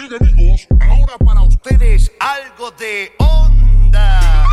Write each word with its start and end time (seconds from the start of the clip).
Amigos, 0.00 0.66
ahora 0.80 1.18
para 1.18 1.42
ustedes 1.42 2.10
algo 2.20 2.70
de 2.70 3.12
onda. 3.18 4.46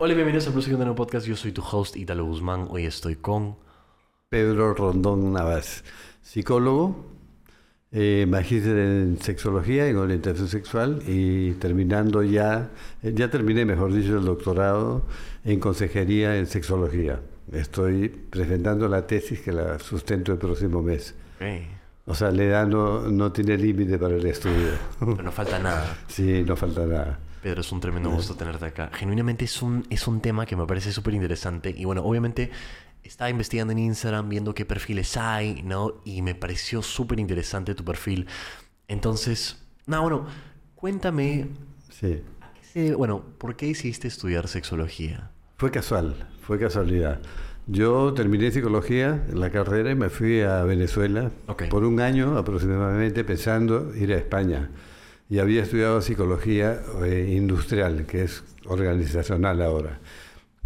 Hola 0.00 0.12
y 0.14 0.16
bienvenidos 0.16 0.48
a 0.48 0.52
Plus 0.52 0.64
de 0.64 0.72
nuevo 0.72 0.94
podcast. 0.94 1.26
Yo 1.26 1.36
soy 1.36 1.52
tu 1.52 1.60
host 1.60 1.96
Italo 1.96 2.24
Guzmán. 2.24 2.68
Hoy 2.70 2.86
estoy 2.86 3.16
con 3.16 3.56
Pedro 4.30 4.72
Rondón 4.72 5.34
Navas, 5.34 5.84
psicólogo, 6.22 7.04
eh, 7.92 8.24
magíster 8.26 8.78
en 8.78 9.20
sexología, 9.20 9.86
en 9.86 9.98
orientación 9.98 10.48
sexual 10.48 11.02
y 11.06 11.52
terminando 11.52 12.22
ya, 12.22 12.70
eh, 13.02 13.12
ya 13.14 13.28
terminé, 13.28 13.66
mejor 13.66 13.92
dicho, 13.92 14.16
el 14.16 14.24
doctorado 14.24 15.04
en 15.44 15.60
consejería 15.60 16.38
en 16.38 16.46
sexología. 16.46 17.20
Estoy 17.52 18.08
presentando 18.08 18.88
la 18.88 19.06
tesis 19.06 19.42
que 19.42 19.52
la 19.52 19.78
sustento 19.78 20.32
el 20.32 20.38
próximo 20.38 20.80
mes. 20.80 21.14
Hey, 21.38 21.68
O 22.06 22.14
sea, 22.14 22.30
la 22.30 22.42
edad 22.44 22.66
no, 22.66 23.08
no 23.08 23.32
tiene 23.32 23.56
límite 23.56 23.98
para 23.98 24.14
el 24.16 24.26
estudio. 24.26 24.70
pero 25.00 25.22
no 25.22 25.32
falta 25.32 25.58
nada. 25.58 25.96
sí, 26.08 26.42
no 26.46 26.54
falta 26.56 26.84
nada. 26.86 27.18
Pedro, 27.42 27.60
es 27.60 27.72
un 27.72 27.80
tremendo 27.80 28.10
gusto 28.10 28.34
tenerte 28.34 28.64
acá. 28.66 28.90
Genuinamente 28.94 29.44
es 29.44 29.60
un, 29.62 29.86
es 29.90 30.06
un 30.06 30.20
tema 30.20 30.46
que 30.46 30.56
me 30.56 30.66
parece 30.66 30.92
súper 30.92 31.14
interesante. 31.14 31.74
Y 31.76 31.84
bueno, 31.84 32.02
obviamente 32.02 32.50
estaba 33.02 33.28
investigando 33.30 33.72
en 33.72 33.78
Instagram, 33.80 34.28
viendo 34.30 34.54
qué 34.54 34.64
perfiles 34.64 35.16
hay, 35.18 35.62
¿no? 35.62 36.00
Y 36.04 36.22
me 36.22 36.34
pareció 36.34 36.82
súper 36.82 37.20
interesante 37.20 37.74
tu 37.74 37.84
perfil. 37.84 38.26
Entonces, 38.88 39.62
no, 39.86 40.00
bueno, 40.02 40.26
cuéntame, 40.74 41.48
Sí. 41.90 42.22
¿a 42.40 42.52
qué 42.54 42.64
se- 42.64 42.94
bueno, 42.94 43.22
¿por 43.38 43.56
qué 43.56 43.66
decidiste 43.66 44.08
estudiar 44.08 44.48
sexología? 44.48 45.30
Fue 45.58 45.70
casual, 45.70 46.14
fue 46.42 46.58
casualidad. 46.58 47.20
Yo 47.66 48.12
terminé 48.12 48.50
psicología, 48.50 49.24
la 49.32 49.50
carrera, 49.50 49.90
y 49.90 49.94
me 49.94 50.10
fui 50.10 50.42
a 50.42 50.64
Venezuela 50.64 51.30
Ok. 51.46 51.64
por 51.70 51.84
un 51.84 52.00
año 52.00 52.36
aproximadamente 52.36 53.24
pensando 53.24 53.94
ir 53.96 54.12
a 54.12 54.16
España. 54.16 54.70
Y 55.30 55.38
había 55.38 55.62
estudiado 55.62 56.02
psicología 56.02 56.80
eh, 57.04 57.32
industrial, 57.34 58.04
que 58.06 58.24
es 58.24 58.44
organizacional 58.66 59.62
ahora. 59.62 59.98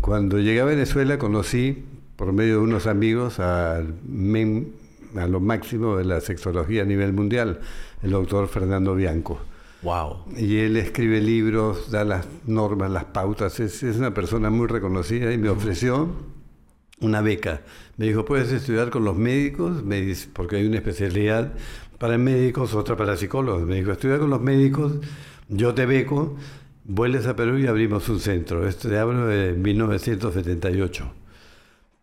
Cuando 0.01 0.39
llegué 0.41 0.61
a 0.61 0.65
Venezuela 0.65 1.19
conocí, 1.19 1.85
por 2.17 2.33
medio 2.33 2.55
de 2.55 2.61
unos 2.63 2.89
amigos, 2.89 3.39
al 3.39 3.95
men- 4.05 4.73
a 5.17 5.27
lo 5.29 5.39
máximo 5.41 5.97
de 5.97 6.05
la 6.05 6.21
sexología 6.21 6.83
a 6.83 6.85
nivel 6.85 7.13
mundial, 7.13 7.61
el 8.03 8.11
doctor 8.11 8.49
Fernando 8.49 8.97
Bianco. 8.97 9.39
Wow. 9.83 10.25
Y 10.37 10.59
él 10.59 10.77
escribe 10.77 11.21
libros, 11.21 11.93
da 11.93 12.05
las 12.05 12.27
normas, 12.47 12.91
las 12.91 13.05
pautas. 13.05 13.61
Es, 13.61 13.85
es 13.85 13.97
una 13.97 14.13
persona 14.13 14.51
muy 14.51 14.67
reconocida 14.67 15.33
y 15.33 15.39
me 15.39 15.49
ofreció 15.49 16.09
una 17.01 17.21
beca. 17.21 17.63
Me 17.97 18.07
dijo, 18.07 18.25
puedes 18.25 18.51
estudiar 18.53 18.91
con 18.91 19.05
los 19.05 19.17
médicos, 19.17 19.85
me 19.85 20.01
dice, 20.01 20.29
porque 20.33 20.57
hay 20.57 20.67
una 20.67 20.77
especialidad 20.77 21.53
para 21.99 22.19
médicos, 22.19 22.75
otra 22.75 22.97
para 22.97 23.17
psicólogos. 23.17 23.63
Me 23.67 23.77
dijo, 23.77 23.93
estudia 23.93 24.19
con 24.19 24.31
los 24.31 24.41
médicos, 24.41 24.95
yo 25.49 25.75
te 25.75 25.87
beco, 25.87 26.37
vuelves 26.85 27.27
a 27.27 27.37
Perú 27.37 27.59
y 27.59 27.67
abrimos 27.67 28.09
un 28.09 28.21
centro. 28.21 28.67
Esto 28.67 28.89
te 28.89 28.99
hablo 28.99 29.27
de 29.27 29.53
1978. 29.53 31.13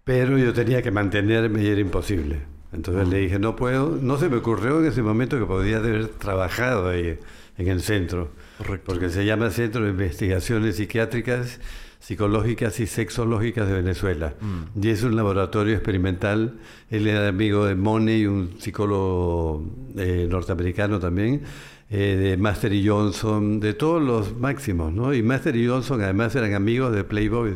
Pero 0.04 0.38
yo 0.38 0.54
tenía 0.54 0.82
que 0.82 0.92
mantenerme 0.92 1.64
y 1.64 1.68
era 1.68 1.82
imposible. 1.82 2.42
Entonces 2.72 3.08
le 3.08 3.20
dije, 3.20 3.40
no 3.40 3.56
puedo, 3.56 3.98
no 4.02 4.18
se 4.18 4.30
me 4.30 4.38
ocurrió 4.38 4.80
en 4.80 4.86
ese 4.86 5.02
momento 5.02 5.40
que 5.40 5.46
podía 5.46 5.78
haber 5.78 6.10
trabajado 6.10 6.90
ahí 6.90 7.18
en 7.58 7.68
el 7.70 7.82
centro, 7.82 8.32
Correcto. 8.58 8.84
porque 8.86 9.10
se 9.10 9.26
llama 9.26 9.50
Centro 9.50 9.84
de 9.86 9.92
Investigaciones 9.92 10.76
Psiquiátricas, 10.76 11.62
Psicológicas 12.06 12.80
y 12.80 12.86
Sexológicas 12.86 13.68
de 13.68 13.74
Venezuela. 13.74 14.36
Y 14.80 14.90
es 14.90 15.02
un 15.02 15.16
laboratorio 15.16 15.74
experimental. 15.74 16.60
Él 16.92 17.08
era 17.08 17.28
amigo 17.28 17.66
de 17.66 17.74
Money, 17.74 18.28
un 18.28 18.60
psicólogo 18.60 19.66
eh, 19.98 20.28
norteamericano 20.30 21.00
también, 21.00 21.42
eh, 21.90 22.16
de 22.16 22.38
Master 22.38 22.74
y 22.74 22.88
Johnson, 22.88 23.60
de 23.60 23.74
todos 23.74 24.04
los 24.04 24.38
máximos, 24.38 24.94
¿no? 24.94 25.16
Y 25.16 25.24
Master 25.24 25.56
y 25.56 25.68
Johnson 25.68 26.00
además 26.04 26.36
eran 26.36 26.54
amigos 26.54 26.94
de 26.94 27.04
Playboy, 27.04 27.56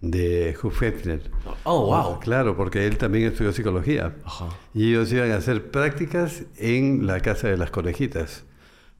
de 0.00 0.56
Hugh 0.62 0.84
Hefner. 0.84 1.28
Oh, 1.64 1.86
wow. 1.86 2.20
Claro, 2.20 2.56
porque 2.56 2.86
él 2.86 2.96
también 2.96 3.24
estudió 3.24 3.52
psicología. 3.52 4.14
Ajá. 4.24 4.50
Y 4.72 4.90
ellos 4.90 5.12
iban 5.12 5.32
a 5.32 5.38
hacer 5.38 5.68
prácticas 5.72 6.44
en 6.58 7.08
la 7.08 7.18
casa 7.18 7.48
de 7.48 7.56
las 7.56 7.72
conejitas. 7.72 8.44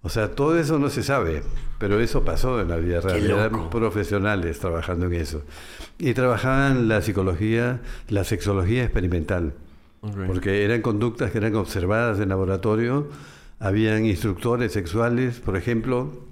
O 0.03 0.09
sea, 0.09 0.34
todo 0.34 0.59
eso 0.59 0.78
no 0.78 0.88
se 0.88 1.03
sabe, 1.03 1.43
pero 1.78 2.00
eso 2.00 2.25
pasó 2.25 2.61
en 2.61 2.69
la 2.69 2.77
vida 2.77 3.00
real. 3.00 3.22
Eran 3.22 3.69
profesionales 3.69 4.59
trabajando 4.59 5.06
en 5.06 5.15
eso. 5.15 5.43
Y 5.99 6.15
trabajaban 6.15 6.88
la 6.88 7.03
psicología, 7.03 7.81
la 8.09 8.25
sexología 8.25 8.83
experimental. 8.83 9.53
Ok. 10.00 10.16
Porque 10.27 10.65
eran 10.65 10.81
conductas 10.81 11.31
que 11.31 11.39
eran 11.39 11.55
observadas 11.56 12.19
en 12.19 12.31
laboratorio. 12.31 13.09
Habían 13.59 14.06
instructores 14.06 14.72
sexuales, 14.72 15.41
por 15.41 15.56
ejemplo, 15.56 16.31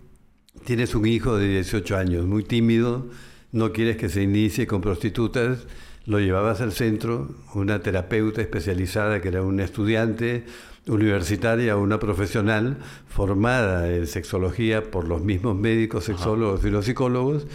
tienes 0.64 0.94
un 0.94 1.06
hijo 1.06 1.36
de 1.36 1.48
18 1.48 1.96
años, 1.96 2.24
muy 2.24 2.44
tímido, 2.44 3.06
no 3.52 3.72
quieres 3.72 3.96
que 3.98 4.08
se 4.08 4.22
inicie 4.22 4.66
con 4.66 4.80
prostitutas, 4.80 5.66
lo 6.06 6.20
llevabas 6.20 6.62
al 6.62 6.72
centro, 6.72 7.34
una 7.54 7.80
terapeuta 7.80 8.40
especializada 8.40 9.20
que 9.20 9.28
era 9.28 9.42
una 9.42 9.64
estudiante 9.64 10.44
universitaria, 10.88 11.76
una 11.76 11.98
profesional 11.98 12.78
formada 13.06 13.92
en 13.94 14.06
sexología 14.06 14.90
por 14.90 15.06
los 15.06 15.22
mismos 15.22 15.56
médicos, 15.56 16.04
sexólogos 16.04 16.64
y 16.64 16.70
los 16.70 16.86
psicólogos, 16.86 17.46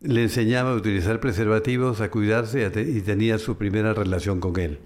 le 0.00 0.22
enseñaba 0.22 0.72
a 0.72 0.74
utilizar 0.74 1.20
preservativos, 1.20 2.00
a 2.00 2.10
cuidarse 2.10 2.70
y 2.86 3.00
tenía 3.02 3.38
su 3.38 3.56
primera 3.56 3.94
relación 3.94 4.40
con 4.40 4.58
él. 4.58 4.78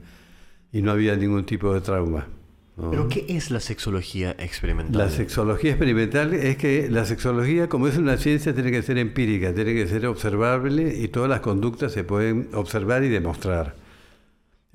Y 0.72 0.82
no 0.82 0.92
había 0.92 1.16
ningún 1.16 1.44
tipo 1.46 1.72
de 1.72 1.80
trauma. 1.80 2.28
¿no? 2.76 2.90
¿Pero 2.90 3.08
qué 3.08 3.24
es 3.28 3.50
la 3.50 3.60
sexología 3.60 4.36
experimental? 4.38 4.98
La 4.98 5.08
sexología 5.08 5.70
experimental 5.70 6.34
es 6.34 6.58
que 6.58 6.90
la 6.90 7.06
sexología, 7.06 7.68
como 7.70 7.88
es 7.88 7.96
una 7.96 8.18
ciencia, 8.18 8.54
tiene 8.54 8.70
que 8.70 8.82
ser 8.82 8.98
empírica, 8.98 9.54
tiene 9.54 9.72
que 9.72 9.86
ser 9.86 10.06
observable 10.06 10.94
y 10.98 11.08
todas 11.08 11.30
las 11.30 11.40
conductas 11.40 11.92
se 11.92 12.04
pueden 12.04 12.50
observar 12.52 13.02
y 13.04 13.08
demostrar. 13.08 13.85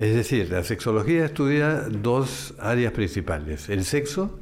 Es 0.02 0.16
decir, 0.16 0.50
la 0.50 0.64
sexología 0.64 1.26
estudia 1.26 1.82
dos 1.88 2.54
áreas 2.58 2.92
principales, 2.92 3.68
el 3.68 3.84
sexo 3.84 4.40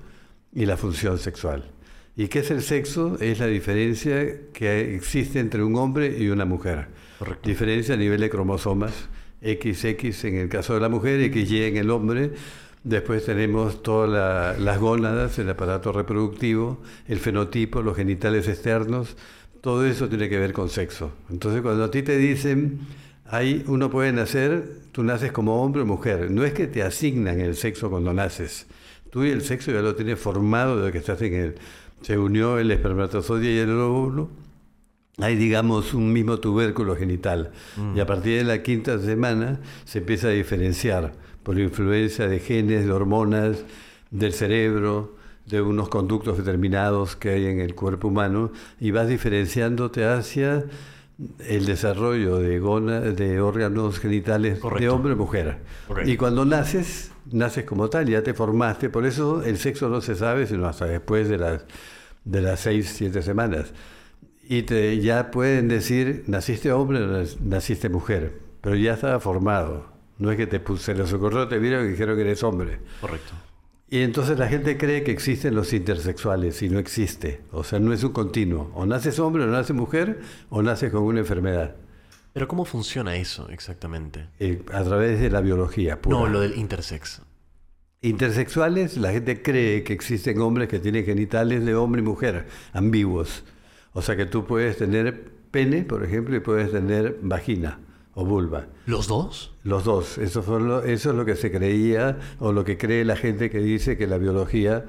y 0.54 0.64
la 0.64 0.78
función 0.78 1.18
sexual. 1.18 1.70
¿Y 2.16 2.28
qué 2.28 2.38
es 2.38 2.50
el 2.50 2.62
sexo? 2.62 3.18
Es 3.20 3.40
la 3.40 3.46
diferencia 3.46 4.26
que 4.54 4.94
existe 4.94 5.38
entre 5.38 5.62
un 5.62 5.76
hombre 5.76 6.16
y 6.18 6.28
una 6.30 6.46
mujer. 6.46 6.86
Correcto. 7.18 7.46
Diferencia 7.46 7.92
a 7.94 7.98
nivel 7.98 8.20
de 8.22 8.30
cromosomas, 8.30 9.08
XX 9.42 10.24
en 10.24 10.36
el 10.36 10.48
caso 10.48 10.72
de 10.72 10.80
la 10.80 10.88
mujer, 10.88 11.20
XY 11.30 11.64
en 11.64 11.76
el 11.76 11.90
hombre. 11.90 12.30
Después 12.82 13.26
tenemos 13.26 13.82
todas 13.82 14.08
la- 14.08 14.56
las 14.58 14.78
gónadas, 14.78 15.38
el 15.38 15.50
aparato 15.50 15.92
reproductivo, 15.92 16.80
el 17.06 17.18
fenotipo, 17.18 17.82
los 17.82 17.96
genitales 17.96 18.48
externos. 18.48 19.14
Todo 19.60 19.84
eso 19.84 20.08
tiene 20.08 20.30
que 20.30 20.38
ver 20.38 20.54
con 20.54 20.70
sexo. 20.70 21.12
Entonces, 21.28 21.60
cuando 21.60 21.84
a 21.84 21.90
ti 21.90 22.00
te 22.02 22.16
dicen, 22.16 22.78
ahí 23.30 23.64
uno 23.66 23.90
puede 23.90 24.12
nacer, 24.12 24.68
tú 24.92 25.02
naces 25.02 25.32
como 25.32 25.62
hombre 25.62 25.82
o 25.82 25.86
mujer. 25.86 26.30
No 26.30 26.44
es 26.44 26.52
que 26.52 26.66
te 26.66 26.82
asignan 26.82 27.40
el 27.40 27.56
sexo 27.56 27.90
cuando 27.90 28.12
naces. 28.12 28.66
Tú 29.10 29.24
y 29.24 29.30
el 29.30 29.42
sexo 29.42 29.72
ya 29.72 29.80
lo 29.80 29.94
tienes 29.94 30.18
formado 30.18 30.76
desde 30.78 30.92
que 30.92 30.98
estás 30.98 31.22
en 31.22 31.34
el... 31.34 31.54
Se 32.02 32.16
unió 32.16 32.58
el 32.58 32.70
espermatozoide 32.70 33.52
y 33.52 33.58
el 33.58 33.70
óvulo 33.70 34.30
hay, 35.18 35.36
digamos, 35.36 35.94
un 35.94 36.12
mismo 36.12 36.38
tubérculo 36.38 36.96
genital. 36.96 37.50
Y 37.94 38.00
a 38.00 38.06
partir 38.06 38.38
de 38.38 38.44
la 38.44 38.62
quinta 38.62 38.98
semana 38.98 39.60
se 39.84 39.98
empieza 39.98 40.28
a 40.28 40.30
diferenciar 40.30 41.12
por 41.42 41.58
influencia 41.58 42.26
de 42.26 42.40
genes, 42.40 42.86
de 42.86 42.92
hormonas, 42.92 43.64
del 44.10 44.32
cerebro, 44.32 45.16
de 45.46 45.60
unos 45.60 45.88
conductos 45.88 46.38
determinados 46.38 47.16
que 47.16 47.30
hay 47.30 47.46
en 47.46 47.60
el 47.60 47.74
cuerpo 47.74 48.08
humano, 48.08 48.52
y 48.78 48.92
vas 48.92 49.08
diferenciándote 49.08 50.04
hacia 50.04 50.64
el 51.46 51.66
desarrollo 51.66 52.38
de, 52.38 52.60
gona- 52.60 53.00
de 53.00 53.40
órganos 53.40 53.98
genitales 53.98 54.60
de 54.78 54.88
hombre 54.88 55.12
o 55.12 55.16
mujer. 55.16 55.58
Correcto. 55.86 56.10
Y 56.10 56.16
cuando 56.16 56.44
naces, 56.44 57.12
naces 57.30 57.64
como 57.64 57.88
tal, 57.90 58.06
ya 58.08 58.22
te 58.22 58.32
formaste, 58.34 58.88
por 58.90 59.04
eso 59.06 59.42
el 59.42 59.58
sexo 59.58 59.88
no 59.88 60.00
se 60.00 60.14
sabe 60.14 60.46
sino 60.46 60.66
hasta 60.66 60.86
después 60.86 61.28
de 61.28 61.38
las, 61.38 61.64
de 62.24 62.40
las 62.40 62.60
seis, 62.60 62.92
siete 62.96 63.22
semanas. 63.22 63.72
Y 64.48 64.62
te, 64.62 64.98
ya 65.00 65.30
pueden 65.30 65.68
decir, 65.68 66.24
naciste 66.26 66.72
hombre 66.72 67.02
o 67.02 67.06
nac- 67.06 67.38
naciste 67.40 67.88
mujer, 67.88 68.40
pero 68.60 68.74
ya 68.76 68.94
estaba 68.94 69.20
formado. 69.20 69.86
No 70.18 70.30
es 70.30 70.36
que 70.36 70.46
te 70.46 70.60
puse, 70.60 70.84
se 70.86 70.94
les 70.94 71.12
ocurrió, 71.12 71.48
te 71.48 71.58
vieron 71.58 71.86
y 71.86 71.90
dijeron 71.90 72.16
que 72.16 72.22
eres 72.22 72.42
hombre. 72.42 72.78
Correcto. 73.00 73.32
Y 73.92 74.02
entonces 74.02 74.38
la 74.38 74.46
gente 74.46 74.78
cree 74.78 75.02
que 75.02 75.10
existen 75.10 75.56
los 75.56 75.72
intersexuales 75.72 76.62
y 76.62 76.68
no 76.68 76.78
existe. 76.78 77.40
O 77.50 77.64
sea, 77.64 77.80
no 77.80 77.92
es 77.92 78.04
un 78.04 78.12
continuo. 78.12 78.70
O 78.74 78.86
naces 78.86 79.18
hombre 79.18 79.42
o 79.42 79.46
naces 79.48 79.74
mujer 79.74 80.20
o 80.48 80.62
naces 80.62 80.92
con 80.92 81.02
una 81.02 81.18
enfermedad. 81.18 81.74
Pero 82.32 82.46
¿cómo 82.46 82.64
funciona 82.64 83.16
eso 83.16 83.48
exactamente? 83.48 84.28
Eh, 84.38 84.62
a 84.72 84.84
través 84.84 85.20
de 85.20 85.28
la 85.28 85.40
biología 85.40 86.00
pura. 86.00 86.16
No, 86.16 86.28
lo 86.28 86.40
del 86.40 86.56
intersex. 86.56 87.22
Intersexuales, 88.00 88.96
la 88.96 89.10
gente 89.10 89.42
cree 89.42 89.82
que 89.82 89.92
existen 89.92 90.40
hombres 90.40 90.68
que 90.68 90.78
tienen 90.78 91.04
genitales 91.04 91.64
de 91.64 91.74
hombre 91.74 92.00
y 92.00 92.04
mujer, 92.04 92.46
ambiguos. 92.72 93.42
O 93.92 94.02
sea 94.02 94.16
que 94.16 94.24
tú 94.24 94.46
puedes 94.46 94.76
tener 94.76 95.32
pene, 95.50 95.82
por 95.82 96.04
ejemplo, 96.04 96.36
y 96.36 96.40
puedes 96.40 96.70
tener 96.70 97.18
vagina. 97.22 97.80
O 98.14 98.24
vulva. 98.24 98.66
¿Los 98.86 99.06
dos? 99.08 99.54
Los 99.64 99.84
dos. 99.84 100.18
Eso, 100.18 100.42
fue 100.42 100.60
lo- 100.60 100.82
eso 100.82 101.10
es 101.10 101.16
lo 101.16 101.24
que 101.24 101.36
se 101.36 101.50
creía 101.50 102.18
o 102.38 102.52
lo 102.52 102.64
que 102.64 102.76
cree 102.76 103.04
la 103.04 103.16
gente 103.16 103.50
que 103.50 103.58
dice 103.60 103.96
que 103.96 104.06
la 104.06 104.18
biología 104.18 104.84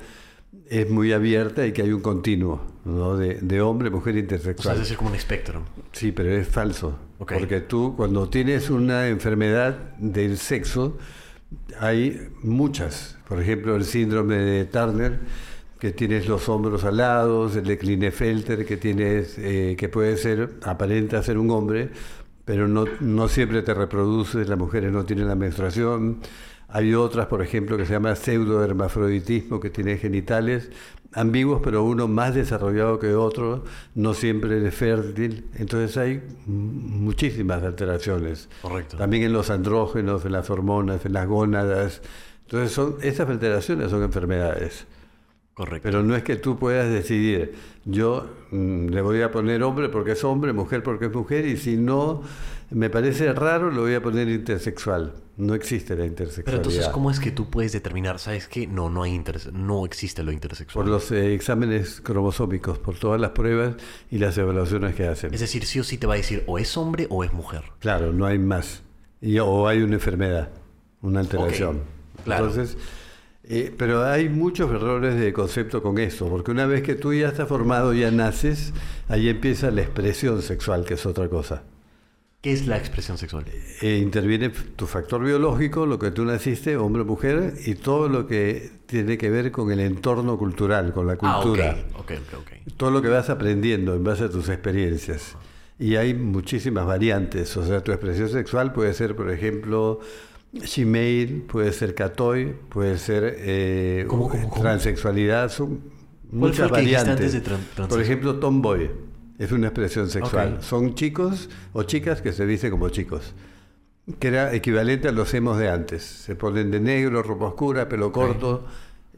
es 0.69 0.89
muy 0.89 1.13
abierta 1.13 1.65
y 1.67 1.71
que 1.71 1.81
hay 1.83 1.91
un 1.93 2.01
continuo 2.01 2.61
¿no? 2.85 3.15
de, 3.17 3.35
de 3.35 3.61
hombre, 3.61 3.89
mujer 3.89 4.13
O 4.13 4.15
sea, 4.15 4.21
intersexual. 4.21 4.75
es 4.75 4.81
decir, 4.81 4.97
como 4.97 5.09
un 5.09 5.15
espectro. 5.15 5.61
Sí, 5.91 6.11
pero 6.11 6.29
es 6.31 6.47
falso. 6.47 6.97
Ok. 7.19 7.33
Porque 7.37 7.61
tú, 7.61 7.93
cuando 7.95 8.27
tienes 8.29 8.69
una 8.69 9.07
enfermedad 9.07 9.77
del 9.97 10.37
sexo, 10.37 10.97
hay 11.79 12.29
muchas. 12.43 13.17
Por 13.27 13.41
ejemplo, 13.41 13.75
el 13.75 13.85
síndrome 13.85 14.35
de 14.37 14.65
Turner, 14.65 15.19
que 15.79 15.91
tienes 15.91 16.27
los 16.27 16.47
hombros 16.49 16.83
alados, 16.83 17.55
el 17.55 17.65
de 17.65 17.77
Klinefelter, 17.77 18.65
que 18.65 18.77
tienes, 18.77 19.35
eh, 19.37 19.75
que 19.77 19.89
puede 19.89 20.17
ser, 20.17 20.55
aparenta 20.63 21.21
ser 21.23 21.37
un 21.37 21.49
hombre, 21.51 21.89
pero 22.45 22.67
no, 22.67 22.85
no 22.99 23.27
siempre 23.27 23.61
te 23.61 23.73
reproduces, 23.73 24.47
las 24.47 24.57
mujeres 24.57 24.91
no 24.91 25.05
tienen 25.05 25.27
la 25.27 25.35
menstruación. 25.35 26.19
Hay 26.67 26.93
otras, 26.93 27.27
por 27.27 27.41
ejemplo, 27.41 27.77
que 27.77 27.85
se 27.85 27.93
llama 27.93 28.15
pseudohermafroditismo, 28.15 29.59
que 29.59 29.69
tiene 29.69 29.97
genitales 29.97 30.69
ambiguos, 31.13 31.61
pero 31.63 31.83
uno 31.83 32.07
más 32.07 32.33
desarrollado 32.35 32.99
que 32.99 33.13
otro, 33.13 33.63
no 33.95 34.13
siempre 34.13 34.65
es 34.65 34.73
fértil. 34.73 35.45
Entonces 35.55 35.97
hay 35.97 36.21
muchísimas 36.45 37.63
alteraciones. 37.63 38.49
Correcto. 38.61 38.97
También 38.97 39.23
en 39.23 39.33
los 39.33 39.49
andrógenos, 39.49 40.25
en 40.25 40.31
las 40.31 40.49
hormonas, 40.49 41.05
en 41.05 41.13
las 41.13 41.27
gónadas. 41.27 42.01
Entonces 42.43 42.71
son, 42.71 42.95
esas 43.01 43.29
alteraciones 43.29 43.91
son 43.91 44.03
enfermedades. 44.03 44.85
Correcto. 45.65 45.83
Pero 45.83 46.01
no 46.03 46.15
es 46.15 46.23
que 46.23 46.35
tú 46.37 46.57
puedas 46.57 46.89
decidir, 46.91 47.53
yo 47.85 48.27
mm, 48.51 48.87
le 48.87 49.01
voy 49.01 49.21
a 49.21 49.31
poner 49.31 49.61
hombre 49.63 49.89
porque 49.89 50.11
es 50.13 50.23
hombre, 50.23 50.53
mujer 50.53 50.81
porque 50.83 51.05
es 51.05 51.13
mujer, 51.13 51.45
y 51.45 51.57
si 51.57 51.77
no 51.77 52.23
me 52.71 52.89
parece 52.89 53.31
raro, 53.33 53.69
lo 53.69 53.81
voy 53.81 53.93
a 53.93 54.01
poner 54.01 54.27
intersexual. 54.29 55.13
No 55.37 55.55
existe 55.55 55.93
la 55.93 55.97
Pero 56.01 56.07
intersexualidad. 56.07 56.65
entonces, 56.65 56.87
¿cómo 56.89 57.09
es 57.11 57.19
que 57.19 57.31
tú 57.31 57.49
puedes 57.49 57.71
determinar, 57.71 58.19
sabes 58.19 58.47
que 58.47 58.67
no, 58.67 58.89
no 58.89 59.03
hay 59.03 59.15
interse- 59.17 59.51
no 59.51 59.85
existe 59.85 60.23
lo 60.23 60.31
intersexual? 60.31 60.83
Por 60.85 60.91
los 60.91 61.11
eh, 61.11 61.33
exámenes 61.33 62.01
cromosómicos, 62.01 62.77
por 62.79 62.95
todas 62.97 63.19
las 63.19 63.31
pruebas 63.31 63.75
y 64.11 64.17
las 64.19 64.37
evaluaciones 64.37 64.93
que 64.95 65.07
hacen. 65.07 65.33
Es 65.33 65.39
decir, 65.39 65.65
sí 65.65 65.79
o 65.79 65.83
sí 65.83 65.97
te 65.97 66.05
va 66.07 66.13
a 66.13 66.17
decir 66.17 66.43
o 66.47 66.59
es 66.59 66.75
hombre 66.77 67.07
o 67.09 67.23
es 67.23 67.33
mujer. 67.33 67.63
Claro, 67.79 68.11
no 68.13 68.25
hay 68.25 68.37
más. 68.39 68.83
Y- 69.21 69.39
o 69.39 69.67
hay 69.67 69.81
una 69.81 69.93
enfermedad, 69.95 70.49
una 71.01 71.19
alteración. 71.21 71.81
claro. 72.23 72.47
Entonces, 72.47 72.77
eh, 73.53 73.75
pero 73.77 74.05
hay 74.05 74.29
muchos 74.29 74.71
errores 74.71 75.19
de 75.19 75.33
concepto 75.33 75.83
con 75.83 75.97
eso, 75.97 76.29
porque 76.29 76.51
una 76.51 76.65
vez 76.65 76.83
que 76.83 76.95
tú 76.95 77.13
ya 77.13 77.27
estás 77.27 77.49
formado, 77.49 77.93
ya 77.93 78.09
naces, 78.09 78.71
ahí 79.09 79.27
empieza 79.27 79.71
la 79.71 79.81
expresión 79.81 80.41
sexual, 80.41 80.85
que 80.85 80.93
es 80.93 81.05
otra 81.05 81.27
cosa. 81.27 81.63
¿Qué 82.39 82.53
es 82.53 82.65
la 82.65 82.77
expresión 82.77 83.17
sexual? 83.17 83.43
Eh, 83.81 83.99
interviene 84.01 84.51
tu 84.51 84.87
factor 84.87 85.21
biológico, 85.21 85.85
lo 85.85 85.99
que 85.99 86.11
tú 86.11 86.23
naciste, 86.23 86.77
hombre 86.77 87.01
o 87.01 87.05
mujer, 87.05 87.55
y 87.65 87.75
todo 87.75 88.07
lo 88.07 88.25
que 88.25 88.71
tiene 88.85 89.17
que 89.17 89.29
ver 89.29 89.51
con 89.51 89.69
el 89.69 89.81
entorno 89.81 90.37
cultural, 90.37 90.93
con 90.93 91.05
la 91.05 91.17
cultura. 91.17 91.75
Ah, 91.77 91.99
ok, 91.99 92.11
ok, 92.11 92.33
ok. 92.33 92.39
ok. 92.39 92.73
todo 92.77 92.89
lo 92.89 93.01
que 93.01 93.09
vas 93.09 93.29
aprendiendo 93.29 93.93
en 93.95 94.05
base 94.05 94.23
a 94.23 94.29
tus 94.29 94.47
experiencias. 94.47 95.35
Y 95.77 95.97
hay 95.97 96.13
muchísimas 96.13 96.85
variantes. 96.85 97.57
O 97.57 97.65
sea, 97.65 97.83
tu 97.83 97.91
expresión 97.91 98.29
sexual 98.29 98.71
puede 98.71 98.93
ser, 98.93 99.13
por 99.13 99.29
ejemplo, 99.29 99.99
shemale, 100.53 101.43
puede 101.47 101.71
ser 101.71 101.95
catoy, 101.95 102.55
puede 102.69 102.97
ser 102.97 103.35
eh, 103.37 104.05
¿Cómo, 104.07 104.29
cómo, 104.29 104.49
cómo? 104.49 104.61
transexualidad. 104.61 105.49
Son 105.51 105.81
muchas 106.31 106.69
variantes. 106.69 107.09
antes 107.09 107.33
de 107.33 107.43
tran- 107.43 107.87
por 107.87 108.01
ejemplo, 108.01 108.35
tomboy 108.39 108.89
es 109.39 109.51
una 109.51 109.67
expresión 109.67 110.09
sexual. 110.09 110.57
Son 110.61 110.93
chicos 110.95 111.49
o 111.73 111.83
chicas 111.83 112.21
que 112.21 112.31
se 112.31 112.45
visten 112.45 112.71
como 112.71 112.89
chicos. 112.89 113.33
Que 114.19 114.27
era 114.29 114.53
equivalente 114.53 115.07
a 115.07 115.11
los 115.11 115.33
hemos 115.33 115.57
de 115.57 115.69
antes. 115.69 116.03
Se 116.03 116.35
ponen 116.35 116.71
de 116.71 116.79
negro, 116.79 117.23
ropa 117.23 117.45
oscura, 117.45 117.87
pelo 117.87 118.11
corto 118.11 118.65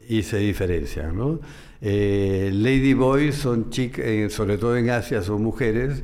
y 0.08 0.24
se 0.24 0.38
diferencian, 0.38 1.16
¿no? 1.18 1.40
Eh, 1.82 2.52
Lady 2.54 2.94
Boys 2.94 3.36
son 3.36 3.70
chicas, 3.70 4.06
sobre 4.34 4.58
todo 4.58 4.76
en 4.78 4.90
Asia, 4.90 5.22
son 5.24 5.42
mujeres 5.42 6.04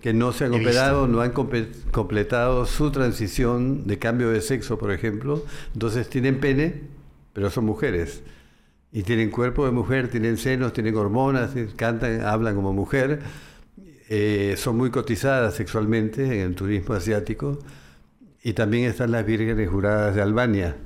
que 0.00 0.12
no 0.12 0.32
se 0.32 0.44
han 0.44 0.54
operado, 0.54 1.08
no 1.08 1.20
han 1.20 1.32
completado 1.32 2.66
su 2.66 2.90
transición 2.92 3.86
de 3.86 3.98
cambio 3.98 4.30
de 4.30 4.40
sexo, 4.40 4.78
por 4.78 4.92
ejemplo. 4.92 5.44
Entonces 5.74 6.08
tienen 6.08 6.40
pene, 6.40 6.82
pero 7.32 7.50
son 7.50 7.64
mujeres. 7.64 8.22
Y 8.92 9.02
tienen 9.02 9.30
cuerpo 9.30 9.66
de 9.66 9.72
mujer, 9.72 10.08
tienen 10.08 10.38
senos, 10.38 10.72
tienen 10.72 10.96
hormonas, 10.96 11.54
eh, 11.56 11.68
cantan, 11.76 12.22
hablan 12.22 12.54
como 12.54 12.72
mujer. 12.72 13.20
Eh, 14.08 14.54
son 14.56 14.76
muy 14.76 14.90
cotizadas 14.90 15.54
sexualmente 15.54 16.24
en 16.24 16.40
el 16.46 16.54
turismo 16.54 16.94
asiático. 16.94 17.58
Y 18.42 18.52
también 18.52 18.88
están 18.88 19.10
las 19.10 19.26
vírgenes 19.26 19.68
juradas 19.68 20.14
de 20.14 20.22
Albania. 20.22 20.76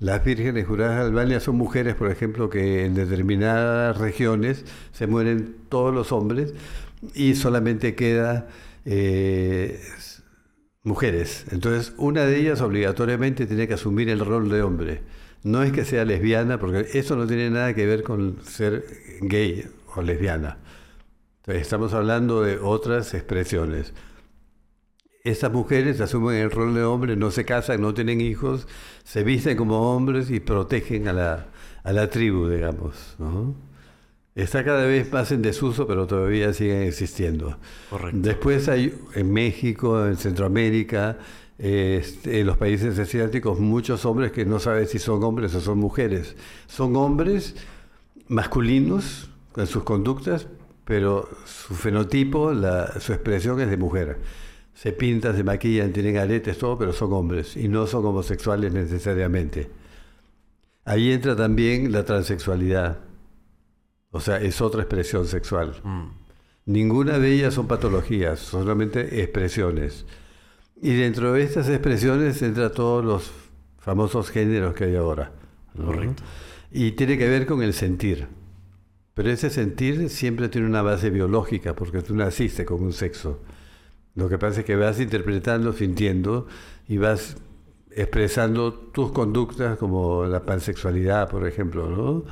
Las 0.00 0.24
vírgenes 0.24 0.66
juradas 0.66 0.96
de 0.96 1.02
Albania 1.06 1.40
son 1.40 1.56
mujeres, 1.56 1.96
por 1.96 2.10
ejemplo, 2.10 2.48
que 2.48 2.84
en 2.84 2.94
determinadas 2.94 3.98
regiones 3.98 4.64
se 4.92 5.08
mueren 5.08 5.56
todos 5.68 5.92
los 5.92 6.12
hombres 6.12 6.54
y 7.14 7.34
solamente 7.34 7.96
queda 7.96 8.48
eh, 8.84 9.80
mujeres. 10.84 11.46
Entonces, 11.50 11.94
una 11.96 12.24
de 12.24 12.38
ellas 12.38 12.60
obligatoriamente 12.60 13.46
tiene 13.46 13.66
que 13.66 13.74
asumir 13.74 14.08
el 14.08 14.20
rol 14.20 14.48
de 14.48 14.62
hombre. 14.62 15.02
No 15.42 15.62
es 15.64 15.72
que 15.72 15.84
sea 15.84 16.04
lesbiana, 16.04 16.58
porque 16.60 16.86
eso 16.94 17.16
no 17.16 17.26
tiene 17.26 17.50
nada 17.50 17.74
que 17.74 17.86
ver 17.86 18.04
con 18.04 18.38
ser 18.44 18.84
gay 19.20 19.66
o 19.96 20.02
lesbiana. 20.02 20.58
Entonces, 21.40 21.62
estamos 21.62 21.92
hablando 21.92 22.42
de 22.42 22.58
otras 22.58 23.14
expresiones. 23.14 23.94
Estas 25.24 25.52
mujeres 25.52 26.00
asumen 26.00 26.36
el 26.36 26.50
rol 26.50 26.74
de 26.74 26.84
hombre, 26.84 27.16
no 27.16 27.30
se 27.30 27.44
casan, 27.44 27.80
no 27.82 27.92
tienen 27.92 28.20
hijos, 28.20 28.66
se 29.04 29.24
visten 29.24 29.56
como 29.56 29.94
hombres 29.94 30.30
y 30.30 30.40
protegen 30.40 31.08
a 31.08 31.12
la, 31.12 31.46
a 31.82 31.92
la 31.92 32.08
tribu, 32.08 32.48
digamos. 32.48 33.16
¿no? 33.18 33.54
Está 34.34 34.64
cada 34.64 34.86
vez 34.86 35.12
más 35.12 35.32
en 35.32 35.42
desuso, 35.42 35.86
pero 35.86 36.06
todavía 36.06 36.52
siguen 36.52 36.82
existiendo. 36.82 37.58
Correcto. 37.90 38.18
Después 38.22 38.68
hay 38.68 38.94
en 39.14 39.32
México, 39.32 40.06
en 40.06 40.16
Centroamérica, 40.16 41.18
este, 41.58 42.38
en 42.40 42.46
los 42.46 42.56
países 42.56 42.96
asiáticos, 43.00 43.58
muchos 43.58 44.04
hombres 44.06 44.30
que 44.30 44.44
no 44.46 44.60
saben 44.60 44.86
si 44.86 45.00
son 45.00 45.24
hombres 45.24 45.52
o 45.56 45.60
son 45.60 45.78
mujeres. 45.78 46.36
Son 46.68 46.94
hombres 46.94 47.56
masculinos 48.28 49.30
en 49.56 49.66
sus 49.66 49.82
conductas, 49.82 50.46
pero 50.84 51.28
su 51.44 51.74
fenotipo, 51.74 52.52
la- 52.52 53.00
su 53.00 53.12
expresión 53.12 53.60
es 53.60 53.68
de 53.68 53.76
mujer. 53.76 54.18
Se 54.78 54.92
pintan, 54.92 55.34
se 55.34 55.42
maquillan, 55.42 55.92
tienen 55.92 56.18
aretes, 56.18 56.56
todo, 56.56 56.78
pero 56.78 56.92
son 56.92 57.12
hombres 57.12 57.56
y 57.56 57.66
no 57.66 57.88
son 57.88 58.06
homosexuales 58.06 58.72
necesariamente. 58.72 59.68
Ahí 60.84 61.10
entra 61.10 61.34
también 61.34 61.90
la 61.90 62.04
transexualidad. 62.04 63.00
O 64.12 64.20
sea, 64.20 64.40
es 64.40 64.60
otra 64.60 64.82
expresión 64.82 65.26
sexual. 65.26 65.80
Mm. 65.82 66.10
Ninguna 66.66 67.18
de 67.18 67.32
ellas 67.32 67.54
son 67.54 67.66
patologías, 67.66 68.38
solamente 68.38 69.20
expresiones. 69.20 70.06
Y 70.80 70.94
dentro 70.94 71.32
de 71.32 71.42
estas 71.42 71.68
expresiones 71.68 72.40
entra 72.42 72.70
todos 72.70 73.04
los 73.04 73.32
famosos 73.80 74.30
géneros 74.30 74.74
que 74.74 74.84
hay 74.84 74.94
ahora. 74.94 75.32
¿no? 75.74 75.86
Correcto. 75.86 76.22
Y 76.70 76.92
tiene 76.92 77.18
que 77.18 77.28
ver 77.28 77.46
con 77.46 77.64
el 77.64 77.74
sentir. 77.74 78.28
Pero 79.14 79.28
ese 79.28 79.50
sentir 79.50 80.08
siempre 80.08 80.48
tiene 80.48 80.68
una 80.68 80.82
base 80.82 81.10
biológica, 81.10 81.74
porque 81.74 82.00
tú 82.00 82.14
naciste 82.14 82.64
con 82.64 82.80
un 82.80 82.92
sexo. 82.92 83.40
Lo 84.18 84.28
que 84.28 84.36
pasa 84.36 84.60
es 84.60 84.66
que 84.66 84.74
vas 84.74 84.98
interpretando, 84.98 85.72
sintiendo 85.72 86.48
y 86.88 86.98
vas 86.98 87.36
expresando 87.92 88.74
tus 88.74 89.12
conductas 89.12 89.78
como 89.78 90.24
la 90.24 90.42
pansexualidad, 90.42 91.30
por 91.30 91.46
ejemplo, 91.46 91.88
¿no? 91.88 92.24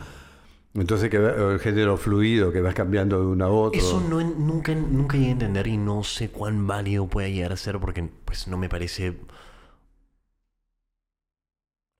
Entonces 0.74 1.08
que 1.08 1.16
el 1.18 1.60
género 1.60 1.96
fluido 1.96 2.50
que 2.50 2.60
vas 2.60 2.74
cambiando 2.74 3.20
de 3.20 3.26
uno 3.26 3.44
a 3.44 3.48
otro. 3.50 3.80
Eso 3.80 4.00
no, 4.00 4.20
nunca, 4.20 4.74
nunca 4.74 5.16
llegué 5.16 5.28
a 5.28 5.32
entender 5.34 5.68
y 5.68 5.76
no 5.76 6.02
sé 6.02 6.28
cuán 6.28 6.66
válido 6.66 7.06
puede 7.06 7.32
llegar 7.32 7.52
a 7.52 7.56
ser 7.56 7.78
porque 7.78 8.08
pues 8.24 8.48
no 8.48 8.58
me 8.58 8.68
parece 8.68 9.16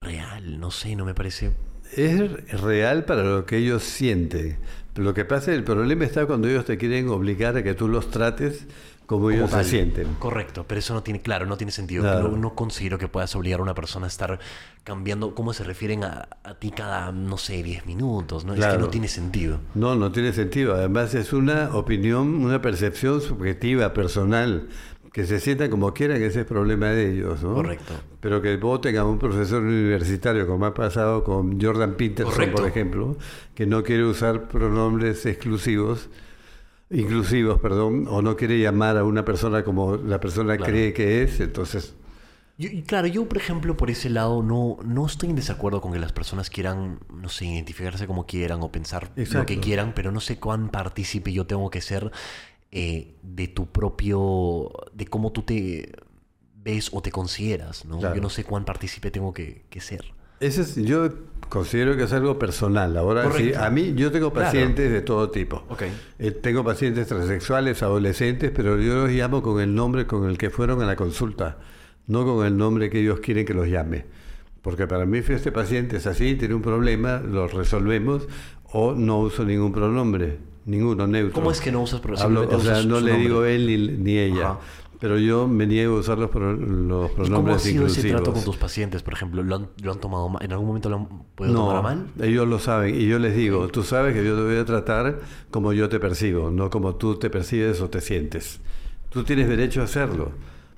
real, 0.01 0.59
no 0.59 0.73
sé, 0.73 0.97
no 0.97 1.05
me 1.05 1.15
parece... 1.15 1.53
Es 1.93 2.61
real 2.61 3.05
para 3.05 3.23
lo 3.23 3.47
que 3.47 3.59
ellos 3.59 3.85
sienten. 3.85 4.59
Lo 4.97 5.15
que 5.15 5.25
pasa, 5.25 5.53
el 5.53 5.63
problema 5.63 6.05
está 6.05 6.27
cuando 6.27 6.49
ellos 6.49 6.65
te 6.65 6.77
quieren 6.77 7.09
obligar 7.09 7.57
a 7.57 7.63
que 7.63 7.75
tú 7.75 7.87
los 7.87 8.11
trates 8.11 8.67
como, 9.07 9.31
ellos 9.31 9.51
se 9.51 9.65
sienten. 9.65 10.15
Correcto, 10.19 10.65
pero 10.67 10.81
eso 10.81 10.93
no 10.93 11.03
tiene, 11.03 11.21
claro, 11.23 11.47
no 11.47 11.57
tiene 11.57 11.73
sentido. 11.73 12.03
Claro. 12.03 12.29
No, 12.29 12.37
no 12.37 12.55
considero 12.55 12.99
que 12.99 13.09
puedas 13.09 13.35
obligar 13.37 13.61
a 13.61 13.63
una 13.63 13.75
persona 13.75 14.07
a 14.07 14.09
estar 14.09 14.39
cambiando 14.83 15.35
cómo 15.35 15.53
se 15.53 15.65
refieren 15.65 16.05
a, 16.05 16.29
a 16.43 16.55
ti 16.55 16.71
cada, 16.71 17.13
no 17.13 17.39
sé, 17.39 17.63
10 17.63 17.87
minutos, 17.87 18.45
¿no? 18.45 18.55
Es 18.55 18.67
que 18.67 18.79
no 18.79 18.89
tiene 18.89 19.09
sentido. 19.09 19.61
No, 19.75 19.95
no 19.95 20.13
tiene 20.13 20.33
sentido. 20.33 20.75
Además 20.75 21.15
es 21.15 21.33
una 21.33 21.75
opinión, 21.77 22.35
una 22.45 22.61
percepción 22.61 23.21
subjetiva, 23.21 23.93
personal. 23.93 24.69
Que 25.13 25.25
se 25.25 25.41
sientan 25.41 25.71
como 25.71 25.95
quieran, 25.95 26.19
ese 26.19 26.27
es 26.27 26.37
el 26.37 26.45
problema 26.45 26.89
de 26.89 27.11
ellos, 27.11 27.43
¿no? 27.43 27.55
Correcto. 27.55 27.95
Pero 28.21 28.43
que 28.43 28.57
voten 28.59 28.99
a 28.99 29.05
un 29.05 29.19
profesor 29.19 29.63
universitario, 29.63 30.47
como 30.47 30.67
ha 30.67 30.75
pasado 30.75 31.25
con 31.25 31.59
Jordan 31.59 31.95
Peterson, 31.95 32.35
Correcto. 32.35 32.57
por 32.57 32.69
ejemplo, 32.69 33.17
que 33.55 33.65
no 33.65 33.83
quiere 33.83 34.05
usar 34.05 34.47
pronombres 34.49 35.25
exclusivos, 35.25 36.11
inclusivos, 36.91 37.61
perdón, 37.61 38.07
o 38.09 38.23
no 38.23 38.37
quiere 38.37 38.59
llamar 38.61 38.97
a 38.97 39.05
una 39.05 39.25
persona 39.25 39.65
como 39.65 39.97
la 39.97 40.21
persona 40.21 40.57
Claro. 40.57 40.73
cree 40.73 40.93
que 40.93 41.23
es, 41.23 41.41
entonces 41.41 41.95
Yo- 42.59 42.71
claro, 42.87 43.07
yo 43.09 43.29
por 43.29 43.37
ejemplo 43.39 43.77
por 43.77 43.91
ese 43.91 44.09
lado 44.09 44.43
no, 44.43 44.79
no 44.85 45.05
estoy 45.07 45.29
en 45.31 45.37
desacuerdo 45.37 45.81
con 45.81 45.93
que 45.93 45.99
las 45.99 46.13
personas 46.13 46.49
quieran, 46.49 47.01
no 47.13 47.29
sé, 47.29 47.45
identificarse 47.47 48.07
como 48.07 48.25
quieran 48.27 48.63
o 48.63 48.73
pensar 48.73 49.11
lo 49.17 49.45
que 49.47 49.59
quieran, 49.61 49.93
pero 49.95 50.11
no 50.13 50.21
sé 50.21 50.39
cuán 50.39 50.71
partícipe 50.71 51.33
yo 51.33 51.47
tengo 51.47 51.69
que 51.71 51.81
ser 51.81 52.11
eh, 52.73 53.15
de 53.23 53.49
tu 53.49 53.67
propio, 53.67 54.71
de 54.95 55.07
cómo 55.07 55.33
tú 55.33 55.43
te 55.43 55.93
ves 56.55 56.91
o 56.93 57.01
te 57.03 57.11
consideras, 57.13 57.85
¿no? 57.85 57.99
Claro. 57.99 58.15
Yo 58.17 58.21
no 58.23 58.31
sé 58.31 58.45
cuán 58.45 58.65
partícipe 58.65 59.11
tengo 59.11 59.33
que, 59.35 59.65
que 59.71 59.81
ser. 59.81 60.05
Ese 60.41 60.63
es, 60.63 60.77
yo 60.77 61.09
considero 61.49 61.97
que 61.97 62.05
es 62.05 62.13
algo 62.13 62.39
personal. 62.39 62.97
Ahora 62.97 63.31
sí, 63.33 63.53
a 63.55 63.71
mí 63.71 63.95
yo 63.95 64.11
tengo 64.11 64.33
Claro. 64.33 64.47
pacientes 64.47 64.91
de 64.91 65.01
todo 65.01 65.31
tipo. 65.31 65.65
Eh, 66.19 66.31
tengo 66.33 66.65
pacientes 66.65 67.07
transexuales, 67.07 67.83
adolescentes, 67.83 68.51
pero 68.55 68.79
yo 68.81 68.95
los 68.97 69.11
llamo 69.11 69.43
con 69.43 69.61
el 69.61 69.75
nombre 69.75 70.07
con 70.07 70.29
el 70.29 70.39
que 70.39 70.51
fueron 70.51 70.83
a 70.83 70.87
la 70.87 70.97
consulta, 70.97 71.59
no 72.07 72.25
con 72.25 72.45
el 72.47 72.57
nombre 72.57 72.91
que 72.91 73.01
ellos 73.01 73.21
quieren 73.21 73.47
que 73.47 73.55
los 73.55 73.69
llame. 73.69 74.05
Porque 74.63 74.87
para 74.89 75.07
mí, 75.07 75.23
si 75.23 75.33
este 75.33 75.53
paciente 75.53 75.99
es 75.99 76.07
así, 76.09 76.35
tiene 76.35 76.55
un 76.55 76.63
problema, 76.63 77.19
lo 77.21 77.47
resolvemos, 77.47 78.27
o 78.73 78.95
no 78.95 79.21
uso 79.21 79.45
ningún 79.45 79.73
pronombre, 79.73 80.39
ninguno 80.65 81.07
neutro. 81.07 81.35
¿Cómo 81.35 81.53
es 81.53 81.61
que 81.61 81.71
no 81.71 81.83
usas 81.83 82.01
pro- 82.01 82.17
Hablo- 82.19 82.41
simplemente 82.41 82.57
o 82.57 82.75
sea, 82.75 82.83
no 82.85 82.99
le 83.01 83.13
nombre? 83.13 83.17
digo 83.29 83.45
él 83.45 83.67
ni, 83.69 83.77
ni 84.03 84.19
ella. 84.19 84.51
Ajá. 84.51 84.59
Pero 84.99 85.19
yo 85.19 85.47
me 85.47 85.67
niego 85.67 85.97
a 85.97 86.01
usar 86.01 86.19
los, 86.19 86.31
pro- 86.31 86.55
los 86.55 87.11
¿Y 87.11 87.15
cómo 87.15 87.25
ha 87.25 87.27
pronombres 87.29 87.63
sido 87.63 87.87
ese 87.87 88.01
inclusivos. 88.01 88.23
trato 88.23 88.33
con 88.33 88.45
tus 88.45 88.57
pacientes, 88.57 89.03
por 89.03 89.13
ejemplo? 89.13 89.43
¿Lo 89.43 89.57
han, 89.57 89.69
lo 89.83 89.93
han 89.93 90.01
tomado 90.01 90.29
mal? 90.31 90.43
¿En 90.45 90.53
algún 90.53 90.67
momento 90.69 90.89
lo 90.89 90.97
han 90.97 91.07
podido 91.35 91.55
tomar 91.55 91.77
a 91.77 91.83
mal? 91.83 92.07
ellos 92.21 92.49
lo 92.49 92.59
saben 92.59 92.95
y 92.99 93.07
yo 93.07 93.19
les 93.19 93.37
digo, 93.37 93.69
tú 93.69 93.83
sabes 93.83 94.15
que 94.15 94.25
yo 94.25 94.35
te 94.37 94.43
voy 94.43 94.57
a 94.57 94.65
tratar 94.65 95.21
como 95.51 95.73
yo 95.75 95.89
te 95.91 96.01
percibo, 96.01 96.51
no 96.51 96.71
como 96.71 96.95
tú 96.97 97.17
te 97.19 97.29
percibes 97.29 97.81
o 97.83 97.91
te 97.91 98.01
sientes. 98.01 98.61
Tú 99.11 99.23
tienes 99.25 99.49
derecho 99.49 99.83
a 99.83 99.85
hacerlo. 99.85 100.31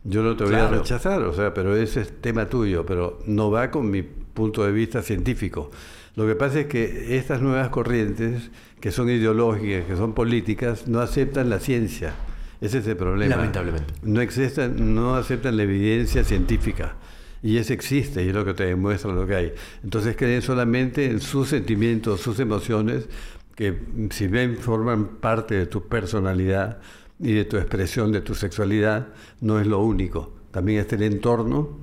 Yo 0.05 0.23
no 0.23 0.37
te 0.37 0.45
voy 0.45 0.55
a 0.55 0.69
rechazar, 0.69 1.23
o 1.23 1.33
sea, 1.33 1.53
pero 1.55 1.77
ese 1.77 2.01
es 2.01 2.21
tema 2.21 2.47
tuyo, 2.47 2.85
pero 2.87 3.19
no 3.27 3.51
va 3.51 3.71
con 3.71 3.91
mi 3.91 4.03
punto 4.03 4.65
de 4.65 4.73
vista 4.73 5.03
científico. 5.03 5.71
Lo 6.17 6.27
que 6.27 6.35
pasa 6.35 6.61
es 6.61 6.67
que 6.67 7.17
estas 7.19 7.41
nuevas 7.43 7.69
corrientes, 7.69 8.51
que 8.81 8.91
son 8.91 9.09
ideológicas, 9.11 9.85
que 9.85 9.97
son 9.97 10.13
políticas, 10.15 10.89
no 10.89 11.01
aceptan 11.01 11.51
la 11.51 11.61
ciencia. 11.61 12.15
Ese 12.61 12.79
es 12.79 12.87
el 12.87 12.97
problema. 12.97 13.37
Lamentablemente. 13.37 13.95
No, 14.03 14.21
existen, 14.21 14.95
no 14.95 15.15
aceptan 15.15 15.57
la 15.57 15.63
evidencia 15.63 16.25
científica. 16.25 16.97
Y 17.43 17.59
eso 17.59 17.73
existe 17.73 18.25
y 18.25 18.29
es 18.29 18.35
lo 18.35 18.45
que 18.45 18.55
te 18.55 18.65
demuestra 18.65 19.13
lo 19.13 19.27
que 19.27 19.35
hay. 19.35 19.53
Entonces 19.85 20.17
creen 20.17 20.43
solamente 20.43 21.07
en 21.07 21.21
sus 21.21 21.49
sentimientos, 21.49 22.21
sus 22.21 22.41
emociones, 22.41 23.09
que 23.55 23.79
si 24.11 24.27
bien 24.27 24.57
forman 24.57 25.07
parte 25.21 25.55
de 25.55 25.67
tu 25.67 25.87
personalidad 25.87 26.79
y 27.21 27.33
de 27.33 27.45
tu 27.45 27.57
expresión 27.57 28.11
de 28.13 28.21
tu 28.21 28.35
sexualidad, 28.35 29.09
no 29.41 29.61
es 29.61 29.67
lo 29.67 29.81
único. 29.81 30.35
También 30.51 30.81
está 30.81 30.97
el 30.97 31.03
entorno, 31.03 31.79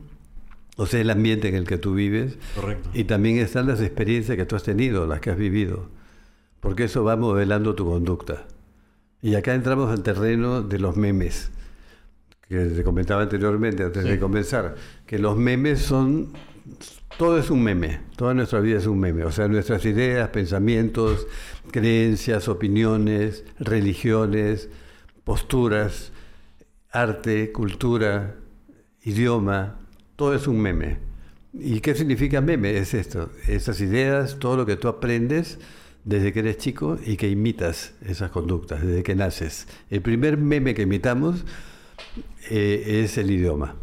o 0.77 0.85
sea, 0.85 0.99
el 0.99 1.09
ambiente 1.09 1.47
en 1.47 1.55
el 1.55 1.65
que 1.65 1.77
tú 1.77 1.93
vives. 1.93 2.37
Correcto. 2.55 2.89
Y 2.93 3.05
también 3.05 3.37
están 3.37 3.67
las 3.67 3.79
experiencias 3.81 4.37
que 4.37 4.45
tú 4.45 4.55
has 4.55 4.63
tenido, 4.63 5.07
las 5.07 5.21
que 5.21 5.29
has 5.29 5.37
vivido. 5.37 5.87
Porque 6.59 6.85
eso 6.85 7.03
va 7.03 7.15
modelando 7.15 7.75
tu 7.75 7.85
conducta. 7.85 8.45
Y 9.25 9.33
acá 9.33 9.55
entramos 9.55 9.89
al 9.89 10.03
terreno 10.03 10.61
de 10.61 10.77
los 10.77 10.97
memes, 10.97 11.49
que 12.47 12.57
te 12.65 12.83
comentaba 12.83 13.23
anteriormente, 13.23 13.81
antes 13.81 14.03
Sí. 14.03 14.09
de 14.09 14.19
comenzar, 14.19 14.75
que 15.07 15.17
los 15.17 15.35
memes 15.35 15.79
son, 15.81 16.31
todo 17.17 17.39
es 17.39 17.49
un 17.49 17.63
meme, 17.63 18.01
toda 18.17 18.35
nuestra 18.35 18.59
vida 18.59 18.77
es 18.77 18.85
un 18.85 18.99
meme, 18.99 19.23
o 19.23 19.31
sea, 19.31 19.47
nuestras 19.47 19.83
ideas, 19.85 20.29
pensamientos, 20.29 21.25
creencias, 21.71 22.47
opiniones, 22.47 23.45
religiones, 23.57 24.69
posturas, 25.23 26.11
arte, 26.91 27.51
cultura, 27.51 28.35
idioma, 29.01 29.79
todo 30.17 30.35
es 30.35 30.45
un 30.45 30.61
meme. 30.61 30.99
¿Y 31.51 31.79
qué 31.79 31.95
significa 31.95 32.41
meme? 32.41 32.77
Es 32.77 32.93
esto, 32.93 33.31
esas 33.47 33.81
ideas, 33.81 34.37
todo 34.37 34.55
lo 34.55 34.67
que 34.67 34.75
tú 34.75 34.87
aprendes 34.87 35.57
desde 36.05 36.31
que 36.31 36.39
eres 36.39 36.57
chico 36.57 36.97
y 37.03 37.17
que 37.17 37.27
imitas 37.29 37.93
esas 38.05 38.31
conductas, 38.31 38.81
desde 38.85 39.03
que 39.03 39.15
naces. 39.15 39.67
El 39.89 40.01
primer 40.01 40.37
meme 40.37 40.73
que 40.75 40.83
imitamos 40.83 41.43
eh, 42.49 43.01
es 43.03 43.17
el 43.17 43.31
idioma. 43.31 43.75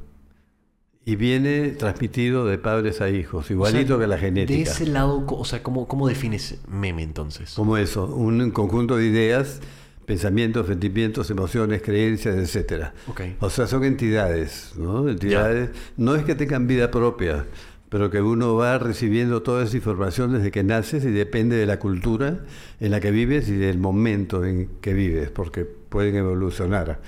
Y 1.05 1.17
viene 1.17 1.71
transmitido 1.71 2.47
de 2.47 2.59
padres 2.59 3.01
a 3.01 3.11
hijos, 3.11 3.51
igualito 3.51 3.97
O 3.97 3.99
sea, 3.99 4.05
que 4.05 4.09
la 4.09 4.15
De 4.15 4.21
genética. 4.23 4.71
ese 4.71 4.87
lado, 4.87 5.27
o 5.27 5.45
sea, 5.45 5.61
¿cómo, 5.61 5.89
cómo 5.89 6.07
defines 6.07 6.61
meme 6.69 7.03
entonces? 7.03 7.55
Como 7.55 7.77
eso, 7.77 8.07
un 8.07 8.53
conjunto 8.53 8.97
de 8.97 9.07
ideas, 9.07 9.61
pensamientos, 10.07 10.69
sentimientos, 10.69 11.29
emociones, 11.31 11.83
creencias, 11.83 12.37
etcétera. 12.37 12.95
Ok. 13.09 13.23
O 13.41 13.51
sea, 13.51 13.67
son 13.67 13.83
entidades, 13.83 14.75
¿no? 14.77 15.09
Entidades, 15.09 15.71
no 15.97 16.15
es 16.15 16.23
que 16.23 16.37
tengan 16.37 16.69
vida 16.69 16.93
propia, 16.93 17.47
pero 17.93 18.09
que 18.09 18.23
uno 18.23 18.55
va 18.55 18.79
recibiendo 18.79 19.43
toda 19.43 19.65
esa 19.65 19.77
información 19.77 20.33
desde 20.33 20.51
que 20.51 20.65
naces 20.65 21.05
y 21.05 21.11
depende 21.11 21.57
de 21.57 21.67
la 21.67 21.79
cultura 21.79 22.41
en 22.81 22.91
la 22.91 23.01
que 23.01 23.11
vives 23.11 23.51
y 23.51 23.53
del 23.53 23.77
momento 23.77 24.47
en 24.47 24.71
que 24.81 24.95
vives, 24.95 25.29
porque 25.29 25.67
pueden 25.67 26.17
evolucionar. 26.17 27.03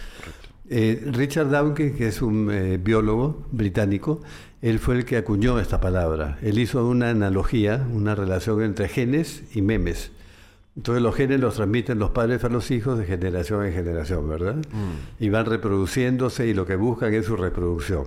Eh, 0.68 1.02
Richard 1.10 1.48
Dawkins, 1.48 1.96
que 1.96 2.08
es 2.08 2.20
un 2.20 2.50
eh, 2.52 2.76
biólogo 2.76 3.46
británico, 3.50 4.20
él 4.60 4.78
fue 4.78 4.96
el 4.96 5.06
que 5.06 5.16
acuñó 5.16 5.58
esta 5.58 5.80
palabra. 5.80 6.36
Él 6.42 6.58
hizo 6.58 6.86
una 6.86 7.08
analogía, 7.08 7.82
una 7.90 8.14
relación 8.14 8.62
entre 8.62 8.88
genes 8.88 9.42
y 9.54 9.62
memes. 9.62 10.12
Entonces 10.76 11.02
los 11.02 11.14
genes 11.14 11.40
los 11.40 11.54
transmiten 11.54 11.98
los 11.98 12.10
padres 12.10 12.44
a 12.44 12.50
los 12.50 12.70
hijos 12.70 12.98
de 12.98 13.06
generación 13.06 13.64
en 13.64 13.72
generación, 13.72 14.28
¿verdad? 14.28 14.56
Y 15.18 15.30
van 15.30 15.46
reproduciéndose 15.46 16.46
y 16.46 16.52
lo 16.52 16.66
que 16.66 16.76
buscan 16.76 17.14
es 17.14 17.24
su 17.24 17.38
reproducción. 17.38 18.04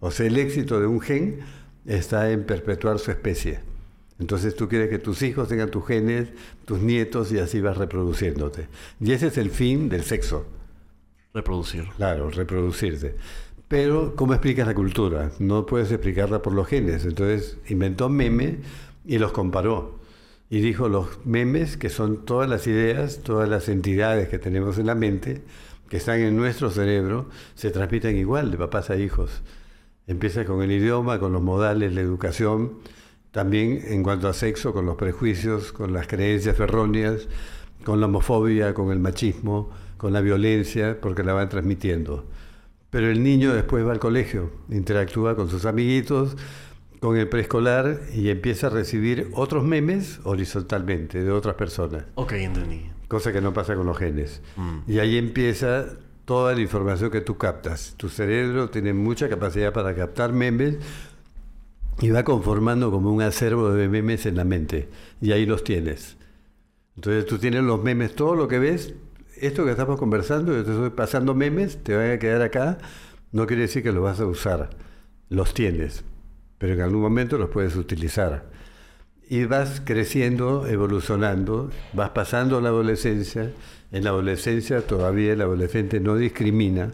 O 0.00 0.10
sea, 0.10 0.26
el 0.26 0.36
éxito 0.36 0.78
de 0.78 0.86
un 0.86 1.00
gen 1.00 1.40
está 1.86 2.30
en 2.30 2.44
perpetuar 2.44 2.98
su 2.98 3.10
especie. 3.10 3.60
Entonces 4.18 4.56
tú 4.56 4.68
quieres 4.68 4.90
que 4.90 4.98
tus 4.98 5.22
hijos 5.22 5.48
tengan 5.48 5.70
tus 5.70 5.86
genes, 5.86 6.28
tus 6.64 6.80
nietos 6.80 7.30
y 7.32 7.38
así 7.38 7.60
vas 7.60 7.76
reproduciéndote. 7.76 8.68
Y 9.00 9.12
ese 9.12 9.28
es 9.28 9.38
el 9.38 9.50
fin 9.50 9.88
del 9.88 10.02
sexo. 10.02 10.46
Reproducir. 11.32 11.84
Claro, 11.96 12.30
reproducirse. 12.30 13.14
Pero, 13.68 14.16
¿cómo 14.16 14.32
explicas 14.32 14.66
la 14.66 14.74
cultura? 14.74 15.30
No 15.38 15.66
puedes 15.66 15.92
explicarla 15.92 16.40
por 16.40 16.54
los 16.54 16.66
genes. 16.66 17.04
Entonces, 17.04 17.58
inventó 17.68 18.08
meme 18.08 18.58
y 19.04 19.18
los 19.18 19.32
comparó. 19.32 19.98
Y 20.50 20.60
dijo 20.60 20.88
los 20.88 21.24
memes, 21.26 21.76
que 21.76 21.90
son 21.90 22.24
todas 22.24 22.48
las 22.48 22.66
ideas, 22.66 23.20
todas 23.22 23.48
las 23.48 23.68
entidades 23.68 24.28
que 24.28 24.38
tenemos 24.38 24.78
en 24.78 24.86
la 24.86 24.94
mente, 24.94 25.42
que 25.90 25.98
están 25.98 26.20
en 26.20 26.36
nuestro 26.36 26.70
cerebro, 26.70 27.28
se 27.54 27.70
transmiten 27.70 28.16
igual 28.16 28.50
de 28.50 28.56
papás 28.56 28.88
a 28.88 28.96
hijos. 28.96 29.42
Empieza 30.08 30.44
con 30.44 30.62
el 30.62 30.72
idioma, 30.72 31.20
con 31.20 31.32
los 31.32 31.42
modales, 31.42 31.94
la 31.94 32.00
educación, 32.00 32.72
también 33.30 33.80
en 33.86 34.02
cuanto 34.02 34.26
a 34.26 34.32
sexo, 34.32 34.72
con 34.72 34.84
los 34.86 34.96
prejuicios, 34.96 35.70
con 35.70 35.92
las 35.92 36.06
creencias 36.08 36.58
erróneas, 36.58 37.28
con 37.84 38.00
la 38.00 38.06
homofobia, 38.06 38.74
con 38.74 38.90
el 38.90 38.98
machismo, 38.98 39.70
con 39.96 40.12
la 40.12 40.20
violencia, 40.20 40.98
porque 41.00 41.22
la 41.22 41.34
van 41.34 41.48
transmitiendo. 41.48 42.24
Pero 42.90 43.08
el 43.10 43.22
niño 43.22 43.52
después 43.54 43.86
va 43.86 43.92
al 43.92 43.98
colegio, 44.00 44.50
interactúa 44.70 45.36
con 45.36 45.50
sus 45.50 45.66
amiguitos, 45.66 46.36
con 47.00 47.16
el 47.16 47.28
preescolar 47.28 48.00
y 48.14 48.30
empieza 48.30 48.68
a 48.68 48.70
recibir 48.70 49.30
otros 49.34 49.62
memes 49.62 50.20
horizontalmente 50.24 51.22
de 51.22 51.30
otras 51.30 51.54
personas, 51.54 52.04
Ok, 52.14 52.32
entendí. 52.32 52.90
cosa 53.08 53.32
que 53.32 53.40
no 53.40 53.52
pasa 53.52 53.76
con 53.76 53.86
los 53.86 53.96
genes. 53.98 54.40
Mm. 54.56 54.90
Y 54.90 54.98
ahí 54.98 55.16
empieza 55.18 55.84
toda 56.28 56.54
la 56.54 56.60
información 56.60 57.10
que 57.10 57.22
tú 57.22 57.38
captas. 57.38 57.94
Tu 57.96 58.10
cerebro 58.10 58.68
tiene 58.68 58.92
mucha 58.92 59.30
capacidad 59.30 59.72
para 59.72 59.94
captar 59.94 60.34
memes 60.34 60.76
y 62.00 62.10
va 62.10 62.22
conformando 62.22 62.90
como 62.90 63.10
un 63.10 63.22
acervo 63.22 63.70
de 63.70 63.88
memes 63.88 64.26
en 64.26 64.36
la 64.36 64.44
mente. 64.44 64.90
Y 65.22 65.32
ahí 65.32 65.46
los 65.46 65.64
tienes. 65.64 66.18
Entonces 66.96 67.24
tú 67.24 67.38
tienes 67.38 67.62
los 67.62 67.82
memes, 67.82 68.14
todo 68.14 68.34
lo 68.34 68.46
que 68.46 68.58
ves, 68.58 68.92
esto 69.40 69.64
que 69.64 69.70
estamos 69.70 69.98
conversando, 69.98 70.52
yo 70.52 70.64
te 70.66 70.72
estoy 70.72 70.90
pasando 70.90 71.34
memes, 71.34 71.82
te 71.82 71.96
van 71.96 72.10
a 72.10 72.18
quedar 72.18 72.42
acá, 72.42 72.76
no 73.32 73.46
quiere 73.46 73.62
decir 73.62 73.82
que 73.82 73.92
los 73.92 74.02
vas 74.02 74.20
a 74.20 74.26
usar, 74.26 74.68
los 75.30 75.54
tienes, 75.54 76.04
pero 76.58 76.74
en 76.74 76.82
algún 76.82 77.00
momento 77.00 77.38
los 77.38 77.48
puedes 77.48 77.74
utilizar. 77.74 78.50
Y 79.30 79.46
vas 79.46 79.80
creciendo, 79.82 80.66
evolucionando, 80.66 81.70
vas 81.94 82.10
pasando 82.10 82.60
la 82.60 82.68
adolescencia, 82.68 83.50
en 83.92 84.04
la 84.04 84.10
adolescencia 84.10 84.86
todavía 84.86 85.32
el 85.32 85.40
adolescente 85.40 86.00
no 86.00 86.16
discrimina, 86.16 86.92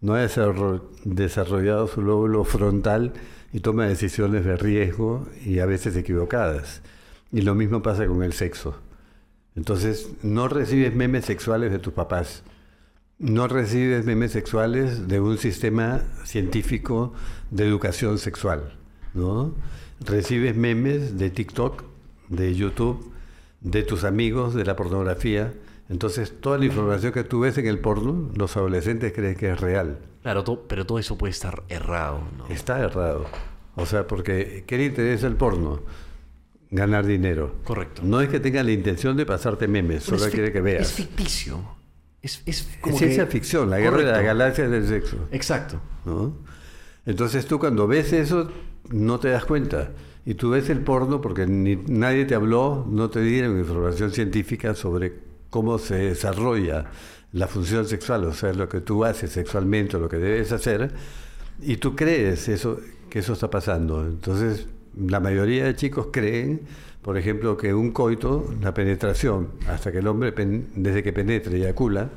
no 0.00 0.14
ha 0.14 0.24
desarro- 0.24 0.82
desarrollado 1.04 1.86
su 1.88 2.02
lóbulo 2.02 2.44
frontal 2.44 3.12
y 3.52 3.60
toma 3.60 3.86
decisiones 3.86 4.44
de 4.44 4.56
riesgo 4.56 5.28
y 5.44 5.60
a 5.60 5.66
veces 5.66 5.96
equivocadas. 5.96 6.82
Y 7.32 7.42
lo 7.42 7.54
mismo 7.54 7.82
pasa 7.82 8.06
con 8.06 8.22
el 8.22 8.32
sexo. 8.32 8.76
Entonces, 9.56 10.10
no 10.22 10.48
recibes 10.48 10.94
memes 10.94 11.24
sexuales 11.24 11.70
de 11.70 11.78
tus 11.78 11.92
papás. 11.92 12.42
No 13.18 13.46
recibes 13.46 14.04
memes 14.04 14.32
sexuales 14.32 15.06
de 15.06 15.20
un 15.20 15.38
sistema 15.38 16.02
científico 16.24 17.14
de 17.50 17.64
educación 17.64 18.18
sexual, 18.18 18.76
¿no? 19.14 19.54
Recibes 20.00 20.56
memes 20.56 21.16
de 21.16 21.30
TikTok, 21.30 21.84
de 22.28 22.54
YouTube, 22.54 23.12
de 23.60 23.84
tus 23.84 24.02
amigos, 24.02 24.54
de 24.54 24.64
la 24.64 24.74
pornografía, 24.74 25.54
Entonces, 25.88 26.40
toda 26.40 26.56
la 26.58 26.64
información 26.64 27.12
que 27.12 27.24
tú 27.24 27.40
ves 27.40 27.58
en 27.58 27.66
el 27.66 27.78
porno, 27.78 28.30
los 28.34 28.56
adolescentes 28.56 29.12
creen 29.12 29.34
que 29.36 29.50
es 29.50 29.60
real. 29.60 29.98
Claro, 30.22 30.42
to- 30.44 30.66
pero 30.66 30.86
todo 30.86 30.98
eso 30.98 31.18
puede 31.18 31.30
estar 31.32 31.62
errado, 31.68 32.20
¿no? 32.38 32.46
Está 32.48 32.80
errado. 32.80 33.26
O 33.76 33.84
sea, 33.86 34.06
porque 34.06 34.64
¿qué 34.66 34.78
le 34.78 34.86
interesa 34.86 35.26
el 35.26 35.36
porno? 35.36 35.82
Ganar 36.70 37.04
dinero. 37.06 37.54
Correcto. 37.64 38.02
No 38.04 38.20
es 38.20 38.28
que 38.28 38.40
tenga 38.40 38.62
la 38.62 38.72
intención 38.72 39.16
de 39.16 39.26
pasarte 39.26 39.68
memes, 39.68 40.02
solo 40.04 40.24
quiere 40.30 40.50
que 40.52 40.60
veas. 40.60 40.82
Es 40.88 40.92
ficticio. 40.92 41.60
Es, 42.22 42.42
es 42.46 42.66
como 42.80 42.94
Es 42.94 42.98
ciencia 43.00 43.26
que- 43.26 43.30
ficción, 43.32 43.68
la 43.68 43.78
guerra 43.78 43.98
de 43.98 44.04
las 44.04 44.22
galaxias 44.24 44.70
del 44.70 44.86
sexo. 44.88 45.16
Exacto. 45.30 45.80
¿no? 46.06 46.34
Entonces 47.04 47.44
tú 47.46 47.58
cuando 47.58 47.86
ves 47.86 48.12
eso 48.14 48.50
no 48.90 49.20
te 49.20 49.28
das 49.28 49.44
cuenta. 49.44 49.90
Y 50.24 50.34
tú 50.34 50.50
ves 50.50 50.70
el 50.70 50.80
porno 50.80 51.20
porque 51.20 51.46
ni, 51.46 51.76
nadie 51.76 52.24
te 52.24 52.34
habló, 52.34 52.86
no 52.88 53.10
te 53.10 53.20
dieron 53.20 53.58
información 53.58 54.10
científica 54.10 54.74
sobre 54.74 55.12
cómo 55.54 55.78
se 55.78 55.94
desarrolla 55.94 56.86
la 57.32 57.46
función 57.46 57.86
sexual, 57.86 58.24
o 58.24 58.32
sea, 58.32 58.52
lo 58.52 58.68
que 58.68 58.80
tú 58.80 59.04
haces 59.04 59.30
sexualmente, 59.30 59.96
lo 60.00 60.08
que 60.08 60.16
debes 60.16 60.50
hacer, 60.50 60.90
y 61.62 61.76
tú 61.76 61.94
crees 61.94 62.48
eso, 62.48 62.80
que 63.08 63.20
eso 63.20 63.34
está 63.34 63.48
pasando. 63.50 64.04
Entonces, 64.04 64.66
la 64.98 65.20
mayoría 65.20 65.64
de 65.66 65.76
chicos 65.76 66.08
creen, 66.12 66.62
por 67.02 67.16
ejemplo, 67.16 67.56
que 67.56 67.72
un 67.72 67.92
coito, 67.92 68.52
la 68.60 68.74
penetración, 68.74 69.50
hasta 69.68 69.92
que 69.92 69.98
el 69.98 70.08
hombre, 70.08 70.32
pen- 70.32 70.70
desde 70.74 71.04
que 71.04 71.12
penetra 71.12 71.56
y 71.56 71.60
eyacula, 71.62 72.10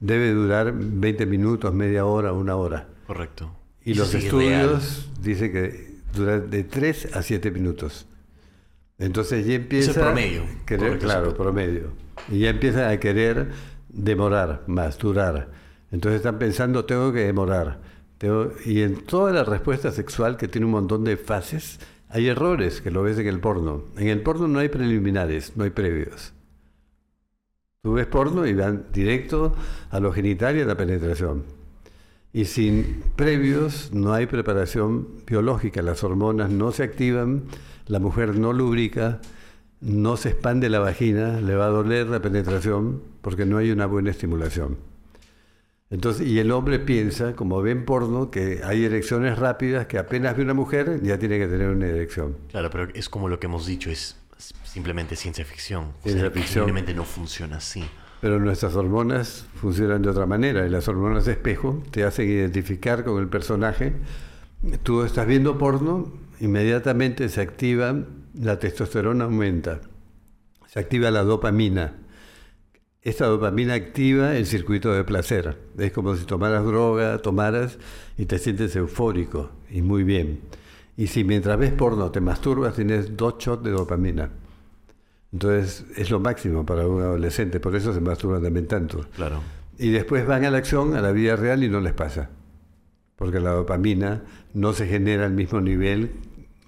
debe 0.00 0.32
durar 0.32 0.72
20 0.76 1.24
minutos, 1.26 1.72
media 1.72 2.04
hora, 2.04 2.32
una 2.32 2.56
hora. 2.56 2.88
Correcto. 3.06 3.54
Y 3.84 3.94
los 3.94 4.08
sí 4.08 4.16
es 4.16 4.24
estudios 4.24 5.08
dicen 5.22 5.52
que 5.52 5.92
dura 6.16 6.40
de 6.40 6.64
3 6.64 7.14
a 7.14 7.22
7 7.22 7.52
minutos. 7.52 8.06
Entonces 9.02 9.44
ya 9.46 9.54
empieza... 9.54 9.92
promedio. 10.00 10.42
querer- 10.66 10.98
claro, 10.98 11.34
promedio. 11.34 11.90
Y 12.30 12.40
ya 12.40 12.50
empiezan 12.50 12.90
a 12.90 12.98
querer 13.00 13.48
demorar 13.88 14.62
más, 14.66 14.96
durar. 14.98 15.50
Entonces 15.90 16.18
están 16.20 16.38
pensando, 16.38 16.84
tengo 16.84 17.12
que 17.12 17.20
demorar. 17.20 17.80
Tengo- 18.18 18.52
Y 18.64 18.82
en 18.82 19.02
toda 19.04 19.32
la 19.32 19.44
respuesta 19.44 19.90
sexual, 19.90 20.36
que 20.36 20.48
tiene 20.48 20.66
un 20.66 20.72
montón 20.72 21.04
de 21.04 21.16
fases, 21.16 21.80
hay 22.08 22.28
errores 22.28 22.80
que 22.80 22.90
lo 22.90 23.02
ves 23.02 23.18
en 23.18 23.26
el 23.26 23.40
porno. 23.40 23.84
En 23.96 24.08
el 24.08 24.22
porno 24.22 24.46
no 24.46 24.58
hay 24.60 24.68
preliminares, 24.68 25.56
no 25.56 25.64
hay 25.64 25.70
previos. 25.70 26.32
Tú 27.82 27.94
ves 27.94 28.06
porno 28.06 28.46
y 28.46 28.54
van 28.54 28.86
directo 28.92 29.54
a 29.90 29.98
lo 29.98 30.12
genital 30.12 30.56
y 30.56 30.60
a 30.60 30.64
la 30.64 30.76
penetración. 30.76 31.42
Y 32.32 32.44
sin 32.44 33.02
previos 33.16 33.90
no 33.92 34.12
hay 34.12 34.26
preparación 34.26 35.08
biológica, 35.26 35.82
las 35.82 36.04
hormonas 36.04 36.50
no 36.50 36.70
se 36.70 36.84
activan, 36.84 37.42
la 37.86 37.98
mujer 37.98 38.36
no 38.38 38.52
lubrica, 38.52 39.20
no 39.80 40.16
se 40.16 40.30
expande 40.30 40.68
la 40.68 40.78
vagina, 40.78 41.40
le 41.40 41.54
va 41.56 41.66
a 41.66 41.70
doler 41.70 42.06
la 42.06 42.20
penetración 42.20 43.02
porque 43.20 43.46
no 43.46 43.58
hay 43.58 43.70
una 43.70 43.86
buena 43.86 44.10
estimulación. 44.10 44.78
Entonces, 45.90 46.26
y 46.26 46.38
el 46.38 46.50
hombre 46.52 46.78
piensa, 46.78 47.34
como 47.36 47.60
ven 47.60 47.84
porno, 47.84 48.30
que 48.30 48.62
hay 48.64 48.84
erecciones 48.84 49.38
rápidas, 49.38 49.86
que 49.86 49.98
apenas 49.98 50.34
ve 50.36 50.42
una 50.42 50.54
mujer 50.54 51.02
ya 51.02 51.18
tiene 51.18 51.38
que 51.38 51.46
tener 51.46 51.68
una 51.68 51.86
erección. 51.86 52.36
Claro, 52.50 52.70
pero 52.70 52.88
es 52.94 53.10
como 53.10 53.28
lo 53.28 53.38
que 53.38 53.46
hemos 53.46 53.66
dicho, 53.66 53.90
es 53.90 54.16
simplemente 54.64 55.16
ciencia 55.16 55.44
ficción. 55.44 55.92
O 56.00 56.02
Ciencia 56.04 56.22
sea, 56.22 56.30
ficción. 56.30 56.64
genuinamente 56.64 56.94
no 56.94 57.04
funciona 57.04 57.58
así. 57.58 57.84
Pero 58.22 58.38
nuestras 58.38 58.74
hormonas 58.74 59.44
funcionan 59.56 60.00
de 60.00 60.08
otra 60.08 60.24
manera 60.24 60.66
y 60.66 60.70
las 60.70 60.88
hormonas 60.88 61.26
de 61.26 61.32
espejo 61.32 61.82
te 61.90 62.04
hacen 62.04 62.26
identificar 62.26 63.04
con 63.04 63.20
el 63.20 63.28
personaje. 63.28 63.92
Tú 64.84 65.02
estás 65.02 65.26
viendo 65.26 65.58
porno, 65.58 66.10
inmediatamente 66.42 67.28
se 67.28 67.40
activa, 67.40 67.94
la 68.34 68.58
testosterona 68.58 69.24
aumenta, 69.24 69.80
se 70.66 70.80
activa 70.80 71.10
la 71.12 71.22
dopamina. 71.22 71.94
Esta 73.00 73.26
dopamina 73.26 73.74
activa 73.74 74.36
el 74.36 74.46
circuito 74.46 74.92
de 74.92 75.04
placer. 75.04 75.56
Es 75.78 75.92
como 75.92 76.16
si 76.16 76.24
tomaras 76.24 76.64
droga, 76.64 77.18
tomaras 77.18 77.78
y 78.18 78.26
te 78.26 78.38
sientes 78.38 78.74
eufórico 78.74 79.50
y 79.70 79.82
muy 79.82 80.02
bien. 80.02 80.40
Y 80.96 81.06
si 81.06 81.22
mientras 81.22 81.58
ves 81.58 81.72
porno 81.72 82.10
te 82.10 82.20
masturbas, 82.20 82.74
tienes 82.74 83.16
dos 83.16 83.34
shots 83.38 83.62
de 83.62 83.70
dopamina. 83.70 84.30
Entonces 85.32 85.86
es 85.96 86.10
lo 86.10 86.18
máximo 86.18 86.66
para 86.66 86.88
un 86.88 87.02
adolescente, 87.02 87.60
por 87.60 87.76
eso 87.76 87.94
se 87.94 88.00
masturban 88.00 88.42
también 88.42 88.66
tanto. 88.66 89.06
Claro. 89.14 89.40
Y 89.78 89.90
después 89.90 90.26
van 90.26 90.44
a 90.44 90.50
la 90.50 90.58
acción, 90.58 90.96
a 90.96 91.00
la 91.00 91.12
vida 91.12 91.36
real 91.36 91.62
y 91.62 91.68
no 91.68 91.80
les 91.80 91.92
pasa. 91.92 92.30
Porque 93.14 93.38
la 93.38 93.50
dopamina 93.50 94.22
no 94.54 94.72
se 94.72 94.88
genera 94.88 95.24
al 95.24 95.32
mismo 95.32 95.60
nivel 95.60 96.10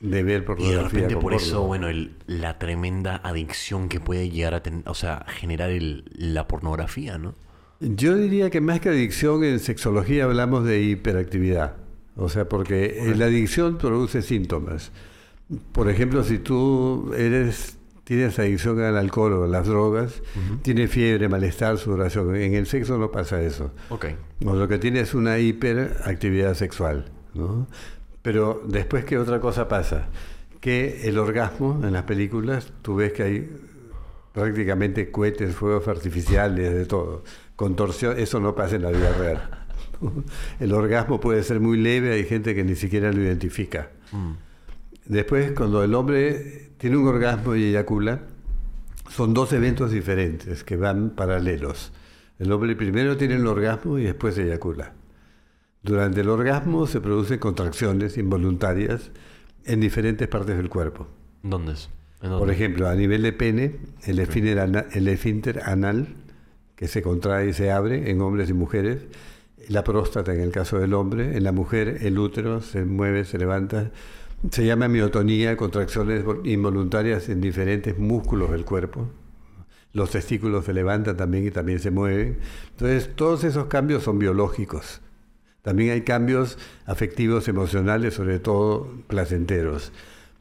de 0.05 0.23
ver 0.23 0.45
Y 0.59 0.71
de 0.71 0.83
repente 0.83 1.17
por 1.17 1.33
eso, 1.35 1.63
bueno, 1.63 1.89
el- 1.89 2.13
la 2.27 2.59
tremenda 2.59 3.17
adicción 3.17 3.89
que 3.89 4.01
puede 4.01 4.29
llegar 4.31 4.55
a 4.55 4.63
tener, 4.63 4.87
o 4.89 4.95
sea, 4.95 5.25
generar 5.29 5.71
el- 5.71 6.05
la 6.15 6.47
pornografía, 6.47 7.17
¿no? 7.19 7.35
Yo 7.81 8.15
diría 8.15 8.51
que 8.51 8.61
más 8.61 8.81
que 8.81 8.91
adicción, 8.91 9.43
en 9.45 9.59
sexología 9.61 10.25
hablamos 10.25 10.65
de 10.65 10.83
hiperactividad. 10.83 11.77
O 12.17 12.29
sea, 12.29 12.49
porque 12.49 13.13
la 13.17 13.25
adicción 13.27 13.79
produce 13.79 14.23
síntomas. 14.23 14.93
Por 15.73 15.89
ejemplo, 15.91 16.23
si 16.23 16.39
tú 16.39 17.13
eres 17.17 17.79
tienes 18.05 18.39
adicción 18.39 18.81
al 18.83 18.99
alcohol 18.99 19.33
o 19.33 19.45
a 19.45 19.49
las 19.49 19.67
drogas, 19.67 20.23
tienes 20.61 20.91
fiebre, 20.91 21.29
malestar, 21.31 21.79
sudoración. 21.79 22.37
En 22.37 22.55
el 22.55 22.67
sexo 22.67 22.99
no 22.99 23.11
pasa 23.11 23.41
eso. 23.43 23.73
Ok. 23.89 24.07
O 24.45 24.55
lo 24.55 24.69
que 24.69 24.77
tiene 24.79 25.01
es 25.01 25.15
una 25.15 25.39
hiperactividad 25.39 26.55
sexual. 26.55 27.07
¿no? 27.35 27.67
Pero 28.25 28.63
después, 28.67 29.05
¿qué 29.05 29.19
otra 29.19 29.39
cosa 29.39 29.69
pasa? 29.69 30.07
Que 30.59 31.07
el 31.07 31.19
orgasmo 31.19 31.79
en 31.85 31.93
las 31.93 32.05
películas, 32.05 32.73
tú 32.81 32.95
ves 32.95 33.13
que 33.13 33.23
hay 33.23 33.51
prácticamente 34.33 35.11
cohetes, 35.11 35.55
fuegos 35.55 35.87
artificiales, 35.89 36.73
de 36.73 36.87
todo. 36.87 37.23
Contorsión, 37.55 38.19
eso 38.19 38.41
no 38.41 38.55
pasa 38.55 38.77
en 38.77 38.83
la 38.83 38.91
vida 38.93 39.13
real. 39.13 39.67
El 40.59 40.73
orgasmo 40.73 41.21
puede 41.21 41.43
ser 41.43 41.61
muy 41.61 41.77
leve, 41.77 42.15
hay 42.15 42.25
gente 42.25 42.55
que 42.55 42.65
ni 42.65 42.77
siquiera 42.77 43.13
lo 43.13 43.21
identifica. 43.21 43.91
Mm. 44.11 44.33
Después, 45.05 45.53
cuando 45.53 45.85
el 45.85 45.95
hombre 45.95 46.71
tiene 46.79 46.97
un 46.97 47.07
orgasmo 47.07 47.55
y 47.55 47.65
eyacula, 47.65 48.23
son 49.11 49.35
dos 49.35 49.53
eventos 49.53 49.91
diferentes 49.91 50.65
que 50.65 50.77
van 50.77 51.11
paralelos. 51.11 51.93
El 52.39 52.51
hombre 52.53 52.75
primero 52.75 53.19
tiene 53.19 53.35
el 53.35 53.47
orgasmo 53.47 53.99
y 53.99 54.05
después 54.05 54.39
eyacula. 54.39 54.95
Durante 55.85 56.23
el 56.23 56.31
orgasmo 56.31 56.87
se 56.87 57.01
producen 57.01 57.39
contracciones 57.39 58.17
involuntarias 58.19 59.11
en 59.65 59.81
diferentes 59.81 60.27
partes 60.29 60.57
del 60.57 60.69
cuerpo. 60.71 61.07
¿Dónde 61.43 61.73
es? 61.73 61.91
¿En 62.23 62.31
Por 62.31 62.51
ejemplo, 62.51 62.89
a 62.89 62.95
nivel 62.95 63.23
de 63.23 63.33
pene, 63.35 63.77
el 64.05 64.19
esfínter, 64.19 64.87
el 64.93 65.09
esfínter 65.09 65.61
anal, 65.65 66.09
que 66.75 66.89
se 66.89 67.03
contrae 67.03 67.51
y 67.51 67.53
se 67.53 67.71
abre 67.71 68.11
en 68.11 68.21
hombres 68.23 68.49
y 68.49 68.55
mujeres, 68.55 69.03
la 69.69 69.85
próstata 69.85 70.33
en 70.35 70.41
el 70.41 70.51
caso 70.53 70.79
del 70.79 70.95
hombre, 70.95 71.37
en 71.37 71.45
la 71.45 71.53
mujer 71.53 71.99
el 72.01 72.19
útero 72.19 72.63
se 72.63 72.85
mueve, 72.87 73.25
se 73.27 73.37
levanta, 73.39 73.91
se 74.51 74.65
llama 74.65 74.89
miotonía, 74.89 75.57
contracciones 75.57 76.25
vol- 76.25 76.47
involuntarias 76.51 77.29
en 77.29 77.41
diferentes 77.43 77.99
músculos 77.99 78.51
del 78.53 78.65
cuerpo. 78.65 79.09
Los 79.93 80.11
testículos 80.11 80.65
se 80.65 80.73
levantan 80.73 81.17
también 81.17 81.47
y 81.47 81.51
también 81.51 81.79
se 81.79 81.91
mueven. 81.91 82.39
Entonces, 82.71 83.11
todos 83.15 83.45
esos 83.45 83.67
cambios 83.67 84.03
son 84.03 84.19
biológicos. 84.19 85.01
También 85.65 85.93
hay 85.93 86.03
cambios 86.03 86.59
afectivos, 86.85 87.49
emocionales, 87.49 88.13
sobre 88.13 88.39
todo 88.39 88.87
placenteros. 89.09 89.93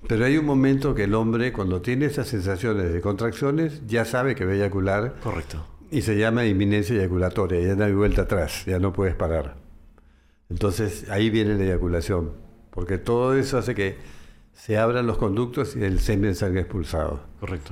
Pero 0.05 0.25
hay 0.25 0.37
un 0.37 0.45
momento 0.45 0.95
que 0.95 1.05
el 1.05 1.15
hombre, 1.15 1.53
cuando 1.53 1.81
tiene 1.81 2.07
esas 2.07 2.27
sensaciones 2.27 2.91
de 2.91 2.99
contracciones, 2.99 3.87
ya 3.87 4.03
sabe 4.03 4.35
que 4.35 4.43
va 4.43 4.51
a 4.51 4.55
eyacular 4.55 5.15
Correcto. 5.23 5.65
y 5.89 6.01
se 6.01 6.17
llama 6.17 6.45
inminencia 6.45 6.97
eyaculatoria, 6.97 7.61
ya 7.61 7.73
no 7.75 7.85
hay 7.85 7.93
vuelta 7.93 8.23
atrás, 8.23 8.65
ya 8.65 8.79
no 8.79 8.91
puedes 8.91 9.15
parar. 9.15 9.55
Entonces 10.49 11.09
ahí 11.09 11.29
viene 11.29 11.55
la 11.55 11.63
eyaculación, 11.63 12.33
porque 12.69 12.97
todo 12.97 13.33
eso 13.33 13.57
hace 13.57 13.73
que 13.75 13.95
se 14.51 14.77
abran 14.77 15.07
los 15.07 15.17
conductos 15.17 15.77
y 15.77 15.85
el 15.85 16.01
semen 16.01 16.35
salga 16.35 16.59
expulsado. 16.59 17.23
Correcto. 17.39 17.71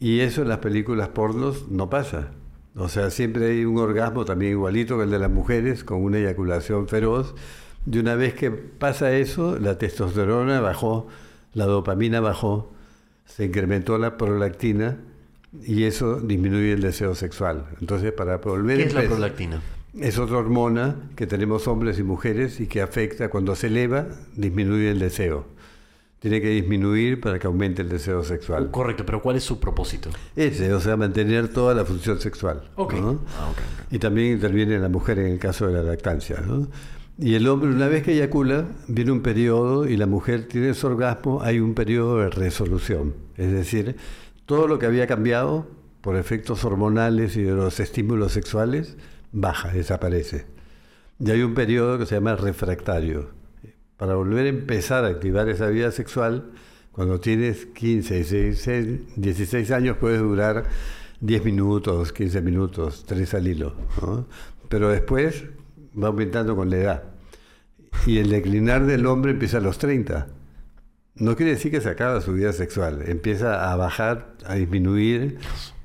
Y 0.00 0.20
eso 0.20 0.40
en 0.40 0.48
las 0.48 0.58
películas 0.58 1.10
pornos 1.10 1.68
no 1.68 1.90
pasa. 1.90 2.30
O 2.78 2.88
sea, 2.88 3.10
siempre 3.10 3.46
hay 3.46 3.64
un 3.64 3.78
orgasmo 3.78 4.24
también 4.24 4.52
igualito 4.52 4.96
que 4.96 5.04
el 5.04 5.10
de 5.10 5.18
las 5.18 5.30
mujeres, 5.30 5.82
con 5.82 6.02
una 6.02 6.18
eyaculación 6.18 6.86
feroz. 6.86 7.34
De 7.86 7.98
una 7.98 8.14
vez 8.14 8.34
que 8.34 8.52
pasa 8.52 9.12
eso, 9.12 9.58
la 9.58 9.78
testosterona 9.78 10.60
bajó, 10.60 11.08
la 11.54 11.66
dopamina 11.66 12.20
bajó, 12.20 12.72
se 13.26 13.46
incrementó 13.46 13.98
la 13.98 14.16
prolactina 14.16 14.98
y 15.64 15.84
eso 15.84 16.20
disminuye 16.20 16.72
el 16.72 16.80
deseo 16.80 17.16
sexual. 17.16 17.66
Entonces, 17.80 18.12
para 18.12 18.36
volver 18.36 18.76
¿Qué 18.76 18.84
es 18.84 18.94
la 18.94 19.02
prolactina? 19.02 19.60
es 19.98 20.18
otra 20.18 20.36
hormona 20.36 20.96
que 21.16 21.26
tenemos 21.26 21.66
hombres 21.66 21.98
y 21.98 22.04
mujeres 22.04 22.60
y 22.60 22.68
que 22.68 22.80
afecta 22.80 23.28
cuando 23.28 23.56
se 23.56 23.66
eleva, 23.66 24.06
disminuye 24.36 24.90
el 24.90 25.00
deseo. 25.00 25.46
Tiene 26.20 26.40
que 26.40 26.48
disminuir 26.48 27.20
para 27.20 27.38
que 27.38 27.46
aumente 27.46 27.82
el 27.82 27.88
deseo 27.88 28.24
sexual. 28.24 28.70
Correcto, 28.70 29.06
pero 29.06 29.22
¿cuál 29.22 29.36
es 29.36 29.44
su 29.44 29.60
propósito? 29.60 30.10
Ese, 30.34 30.72
o 30.72 30.80
sea, 30.80 30.96
mantener 30.96 31.48
toda 31.48 31.74
la 31.74 31.84
función 31.84 32.20
sexual. 32.20 32.62
Ah, 32.76 32.82
ok, 32.82 32.94
ok. 32.94 33.58
Y 33.92 33.98
también 33.98 34.32
interviene 34.32 34.78
la 34.78 34.88
mujer 34.88 35.20
en 35.20 35.26
el 35.26 35.38
caso 35.38 35.68
de 35.68 35.74
la 35.74 35.82
lactancia. 35.82 36.40
¿no? 36.40 36.66
Y 37.18 37.34
el 37.34 37.48
hombre, 37.48 37.70
una 37.70 37.88
vez 37.88 38.04
que 38.04 38.12
eyacula, 38.12 38.66
viene 38.86 39.10
un 39.10 39.22
periodo 39.22 39.88
y 39.88 39.96
la 39.96 40.06
mujer 40.06 40.46
tiene 40.46 40.72
su 40.74 40.86
orgasmo, 40.86 41.42
hay 41.42 41.58
un 41.58 41.74
periodo 41.74 42.18
de 42.18 42.30
resolución. 42.30 43.14
Es 43.36 43.50
decir, 43.50 43.96
todo 44.46 44.68
lo 44.68 44.78
que 44.78 44.86
había 44.86 45.06
cambiado 45.06 45.66
por 46.00 46.16
efectos 46.16 46.64
hormonales 46.64 47.36
y 47.36 47.42
de 47.42 47.52
los 47.52 47.80
estímulos 47.80 48.32
sexuales, 48.32 48.96
baja, 49.32 49.70
desaparece. 49.72 50.46
Y 51.18 51.30
hay 51.30 51.42
un 51.42 51.54
periodo 51.54 51.98
que 51.98 52.06
se 52.06 52.14
llama 52.14 52.36
refractario. 52.36 53.30
Para 53.98 54.14
volver 54.14 54.46
a 54.46 54.48
empezar 54.48 55.04
a 55.04 55.08
activar 55.08 55.48
esa 55.48 55.66
vida 55.68 55.90
sexual, 55.90 56.52
cuando 56.92 57.20
tienes 57.20 57.66
15, 57.66 58.14
16, 58.14 59.00
16 59.16 59.70
años 59.72 59.96
puedes 59.98 60.20
durar 60.20 60.64
10 61.20 61.44
minutos, 61.44 62.12
15 62.12 62.40
minutos, 62.40 63.04
3 63.06 63.34
al 63.34 63.48
hilo. 63.48 63.74
Pero 64.68 64.88
después 64.88 65.44
va 66.00 66.08
aumentando 66.08 66.54
con 66.54 66.70
la 66.70 66.76
edad. 66.76 67.02
Y 68.06 68.18
el 68.18 68.30
declinar 68.30 68.86
del 68.86 69.04
hombre 69.06 69.32
empieza 69.32 69.58
a 69.58 69.60
los 69.60 69.78
30. 69.78 70.28
No 71.16 71.34
quiere 71.34 71.52
decir 71.52 71.72
que 71.72 71.80
se 71.80 71.88
acaba 71.88 72.20
su 72.20 72.32
vida 72.32 72.52
sexual, 72.52 73.02
empieza 73.06 73.72
a 73.72 73.76
bajar, 73.76 74.34
a 74.46 74.54
disminuir 74.54 75.38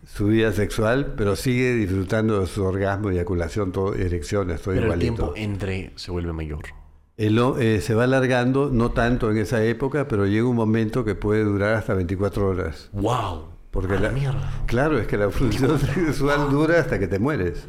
su 0.06 0.28
vida 0.28 0.52
sexual, 0.52 1.16
pero 1.18 1.36
sigue 1.36 1.74
disfrutando 1.74 2.42
de 2.42 2.46
su 2.46 2.64
orgasmo, 2.64 3.10
eyaculación, 3.10 3.72
todo, 3.72 3.96
erecciones, 3.96 4.62
todo 4.62 4.76
pero 4.76 4.86
igualito. 4.86 5.12
el 5.14 5.16
tiempo 5.16 5.34
entre 5.36 5.92
se 5.96 6.12
vuelve 6.12 6.32
mayor. 6.34 6.83
El, 7.16 7.40
eh, 7.60 7.82
se 7.82 7.94
va 7.94 8.06
alargando, 8.06 8.70
no 8.72 8.92
tanto 8.92 9.30
en 9.30 9.38
esa 9.38 9.64
época, 9.64 10.08
pero 10.08 10.26
llega 10.26 10.48
un 10.48 10.56
momento 10.56 11.06
que 11.06 11.16
puede 11.16 11.44
durar 11.44 11.76
hasta 11.76 11.94
24 11.94 12.48
horas. 12.48 12.90
¡Wow! 12.94 13.54
Porque 13.70 14.00
la, 14.00 14.10
mierda. 14.10 14.64
Claro, 14.68 15.00
es 15.00 15.08
que 15.08 15.18
la 15.18 15.30
función 15.30 15.80
sexual 15.80 16.50
dura 16.52 16.80
hasta 16.80 17.00
que 17.00 17.08
te 17.08 17.20
mueres. 17.20 17.66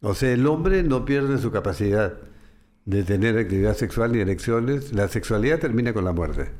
O 0.00 0.14
sea, 0.14 0.32
el 0.32 0.46
hombre 0.46 0.82
no 0.82 1.04
pierde 1.04 1.38
su 1.38 1.50
capacidad 1.50 2.14
de 2.84 3.02
tener 3.02 3.36
actividad 3.36 3.74
sexual 3.74 4.12
ni 4.12 4.20
erecciones. 4.20 4.92
La 4.92 5.08
sexualidad 5.08 5.58
termina 5.58 5.92
con 5.92 6.04
la 6.04 6.12
muerte. 6.12 6.50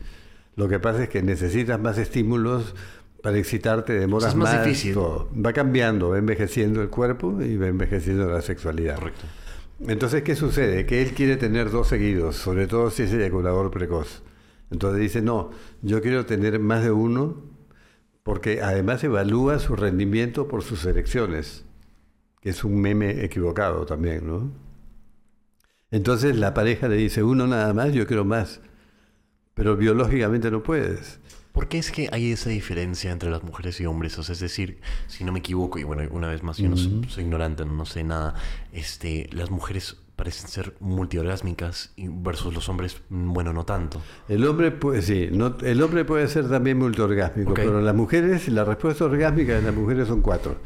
Lo 0.56 0.68
que 0.68 0.78
pasa 0.78 1.04
es 1.04 1.08
que 1.08 1.22
necesitas 1.22 1.78
más 1.80 1.98
estímulos 1.98 2.74
para 3.22 3.38
excitarte, 3.38 3.92
demoras 3.92 4.30
es 4.30 4.34
más 4.34 4.64
difícil. 4.64 4.94
todo. 4.94 5.28
Va 5.34 5.52
cambiando, 5.52 6.10
va 6.10 6.18
envejeciendo 6.18 6.82
el 6.82 6.88
cuerpo 6.88 7.40
y 7.42 7.56
va 7.56 7.66
envejeciendo 7.68 8.30
la 8.30 8.42
sexualidad. 8.42 8.96
Correcto. 8.96 9.24
Entonces, 9.80 10.22
¿qué 10.22 10.34
sucede? 10.34 10.86
Que 10.86 11.02
él 11.02 11.12
quiere 11.14 11.36
tener 11.36 11.70
dos 11.70 11.88
seguidos, 11.88 12.36
sobre 12.36 12.66
todo 12.66 12.90
si 12.90 13.04
es 13.04 13.12
eyaculador 13.12 13.70
precoz. 13.70 14.22
Entonces 14.70 15.00
dice, 15.00 15.22
no, 15.22 15.50
yo 15.82 16.02
quiero 16.02 16.26
tener 16.26 16.58
más 16.58 16.82
de 16.82 16.90
uno 16.90 17.42
porque 18.22 18.60
además 18.60 19.02
evalúa 19.04 19.58
su 19.58 19.76
rendimiento 19.76 20.48
por 20.48 20.62
sus 20.62 20.84
elecciones, 20.84 21.64
que 22.40 22.50
es 22.50 22.64
un 22.64 22.80
meme 22.80 23.24
equivocado 23.24 23.86
también, 23.86 24.26
¿no? 24.26 24.52
Entonces 25.90 26.36
la 26.36 26.52
pareja 26.52 26.88
le 26.88 26.96
dice, 26.96 27.22
uno 27.22 27.46
nada 27.46 27.72
más, 27.72 27.92
yo 27.94 28.06
quiero 28.06 28.24
más, 28.24 28.60
pero 29.54 29.76
biológicamente 29.76 30.50
no 30.50 30.62
puedes. 30.62 31.20
¿Por 31.58 31.66
qué 31.68 31.78
es 31.78 31.90
que 31.90 32.08
hay 32.12 32.30
esa 32.30 32.50
diferencia 32.50 33.10
entre 33.10 33.30
las 33.30 33.42
mujeres 33.42 33.80
y 33.80 33.86
hombres? 33.86 34.16
O 34.16 34.22
sea, 34.22 34.32
es 34.34 34.38
decir, 34.38 34.78
si 35.08 35.24
no 35.24 35.32
me 35.32 35.40
equivoco, 35.40 35.80
y 35.80 35.82
bueno, 35.82 36.04
una 36.12 36.28
vez 36.28 36.44
más, 36.44 36.58
yo 36.58 36.68
no 36.68 36.76
soy, 36.76 37.04
soy 37.08 37.24
ignorante, 37.24 37.64
no 37.64 37.84
sé 37.84 38.04
nada, 38.04 38.34
este, 38.72 39.28
las 39.32 39.50
mujeres 39.50 39.96
parecen 40.14 40.48
ser 40.48 40.76
multiorgásmicas 40.78 41.92
versus 41.96 42.54
los 42.54 42.68
hombres, 42.68 42.98
mm, 43.08 43.32
bueno, 43.32 43.52
no 43.52 43.64
tanto. 43.64 44.00
El 44.28 44.46
hombre 44.46 44.70
puede, 44.70 45.02
sí, 45.02 45.28
no, 45.32 45.56
el 45.62 45.82
hombre 45.82 46.04
puede 46.04 46.28
ser 46.28 46.48
también 46.48 46.78
multiorgásmico, 46.78 47.50
Ok. 47.50 47.56
pero 47.56 47.80
las 47.80 47.94
mujeres, 47.94 48.46
la 48.48 48.64
respuesta 48.64 49.04
orgásmica 49.06 49.54
de 49.54 49.62
las 49.62 49.74
mujeres 49.74 50.06
son 50.06 50.20
cuatro. 50.22 50.60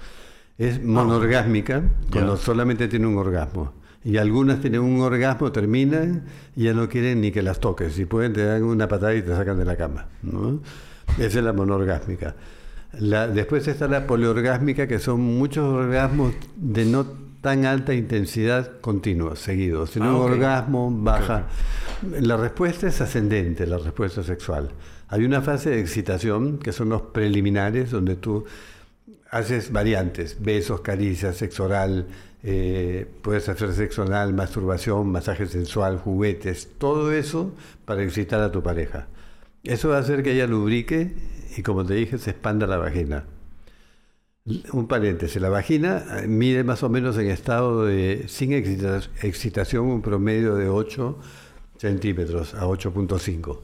Es 0.58 0.82
monorgásmica, 0.84 1.82
cuando 2.12 2.36
Ya. 2.36 2.42
solamente 2.42 2.86
tiene 2.88 3.06
un 3.06 3.16
orgasmo. 3.16 3.72
Y 4.04 4.16
algunas 4.16 4.60
tienen 4.60 4.80
un 4.80 5.00
orgasmo, 5.00 5.52
terminan 5.52 6.24
y 6.56 6.64
ya 6.64 6.72
no 6.74 6.88
quieren 6.88 7.20
ni 7.20 7.30
que 7.30 7.42
las 7.42 7.60
toques. 7.60 7.92
Si 7.92 8.04
pueden, 8.04 8.32
te 8.32 8.44
dan 8.44 8.64
una 8.64 8.88
patada 8.88 9.14
y 9.14 9.22
te 9.22 9.28
sacan 9.28 9.58
de 9.58 9.64
la 9.64 9.76
cama. 9.76 10.06
¿no? 10.22 10.60
Esa 11.18 11.38
es 11.38 11.44
la 11.44 11.52
monorgásmica. 11.52 12.34
La, 12.98 13.28
después 13.28 13.66
está 13.68 13.86
la 13.88 14.06
poliorgásmica, 14.06 14.86
que 14.86 14.98
son 14.98 15.20
muchos 15.20 15.64
orgasmos 15.72 16.34
de 16.56 16.84
no 16.84 17.06
tan 17.40 17.64
alta 17.64 17.94
intensidad 17.94 18.80
continuos, 18.80 19.38
seguidos, 19.38 19.90
sino 19.90 20.06
Ah, 20.06 20.10
un 20.16 20.22
ok. 20.22 20.30
orgasmo 20.32 20.90
baja. 20.92 21.46
La 22.20 22.36
respuesta 22.36 22.86
es 22.88 23.00
ascendente, 23.00 23.66
la 23.66 23.78
respuesta 23.78 24.22
sexual. 24.22 24.70
Hay 25.08 25.24
una 25.24 25.42
fase 25.42 25.70
de 25.70 25.80
excitación, 25.80 26.58
que 26.58 26.72
son 26.72 26.88
los 26.90 27.02
preliminares, 27.02 27.90
donde 27.90 28.16
tú 28.16 28.44
haces 29.30 29.72
variantes, 29.72 30.36
besos, 30.40 30.80
caricias, 30.82 31.36
sexo 31.36 31.64
oral, 31.64 32.06
eh, 32.42 33.06
puedes 33.22 33.48
hacer 33.48 33.72
sexo 33.72 34.02
anal, 34.02 34.34
masturbación, 34.34 35.10
masaje 35.12 35.46
sensual, 35.46 35.98
juguetes, 35.98 36.68
todo 36.78 37.12
eso 37.12 37.52
para 37.84 38.02
excitar 38.02 38.40
a 38.40 38.50
tu 38.52 38.62
pareja. 38.62 39.08
Eso 39.64 39.90
va 39.90 39.96
a 39.98 40.00
hacer 40.00 40.22
que 40.22 40.32
ella 40.32 40.46
lubrique 40.46 41.14
y 41.56 41.62
como 41.62 41.84
te 41.86 41.94
dije, 41.94 42.18
se 42.18 42.30
expanda 42.30 42.66
la 42.66 42.78
vagina. 42.78 43.24
Un 44.72 44.88
paréntesis, 44.88 45.40
la 45.40 45.50
vagina 45.50 46.02
eh, 46.18 46.26
mide 46.26 46.64
más 46.64 46.82
o 46.82 46.88
menos 46.88 47.16
en 47.16 47.30
estado 47.30 47.84
de 47.86 48.24
sin 48.26 48.52
excita- 48.52 49.08
excitación 49.22 49.86
un 49.86 50.02
promedio 50.02 50.56
de 50.56 50.68
8 50.68 51.16
centímetros 51.78 52.54
a 52.54 52.66
8.5. 52.66 53.60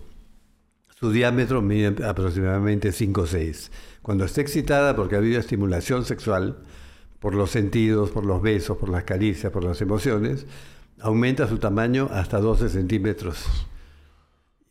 Su 1.00 1.10
diámetro 1.10 1.62
mide 1.62 2.04
aproximadamente 2.04 2.92
5 2.92 3.20
o 3.22 3.26
6. 3.26 3.72
Cuando 4.02 4.24
está 4.24 4.40
excitada 4.40 4.94
porque 4.94 5.16
ha 5.16 5.18
habido 5.18 5.40
estimulación 5.40 6.04
sexual, 6.04 6.58
por 7.20 7.34
los 7.34 7.50
sentidos, 7.50 8.10
por 8.10 8.24
los 8.24 8.40
besos, 8.42 8.76
por 8.76 8.88
las 8.88 9.04
caricias, 9.04 9.52
por 9.52 9.64
las 9.64 9.80
emociones, 9.80 10.46
aumenta 11.00 11.48
su 11.48 11.58
tamaño 11.58 12.08
hasta 12.12 12.40
12 12.40 12.68
centímetros. 12.68 13.46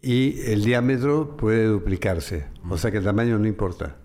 Y 0.02 0.40
el 0.42 0.64
diámetro 0.64 1.36
puede 1.38 1.66
duplicarse. 1.66 2.46
O 2.70 2.78
sea 2.78 2.92
que 2.92 2.98
el 2.98 3.04
tamaño 3.04 3.38
no 3.40 3.48
importa. 3.48 3.98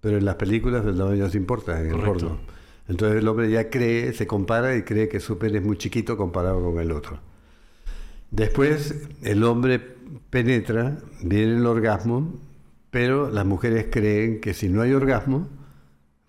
Pero 0.00 0.16
en 0.18 0.24
las 0.24 0.36
películas 0.36 0.84
el 0.86 0.96
tamaño 0.96 1.28
sí 1.28 1.36
importa, 1.36 1.80
en 1.80 1.90
el 1.90 2.00
porno. 2.00 2.38
Entonces 2.88 3.18
el 3.18 3.28
hombre 3.28 3.50
ya 3.50 3.68
cree, 3.68 4.12
se 4.14 4.26
compara 4.26 4.76
y 4.76 4.82
cree 4.82 5.08
que 5.08 5.20
su 5.20 5.38
pene 5.38 5.58
es 5.58 5.64
muy 5.64 5.76
chiquito 5.76 6.16
comparado 6.16 6.62
con 6.62 6.80
el 6.80 6.92
otro. 6.92 7.20
Después 8.30 9.08
el 9.22 9.44
hombre 9.44 9.78
penetra, 10.30 10.98
viene 11.22 11.56
el 11.56 11.66
orgasmo, 11.66 12.34
pero 12.90 13.30
las 13.30 13.44
mujeres 13.44 13.88
creen 13.90 14.40
que 14.40 14.54
si 14.54 14.68
no 14.68 14.80
hay 14.80 14.92
orgasmo, 14.92 15.48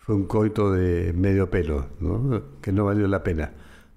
fue 0.10 0.16
un 0.16 0.26
coito 0.26 0.72
de 0.72 1.14
medio 1.14 1.52
pelo, 1.52 1.86
¿no? 2.00 2.42
que 2.62 2.72
no 2.72 2.86
valió 2.86 3.08
la 3.08 3.22
pena. 3.22 3.52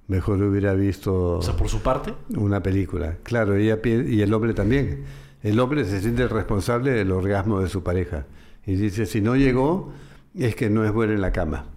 Mejor 0.09 0.43
hubiera 0.43 0.75
visto 0.75 1.39
O 1.39 1.43
sea, 1.43 1.57
por 1.57 1.71
su 1.71 1.81
parte, 1.81 2.13
una 2.37 2.63
película. 2.63 3.17
Claro, 3.23 3.55
ella 3.55 3.81
y 3.83 4.21
el 4.21 4.35
hombre 4.35 4.53
también. 4.53 5.05
El 5.43 5.59
hombre 5.59 5.87
se 5.87 6.03
siente 6.03 6.29
responsable 6.29 6.91
del 6.91 7.13
orgasmo 7.13 7.61
de 7.61 7.71
su 7.71 7.83
pareja. 7.83 8.27
Y 8.67 8.75
dice, 8.75 9.07
si 9.07 9.23
no 9.23 9.37
llegó, 9.37 9.95
es 10.35 10.55
que 10.55 10.69
no 10.69 10.85
es 10.85 10.93
bueno 10.93 11.15
en 11.15 11.23
la 11.23 11.33
cama. 11.33 11.71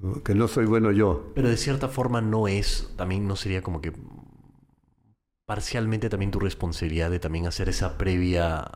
¿no? 0.00 0.20
Que 0.24 0.34
no 0.34 0.48
soy 0.48 0.66
bueno 0.66 0.90
yo. 0.90 1.30
pero 1.36 1.48
de 1.48 1.56
cierta 1.56 1.86
forma 1.86 2.20
no 2.20 2.48
es, 2.48 2.92
también 2.96 3.28
no 3.28 3.36
sería 3.36 3.62
como 3.62 3.80
que 3.80 3.92
parcialmente 5.46 6.10
también 6.10 6.32
tu 6.32 6.40
responsabilidad 6.40 7.08
de 7.08 7.20
también 7.20 7.46
hacer 7.46 7.68
esa 7.68 7.96
previa... 7.96 8.68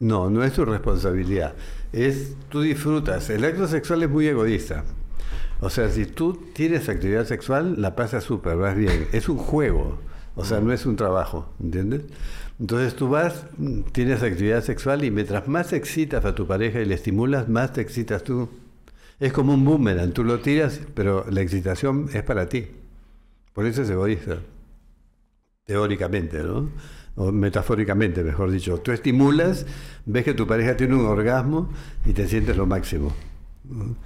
No, 0.00 0.30
no 0.30 0.44
es 0.44 0.52
tu 0.52 0.64
responsabilidad. 0.64 1.54
Es, 1.92 2.34
tú 2.48 2.60
disfrutas. 2.60 3.30
El 3.30 3.44
acto 3.44 3.66
sexual 3.66 4.02
es 4.02 4.10
muy 4.10 4.28
egoísta. 4.28 4.84
O 5.60 5.70
sea, 5.70 5.90
si 5.90 6.06
tú 6.06 6.40
tienes 6.54 6.88
actividad 6.88 7.26
sexual, 7.26 7.80
la 7.80 7.96
pasas 7.96 8.24
súper, 8.24 8.56
vas 8.56 8.76
bien. 8.76 9.08
Es 9.12 9.28
un 9.28 9.38
juego. 9.38 9.98
O 10.36 10.44
sea, 10.44 10.60
no 10.60 10.72
es 10.72 10.86
un 10.86 10.94
trabajo, 10.94 11.52
¿entiendes? 11.60 12.02
Entonces 12.60 12.94
tú 12.94 13.08
vas, 13.08 13.46
tienes 13.92 14.22
actividad 14.22 14.62
sexual 14.62 15.04
y 15.04 15.10
mientras 15.10 15.48
más 15.48 15.72
excitas 15.72 16.24
a 16.24 16.34
tu 16.34 16.46
pareja 16.46 16.80
y 16.80 16.84
le 16.84 16.94
estimulas, 16.94 17.48
más 17.48 17.72
te 17.72 17.80
excitas 17.80 18.22
tú. 18.22 18.48
Es 19.18 19.32
como 19.32 19.54
un 19.54 19.64
boomerang, 19.64 20.12
tú 20.12 20.22
lo 20.22 20.38
tiras, 20.40 20.80
pero 20.94 21.26
la 21.30 21.40
excitación 21.40 22.08
es 22.12 22.22
para 22.22 22.48
ti. 22.48 22.68
Por 23.52 23.66
eso 23.66 23.82
es 23.82 23.90
egoísta. 23.90 24.38
Teóricamente, 25.64 26.42
¿no? 26.42 26.70
O 27.20 27.32
metafóricamente, 27.32 28.22
mejor 28.22 28.50
dicho. 28.52 28.78
Tú 28.78 28.92
estimulas, 28.92 29.66
ves 30.06 30.24
que 30.24 30.34
tu 30.34 30.46
pareja 30.46 30.76
tiene 30.76 30.94
un 30.94 31.04
orgasmo 31.04 31.68
y 32.06 32.12
te 32.12 32.28
sientes 32.28 32.56
lo 32.56 32.64
máximo. 32.64 33.12
¿no? 33.64 33.96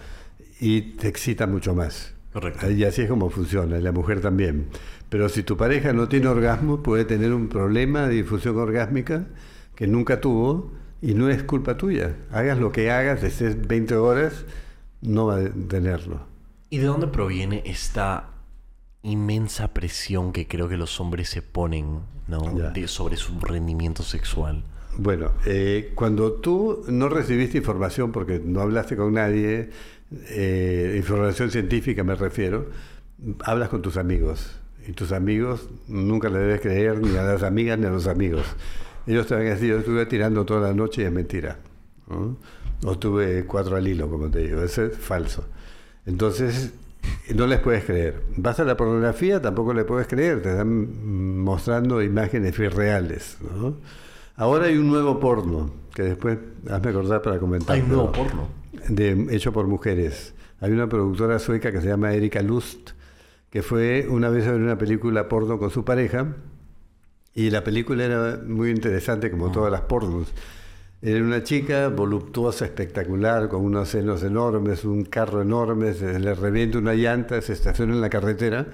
Y 0.60 0.80
te 0.96 1.08
excita 1.08 1.46
mucho 1.46 1.74
más. 1.74 2.14
Correcto. 2.32 2.70
Y 2.70 2.84
así 2.84 3.02
es 3.02 3.10
como 3.10 3.28
funciona, 3.28 3.78
y 3.78 3.82
la 3.82 3.92
mujer 3.92 4.22
también. 4.22 4.68
Pero 5.10 5.28
si 5.28 5.42
tu 5.42 5.58
pareja 5.58 5.92
no 5.92 6.08
tiene 6.08 6.28
orgasmo, 6.28 6.82
puede 6.82 7.04
tener 7.04 7.34
un 7.34 7.48
problema 7.48 8.06
de 8.08 8.14
difusión 8.14 8.56
orgásmica 8.56 9.26
que 9.74 9.86
nunca 9.86 10.22
tuvo 10.22 10.72
y 11.02 11.12
no 11.12 11.28
es 11.28 11.42
culpa 11.42 11.76
tuya. 11.76 12.16
Hagas 12.30 12.58
lo 12.58 12.72
que 12.72 12.90
hagas, 12.90 13.22
estés 13.22 13.66
20 13.66 13.94
horas, 13.96 14.46
no 15.02 15.26
va 15.26 15.36
a 15.36 15.50
tenerlo. 15.68 16.26
¿Y 16.70 16.78
de 16.78 16.86
dónde 16.86 17.08
proviene 17.08 17.62
esta 17.66 18.30
inmensa 19.02 19.74
presión 19.74 20.32
que 20.32 20.48
creo 20.48 20.68
que 20.70 20.78
los 20.78 20.98
hombres 20.98 21.28
se 21.28 21.42
ponen 21.42 22.00
¿no? 22.32 22.58
Ya. 22.58 22.70
De- 22.70 22.88
sobre 22.88 23.16
su 23.16 23.38
rendimiento 23.38 24.02
sexual? 24.02 24.64
Bueno, 24.98 25.30
eh, 25.46 25.92
cuando 25.94 26.32
tú 26.32 26.84
no 26.88 27.08
recibiste 27.08 27.58
información 27.58 28.10
porque 28.12 28.40
no 28.44 28.60
hablaste 28.60 28.96
con 28.96 29.14
nadie, 29.14 29.70
eh, 30.28 30.94
información 30.96 31.50
científica 31.50 32.02
me 32.04 32.14
refiero, 32.14 32.66
hablas 33.44 33.68
con 33.68 33.80
tus 33.82 33.96
amigos. 33.96 34.58
Y 34.86 34.92
tus 34.92 35.12
amigos 35.12 35.68
nunca 35.86 36.28
le 36.28 36.40
debes 36.40 36.60
creer 36.60 36.98
ni 37.00 37.16
a 37.16 37.22
las 37.22 37.42
amigas 37.44 37.78
ni 37.78 37.86
a 37.86 37.90
los 37.90 38.06
amigos. 38.08 38.44
Ellos 39.06 39.26
te 39.28 39.34
van 39.34 39.46
a 39.46 39.50
decir, 39.50 39.68
yo 39.70 39.78
estuve 39.78 40.06
tirando 40.06 40.44
toda 40.44 40.68
la 40.68 40.74
noche 40.74 41.02
y 41.02 41.04
es 41.04 41.12
mentira. 41.12 41.58
¿no? 42.08 42.36
o 42.84 42.98
tuve 42.98 43.44
cuatro 43.46 43.76
al 43.76 43.86
hilo, 43.86 44.10
como 44.10 44.28
te 44.28 44.40
digo. 44.40 44.60
Eso 44.62 44.84
es 44.84 44.98
falso. 44.98 45.44
Entonces, 46.04 46.72
no 47.34 47.46
les 47.46 47.60
puedes 47.60 47.84
creer. 47.84 48.22
Vas 48.36 48.60
a 48.60 48.64
la 48.64 48.76
pornografía, 48.76 49.40
tampoco 49.40 49.74
le 49.74 49.84
puedes 49.84 50.06
creer, 50.06 50.42
te 50.42 50.50
están 50.50 51.38
mostrando 51.42 52.02
imágenes 52.02 52.58
irreales. 52.58 53.38
¿no? 53.56 53.76
Ahora 54.36 54.66
hay 54.66 54.76
un 54.76 54.88
nuevo 54.88 55.20
porno, 55.20 55.72
que 55.94 56.02
después 56.02 56.38
hazme 56.70 56.90
acordar 56.90 57.22
para 57.22 57.38
comentar. 57.38 57.76
Hay 57.76 57.82
un 57.82 57.88
nuevo 57.88 58.12
porno. 58.12 58.48
De, 58.88 59.28
hecho 59.30 59.52
por 59.52 59.66
mujeres. 59.66 60.34
Hay 60.60 60.72
una 60.72 60.88
productora 60.88 61.38
sueca 61.38 61.72
que 61.72 61.80
se 61.80 61.88
llama 61.88 62.12
Erika 62.12 62.42
Lust, 62.42 62.90
que 63.50 63.62
fue 63.62 64.06
una 64.08 64.28
vez 64.28 64.46
a 64.46 64.52
ver 64.52 64.60
una 64.60 64.78
película 64.78 65.28
porno 65.28 65.58
con 65.58 65.70
su 65.70 65.84
pareja, 65.84 66.34
y 67.34 67.50
la 67.50 67.64
película 67.64 68.04
era 68.04 68.40
muy 68.46 68.70
interesante, 68.70 69.30
como 69.30 69.50
todas 69.50 69.72
las 69.72 69.82
pornos. 69.82 70.32
Era 71.04 71.20
una 71.20 71.42
chica 71.42 71.88
voluptuosa, 71.88 72.64
espectacular, 72.64 73.48
con 73.48 73.64
unos 73.64 73.88
senos 73.88 74.22
enormes, 74.22 74.84
un 74.84 75.04
carro 75.04 75.42
enorme, 75.42 75.94
se 75.94 76.16
le 76.20 76.32
revienta 76.32 76.78
una 76.78 76.94
llanta, 76.94 77.40
se 77.40 77.54
estaciona 77.54 77.92
en 77.92 78.00
la 78.00 78.08
carretera 78.08 78.68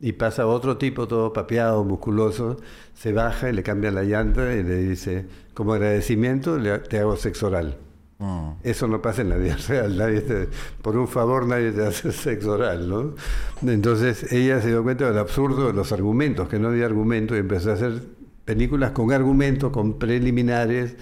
y 0.00 0.12
pasa 0.12 0.46
otro 0.46 0.78
tipo 0.78 1.08
todo 1.08 1.32
papeado, 1.32 1.82
musculoso, 1.82 2.56
se 2.94 3.12
baja 3.12 3.50
y 3.50 3.52
le 3.52 3.64
cambia 3.64 3.90
la 3.90 4.04
llanta 4.04 4.54
y 4.54 4.62
le 4.62 4.76
dice, 4.76 5.26
como 5.54 5.72
agradecimiento 5.72 6.56
te 6.88 7.00
hago 7.00 7.16
sexo 7.16 7.48
oral. 7.48 7.76
Mm. 8.20 8.50
Eso 8.62 8.86
no 8.86 9.02
pasa 9.02 9.22
en 9.22 9.30
la 9.30 9.36
vida 9.36 9.56
real, 9.68 9.96
nadie 9.96 10.22
por 10.82 10.96
un 10.96 11.08
favor 11.08 11.48
nadie 11.48 11.72
te 11.72 11.84
hace 11.84 12.12
sexo 12.12 12.52
oral, 12.52 12.88
¿no? 12.88 13.14
Entonces 13.68 14.32
ella 14.32 14.60
se 14.60 14.68
dio 14.68 14.84
cuenta 14.84 15.08
del 15.08 15.18
absurdo 15.18 15.66
de 15.66 15.72
los 15.72 15.90
argumentos, 15.90 16.48
que 16.48 16.60
no 16.60 16.68
había 16.68 16.86
argumento 16.86 17.34
y 17.34 17.38
empezó 17.38 17.70
a 17.70 17.74
hacer 17.74 18.02
películas 18.44 18.92
con 18.92 19.10
argumentos, 19.12 19.72
con 19.72 19.98
preliminares, 19.98 20.96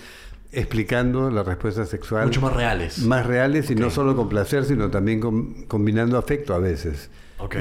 explicando 0.53 1.31
la 1.31 1.43
respuesta 1.43 1.87
sexual. 1.87 2.27
Mucho 2.27 2.41
más 2.41 2.55
reales. 2.55 2.99
Más 2.99 3.27
reales 3.27 3.71
y 3.71 3.75
no 3.75 3.91
solo 3.91 4.17
con 4.17 4.29
placer, 4.29 4.65
sino 4.65 4.91
también 4.91 5.21
combinando 5.67 6.19
afecto 6.19 6.55
a 6.55 6.59
veces. 6.59 7.11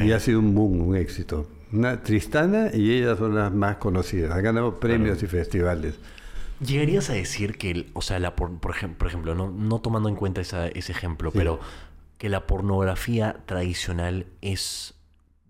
Y 0.03 0.11
ha 0.11 0.19
sido 0.19 0.39
un 0.39 0.53
boom, 0.53 0.81
un 0.81 0.95
éxito. 0.95 1.47
Una 1.71 2.01
Tristana 2.01 2.69
y 2.73 2.91
ellas 2.91 3.19
son 3.19 3.35
las 3.35 3.53
más 3.53 3.77
conocidas. 3.77 4.35
Han 4.35 4.43
ganado 4.43 4.79
premios 4.79 5.21
y 5.23 5.27
festivales. 5.27 5.95
¿Llegarías 6.65 7.09
a 7.09 7.13
decir 7.13 7.57
que, 7.57 7.89
o 7.93 8.01
sea, 8.01 8.19
la 8.19 8.35
por, 8.35 8.59
por, 8.59 8.75
ejemplo, 8.75 9.33
no, 9.33 9.49
no, 9.49 9.79
tomando 9.79 10.09
en 10.09 10.15
cuenta 10.15 10.41
esa, 10.41 10.67
ese 10.67 10.91
ejemplo, 10.91 11.31
pero 11.31 11.59
que 12.17 12.27
la 12.27 12.47
pornografía 12.47 13.37
tradicional 13.45 14.25
es 14.41 14.95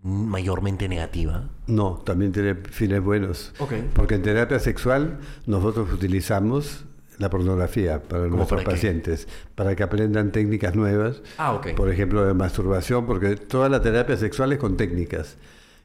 mayormente 0.03 0.87
negativa? 0.87 1.49
No, 1.65 2.01
también 2.05 2.31
tiene 2.31 2.55
fines 2.55 3.01
buenos. 3.01 3.53
Porque 3.95 4.15
en 4.15 4.21
terapia 4.21 4.59
sexual 4.59 5.19
nosotros 5.47 5.91
utilizamos 5.91 6.85
la 7.19 7.29
pornografía 7.29 8.01
para 8.01 8.27
nuestros 8.27 8.63
pacientes, 8.63 9.27
para 9.53 9.75
que 9.75 9.83
aprendan 9.83 10.31
técnicas 10.31 10.75
nuevas. 10.75 11.21
Ah, 11.37 11.61
Por 11.75 11.91
ejemplo, 11.91 12.25
de 12.25 12.33
masturbación, 12.33 13.05
porque 13.05 13.35
toda 13.35 13.69
la 13.69 13.81
terapia 13.81 14.17
sexual 14.17 14.53
es 14.53 14.57
con 14.57 14.77
técnicas. 14.77 15.35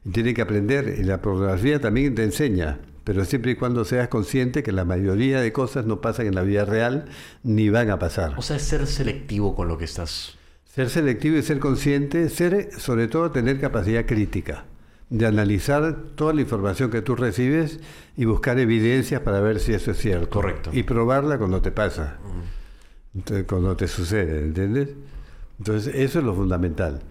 Y 0.03 0.11
tienen 0.11 0.33
que 0.33 0.41
aprender, 0.41 0.95
y 0.97 1.03
la 1.03 1.21
pornografía 1.21 1.79
también 1.79 2.15
te 2.15 2.23
enseña, 2.23 2.79
pero 3.03 3.25
siempre 3.25 3.51
y 3.51 3.55
cuando 3.55 3.85
seas 3.85 4.07
consciente 4.07 4.63
que 4.63 4.71
la 4.71 4.85
mayoría 4.85 5.41
de 5.41 5.51
cosas 5.51 5.85
no 5.85 6.01
pasan 6.01 6.27
en 6.27 6.35
la 6.35 6.41
vida 6.41 6.65
real 6.65 7.05
ni 7.43 7.69
van 7.69 7.89
a 7.89 7.99
pasar. 7.99 8.33
O 8.37 8.41
sea, 8.41 8.55
es 8.55 8.63
ser 8.63 8.87
selectivo 8.87 9.55
con 9.55 9.67
lo 9.67 9.77
que 9.77 9.85
estás. 9.85 10.37
Ser 10.73 10.89
selectivo 10.89 11.37
y 11.37 11.41
ser 11.41 11.59
consciente, 11.59 12.29
ser, 12.29 12.69
sobre 12.77 13.07
todo, 13.07 13.31
tener 13.31 13.59
capacidad 13.59 14.05
crítica 14.05 14.65
de 15.17 15.25
analizar 15.25 15.95
toda 16.15 16.33
la 16.33 16.41
información 16.41 16.91
que 16.91 17.01
tú 17.01 17.15
recibes 17.15 17.79
y 18.17 18.25
buscar 18.25 18.59
evidencias 18.59 19.21
para 19.21 19.39
ver 19.39 19.59
si 19.59 19.73
eso 19.73 19.91
es 19.91 19.97
cierto. 19.97 20.29
Correcto. 20.29 20.71
Y 20.73 20.83
probarla 20.83 21.37
cuando 21.37 21.61
te 21.61 21.71
pasa, 21.71 22.17
cuando 23.47 23.77
te 23.77 23.87
sucede, 23.87 24.39
¿entiendes? 24.39 24.89
Entonces, 25.57 25.95
eso 25.95 26.19
es 26.19 26.25
lo 26.25 26.35
fundamental. 26.35 27.01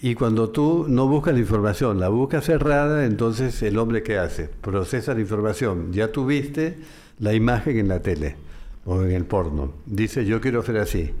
Y 0.00 0.14
cuando 0.14 0.50
tú 0.50 0.86
no 0.88 1.08
buscas 1.08 1.34
la 1.34 1.40
información, 1.40 1.98
la 1.98 2.08
buscas 2.08 2.44
cerrada, 2.44 3.04
entonces 3.04 3.60
el 3.64 3.76
hombre 3.78 4.04
¿qué 4.04 4.18
hace? 4.18 4.48
Procesa 4.60 5.14
la 5.14 5.20
información. 5.20 5.92
Ya 5.92 6.12
tuviste 6.12 6.78
la 7.18 7.34
imagen 7.34 7.76
en 7.76 7.88
la 7.88 8.00
tele 8.00 8.36
o 8.84 9.02
en 9.02 9.10
el 9.10 9.24
porno. 9.24 9.72
Dice, 9.86 10.24
yo 10.24 10.40
quiero 10.40 10.62
ser 10.62 10.76
así. 10.78 11.12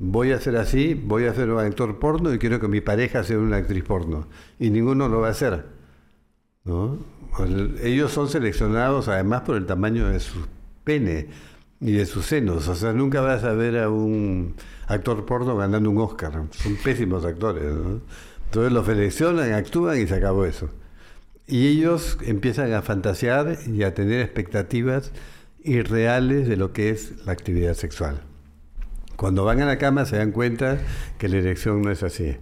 Voy 0.00 0.32
a 0.32 0.40
ser 0.40 0.56
así, 0.56 0.94
voy 0.94 1.26
a 1.26 1.34
ser 1.34 1.50
un 1.50 1.60
actor 1.60 2.00
porno 2.00 2.34
y 2.34 2.38
quiero 2.38 2.58
que 2.58 2.66
mi 2.66 2.80
pareja 2.80 3.22
sea 3.22 3.38
una 3.38 3.58
actriz 3.58 3.84
porno. 3.84 4.26
Y 4.58 4.70
ninguno 4.70 5.08
lo 5.08 5.20
va 5.20 5.28
a 5.28 5.30
hacer. 5.30 5.75
¿No? 6.66 6.98
Ellos 7.82 8.12
son 8.12 8.28
seleccionados 8.28 9.08
además 9.08 9.42
por 9.42 9.56
el 9.56 9.66
tamaño 9.66 10.08
de 10.08 10.20
su 10.20 10.46
pene 10.84 11.28
y 11.80 11.92
de 11.92 12.06
sus 12.06 12.26
senos. 12.26 12.68
O 12.68 12.74
sea, 12.74 12.92
nunca 12.92 13.20
vas 13.20 13.44
a 13.44 13.52
ver 13.52 13.78
a 13.78 13.90
un 13.90 14.54
actor 14.86 15.24
porno 15.26 15.56
ganando 15.56 15.90
un 15.90 15.98
Oscar. 15.98 16.44
Son 16.50 16.76
pésimos 16.76 17.24
actores. 17.24 17.64
Entonces 18.46 18.72
los 18.72 18.86
seleccionan, 18.86 19.52
actúan 19.52 20.00
y 20.00 20.06
se 20.06 20.14
acabó 20.14 20.44
eso. 20.44 20.70
Y 21.46 21.68
ellos 21.68 22.18
empiezan 22.22 22.72
a 22.72 22.82
fantasear 22.82 23.58
y 23.66 23.82
a 23.82 23.94
tener 23.94 24.20
expectativas 24.20 25.12
irreales 25.62 26.48
de 26.48 26.56
lo 26.56 26.72
que 26.72 26.90
es 26.90 27.24
la 27.26 27.32
actividad 27.32 27.74
sexual. 27.74 28.22
Cuando 29.16 29.44
van 29.44 29.60
a 29.60 29.66
la 29.66 29.78
cama 29.78 30.04
se 30.04 30.16
dan 30.16 30.32
cuenta 30.32 30.78
que 31.18 31.28
la 31.28 31.38
erección 31.38 31.82
no 31.82 31.90
es 31.90 32.02
así, 32.02 32.36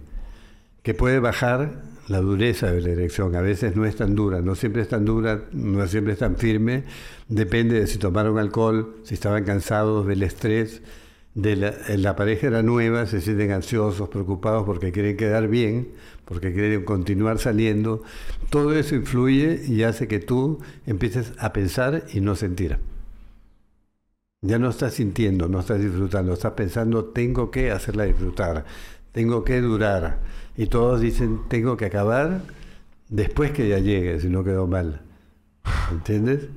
que 0.83 0.93
puede 0.93 1.19
bajar 1.19 1.81
la 2.07 2.19
dureza 2.19 2.71
de 2.71 2.81
la 2.81 2.89
erección. 2.89 3.35
A 3.35 3.41
veces 3.41 3.75
no 3.75 3.85
es 3.85 3.95
tan 3.95 4.15
dura, 4.15 4.41
no 4.41 4.55
siempre 4.55 4.81
es 4.81 4.89
tan 4.89 5.05
dura, 5.05 5.45
no 5.51 5.87
siempre 5.87 6.13
es 6.13 6.19
tan 6.19 6.37
firme. 6.37 6.83
Depende 7.27 7.79
de 7.79 7.87
si 7.87 7.97
tomaron 7.97 8.37
alcohol, 8.37 8.95
si 9.03 9.13
estaban 9.13 9.43
cansados 9.43 10.05
del 10.07 10.23
estrés. 10.23 10.81
De 11.33 11.57
la, 11.57 11.73
la 11.97 12.15
pareja 12.15 12.47
era 12.47 12.63
nueva, 12.63 13.07
se 13.07 13.19
sienten 13.19 13.51
ansiosos, 13.51 14.07
preocupados 14.07 14.65
porque 14.65 14.93
quieren 14.93 15.17
quedar 15.17 15.49
bien, 15.49 15.89
porque 16.23 16.53
quieren 16.53 16.85
continuar 16.85 17.39
saliendo. 17.39 18.03
Todo 18.49 18.73
eso 18.73 18.95
influye 18.95 19.61
y 19.67 19.83
hace 19.83 20.07
que 20.07 20.19
tú 20.19 20.59
empieces 20.85 21.33
a 21.37 21.51
pensar 21.51 22.05
y 22.13 22.21
no 22.21 22.35
sentir. 22.35 22.77
Ya 24.41 24.59
no 24.59 24.69
estás 24.69 24.93
sintiendo, 24.93 25.49
no 25.49 25.59
estás 25.59 25.81
disfrutando, 25.81 26.33
estás 26.33 26.53
pensando, 26.53 27.05
tengo 27.05 27.49
que 27.49 27.71
hacerla 27.71 28.03
disfrutar, 28.03 28.63
tengo 29.15 29.45
que 29.45 29.61
durar 29.61 30.19
y 30.57 30.67
todos 30.67 30.99
dicen, 30.99 31.39
tengo 31.47 31.77
que 31.77 31.85
acabar 31.85 32.41
después 33.07 33.51
que 33.51 33.69
ya 33.69 33.79
llegue, 33.79 34.19
si 34.19 34.27
no 34.27 34.43
quedó 34.43 34.67
mal. 34.67 35.03
¿Entiendes? 35.89 36.49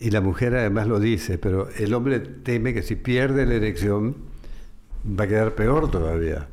Y 0.00 0.10
la 0.10 0.22
mujer 0.22 0.54
además 0.54 0.88
lo 0.88 1.00
dice, 1.00 1.36
pero 1.36 1.68
el 1.76 1.92
hombre 1.92 2.20
teme 2.20 2.72
que 2.72 2.82
si 2.82 2.96
pierde 2.96 3.44
la 3.44 3.54
erección 3.54 4.16
va 5.06 5.24
a 5.24 5.28
quedar 5.28 5.54
peor 5.54 5.90
todavía. 5.90 6.48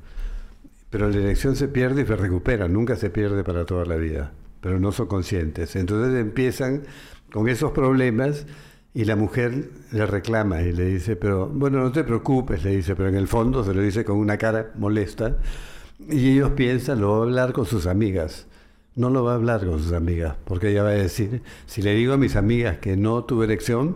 Pero 0.90 1.10
la 1.10 1.16
erección 1.16 1.56
se 1.56 1.70
pierde 1.70 2.02
y 2.02 2.06
se 2.06 2.18
recupera, 2.18 2.68
nunca 2.68 2.98
se 2.98 3.10
pierde 3.10 3.46
para 3.46 3.66
toda 3.66 3.86
la 3.86 3.96
vida, 3.96 4.34
pero 4.60 4.78
no 4.78 4.92
son 4.92 5.08
conscientes. 5.08 5.78
Entonces 5.78 6.20
empiezan 6.20 6.84
con 7.32 7.48
esos 7.48 7.72
problemas 7.72 8.46
y 8.94 9.06
la 9.06 9.16
mujer 9.16 9.70
le 9.92 10.06
reclama 10.06 10.62
y 10.62 10.72
le 10.74 10.86
dice, 10.86 11.16
pero 11.16 11.48
bueno, 11.48 11.80
no 11.80 11.92
te 11.92 12.04
preocupes, 12.04 12.64
le 12.64 12.76
dice, 12.76 12.96
pero 12.96 13.10
en 13.10 13.16
el 13.16 13.28
fondo 13.28 13.64
se 13.64 13.74
lo 13.74 13.82
dice 13.82 14.04
con 14.04 14.18
una 14.18 14.38
cara 14.38 14.72
molesta 14.76 15.38
y 16.10 16.32
ellos 16.32 16.52
piensan, 16.52 17.02
lo 17.02 17.12
va 17.12 17.18
a 17.18 17.22
hablar 17.24 17.54
con 17.54 17.66
sus 17.66 17.86
amigas. 17.86 18.48
No 18.96 19.10
lo 19.10 19.24
va 19.24 19.34
a 19.34 19.36
hablar 19.36 19.66
con 19.66 19.80
sus 19.80 19.94
amigas, 19.94 20.36
porque 20.46 20.72
ella 20.72 20.84
va 20.84 20.90
a 20.90 20.94
decir, 20.94 21.44
si 21.68 21.82
le 21.82 21.94
digo 21.94 22.14
a 22.14 22.18
mis 22.18 22.36
amigas 22.36 22.80
que 22.80 22.98
no 22.98 23.24
tuve 23.24 23.46
erección, 23.46 23.96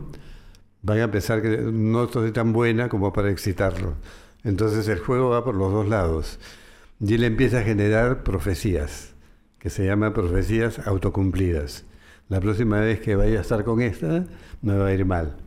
van 0.82 1.02
a 1.02 1.12
pensar 1.12 1.42
que 1.42 1.58
no 1.58 2.06
estoy 2.06 2.32
tan 2.32 2.54
buena 2.54 2.90
como 2.90 3.12
para 3.12 3.30
excitarlo. 3.32 3.96
Entonces 4.44 4.88
el 4.88 5.00
juego 5.00 5.30
va 5.30 5.44
por 5.44 5.56
los 5.56 5.74
dos 5.74 5.88
lados. 5.88 6.40
Y 7.00 7.16
él 7.16 7.24
empieza 7.24 7.60
a 7.60 7.64
generar 7.64 8.24
profecías, 8.24 9.14
que 9.60 9.70
se 9.70 9.86
llaman 9.86 10.14
profecías 10.14 10.80
autocumplidas. 10.88 11.86
La 12.34 12.42
próxima 12.42 12.80
vez 12.80 13.00
que 13.00 13.16
vaya 13.16 13.38
a 13.38 13.42
estar 13.42 13.64
con 13.64 13.80
esta, 13.80 14.26
me 14.64 14.76
va 14.76 14.88
a 14.88 14.92
ir 14.92 15.06
mal. 15.06 15.38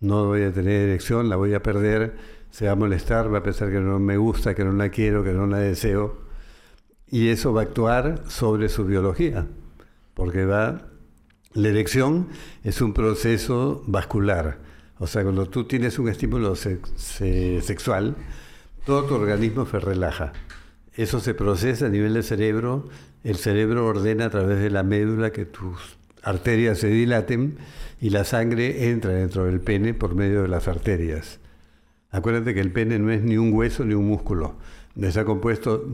No 0.00 0.26
voy 0.26 0.42
a 0.42 0.52
tener 0.52 0.88
erección, 0.88 1.28
la 1.28 1.36
voy 1.36 1.54
a 1.54 1.62
perder 1.62 2.16
se 2.50 2.66
va 2.66 2.72
a 2.72 2.74
molestar, 2.74 3.32
va 3.32 3.38
a 3.38 3.42
pensar 3.44 3.70
que 3.70 3.78
no 3.78 4.00
me 4.00 4.16
gusta, 4.16 4.52
que 4.52 4.64
no 4.64 4.72
la 4.72 4.88
quiero, 4.88 5.22
que 5.22 5.30
no 5.30 5.46
la 5.46 5.58
deseo. 5.58 6.18
Y 7.08 7.28
eso 7.28 7.52
va 7.52 7.60
a 7.60 7.64
actuar 7.66 8.24
sobre 8.26 8.68
su 8.68 8.84
biología, 8.84 9.46
porque 10.14 10.44
va... 10.44 10.88
La 11.52 11.68
erección 11.68 12.26
es 12.64 12.80
un 12.80 12.92
proceso 12.92 13.84
vascular. 13.86 14.58
O 14.98 15.06
sea, 15.06 15.22
cuando 15.22 15.46
tú 15.46 15.62
tienes 15.62 15.96
un 15.96 16.08
estímulo 16.08 16.56
sexual, 16.56 18.16
todo 18.84 19.04
tu 19.04 19.14
organismo 19.14 19.64
se 19.64 19.78
relaja. 19.78 20.32
Eso 20.92 21.20
se 21.20 21.34
procesa 21.34 21.86
a 21.86 21.88
nivel 21.88 22.14
del 22.14 22.24
cerebro. 22.24 22.88
El 23.22 23.36
cerebro 23.36 23.86
ordena 23.86 24.24
a 24.24 24.30
través 24.30 24.58
de 24.58 24.70
la 24.70 24.82
médula 24.82 25.30
que 25.30 25.44
tus 25.44 25.95
arterias 26.26 26.78
se 26.78 26.88
dilaten 26.88 27.56
y 28.00 28.10
la 28.10 28.24
sangre 28.24 28.90
entra 28.90 29.12
dentro 29.12 29.44
del 29.44 29.60
pene 29.60 29.94
por 29.94 30.14
medio 30.14 30.42
de 30.42 30.48
las 30.48 30.66
arterias. 30.68 31.38
Acuérdate 32.10 32.52
que 32.52 32.60
el 32.60 32.72
pene 32.72 32.98
no 32.98 33.10
es 33.12 33.22
ni 33.22 33.36
un 33.36 33.52
hueso 33.52 33.84
ni 33.84 33.94
un 33.94 34.08
músculo. 34.08 34.56
Está 35.00 35.24
compuesto 35.24 35.86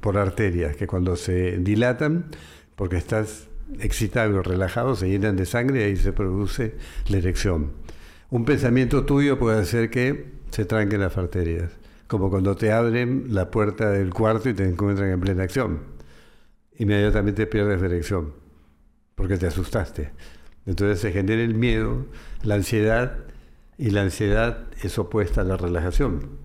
por 0.00 0.16
arterias 0.16 0.76
que 0.76 0.86
cuando 0.86 1.16
se 1.16 1.58
dilatan, 1.58 2.26
porque 2.76 2.96
estás 2.96 3.48
excitado 3.80 4.42
relajado, 4.42 4.94
se 4.94 5.08
llenan 5.08 5.36
de 5.36 5.46
sangre 5.46 5.80
y 5.80 5.84
ahí 5.84 5.96
se 5.96 6.12
produce 6.12 6.74
la 7.08 7.18
erección. 7.18 7.72
Un 8.30 8.44
pensamiento 8.44 9.04
tuyo 9.04 9.38
puede 9.38 9.60
hacer 9.60 9.90
que 9.90 10.26
se 10.50 10.64
tranquen 10.66 11.00
las 11.00 11.18
arterias. 11.18 11.72
Como 12.06 12.30
cuando 12.30 12.54
te 12.54 12.70
abren 12.70 13.26
la 13.30 13.50
puerta 13.50 13.90
del 13.90 14.14
cuarto 14.14 14.48
y 14.48 14.54
te 14.54 14.68
encuentran 14.68 15.10
en 15.10 15.20
plena 15.20 15.42
acción. 15.42 15.80
Inmediatamente 16.78 17.46
pierdes 17.46 17.82
dirección, 17.82 18.32
porque 19.20 19.36
te 19.36 19.46
asustaste. 19.46 20.12
Entonces 20.64 20.98
se 20.98 21.12
genera 21.12 21.42
el 21.42 21.54
miedo, 21.54 22.06
la 22.42 22.54
ansiedad, 22.54 23.18
y 23.76 23.90
la 23.90 24.00
ansiedad 24.00 24.64
es 24.82 24.98
opuesta 24.98 25.42
a 25.42 25.44
la 25.44 25.58
relajación. 25.58 26.38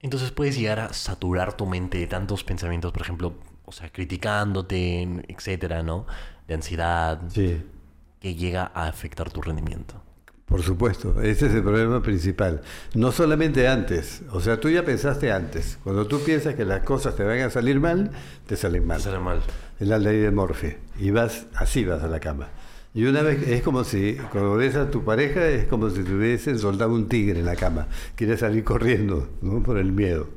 Entonces 0.00 0.30
puedes 0.30 0.56
llegar 0.58 0.80
a 0.80 0.92
saturar 0.94 1.58
tu 1.58 1.66
mente 1.66 1.98
de 1.98 2.06
tantos 2.06 2.42
pensamientos, 2.42 2.90
por 2.92 3.02
ejemplo, 3.02 3.34
o 3.66 3.72
sea, 3.72 3.90
criticándote, 3.90 5.02
etcétera, 5.28 5.82
¿no? 5.82 6.06
De 6.48 6.54
ansiedad, 6.54 7.20
Sí. 7.28 7.62
que 8.18 8.34
llega 8.34 8.70
a 8.74 8.86
afectar 8.88 9.30
tu 9.30 9.42
rendimiento. 9.42 10.02
Por 10.46 10.62
supuesto, 10.62 11.20
ese 11.22 11.46
es 11.46 11.54
el 11.54 11.62
problema 11.62 12.00
principal. 12.02 12.62
No 12.94 13.10
solamente 13.10 13.66
antes, 13.66 14.22
o 14.30 14.40
sea, 14.40 14.60
tú 14.60 14.70
ya 14.70 14.84
pensaste 14.84 15.32
antes. 15.32 15.76
Cuando 15.82 16.06
tú 16.06 16.20
piensas 16.20 16.54
que 16.54 16.64
las 16.64 16.82
cosas 16.84 17.16
te 17.16 17.24
van 17.24 17.40
a 17.40 17.50
salir 17.50 17.80
mal, 17.80 18.12
te 18.46 18.56
salen 18.56 18.86
mal. 18.86 19.00
Sale 19.00 19.18
mal. 19.18 19.40
Es 19.80 19.88
la 19.88 19.98
ley 19.98 20.20
de 20.20 20.30
Morphy. 20.30 20.76
Y 21.00 21.10
vas, 21.10 21.46
así 21.56 21.84
vas 21.84 22.02
a 22.04 22.06
la 22.06 22.20
cama. 22.20 22.48
Y 22.94 23.04
una 23.06 23.22
vez, 23.22 23.46
es 23.48 23.62
como 23.62 23.82
si, 23.82 24.14
cuando 24.30 24.54
ves 24.54 24.76
a 24.76 24.88
tu 24.88 25.04
pareja, 25.04 25.48
es 25.48 25.66
como 25.66 25.90
si 25.90 26.04
te 26.04 26.14
hubiesen 26.14 26.60
soldado 26.60 26.94
un 26.94 27.08
tigre 27.08 27.40
en 27.40 27.44
la 27.44 27.56
cama. 27.56 27.88
Quieres 28.14 28.40
salir 28.40 28.62
corriendo, 28.62 29.28
¿no? 29.42 29.64
Por 29.64 29.78
el 29.78 29.90
miedo. 29.90 30.28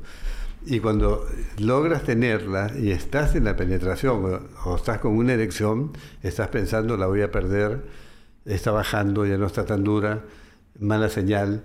Y 0.66 0.80
cuando 0.80 1.24
logras 1.58 2.02
tenerla 2.02 2.72
y 2.76 2.90
estás 2.90 3.36
en 3.36 3.44
la 3.44 3.56
penetración 3.56 4.24
o, 4.24 4.70
o 4.70 4.76
estás 4.76 4.98
con 4.98 5.16
una 5.16 5.34
erección, 5.34 5.92
estás 6.24 6.48
pensando, 6.48 6.96
la 6.96 7.06
voy 7.06 7.22
a 7.22 7.30
perder, 7.30 7.80
está 8.44 8.70
bajando, 8.70 9.26
ya 9.26 9.36
no 9.38 9.46
está 9.46 9.64
tan 9.64 9.84
dura, 9.84 10.24
mala 10.78 11.08
señal, 11.08 11.64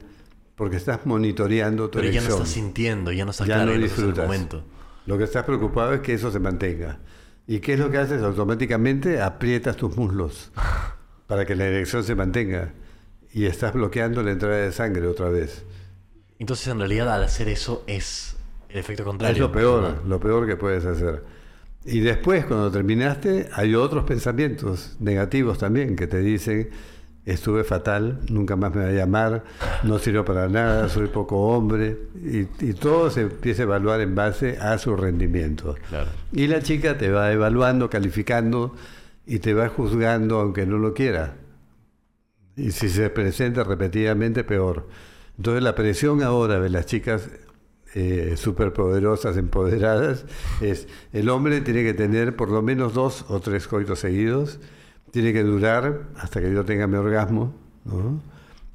porque 0.55 0.77
estás 0.77 1.05
monitoreando 1.05 1.89
tu 1.89 1.99
Pero 1.99 2.11
ya 2.11 2.21
no 2.21 2.29
estás 2.29 2.49
sintiendo, 2.49 3.11
ya 3.11 3.25
no 3.25 3.31
estás 3.31 3.47
Ya 3.47 3.55
claro, 3.55 3.71
no 3.71 3.75
en 3.75 3.81
disfrutas. 3.83 4.25
momento. 4.25 4.63
Lo 5.05 5.17
que 5.17 5.23
estás 5.25 5.43
preocupado 5.43 5.93
es 5.93 6.01
que 6.01 6.13
eso 6.13 6.31
se 6.31 6.39
mantenga. 6.39 6.99
¿Y 7.47 7.59
qué 7.59 7.73
es 7.73 7.79
lo 7.79 7.91
que 7.91 7.97
haces? 7.99 8.23
Automáticamente 8.23 9.21
aprietas 9.21 9.75
tus 9.77 9.95
muslos 9.95 10.51
para 11.27 11.45
que 11.45 11.55
la 11.55 11.65
erección 11.65 12.03
se 12.03 12.15
mantenga. 12.15 12.73
Y 13.31 13.45
estás 13.45 13.73
bloqueando 13.73 14.23
la 14.23 14.31
entrada 14.31 14.55
de 14.57 14.71
sangre 14.71 15.05
otra 15.07 15.29
vez. 15.29 15.63
Entonces, 16.39 16.67
en 16.69 16.79
realidad, 16.79 17.13
al 17.13 17.23
hacer 17.23 17.49
eso 17.49 17.83
es 17.85 18.35
el 18.69 18.77
efecto 18.79 19.03
Es 19.03 19.07
contrario. 19.07 19.43
lo 19.43 19.51
peor, 19.51 19.81
¿no? 20.03 20.09
lo 20.09 20.19
peor 20.19 20.47
que 20.47 20.55
puedes 20.55 20.85
hacer. 20.85 21.23
Y 21.85 21.99
después, 21.99 22.45
cuando 22.45 22.71
terminaste, 22.71 23.47
hay 23.53 23.75
otros 23.75 24.05
pensamientos 24.05 24.95
negativos 24.99 25.59
también 25.59 25.95
que 25.95 26.07
te 26.07 26.19
dicen, 26.19 26.69
estuve 27.25 27.63
fatal, 27.63 28.21
nunca 28.29 28.55
más 28.55 28.73
me 28.73 28.83
va 28.83 28.89
a 28.89 28.93
llamar, 28.93 29.43
no 29.83 29.99
sirvo 29.99 30.25
para 30.25 30.47
nada, 30.47 30.89
soy 30.89 31.07
poco 31.07 31.37
hombre. 31.49 31.97
Y, 32.15 32.47
y 32.59 32.73
todo 32.73 33.09
se 33.11 33.21
empieza 33.21 33.61
a 33.61 33.65
evaluar 33.65 34.01
en 34.01 34.15
base 34.15 34.57
a 34.57 34.77
su 34.79 34.95
rendimiento. 34.95 35.75
Claro. 35.89 36.09
Y 36.31 36.47
la 36.47 36.61
chica 36.61 36.97
te 36.97 37.11
va 37.11 37.31
evaluando, 37.31 37.89
calificando 37.89 38.75
y 39.27 39.39
te 39.39 39.53
va 39.53 39.69
juzgando 39.69 40.39
aunque 40.39 40.65
no 40.65 40.77
lo 40.77 40.93
quiera. 40.93 41.35
Y 42.55 42.71
si 42.71 42.89
se 42.89 43.09
presenta 43.09 43.63
repetidamente, 43.63 44.43
peor. 44.43 44.87
Entonces 45.37 45.63
la 45.63 45.75
presión 45.75 46.23
ahora 46.23 46.59
de 46.59 46.69
las 46.69 46.85
chicas 46.85 47.29
eh, 47.97 48.33
superpoderosas, 48.35 49.37
empoderadas, 49.37 50.25
es 50.59 50.89
el 51.13 51.29
hombre 51.29 51.61
tiene 51.61 51.81
que 51.83 51.93
tener 51.93 52.35
por 52.35 52.51
lo 52.51 52.61
menos 52.61 52.93
dos 52.93 53.23
o 53.29 53.39
tres 53.39 53.69
coitos 53.69 53.99
seguidos, 53.99 54.59
tiene 55.11 55.31
que 55.31 55.43
durar 55.43 56.09
hasta 56.17 56.41
que 56.41 56.51
yo 56.51 56.65
tenga 56.65 56.87
mi 56.87 56.97
orgasmo, 56.97 57.55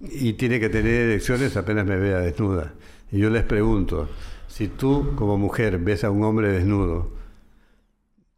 y 0.01 0.33
tiene 0.33 0.59
que 0.59 0.71
tener 0.71 1.11
erecciones 1.11 1.55
apenas 1.59 1.85
me 1.85 1.99
vea 1.99 2.21
desnuda. 2.21 2.73
Y 3.13 3.19
yo 3.19 3.29
les 3.29 3.45
pregunto, 3.45 4.09
si 4.49 4.69
tú 4.69 5.13
como 5.17 5.37
mujer 5.37 5.79
ves 5.79 6.03
a 6.05 6.11
un 6.11 6.25
hombre 6.25 6.49
desnudo, 6.49 7.11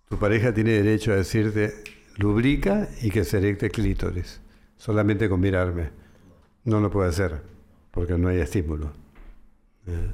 tu 0.09 0.19
pareja 0.19 0.53
tiene 0.53 0.73
derecho 0.73 1.13
a 1.13 1.17
decirte, 1.17 1.75
lubrica 2.17 2.89
y 3.03 3.11
que 3.11 3.23
se 3.25 3.39
erecte 3.39 3.71
clítoris, 3.71 4.41
solamente 4.79 5.29
con 5.29 5.39
mirarme. 5.39 5.91
No 6.65 6.81
lo 6.81 6.91
puede 6.91 7.11
hacer, 7.11 7.41
porque 7.93 8.19
no 8.19 8.27
hay 8.27 8.39
estímulo. 8.39 8.91
¿Eh? 9.87 10.11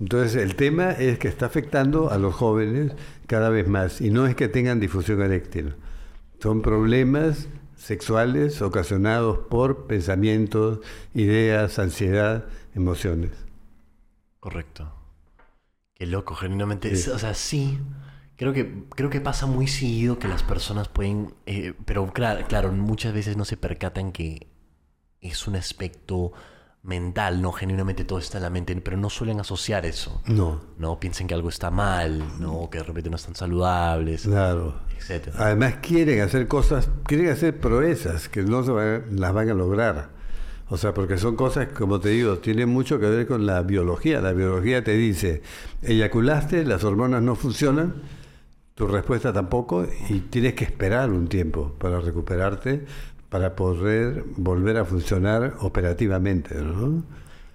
Entonces 0.00 0.36
el 0.36 0.54
tema 0.54 0.92
es 0.92 1.18
que 1.18 1.28
está 1.28 1.46
afectando 1.46 2.10
a 2.10 2.18
los 2.18 2.34
jóvenes 2.34 2.92
cada 3.26 3.48
vez 3.50 3.66
más, 3.68 4.00
y 4.00 4.10
no 4.10 4.26
es 4.26 4.34
que 4.34 4.48
tengan 4.48 4.80
difusión 4.80 5.22
eréctil, 5.22 5.74
son 6.40 6.62
problemas 6.62 7.48
sexuales 7.76 8.62
ocasionados 8.62 9.38
por 9.50 9.86
pensamientos, 9.86 10.80
ideas, 11.14 11.78
ansiedad, 11.78 12.46
emociones. 12.74 13.32
Correcto. 14.40 14.92
Qué 15.94 16.06
loco, 16.06 16.34
genuinamente. 16.34 16.94
Sí. 16.94 17.10
O 17.10 17.18
sea, 17.18 17.34
sí. 17.34 17.78
Creo 18.36 18.52
que, 18.52 18.84
creo 18.90 19.10
que 19.10 19.20
pasa 19.20 19.46
muy 19.46 19.66
seguido 19.66 20.18
que 20.18 20.28
las 20.28 20.44
personas 20.44 20.88
pueden. 20.88 21.34
eh, 21.46 21.74
pero 21.84 22.12
claro, 22.12 22.46
claro, 22.46 22.70
muchas 22.72 23.12
veces 23.12 23.36
no 23.36 23.44
se 23.44 23.56
percatan 23.56 24.12
que 24.12 24.46
es 25.20 25.48
un 25.48 25.56
aspecto 25.56 26.32
mental, 26.88 27.40
no 27.42 27.52
genuinamente 27.52 28.04
todo 28.04 28.18
está 28.18 28.38
en 28.38 28.44
la 28.44 28.50
mente, 28.50 28.74
pero 28.76 28.96
no 28.96 29.10
suelen 29.10 29.38
asociar 29.38 29.86
eso. 29.86 30.20
No, 30.26 30.60
No 30.78 30.98
piensen 30.98 31.26
que 31.28 31.34
algo 31.34 31.48
está 31.50 31.70
mal, 31.70 32.24
no 32.40 32.68
que 32.70 32.78
de 32.78 32.84
repente 32.84 33.10
no 33.10 33.16
están 33.16 33.34
saludables, 33.36 34.22
claro. 34.22 34.74
etcétera. 34.98 35.36
Además 35.38 35.76
quieren 35.82 36.20
hacer 36.22 36.48
cosas, 36.48 36.88
quieren 37.04 37.28
hacer 37.28 37.60
proezas 37.60 38.28
que 38.28 38.42
no 38.42 38.64
se 38.64 38.70
van- 38.72 39.04
las 39.20 39.32
van 39.32 39.50
a 39.50 39.54
lograr. 39.54 40.16
O 40.70 40.76
sea, 40.76 40.92
porque 40.92 41.16
son 41.18 41.34
cosas, 41.36 41.68
como 41.68 41.98
te 42.00 42.08
digo, 42.10 42.38
tienen 42.38 42.68
mucho 42.68 42.98
que 42.98 43.06
ver 43.06 43.26
con 43.26 43.46
la 43.46 43.62
biología. 43.62 44.20
La 44.20 44.32
biología 44.32 44.82
te 44.84 44.92
dice, 44.92 45.42
eyaculaste, 45.82 46.64
las 46.64 46.84
hormonas 46.84 47.22
no 47.22 47.34
funcionan, 47.36 47.94
tu 48.74 48.86
respuesta 48.86 49.32
tampoco, 49.32 49.86
y 50.08 50.20
tienes 50.20 50.54
que 50.54 50.64
esperar 50.64 51.10
un 51.10 51.26
tiempo 51.28 51.74
para 51.78 52.00
recuperarte, 52.00 52.84
para 53.28 53.54
poder 53.56 54.24
volver 54.36 54.76
a 54.78 54.84
funcionar 54.84 55.54
operativamente, 55.60 56.54
¿no? 56.56 57.04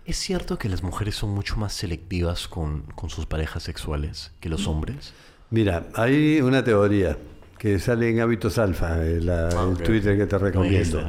¿Es 0.05 0.17
cierto 0.17 0.57
que 0.59 0.67
las 0.69 0.83
mujeres 0.83 1.15
son 1.15 1.29
mucho 1.31 1.55
más 1.57 1.73
selectivas 1.73 2.47
con, 2.47 2.81
con 2.95 3.09
sus 3.09 3.25
parejas 3.25 3.63
sexuales 3.63 4.31
que 4.39 4.49
los 4.49 4.67
hombres? 4.67 5.13
Mira, 5.49 5.87
hay 5.95 6.41
una 6.41 6.63
teoría 6.63 7.17
que 7.57 7.79
sale 7.79 8.09
en 8.09 8.19
Hábitos 8.19 8.57
Alfa, 8.57 9.05
en 9.05 9.25
la- 9.27 9.47
Ah, 9.49 9.69
el. 9.71 9.81
Twitter 9.83 10.17
que 10.17 10.25
te 10.25 10.37
recomiendo. 10.37 11.01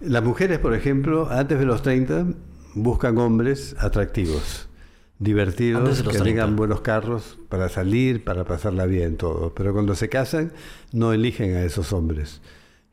Las 0.00 0.22
mujeres, 0.22 0.58
por 0.60 0.72
ejemplo, 0.74 1.28
antes 1.30 1.58
de 1.58 1.64
los 1.64 1.82
30, 1.82 2.26
buscan 2.74 3.18
hombres 3.18 3.74
atractivos, 3.80 4.68
divertidos, 5.18 5.96
que 5.98 6.02
30. 6.10 6.24
tengan 6.24 6.54
buenos 6.56 6.80
carros 6.82 7.38
para 7.48 7.68
salir, 7.68 8.22
para 8.22 8.44
pasarla 8.44 8.86
bien, 8.86 9.16
todo. 9.16 9.52
Pero 9.54 9.72
cuando 9.72 9.96
se 9.96 10.08
casan, 10.08 10.52
no 10.92 11.12
eligen 11.12 11.56
a 11.56 11.62
esos 11.64 11.92
hombres. 11.92 12.40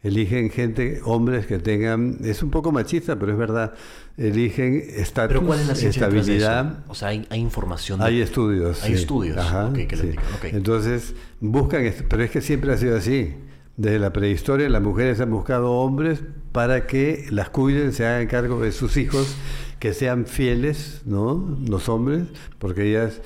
Eligen 0.04 0.52
gente, 0.52 1.00
hombres 1.04 1.48
que 1.48 1.58
tengan, 1.58 2.20
es 2.24 2.44
un 2.44 2.52
poco 2.52 2.72
machista, 2.72 3.18
pero 3.18 3.32
es 3.32 3.38
verdad, 3.40 3.74
eligen 4.18 4.76
estatus, 4.96 5.30
Pero 5.36 5.48
¿cuál 5.48 5.60
es 5.62 5.68
la 5.68 5.74
estabilidad, 5.90 6.84
O 6.88 6.94
sea, 6.94 7.08
hay, 7.08 7.26
hay 7.32 7.40
información. 7.40 8.00
de- 8.00 8.06
hay 8.06 8.22
estudios. 8.22 8.84
Hay 8.84 8.92
sí. 8.94 9.02
estudios, 9.02 9.38
Ajá, 9.38 9.74
que 9.74 9.98
sí. 9.98 10.12
Entonces, 10.44 11.16
buscan, 11.40 11.92
pero 12.08 12.22
es 12.24 12.30
que 12.30 12.42
siempre 12.42 12.72
ha 12.72 12.78
sido 12.78 12.98
así. 12.98 13.34
Desde 13.78 13.98
la 14.00 14.14
prehistoria 14.14 14.70
las 14.70 14.82
mujeres 14.82 15.20
han 15.20 15.32
buscado 15.32 15.72
hombres 15.72 16.22
para 16.52 16.86
que 16.88 17.26
las 17.32 17.50
cuiden, 17.50 17.92
se 17.92 18.06
hagan 18.06 18.28
cargo 18.28 18.62
de 18.62 18.72
sus 18.72 18.96
hijos, 18.98 19.36
que 19.80 19.94
sean 19.94 20.28
fieles, 20.28 21.02
¿no? 21.06 21.58
Los 21.68 21.90
hombres, 21.90 22.24
porque 22.60 22.90
ellas 22.92 23.22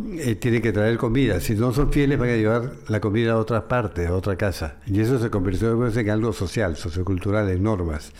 eh, 0.00 0.36
tienen 0.36 0.62
que 0.62 0.72
traer 0.72 0.96
comida. 0.96 1.40
Si 1.40 1.54
no 1.54 1.72
son 1.72 1.92
fieles 1.92 2.18
van 2.18 2.30
a 2.30 2.36
llevar 2.36 2.72
la 2.88 3.00
comida 3.00 3.32
a 3.32 3.38
otra 3.38 3.66
parte, 3.66 4.06
a 4.06 4.14
otra 4.14 4.36
casa. 4.36 4.76
Y 4.86 5.00
eso 5.00 5.18
se 5.18 5.30
convirtió 5.30 5.68
después 5.68 5.96
en 5.96 6.10
algo 6.10 6.32
social, 6.32 6.76
sociocultural, 6.76 7.48
en 7.50 7.62
normas. 7.62 8.12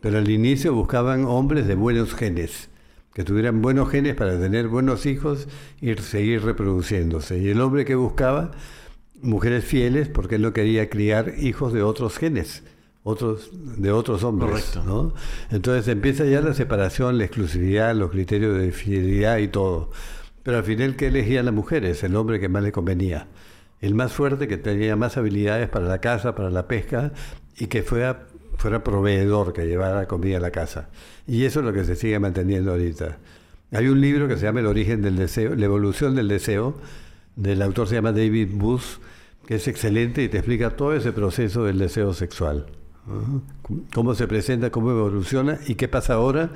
Pero 0.00 0.18
al 0.18 0.28
inicio 0.28 0.74
buscaban 0.74 1.24
hombres 1.26 1.66
de 1.66 1.74
buenos 1.74 2.14
genes, 2.14 2.68
que 3.14 3.22
tuvieran 3.22 3.62
buenos 3.62 3.90
genes 3.90 4.14
para 4.14 4.40
tener 4.40 4.68
buenos 4.68 5.06
hijos 5.06 5.46
y 5.80 5.94
seguir 5.94 6.42
reproduciéndose. 6.42 7.38
Y 7.38 7.50
el 7.50 7.60
hombre 7.60 7.84
que 7.84 7.94
buscaba 7.94 8.52
mujeres 9.22 9.64
fieles 9.64 10.08
porque 10.08 10.36
él 10.36 10.42
no 10.42 10.52
quería 10.52 10.88
criar 10.88 11.34
hijos 11.38 11.72
de 11.72 11.82
otros 11.82 12.16
genes, 12.18 12.64
otros 13.02 13.50
de 13.52 13.92
otros 13.92 14.24
hombres, 14.24 14.50
Correcto. 14.50 14.82
¿no? 14.84 15.14
Entonces 15.50 15.86
empieza 15.88 16.24
ya 16.24 16.40
la 16.40 16.54
separación, 16.54 17.18
la 17.18 17.24
exclusividad, 17.24 17.94
los 17.94 18.10
criterios 18.10 18.58
de 18.58 18.72
fidelidad 18.72 19.38
y 19.38 19.48
todo. 19.48 19.90
Pero 20.42 20.58
al 20.58 20.64
final 20.64 20.96
¿qué 20.96 21.08
elegían 21.08 21.44
las 21.44 21.54
mujeres? 21.54 22.02
El 22.02 22.16
hombre 22.16 22.40
que 22.40 22.48
más 22.48 22.62
le 22.62 22.72
convenía. 22.72 23.28
El 23.80 23.94
más 23.94 24.12
fuerte 24.12 24.48
que 24.48 24.56
tenía 24.56 24.96
más 24.96 25.16
habilidades 25.16 25.68
para 25.68 25.86
la 25.86 26.00
caza, 26.00 26.34
para 26.34 26.50
la 26.50 26.68
pesca 26.68 27.12
y 27.56 27.66
que 27.66 27.82
fuera 27.82 28.26
fuera 28.60 28.84
proveedor, 28.84 29.52
que 29.52 29.66
llevara 29.66 30.06
comida 30.06 30.36
a 30.36 30.40
la 30.40 30.50
casa. 30.50 30.90
Y 31.26 31.44
eso 31.44 31.60
es 31.60 31.66
lo 31.66 31.72
que 31.72 31.84
se 31.84 31.96
sigue 31.96 32.18
manteniendo 32.18 32.72
ahorita. 32.72 33.18
Hay 33.72 33.88
un 33.88 34.00
libro 34.00 34.28
que 34.28 34.36
se 34.36 34.42
llama 34.42 34.60
El 34.60 34.66
origen 34.66 35.02
del 35.02 35.16
deseo, 35.16 35.54
la 35.54 35.64
evolución 35.64 36.14
del 36.14 36.28
deseo, 36.28 36.76
del 37.36 37.62
autor 37.62 37.88
se 37.88 37.94
llama 37.94 38.12
David 38.12 38.50
Bush, 38.52 38.98
que 39.46 39.54
es 39.56 39.66
excelente 39.66 40.22
y 40.22 40.28
te 40.28 40.38
explica 40.38 40.76
todo 40.76 40.94
ese 40.94 41.12
proceso 41.12 41.64
del 41.64 41.78
deseo 41.78 42.12
sexual. 42.12 42.66
Cómo 43.94 44.14
se 44.14 44.28
presenta, 44.28 44.70
cómo 44.70 44.90
evoluciona 44.90 45.58
y 45.66 45.76
qué 45.76 45.88
pasa 45.88 46.14
ahora, 46.14 46.50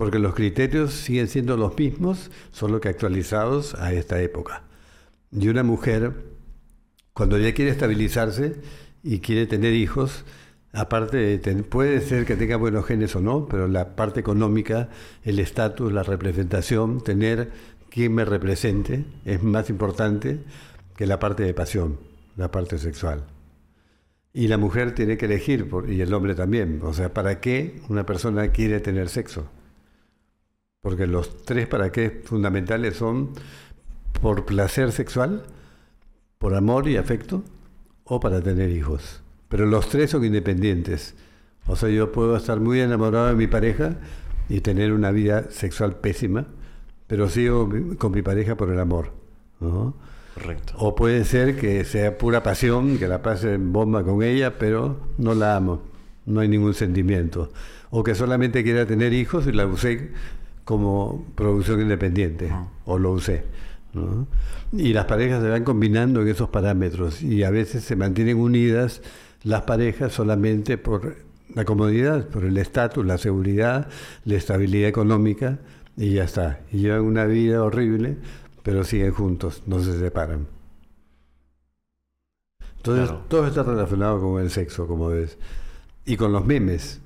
porque 0.00 0.18
los 0.18 0.34
criterios 0.34 0.94
siguen 0.94 1.28
siendo 1.28 1.58
los 1.58 1.76
mismos, 1.76 2.30
solo 2.52 2.80
que 2.80 2.88
actualizados 2.88 3.74
a 3.74 3.92
esta 3.92 4.22
época. 4.22 4.62
Y 5.30 5.48
una 5.48 5.62
mujer, 5.62 6.14
cuando 7.12 7.36
ya 7.36 7.52
quiere 7.52 7.70
estabilizarse 7.70 8.62
y 9.02 9.18
quiere 9.18 9.46
tener 9.46 9.74
hijos, 9.74 10.24
aparte 10.72 11.18
de 11.18 11.54
puede 11.64 12.00
ser 12.00 12.24
que 12.24 12.36
tenga 12.36 12.56
buenos 12.56 12.86
genes 12.86 13.14
o 13.14 13.20
no, 13.20 13.46
pero 13.46 13.68
la 13.68 13.94
parte 13.94 14.20
económica, 14.20 14.88
el 15.22 15.38
estatus, 15.38 15.92
la 15.92 16.02
representación, 16.02 17.02
tener 17.02 17.50
quien 17.90 18.14
me 18.14 18.24
represente, 18.24 19.04
es 19.26 19.42
más 19.42 19.68
importante 19.68 20.38
que 20.96 21.04
la 21.04 21.18
parte 21.18 21.42
de 21.42 21.52
pasión, 21.52 21.98
la 22.38 22.50
parte 22.50 22.78
sexual. 22.78 23.26
Y 24.32 24.48
la 24.48 24.56
mujer 24.56 24.94
tiene 24.94 25.18
que 25.18 25.26
elegir, 25.26 25.68
y 25.88 26.00
el 26.00 26.14
hombre 26.14 26.34
también. 26.34 26.80
O 26.84 26.94
sea, 26.94 27.12
¿para 27.12 27.38
qué 27.42 27.82
una 27.90 28.06
persona 28.06 28.48
quiere 28.48 28.80
tener 28.80 29.10
sexo? 29.10 29.50
Porque 30.80 31.06
los 31.06 31.44
tres 31.44 31.66
para 31.66 31.92
qué 31.92 32.22
fundamentales 32.24 32.96
son 32.96 33.30
por 34.20 34.46
placer 34.46 34.92
sexual, 34.92 35.44
por 36.38 36.54
amor 36.54 36.88
y 36.88 36.96
afecto, 36.96 37.42
o 38.04 38.18
para 38.20 38.40
tener 38.40 38.70
hijos. 38.70 39.22
Pero 39.48 39.66
los 39.66 39.88
tres 39.88 40.10
son 40.10 40.24
independientes. 40.24 41.14
O 41.66 41.76
sea, 41.76 41.88
yo 41.88 42.12
puedo 42.12 42.36
estar 42.36 42.60
muy 42.60 42.80
enamorado 42.80 43.28
de 43.28 43.34
mi 43.34 43.46
pareja 43.46 43.96
y 44.48 44.60
tener 44.60 44.92
una 44.92 45.10
vida 45.10 45.50
sexual 45.50 45.96
pésima, 45.96 46.46
pero 47.06 47.28
sigo 47.28 47.68
con 47.98 48.12
mi 48.12 48.22
pareja 48.22 48.56
por 48.56 48.70
el 48.70 48.80
amor. 48.80 49.12
Correcto. 50.34 50.74
O 50.78 50.94
puede 50.94 51.24
ser 51.24 51.56
que 51.56 51.84
sea 51.84 52.16
pura 52.16 52.42
pasión, 52.42 52.98
que 52.98 53.06
la 53.06 53.22
pase 53.22 53.54
en 53.54 53.72
bomba 53.72 54.02
con 54.02 54.22
ella, 54.22 54.58
pero 54.58 54.98
no 55.18 55.34
la 55.34 55.56
amo, 55.56 55.82
no 56.26 56.40
hay 56.40 56.48
ningún 56.48 56.74
sentimiento. 56.74 57.52
O 57.90 58.02
que 58.02 58.14
solamente 58.14 58.62
quiera 58.62 58.86
tener 58.86 59.12
hijos 59.12 59.46
y 59.46 59.52
la 59.52 59.66
usé 59.66 60.12
como 60.64 61.24
producción 61.34 61.80
independiente, 61.80 62.52
o 62.84 62.98
lo 62.98 63.12
usé. 63.12 63.44
Y 64.72 64.92
las 64.92 65.06
parejas 65.06 65.42
se 65.42 65.48
van 65.48 65.64
combinando 65.64 66.22
en 66.22 66.28
esos 66.28 66.48
parámetros 66.48 67.22
y 67.22 67.42
a 67.42 67.50
veces 67.50 67.82
se 67.82 67.96
mantienen 67.96 68.38
unidas 68.38 69.02
las 69.42 69.62
parejas 69.62 70.12
solamente 70.12 70.78
por 70.78 71.16
la 71.54 71.64
comodidad, 71.64 72.28
por 72.28 72.44
el 72.44 72.56
estatus, 72.56 73.04
la 73.04 73.18
seguridad, 73.18 73.88
la 74.24 74.34
estabilidad 74.36 74.88
económica 74.88 75.58
y 75.96 76.14
ya 76.14 76.24
está. 76.24 76.60
Y 76.70 76.78
llevan 76.78 77.02
una 77.02 77.24
vida 77.24 77.62
horrible, 77.62 78.16
pero 78.62 78.84
siguen 78.84 79.12
juntos, 79.12 79.62
no 79.66 79.82
se 79.82 79.98
separan. 79.98 80.46
Entonces, 82.76 83.14
todo 83.28 83.46
está 83.46 83.62
relacionado 83.62 84.20
con 84.20 84.40
el 84.40 84.50
sexo, 84.50 84.86
como 84.86 85.08
ves. 85.08 85.36
Y 86.06 86.16
con 86.16 86.32
los 86.32 86.46
memes. 86.46 87.02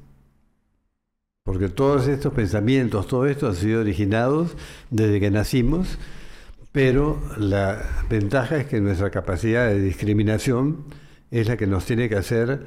Porque 1.44 1.68
todos 1.68 2.08
estos 2.08 2.32
pensamientos, 2.32 3.06
todo 3.06 3.26
esto 3.26 3.48
han 3.48 3.54
sido 3.54 3.82
originados 3.82 4.56
desde 4.88 5.20
que 5.20 5.30
nacimos, 5.30 5.98
pero 6.72 7.20
la 7.36 7.82
ventaja 8.08 8.56
es 8.56 8.66
que 8.66 8.80
nuestra 8.80 9.10
capacidad 9.10 9.68
de 9.68 9.78
discriminación 9.78 10.84
es 11.30 11.46
la 11.46 11.58
que 11.58 11.66
nos 11.66 11.84
tiene 11.84 12.08
que 12.08 12.16
hacer, 12.16 12.62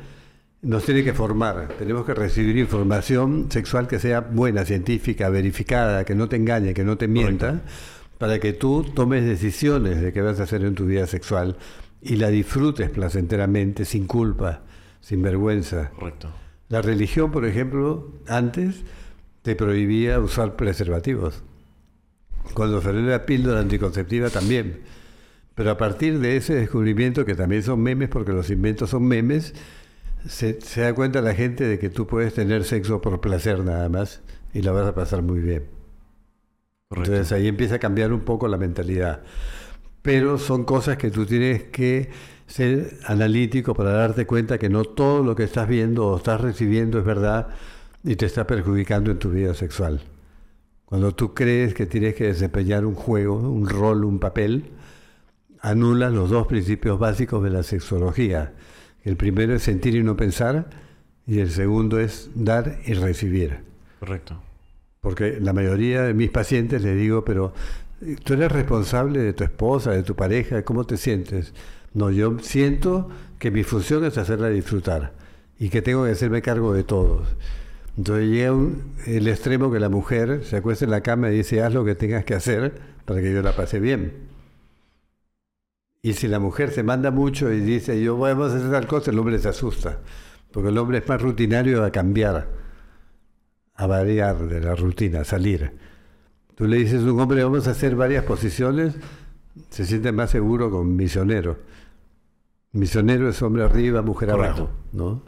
nos 0.62 0.86
tiene 0.86 1.04
que 1.04 1.14
formar. 1.14 1.70
Tenemos 1.80 2.06
que 2.06 2.14
recibir 2.14 2.56
información 2.56 3.48
sexual 3.50 3.88
que 3.88 3.98
sea 3.98 4.22
buena, 4.22 4.64
científica, 4.64 5.28
verificada, 5.30 6.06
que 6.06 6.14
no 6.14 6.30
te 6.30 6.36
engañe, 6.36 6.76
que 6.76 6.84
no 6.84 7.00
te 7.00 7.08
mienta, 7.08 7.62
para 8.20 8.38
que 8.38 8.54
tú 8.54 8.84
tomes 8.94 9.26
decisiones 9.26 10.02
de 10.02 10.14
qué 10.14 10.22
vas 10.22 10.40
a 10.40 10.44
hacer 10.44 10.64
en 10.64 10.76
tu 10.76 10.86
vida 10.86 11.08
sexual 11.08 11.58
y 12.00 12.18
la 12.18 12.28
disfrutes 12.28 12.92
placenteramente, 12.92 13.86
sin 13.86 14.06
culpa, 14.06 14.62
sin 15.02 15.24
vergüenza. 15.24 15.90
Correcto. 15.90 16.30
La 16.70 16.82
religión, 16.82 17.32
por 17.32 17.46
ejemplo, 17.46 18.12
antes 18.28 18.84
te 19.42 19.56
prohibía 19.56 20.20
usar 20.20 20.56
preservativos. 20.56 21.44
Cuando 22.54 22.82
salió 22.82 23.02
la 23.02 23.26
píldora 23.26 23.60
anticonceptiva 23.60 24.30
también. 24.30 24.82
Pero 25.56 25.72
a 25.72 25.78
partir 25.78 26.20
de 26.20 26.38
ese 26.38 26.54
descubrimiento, 26.54 27.26
que 27.26 27.36
también 27.36 27.64
son 27.64 27.82
memes, 27.82 28.10
porque 28.10 28.32
los 28.32 28.50
inventos 28.50 28.92
son 28.92 29.08
memes, 29.08 29.54
se, 30.28 30.60
da 30.76 30.94
cuenta 30.94 31.22
la 31.22 31.34
gente 31.34 31.64
de 31.64 31.80
que 31.80 31.90
tú 31.90 32.06
puedes 32.06 32.34
tener 32.34 32.64
sexo 32.64 33.02
por 33.02 33.22
placer 33.22 33.64
nada 33.64 33.90
más 33.90 34.22
y 34.54 34.62
la 34.62 34.72
vas 34.72 34.88
a 34.88 34.94
pasar 34.94 35.22
muy 35.22 35.40
bien. 35.40 35.66
Entonces 36.90 37.32
ahí 37.32 37.48
empieza 37.48 37.76
a 37.76 37.80
cambiar 37.80 38.14
un 38.14 38.22
poco 38.22 38.48
la 38.48 38.58
mentalidad. 38.58 39.24
Pero 40.02 40.38
son 40.38 40.64
cosas 40.64 40.98
que 40.98 41.12
tú 41.12 41.26
tienes 41.26 41.64
que 41.64 42.10
ser 42.48 42.98
analítico 43.06 43.74
para 43.76 43.92
darte 43.92 44.26
cuenta 44.26 44.58
que 44.58 44.70
no 44.70 44.84
todo 44.84 45.24
lo 45.24 45.36
que 45.36 45.44
estás 45.44 45.68
viendo 45.68 46.08
o 46.08 46.18
estás 46.18 46.42
recibiendo 46.42 46.98
es 46.98 47.06
verdad 47.06 47.50
y 48.04 48.16
te 48.16 48.26
está 48.26 48.48
perjudicando 48.48 49.12
en 49.12 49.20
tu 49.20 49.30
vida 49.30 49.54
sexual. 49.54 50.02
Cuando 50.86 51.14
tú 51.14 51.34
crees 51.34 51.74
que 51.74 51.86
tienes 51.86 52.16
que 52.16 52.28
desempeñar 52.28 52.86
un 52.86 52.96
juego, 52.96 53.38
un 53.38 53.68
rol, 53.68 54.06
un 54.06 54.20
papel, 54.20 54.72
anula 55.60 56.10
los 56.10 56.30
dos 56.30 56.48
principios 56.48 56.98
básicos 56.98 57.44
de 57.44 57.50
la 57.50 57.64
sexología. 57.64 58.54
El 59.04 59.18
primero 59.18 59.54
es 59.54 59.64
sentir 59.64 59.96
y 59.96 60.04
no 60.04 60.16
pensar, 60.16 60.70
y 61.26 61.40
el 61.40 61.52
segundo 61.52 62.00
es 62.00 62.30
dar 62.36 62.80
y 62.86 62.94
recibir. 62.94 63.60
Correcto. 64.00 64.42
Porque 65.02 65.40
la 65.42 65.52
mayoría 65.52 66.04
de 66.04 66.14
mis 66.14 66.30
pacientes 66.30 66.82
les 66.82 66.96
digo, 66.96 67.26
pero 67.26 67.54
eh, 68.02 68.16
tú 68.24 68.34
eres 68.34 68.52
responsable 68.52 69.20
de 69.20 69.34
tu 69.34 69.44
esposa, 69.44 69.92
de 69.92 70.04
tu 70.04 70.16
pareja, 70.16 70.64
¿cómo 70.64 70.86
te 70.86 70.96
sientes? 70.96 71.54
No, 71.94 72.12
yo 72.12 72.38
siento 72.40 73.10
que 73.40 73.52
mi 73.52 73.64
función 73.64 74.06
es 74.06 74.18
hacerla 74.18 74.50
disfrutar 74.50 75.14
y 75.60 75.70
que 75.70 75.82
tengo 75.82 76.06
que 76.06 76.12
hacerme 76.12 76.42
cargo 76.42 76.74
de 76.74 76.84
todos. 76.84 77.28
Entonces 77.98 78.28
llega 78.28 78.56
el 79.08 79.28
extremo 79.28 79.72
que 79.72 79.80
la 79.80 79.90
mujer 79.90 80.44
se 80.44 80.58
acuesta 80.58 80.86
en 80.86 80.92
la 80.92 81.02
cama 81.02 81.32
y 81.32 81.38
dice, 81.38 81.64
haz 81.64 81.74
lo 81.74 81.84
que 81.84 81.96
tengas 81.96 82.26
que 82.26 82.36
hacer 82.36 82.80
para 83.06 83.22
que 83.22 83.34
yo 83.34 83.42
la 83.42 83.56
pase 83.56 83.80
bien. 83.80 84.28
Y 86.04 86.14
si 86.14 86.28
la 86.28 86.40
mujer 86.40 86.72
se 86.72 86.84
manda 86.84 87.10
mucho 87.10 87.52
y 87.52 87.60
dice, 87.60 88.02
yo 88.02 88.16
voy 88.16 88.32
a 88.32 88.46
hacer 88.46 88.70
tal 88.70 88.88
cosa, 88.88 89.12
el 89.12 89.20
hombre 89.20 89.40
se 89.40 89.50
asusta. 89.50 90.00
Porque 90.52 90.70
el 90.70 90.78
hombre 90.78 91.00
es 91.00 91.08
más 91.08 91.22
rutinario 91.22 91.84
a 91.84 91.92
cambiar, 91.92 92.48
a 93.74 93.88
variar 93.88 94.48
de 94.48 94.62
la 94.62 94.76
rutina, 94.76 95.22
a 95.22 95.26
salir. 95.26 95.74
Tú 96.56 96.66
le 96.66 96.78
dices 96.78 97.04
a 97.04 97.12
un 97.12 97.20
hombre, 97.20 97.44
vamos 97.44 97.68
a 97.68 97.72
hacer 97.72 97.96
varias 97.96 98.24
posiciones, 98.24 98.96
se 99.70 99.86
siente 99.86 100.12
más 100.12 100.32
seguro 100.32 100.70
con 100.70 100.96
misionero. 100.96 101.58
Misionero 102.72 103.30
es 103.30 103.42
hombre 103.42 103.64
arriba, 103.64 104.02
mujer 104.02 104.32
abajo, 104.32 104.70
¿no? 104.92 105.24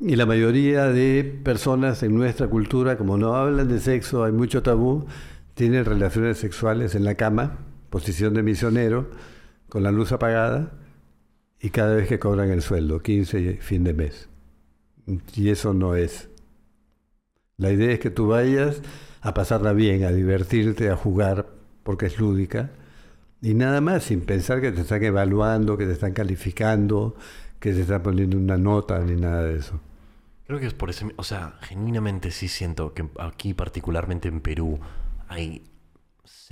Y 0.00 0.16
la 0.16 0.26
mayoría 0.26 0.86
de 0.86 1.40
personas 1.44 2.02
en 2.02 2.14
nuestra 2.14 2.48
cultura, 2.48 2.98
como 2.98 3.18
no 3.18 3.36
hablan 3.36 3.68
de 3.68 3.78
sexo, 3.78 4.24
hay 4.24 4.32
mucho 4.32 4.62
tabú, 4.62 5.06
tienen 5.54 5.84
relaciones 5.84 6.38
sexuales 6.38 6.94
en 6.94 7.04
la 7.04 7.14
cama, 7.14 7.58
posición 7.88 8.34
de 8.34 8.42
misionero, 8.42 9.10
con 9.68 9.82
la 9.82 9.92
luz 9.92 10.10
apagada 10.12 10.72
y 11.60 11.70
cada 11.70 11.94
vez 11.94 12.08
que 12.08 12.18
cobran 12.18 12.50
el 12.50 12.62
sueldo, 12.62 13.00
15 13.00 13.40
y 13.40 13.56
fin 13.58 13.84
de 13.84 13.94
mes. 13.94 14.28
Y 15.34 15.50
eso 15.50 15.72
no 15.72 15.94
es. 15.94 16.28
La 17.56 17.70
idea 17.70 17.92
es 17.92 18.00
que 18.00 18.10
tú 18.10 18.26
vayas 18.26 18.82
a 19.20 19.34
pasarla 19.34 19.72
bien, 19.72 20.04
a 20.04 20.10
divertirte, 20.10 20.90
a 20.90 20.96
jugar, 20.96 21.46
porque 21.84 22.06
es 22.06 22.18
lúdica, 22.18 22.72
y 23.42 23.54
nada 23.54 23.80
más, 23.80 24.04
sin 24.04 24.20
pensar 24.22 24.60
que 24.60 24.72
te 24.72 24.82
están 24.82 25.02
evaluando, 25.02 25.76
que 25.76 25.84
te 25.84 25.92
están 25.92 26.12
calificando, 26.12 27.16
que 27.58 27.72
te 27.72 27.82
están 27.82 28.02
poniendo 28.02 28.36
una 28.38 28.56
nota, 28.56 28.98
ni 29.00 29.20
nada 29.20 29.42
de 29.42 29.58
eso. 29.58 29.80
Creo 30.46 30.60
que 30.60 30.66
es 30.66 30.74
por 30.74 30.90
eso, 30.90 31.08
o 31.16 31.24
sea, 31.24 31.58
genuinamente 31.62 32.30
sí 32.30 32.48
siento 32.48 32.94
que 32.94 33.08
aquí, 33.18 33.52
particularmente 33.52 34.28
en 34.28 34.40
Perú, 34.40 34.78
hay 35.28 35.62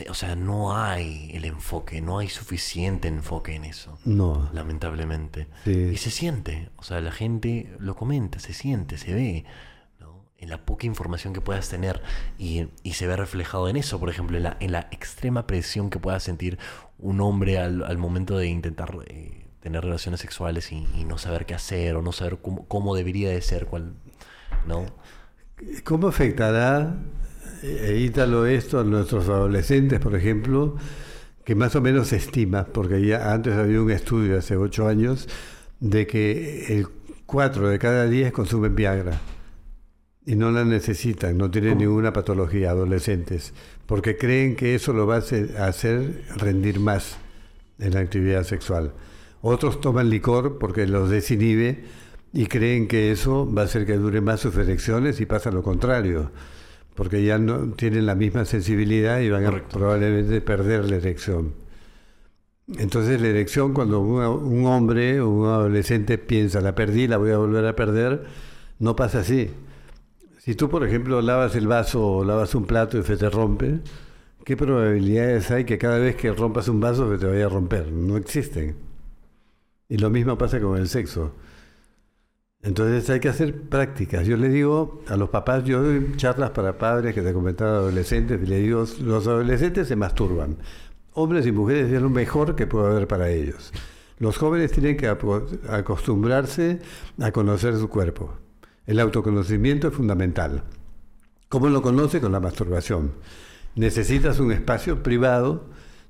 o 0.09 0.15
sea, 0.15 0.35
no 0.35 0.77
hay 0.77 1.31
el 1.35 1.45
enfoque, 1.45 2.01
no 2.01 2.19
hay 2.19 2.29
suficiente 2.29 3.09
enfoque 3.09 3.55
en 3.55 3.65
eso. 3.65 3.99
No. 4.05 4.49
Lamentablemente. 4.53 5.49
Y 5.67 5.97
se 5.97 6.11
siente, 6.11 6.71
o 6.77 6.83
sea, 6.83 7.01
la 7.01 7.13
gente 7.13 7.75
lo 7.79 7.95
comenta, 7.95 8.39
se 8.39 8.53
siente, 8.53 8.99
se 8.99 9.15
ve. 9.15 9.45
En 10.41 10.49
la 10.49 10.65
poca 10.65 10.87
información 10.87 11.33
que 11.33 11.41
puedas 11.41 11.69
tener 11.69 12.03
y, 12.39 12.67
se 12.93 13.07
ve 13.07 13.17
reflejado 13.17 13.69
en 13.69 13.77
eso, 13.77 14.01
por 14.01 14.09
ejemplo, 14.09 14.37
en 14.37 14.45
la, 14.45 14.57
en 14.61 14.73
la 14.73 14.89
extrema 14.91 15.47
presión 15.47 15.91
que 15.91 15.99
pueda 15.99 16.19
sentir 16.19 16.59
un 16.99 17.21
hombre 17.21 17.59
al, 17.59 17.99
momento 17.99 18.37
de 18.39 18.47
intentar 18.47 18.97
eh, 19.07 19.47
tener 19.61 19.85
relaciones 19.85 20.21
sexuales 20.21 20.73
y, 20.73 21.05
no 21.05 21.19
saber 21.19 21.47
qué 21.47 21.55
hacer 21.55 21.95
o 21.97 22.03
no 22.03 22.13
saber 22.13 22.39
cómo, 22.41 22.67
cómo 22.67 22.95
debería 22.95 23.31
de 23.31 23.41
ser, 23.43 23.67
cuál, 23.67 23.95
¿no? 24.67 24.87
¿Cómo 25.85 26.09
afectará 26.09 26.97
eh, 27.63 28.03
Ítalo 28.07 28.47
esto 28.47 28.81
a 28.81 28.85
nuestros 28.85 29.29
adolescentes, 29.29 30.01
por 30.01 30.15
ejemplo, 30.15 30.77
que 31.45 31.55
más 31.55 31.77
o 31.77 31.81
menos 31.81 32.09
se 32.09 32.17
estima, 32.17 32.65
porque 32.65 33.05
ya 33.05 33.33
antes 33.33 33.55
había 33.55 33.83
un 33.83 33.91
estudio 33.91 34.39
hace 34.39 34.57
ocho 34.57 34.89
años, 34.89 35.29
de 35.81 36.07
que 36.07 36.79
el 36.79 36.89
4 37.27 37.69
de 37.69 37.79
cada 37.79 38.07
10 38.07 38.33
consumen 38.33 38.75
Viagra 38.75 39.21
y 40.27 40.37
no 40.37 40.51
la 40.51 40.65
necesitan, 40.65 41.39
no 41.39 41.51
tienen 41.51 41.79
ninguna 41.79 42.13
patología, 42.13 42.71
adolescentes, 42.71 43.53
porque 43.87 44.17
creen 44.17 44.55
que 44.57 44.75
eso 44.75 44.93
lo 44.93 45.07
va 45.07 45.17
a 45.17 45.67
hacer 45.67 46.23
rendir 46.37 46.79
más 46.81 47.17
en 47.79 47.95
la 47.95 48.01
actividad 48.01 48.45
sexual. 48.45 48.93
Otros 49.43 49.81
toman 49.81 50.11
licor 50.11 50.59
porque 50.59 50.87
los 50.87 51.09
desinhibe 51.11 51.85
y 52.33 52.47
creen 52.47 52.87
que 52.87 53.11
eso 53.11 53.51
va 53.53 53.63
a 53.63 53.65
hacer 53.65 53.87
que 53.87 53.97
dure 53.97 54.21
más 54.21 54.41
sus 54.41 54.55
erecciones 54.57 55.21
y 55.21 55.27
pasa 55.27 55.51
lo 55.51 55.63
contrario 55.63 56.31
porque 56.95 57.25
ya 57.25 57.39
no 57.39 57.73
tienen 57.73 58.05
la 58.05 58.15
misma 58.15 58.45
sensibilidad 58.45 59.21
y 59.21 59.31
van 59.31 59.45
a 59.45 59.51
Correcto. 59.51 59.79
probablemente 59.79 60.41
perder 60.43 60.85
la 60.91 60.97
erección. 60.97 61.55
Entonces 62.79 63.21
la 63.21 63.29
erección 63.29 63.73
cuando 63.73 64.01
una- 64.01 64.29
un 64.31 64.67
hombre 64.67 65.21
o 65.21 65.29
un 65.31 65.47
adolescente 65.49 66.19
piensa, 66.19 66.61
la 66.61 66.75
perdí, 66.75 67.09
la 67.09 67.17
voy 67.17 67.31
a 67.31 67.39
volver 67.39 67.65
a 67.67 67.75
perder, 67.75 68.25
no 68.79 68.95
pasa 68.95 69.21
así. 69.21 69.51
Si 70.41 70.55
tú, 70.55 70.71
por 70.71 70.87
ejemplo, 70.87 71.21
lavas 71.21 71.55
el 71.55 71.67
vaso 71.67 72.03
o 72.03 72.25
lavas 72.25 72.55
un 72.55 72.65
plato 72.65 72.97
y 72.97 73.03
se 73.03 73.19
te 73.19 73.29
rompe, 73.29 73.81
¿qué 74.43 74.57
probabilidades 74.57 75.51
hay 75.51 75.67
que 75.67 75.77
cada 75.77 75.99
vez 75.99 76.17
que 76.17 76.33
rompas 76.33 76.67
un 76.69 76.81
vaso 76.81 77.11
se 77.13 77.19
te 77.19 77.27
vaya 77.27 77.45
a 77.45 77.49
romper? 77.51 77.93
No 77.93 78.17
existen. 78.17 78.75
Y 79.91 79.99
lo 79.99 80.09
mismo 80.09 80.39
pasa 80.39 80.59
con 80.59 80.79
el 80.79 80.89
sexo. 80.89 81.35
Entonces 82.63 83.11
hay 83.11 83.21
que 83.21 83.29
hacer 83.29 83.55
prácticas. 83.69 84.27
Yo 84.27 84.39
le 84.39 84.49
digo 84.49 85.03
a 85.09 85.17
los 85.19 85.29
papás, 85.29 85.65
yo 85.65 85.83
doy 85.83 86.15
charlas 86.17 86.53
para 86.53 86.79
padres 86.79 87.15
que 87.15 87.21
te 87.21 87.35
comentaba 87.35 87.73
adolescentes, 87.73 88.41
y 88.43 88.47
le 88.47 88.61
digo, 88.61 88.87
los 89.03 89.27
adolescentes 89.27 89.89
se 89.89 89.97
masturban. 89.97 90.57
Hombres 91.13 91.47
y 91.47 91.53
mujeres 91.53 91.93
es 91.93 92.01
lo 92.01 92.09
mejor 92.09 92.57
que 92.57 92.67
puede 92.67 92.87
haber 92.87 93.07
para 93.07 93.29
ellos. 93.29 93.75
Los 94.19 94.39
jóvenes 94.39 94.73
tienen 94.73 94.97
que 94.97 95.07
acostumbrarse 95.07 96.79
a 97.21 97.31
conocer 97.31 97.77
su 97.77 97.91
cuerpo. 97.91 98.39
El 98.91 98.99
autoconocimiento 98.99 99.87
es 99.87 99.95
fundamental. 99.95 100.65
¿Cómo 101.49 101.69
lo 101.69 101.81
conoce? 101.81 102.21
Con 102.21 102.33
la 102.33 102.41
masturbación. 102.41 103.13
Necesitas 103.77 104.41
un 104.41 104.51
espacio 104.51 105.05
privado, 105.05 105.67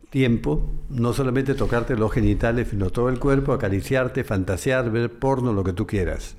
tiempo, 0.08 0.66
no 0.88 1.12
solamente 1.12 1.54
tocarte 1.54 1.94
los 1.94 2.10
genitales, 2.10 2.68
sino 2.68 2.88
todo 2.88 3.10
el 3.10 3.18
cuerpo, 3.18 3.52
acariciarte, 3.52 4.24
fantasear, 4.24 4.90
ver 4.90 5.10
porno, 5.18 5.52
lo 5.52 5.62
que 5.62 5.74
tú 5.74 5.86
quieras. 5.86 6.36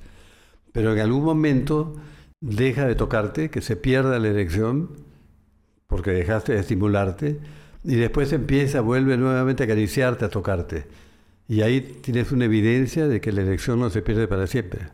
Pero 0.72 0.92
en 0.92 0.98
algún 0.98 1.22
momento 1.22 1.94
deja 2.40 2.88
de 2.88 2.96
tocarte, 2.96 3.48
que 3.48 3.60
se 3.60 3.76
pierda 3.76 4.18
la 4.18 4.26
erección, 4.26 4.96
porque 5.86 6.10
dejaste 6.10 6.54
de 6.54 6.58
estimularte, 6.58 7.38
y 7.84 7.94
después 7.94 8.32
empieza, 8.32 8.80
vuelve 8.80 9.16
nuevamente 9.16 9.62
a 9.62 9.66
acariciarte, 9.66 10.24
a 10.24 10.28
tocarte. 10.28 10.88
Y 11.46 11.62
ahí 11.62 12.00
tienes 12.02 12.32
una 12.32 12.46
evidencia 12.46 13.06
de 13.06 13.20
que 13.20 13.30
la 13.30 13.42
erección 13.42 13.78
no 13.78 13.90
se 13.90 14.02
pierde 14.02 14.26
para 14.26 14.48
siempre. 14.48 14.88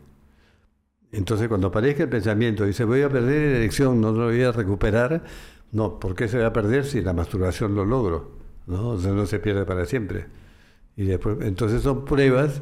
Entonces, 1.11 1.47
cuando 1.47 1.67
aparezca 1.67 2.03
el 2.03 2.09
pensamiento 2.09 2.63
y 2.63 2.67
dice, 2.67 2.83
voy 2.83 3.01
a 3.01 3.09
perder 3.09 3.51
la 3.51 3.57
erección, 3.57 3.99
no 3.99 4.11
lo 4.11 4.25
voy 4.25 4.43
a 4.43 4.51
recuperar, 4.51 5.23
no, 5.71 5.99
¿por 5.99 6.15
qué 6.15 6.27
se 6.27 6.37
va 6.37 6.47
a 6.47 6.53
perder 6.53 6.85
si 6.85 7.01
la 7.01 7.13
masturbación 7.13 7.75
lo 7.75 7.85
logro? 7.85 8.31
¿No? 8.67 8.89
O 8.89 8.99
sea, 8.99 9.11
no 9.11 9.25
se 9.25 9.39
pierde 9.39 9.65
para 9.65 9.85
siempre. 9.85 10.27
Y 10.95 11.11
entonces 11.11 11.81
son 11.81 12.05
pruebas 12.05 12.61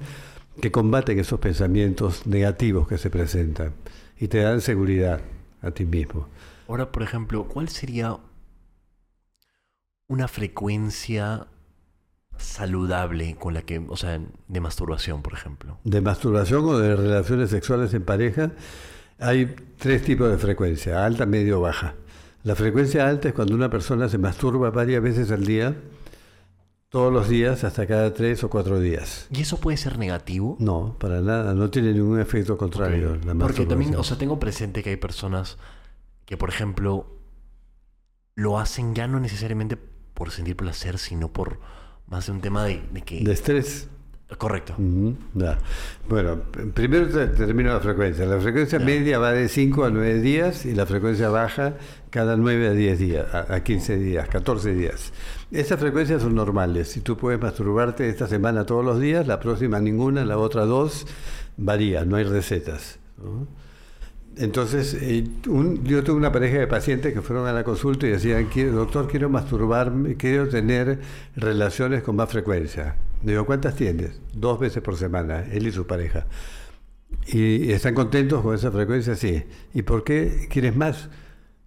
que 0.62 0.72
combaten 0.72 1.20
esos 1.20 1.39
pensamientos 1.39 2.26
negativos 2.26 2.88
que 2.88 2.98
se 2.98 3.10
presentan 3.10 3.74
y 4.20 4.28
te 4.28 4.39
dan 4.39 4.62
seguridad 4.62 5.22
a 5.62 5.72
ti 5.72 5.86
mismo. 5.86 6.28
Ahora, 6.68 6.91
por 6.91 7.04
ejemplo, 7.04 7.48
¿cuál 7.48 7.70
sería 7.70 8.18
una 10.08 10.28
frecuencia 10.28 11.48
saludable 12.39 13.35
con 13.35 13.53
la 13.53 13.61
que, 13.61 13.79
o 13.79 13.97
sea, 13.97 14.19
de 14.47 14.59
masturbación, 14.59 15.21
por 15.21 15.33
ejemplo? 15.33 15.77
De 15.83 16.01
masturbación 16.01 16.65
o 16.65 16.77
de 16.77 16.95
relaciones 16.95 17.49
sexuales 17.49 17.93
en 17.93 18.03
pareja, 18.03 18.51
hay 19.19 19.55
tres 19.77 20.03
tipos 20.03 20.29
de 20.29 20.38
frecuencia, 20.38 21.05
alta, 21.05 21.25
medio, 21.25 21.61
baja. 21.61 21.95
La 22.43 22.55
frecuencia 22.55 23.07
alta 23.07 23.29
es 23.29 23.33
cuando 23.33 23.55
una 23.55 23.69
persona 23.69 24.07
se 24.09 24.17
masturba 24.17 24.69
varias 24.69 25.01
veces 25.01 25.31
al 25.31 25.45
día, 25.45 25.75
todos 26.89 27.11
los 27.11 27.27
días, 27.27 27.63
hasta 27.63 27.85
cada 27.85 28.13
tres 28.13 28.43
o 28.43 28.49
cuatro 28.49 28.79
días. 28.79 29.27
¿Y 29.31 29.41
eso 29.41 29.59
puede 29.59 29.77
ser 29.77 29.97
negativo? 29.97 30.55
No, 30.59 30.95
para 30.99 31.21
nada, 31.21 31.53
no 31.53 31.69
tiene 31.69 31.93
ningún 31.93 32.19
efecto 32.19 32.57
contrario. 32.57 33.17
La 33.25 33.35
Porque 33.35 33.65
también, 33.65 33.95
o 33.95 34.03
sea, 34.03 34.17
tengo 34.17 34.39
presente 34.39 34.83
que 34.83 34.91
hay 34.91 34.97
personas 34.97 35.57
que, 36.25 36.38
por 36.38 36.49
ejemplo, 36.49 37.07
lo 38.35 38.59
hacen 38.59 38.95
ya 38.95 39.07
no 39.07 39.19
necesariamente 39.19 39.77
por 40.13 40.31
sentir 40.31 40.55
placer, 40.55 40.97
sino 40.97 41.33
por 41.33 41.59
más 42.08 42.26
de 42.28 42.32
un 42.32 42.41
tema 42.41 42.64
de, 42.66 42.82
de 42.91 43.01
que... 43.01 43.22
de 43.24 43.32
estrés. 43.34 43.89
Correcto. 44.38 44.74
Ujú, 44.78 45.16
ya. 45.36 45.58
Bueno, 46.10 46.41
primero 46.74 47.08
te- 47.08 47.28
termino 47.28 47.72
la 47.74 47.80
frecuencia. 47.80 48.26
La 48.26 48.41
frecuencia 48.41 48.78
media 48.78 49.20
va 49.20 49.32
de 49.32 49.47
5 49.47 49.86
a 49.86 49.89
9 49.89 50.20
días 50.20 50.66
y 50.66 50.76
la 50.76 50.86
frecuencia 50.86 51.30
baja 51.30 51.76
cada 52.10 52.36
9 52.36 52.68
a 52.68 52.72
10 52.72 52.99
días, 52.99 53.34
a, 53.34 53.53
a 53.55 53.64
15 53.64 53.95
días, 53.97 54.28
14 54.28 54.74
días. 54.74 55.14
Estas 55.49 55.80
frecuencias 55.80 56.22
son 56.24 56.36
normales. 56.36 56.89
Si 56.89 56.99
tú 56.99 57.16
puedes 57.16 57.39
masturbarte 57.41 58.10
esta 58.10 58.28
semana 58.28 58.66
todos 58.66 58.84
los 58.84 58.99
días, 58.99 59.26
la 59.28 59.39
próxima 59.39 59.80
ninguna, 59.80 60.26
la 60.26 60.38
otra 60.38 60.66
dos, 60.66 61.08
varía, 61.55 62.03
no 62.03 62.18
hay 62.18 62.26
recetas. 62.26 62.99
¿no? 63.24 63.47
Entonces, 64.39 64.95
eh, 65.01 65.25
un- 65.47 65.83
yo 65.83 66.03
tuve 66.03 66.15
una 66.17 66.31
pareja 66.31 66.57
de 66.59 66.67
pacientes 66.67 67.13
que 67.13 67.21
fueron 67.21 67.47
a 67.47 67.53
la 67.53 67.63
consulta 67.63 68.05
y 68.07 68.11
decían, 68.11 68.45
"Quiero- 68.53 68.71
doctor, 68.73 69.07
quiero 69.07 69.29
masturbarme, 69.29 70.15
quiero 70.15 70.47
tener 70.47 70.99
relaciones 71.35 72.03
con 72.03 72.15
más 72.15 72.29
frecuencia. 72.29 72.95
Digo, 73.23 73.45
¿cuántas 73.45 73.75
tienes? 73.75 74.19
Dos 74.33 74.59
veces 74.59 74.81
por 74.83 74.95
semana, 74.95 75.43
él 75.51 75.65
y 75.67 75.71
su 75.71 75.88
pareja. 75.88 76.27
¿Y 77.27 77.71
están 77.71 77.93
contentos 77.95 78.41
con 78.41 78.53
esa 78.55 78.71
frecuencia? 78.71 79.15
Sí. 79.15 79.43
¿Y 79.73 79.81
por 79.81 80.03
qué 80.03 80.47
quieres 80.49 80.75
más? 80.75 81.09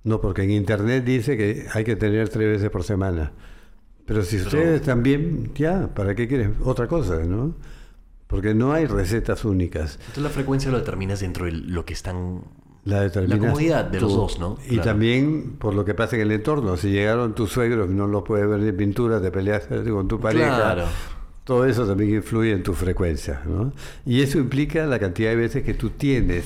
No, 0.04 0.20
porque 0.20 0.42
en 0.42 0.50
internet 0.50 1.04
dice 1.04 1.36
que 1.36 1.66
hay 1.74 1.84
que 1.84 1.96
tener 1.96 2.28
tres 2.28 2.48
veces 2.48 2.70
por 2.70 2.84
semana. 2.84 3.32
Pero 4.06 4.22
si 4.22 4.36
ustedes 4.38 4.82
también, 4.82 5.52
ya, 5.54 5.88
¿para 5.94 6.14
qué 6.14 6.26
quieres 6.26 6.48
otra 6.64 6.86
cosa, 6.88 7.20
no? 7.24 7.54
Porque 8.30 8.54
no 8.54 8.72
hay 8.72 8.86
recetas 8.86 9.44
únicas. 9.44 9.96
Entonces 10.00 10.22
la 10.22 10.30
frecuencia 10.30 10.70
lo 10.70 10.78
determinas 10.78 11.20
dentro 11.20 11.46
de 11.46 11.52
lo 11.52 11.84
que 11.84 11.92
están... 11.92 12.42
La 12.84 13.02
La 13.08 13.38
comodidad 13.38 13.84
de 13.84 14.00
los 14.00 14.14
dos, 14.14 14.38
¿no? 14.38 14.56
Y 14.64 14.74
Claro. 14.74 14.84
también 14.84 15.56
por 15.58 15.74
lo 15.74 15.84
que 15.84 15.92
pasa 15.92 16.16
en 16.16 16.22
el 16.22 16.32
entorno. 16.32 16.78
Si 16.78 16.90
llegaron 16.90 17.34
tus 17.34 17.50
suegros 17.50 17.90
y 17.90 17.94
no 17.94 18.06
los 18.06 18.22
puedes 18.22 18.48
ver 18.48 18.60
en 18.60 18.74
pintura, 18.76 19.20
te 19.20 19.30
peleaste 19.30 19.84
con 19.90 20.08
tu 20.08 20.18
pareja. 20.18 20.56
Claro. 20.56 20.84
Todo 21.44 21.66
eso 21.66 21.86
también 21.86 22.14
influye 22.14 22.52
en 22.52 22.62
tu 22.62 22.72
frecuencia. 22.72 23.42
¿no? 23.44 23.74
Y 24.06 24.22
eso 24.22 24.38
implica 24.38 24.86
la 24.86 24.98
cantidad 24.98 25.30
de 25.30 25.36
veces 25.36 25.62
que 25.64 25.74
tú 25.74 25.90
tienes 25.90 26.44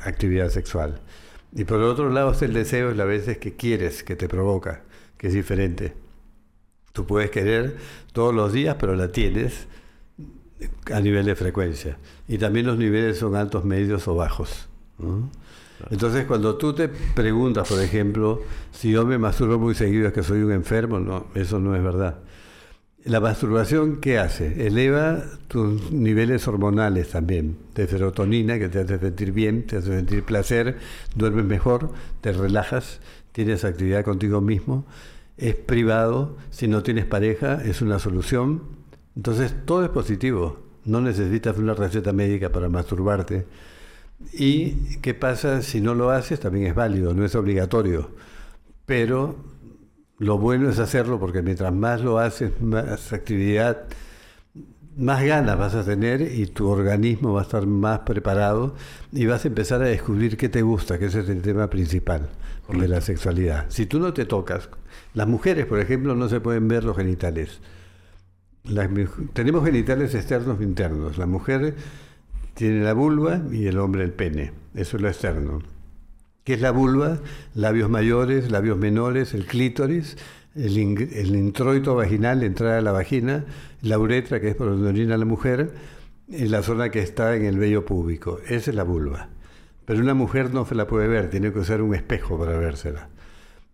actividad 0.00 0.48
sexual. 0.48 1.00
Y 1.54 1.64
por 1.64 1.80
otro 1.80 2.10
lado 2.10 2.34
el 2.40 2.52
deseo, 2.52 2.90
es 2.90 2.96
las 2.96 3.06
veces 3.06 3.38
que 3.38 3.54
quieres, 3.54 4.02
que 4.02 4.16
te 4.16 4.28
provoca, 4.28 4.82
que 5.18 5.28
es 5.28 5.34
diferente. 5.34 5.94
Tú 6.92 7.06
puedes 7.06 7.30
querer 7.30 7.76
todos 8.12 8.34
los 8.34 8.52
días, 8.52 8.76
pero 8.80 8.96
la 8.96 9.12
tienes 9.12 9.68
a 10.92 11.00
nivel 11.00 11.26
de 11.26 11.34
frecuencia. 11.34 11.98
Y 12.28 12.38
también 12.38 12.66
los 12.66 12.78
niveles 12.78 13.18
son 13.18 13.36
altos, 13.36 13.64
medios 13.64 14.06
o 14.08 14.14
bajos. 14.14 14.68
¿no? 14.98 15.30
Entonces, 15.90 16.24
cuando 16.24 16.56
tú 16.56 16.72
te 16.72 16.88
preguntas, 16.88 17.68
por 17.68 17.80
ejemplo, 17.80 18.42
si 18.72 18.90
yo 18.90 19.04
me 19.04 19.18
masturbo 19.18 19.58
muy 19.58 19.74
seguido 19.74 20.08
es 20.08 20.14
que 20.14 20.22
soy 20.22 20.40
un 20.42 20.52
enfermo, 20.52 20.98
no, 20.98 21.26
eso 21.34 21.58
no 21.58 21.76
es 21.76 21.82
verdad. 21.82 22.18
La 23.04 23.20
masturbación, 23.20 24.00
¿qué 24.00 24.18
hace? 24.18 24.66
Eleva 24.66 25.22
tus 25.46 25.92
niveles 25.92 26.48
hormonales 26.48 27.10
también, 27.10 27.56
de 27.74 27.86
serotonina, 27.86 28.58
que 28.58 28.68
te 28.68 28.80
hace 28.80 28.98
sentir 28.98 29.30
bien, 29.30 29.66
te 29.66 29.76
hace 29.76 29.94
sentir 29.94 30.24
placer, 30.24 30.78
duermes 31.14 31.44
mejor, 31.44 31.92
te 32.20 32.32
relajas, 32.32 33.00
tienes 33.30 33.64
actividad 33.64 34.04
contigo 34.04 34.40
mismo, 34.40 34.86
es 35.36 35.54
privado, 35.54 36.36
si 36.50 36.66
no 36.66 36.82
tienes 36.82 37.04
pareja, 37.04 37.62
es 37.62 37.80
una 37.80 37.98
solución. 38.00 38.75
Entonces, 39.16 39.54
todo 39.64 39.84
es 39.84 39.90
positivo. 39.90 40.58
No 40.84 41.00
necesitas 41.00 41.58
una 41.58 41.74
receta 41.74 42.12
médica 42.12 42.50
para 42.50 42.68
masturbarte. 42.68 43.46
¿Y 44.32 44.98
qué 44.98 45.14
pasa 45.14 45.62
si 45.62 45.80
no 45.80 45.94
lo 45.94 46.10
haces? 46.10 46.40
También 46.40 46.66
es 46.66 46.74
válido, 46.74 47.14
no 47.14 47.24
es 47.24 47.34
obligatorio. 47.34 48.10
Pero 48.86 49.36
lo 50.18 50.38
bueno 50.38 50.70
es 50.70 50.78
hacerlo 50.78 51.18
porque 51.18 51.42
mientras 51.42 51.72
más 51.72 52.00
lo 52.02 52.18
haces, 52.18 52.60
más 52.60 53.12
actividad, 53.12 53.84
más 54.96 55.22
ganas 55.24 55.58
vas 55.58 55.74
a 55.74 55.84
tener 55.84 56.22
y 56.22 56.46
tu 56.46 56.68
organismo 56.68 57.34
va 57.34 57.40
a 57.40 57.44
estar 57.44 57.66
más 57.66 58.00
preparado 58.00 58.74
y 59.12 59.26
vas 59.26 59.44
a 59.44 59.48
empezar 59.48 59.82
a 59.82 59.86
descubrir 59.86 60.36
qué 60.36 60.48
te 60.48 60.62
gusta, 60.62 60.98
que 60.98 61.06
ese 61.06 61.20
es 61.20 61.28
el 61.28 61.42
tema 61.42 61.68
principal 61.68 62.30
de 62.68 62.88
la 62.88 63.00
sexualidad. 63.00 63.66
Si 63.68 63.86
tú 63.86 64.00
no 64.00 64.12
te 64.14 64.24
tocas, 64.24 64.70
las 65.14 65.28
mujeres, 65.28 65.66
por 65.66 65.80
ejemplo, 65.80 66.14
no 66.14 66.28
se 66.28 66.40
pueden 66.40 66.68
ver 66.68 66.84
los 66.84 66.96
genitales. 66.96 67.60
Tenemos 69.32 69.64
genitales 69.64 70.14
externos 70.14 70.60
e 70.60 70.64
internos. 70.64 71.18
La 71.18 71.26
mujer 71.26 71.74
tiene 72.54 72.82
la 72.82 72.92
vulva 72.92 73.42
y 73.50 73.66
el 73.66 73.78
hombre 73.78 74.04
el 74.04 74.12
pene. 74.12 74.52
Eso 74.74 74.96
es 74.96 75.02
lo 75.02 75.08
externo. 75.08 75.62
¿Qué 76.44 76.54
es 76.54 76.60
la 76.60 76.70
vulva? 76.70 77.18
Labios 77.54 77.90
mayores, 77.90 78.50
labios 78.50 78.78
menores, 78.78 79.34
el 79.34 79.46
clítoris, 79.46 80.16
el 80.54 80.78
introito 80.78 81.94
vaginal, 81.94 82.40
la 82.40 82.46
entrada 82.46 82.78
a 82.78 82.82
la 82.82 82.92
vagina, 82.92 83.44
la 83.82 83.98
uretra, 83.98 84.40
que 84.40 84.48
es 84.48 84.54
por 84.54 84.68
donde 84.68 84.88
orina 84.88 85.16
la 85.16 85.24
mujer, 85.24 85.72
y 86.28 86.46
la 86.46 86.62
zona 86.62 86.90
que 86.90 87.00
está 87.00 87.36
en 87.36 87.44
el 87.44 87.58
vello 87.58 87.84
púbico. 87.84 88.40
Esa 88.48 88.70
es 88.70 88.76
la 88.76 88.84
vulva. 88.84 89.28
Pero 89.84 90.00
una 90.00 90.14
mujer 90.14 90.52
no 90.52 90.64
se 90.66 90.74
la 90.74 90.86
puede 90.86 91.08
ver, 91.08 91.30
tiene 91.30 91.52
que 91.52 91.60
usar 91.60 91.82
un 91.82 91.94
espejo 91.94 92.38
para 92.38 92.58
vérsela. 92.58 93.08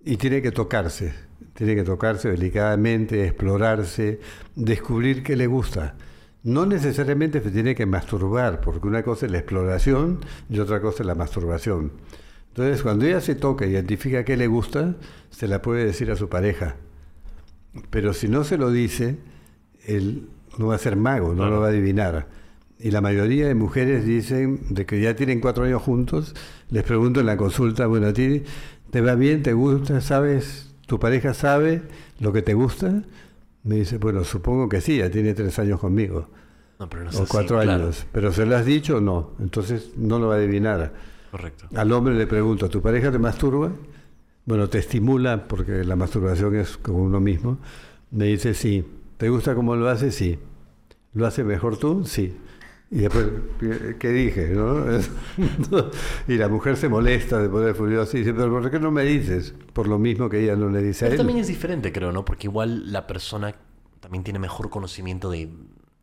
Y 0.04 0.16
tiene 0.16 0.42
que 0.42 0.50
tocarse, 0.50 1.14
tiene 1.54 1.74
que 1.74 1.84
tocarse 1.84 2.30
delicadamente, 2.30 3.24
explorarse, 3.24 4.20
descubrir 4.56 5.22
qué 5.22 5.36
le 5.36 5.46
gusta. 5.46 5.94
No 6.42 6.66
necesariamente 6.66 7.40
se 7.40 7.50
tiene 7.50 7.74
que 7.74 7.86
masturbar, 7.86 8.60
porque 8.60 8.88
una 8.88 9.02
cosa 9.02 9.26
es 9.26 9.32
la 9.32 9.38
exploración 9.38 10.20
y 10.48 10.58
otra 10.58 10.80
cosa 10.80 11.02
es 11.02 11.06
la 11.06 11.14
masturbación. 11.14 11.92
Entonces, 12.48 12.82
cuando 12.82 13.06
ella 13.06 13.20
se 13.20 13.34
toca, 13.34 13.66
identifica 13.66 14.24
qué 14.24 14.36
le 14.36 14.46
gusta, 14.46 14.96
se 15.30 15.48
la 15.48 15.62
puede 15.62 15.84
decir 15.84 16.10
a 16.10 16.16
su 16.16 16.28
pareja. 16.28 16.76
Pero 17.90 18.12
si 18.12 18.28
no 18.28 18.44
se 18.44 18.58
lo 18.58 18.70
dice, 18.70 19.16
él 19.86 20.28
no 20.58 20.68
va 20.68 20.74
a 20.74 20.78
ser 20.78 20.96
mago, 20.96 21.34
no 21.34 21.48
lo 21.48 21.60
va 21.60 21.66
a 21.66 21.70
adivinar. 21.70 22.28
Y 22.78 22.90
la 22.90 23.00
mayoría 23.00 23.46
de 23.46 23.54
mujeres 23.54 24.04
dicen, 24.04 24.60
de 24.70 24.84
que 24.84 25.00
ya 25.00 25.14
tienen 25.14 25.40
cuatro 25.40 25.64
años 25.64 25.80
juntos, 25.80 26.34
les 26.68 26.82
pregunto 26.82 27.20
en 27.20 27.26
la 27.26 27.36
consulta, 27.36 27.86
bueno, 27.86 28.08
¿a 28.08 28.12
ti 28.12 28.42
te 28.90 29.00
va 29.00 29.14
bien, 29.14 29.42
te 29.42 29.52
gusta, 29.52 30.00
sabes, 30.00 30.71
tu 30.92 30.98
pareja 30.98 31.32
sabe 31.32 31.80
lo 32.20 32.34
que 32.34 32.42
te 32.42 32.52
gusta? 32.52 33.02
Me 33.62 33.76
dice, 33.76 33.96
bueno, 33.96 34.24
supongo 34.24 34.68
que 34.68 34.82
sí, 34.82 34.98
ya 34.98 35.10
tiene 35.10 35.32
tres 35.32 35.58
años 35.58 35.80
conmigo. 35.80 36.28
No, 36.78 36.86
pero 36.86 37.04
no 37.04 37.08
o 37.08 37.22
así, 37.22 37.24
cuatro 37.30 37.56
claro. 37.62 37.84
años. 37.84 38.04
Pero 38.12 38.30
¿se 38.30 38.44
lo 38.44 38.54
has 38.54 38.66
dicho 38.66 38.98
o 38.98 39.00
no? 39.00 39.30
Entonces 39.40 39.92
no 39.96 40.18
lo 40.18 40.28
va 40.28 40.34
a 40.34 40.36
adivinar. 40.36 40.92
Correcto. 41.30 41.66
Al 41.74 41.90
hombre 41.92 42.14
le 42.14 42.26
pregunto, 42.26 42.68
¿tu 42.68 42.82
pareja 42.82 43.10
te 43.10 43.18
masturba? 43.18 43.72
Bueno, 44.44 44.68
te 44.68 44.80
estimula, 44.80 45.48
porque 45.48 45.82
la 45.82 45.96
masturbación 45.96 46.56
es 46.56 46.76
como 46.76 46.98
uno 46.98 47.20
mismo. 47.20 47.56
Me 48.10 48.26
dice, 48.26 48.52
sí. 48.52 48.84
¿Te 49.16 49.30
gusta 49.30 49.54
cómo 49.54 49.74
lo 49.76 49.88
hace? 49.88 50.12
Sí. 50.12 50.38
¿Lo 51.14 51.26
hace 51.26 51.42
mejor 51.42 51.78
tú? 51.78 52.04
Sí. 52.04 52.36
Y 52.92 52.98
después, 52.98 53.26
¿qué- 53.58 53.96
¿qué 53.98 54.08
dije? 54.10 54.48
no? 54.50 54.84
y 56.28 56.36
la 56.36 56.48
mujer 56.48 56.76
se 56.76 56.88
molesta 56.90 57.38
de 57.40 57.48
poder 57.48 57.74
furiosa 57.74 58.16
y 58.16 58.20
dice, 58.20 58.34
pero 58.34 58.50
¿por 58.50 58.70
qué 58.70 58.78
no 58.78 58.90
me 58.90 59.02
dices? 59.02 59.54
Por 59.72 59.88
lo 59.88 59.98
mismo 59.98 60.28
que 60.28 60.40
ella 60.44 60.56
no 60.56 60.68
le 60.68 60.82
dice 60.82 61.06
a 61.06 61.08
Pero 61.08 61.12
él. 61.14 61.18
también 61.26 61.38
es 61.38 61.46
diferente, 61.48 61.90
creo, 61.90 62.12
¿no? 62.12 62.24
Porque 62.24 62.46
igual 62.48 62.92
la 62.92 63.06
persona 63.06 63.54
también 64.00 64.22
tiene 64.24 64.38
mejor 64.38 64.68
conocimiento 64.68 65.30
de 65.30 65.48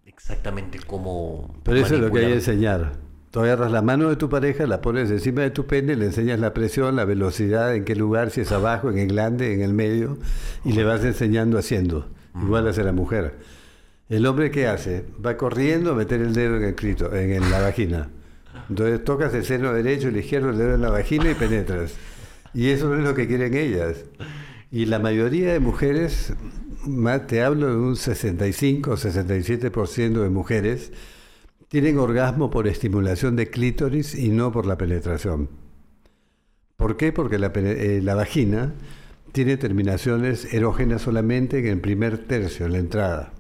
exactamente 0.08 0.80
cómo. 0.86 1.54
Pero 1.64 1.78
eso 1.78 1.94
es 1.96 2.02
lo 2.02 2.12
que 2.12 2.20
hay 2.20 2.26
que 2.28 2.34
enseñar. 2.34 2.94
Tú 3.32 3.42
agarras 3.42 3.72
la 3.72 3.84
mano 3.84 4.10
de 4.10 4.16
tu 4.16 4.28
pareja, 4.28 4.66
la 4.66 4.82
pones 4.82 5.12
encima 5.12 5.42
de 5.42 5.52
tu 5.52 5.68
pene, 5.68 5.96
le 5.96 6.06
enseñas 6.06 6.40
la 6.40 6.56
presión, 6.56 6.96
la 6.96 7.06
velocidad, 7.06 7.76
en 7.76 7.86
qué 7.86 7.96
lugar, 7.96 8.32
si 8.32 8.42
es 8.42 8.52
abajo, 8.52 8.90
en 8.90 8.98
el 8.98 9.10
glande, 9.10 9.54
en 9.54 9.62
el 9.62 9.74
medio, 9.76 10.18
y 10.66 10.72
le 10.74 10.84
vas 10.84 11.04
enseñando 11.06 11.60
haciendo. 11.60 12.08
Igual 12.42 12.68
hace 12.68 12.84
la 12.84 12.92
mujer. 12.94 13.38
El 14.10 14.26
hombre, 14.26 14.50
¿qué 14.50 14.66
hace? 14.66 15.06
Va 15.24 15.38
corriendo 15.38 15.92
a 15.92 15.96
meter 15.96 16.20
el 16.20 16.34
dedo 16.34 16.58
en, 16.58 16.64
el 16.64 16.74
clito, 16.74 17.16
en 17.16 17.48
la 17.52 17.62
vagina. 17.62 18.10
Entonces 18.68 19.04
tocas 19.04 19.36
el 19.36 19.46
seno 19.46 19.72
derecho, 19.72 20.08
el 20.08 20.18
izquierdo, 20.18 20.50
el 20.50 20.58
dedo 20.58 20.74
en 20.74 20.82
la 20.82 20.90
vagina 20.90 21.30
y 21.30 21.36
penetras. 21.36 21.94
Y 22.56 22.70
eso 22.70 22.96
es 22.96 23.04
lo 23.04 23.14
que 23.14 23.28
quieren 23.28 23.54
ellas. 23.54 24.06
Y 24.72 24.88
la 24.88 24.98
mayoría 24.98 25.54
de 25.54 25.60
mujeres, 25.60 26.34
te 27.28 27.44
hablo 27.44 27.68
de 27.68 27.76
un 27.76 27.96
65 27.96 28.92
o 28.92 28.98
67% 28.98 30.24
de 30.24 30.30
mujeres, 30.30 30.92
tienen 31.68 32.00
orgasmo 32.00 32.50
por 32.50 32.68
estimulación 32.68 33.36
de 33.36 33.52
clítoris 33.52 34.16
y 34.16 34.30
no 34.30 34.52
por 34.52 34.66
la 34.66 34.78
penetración. 34.78 35.50
¿Por 36.78 36.98
qué? 36.98 37.12
Porque 37.12 37.38
la, 37.38 37.52
eh, 37.56 38.02
la 38.04 38.16
vagina 38.16 38.74
tiene 39.34 39.58
terminaciones 39.58 40.52
erógenas 40.52 41.04
solamente 41.04 41.60
en 41.60 41.68
el 41.68 41.80
primer 41.80 42.18
tercio, 42.18 42.66
en 42.66 42.72
la 42.72 42.80
entrada, 42.80 43.34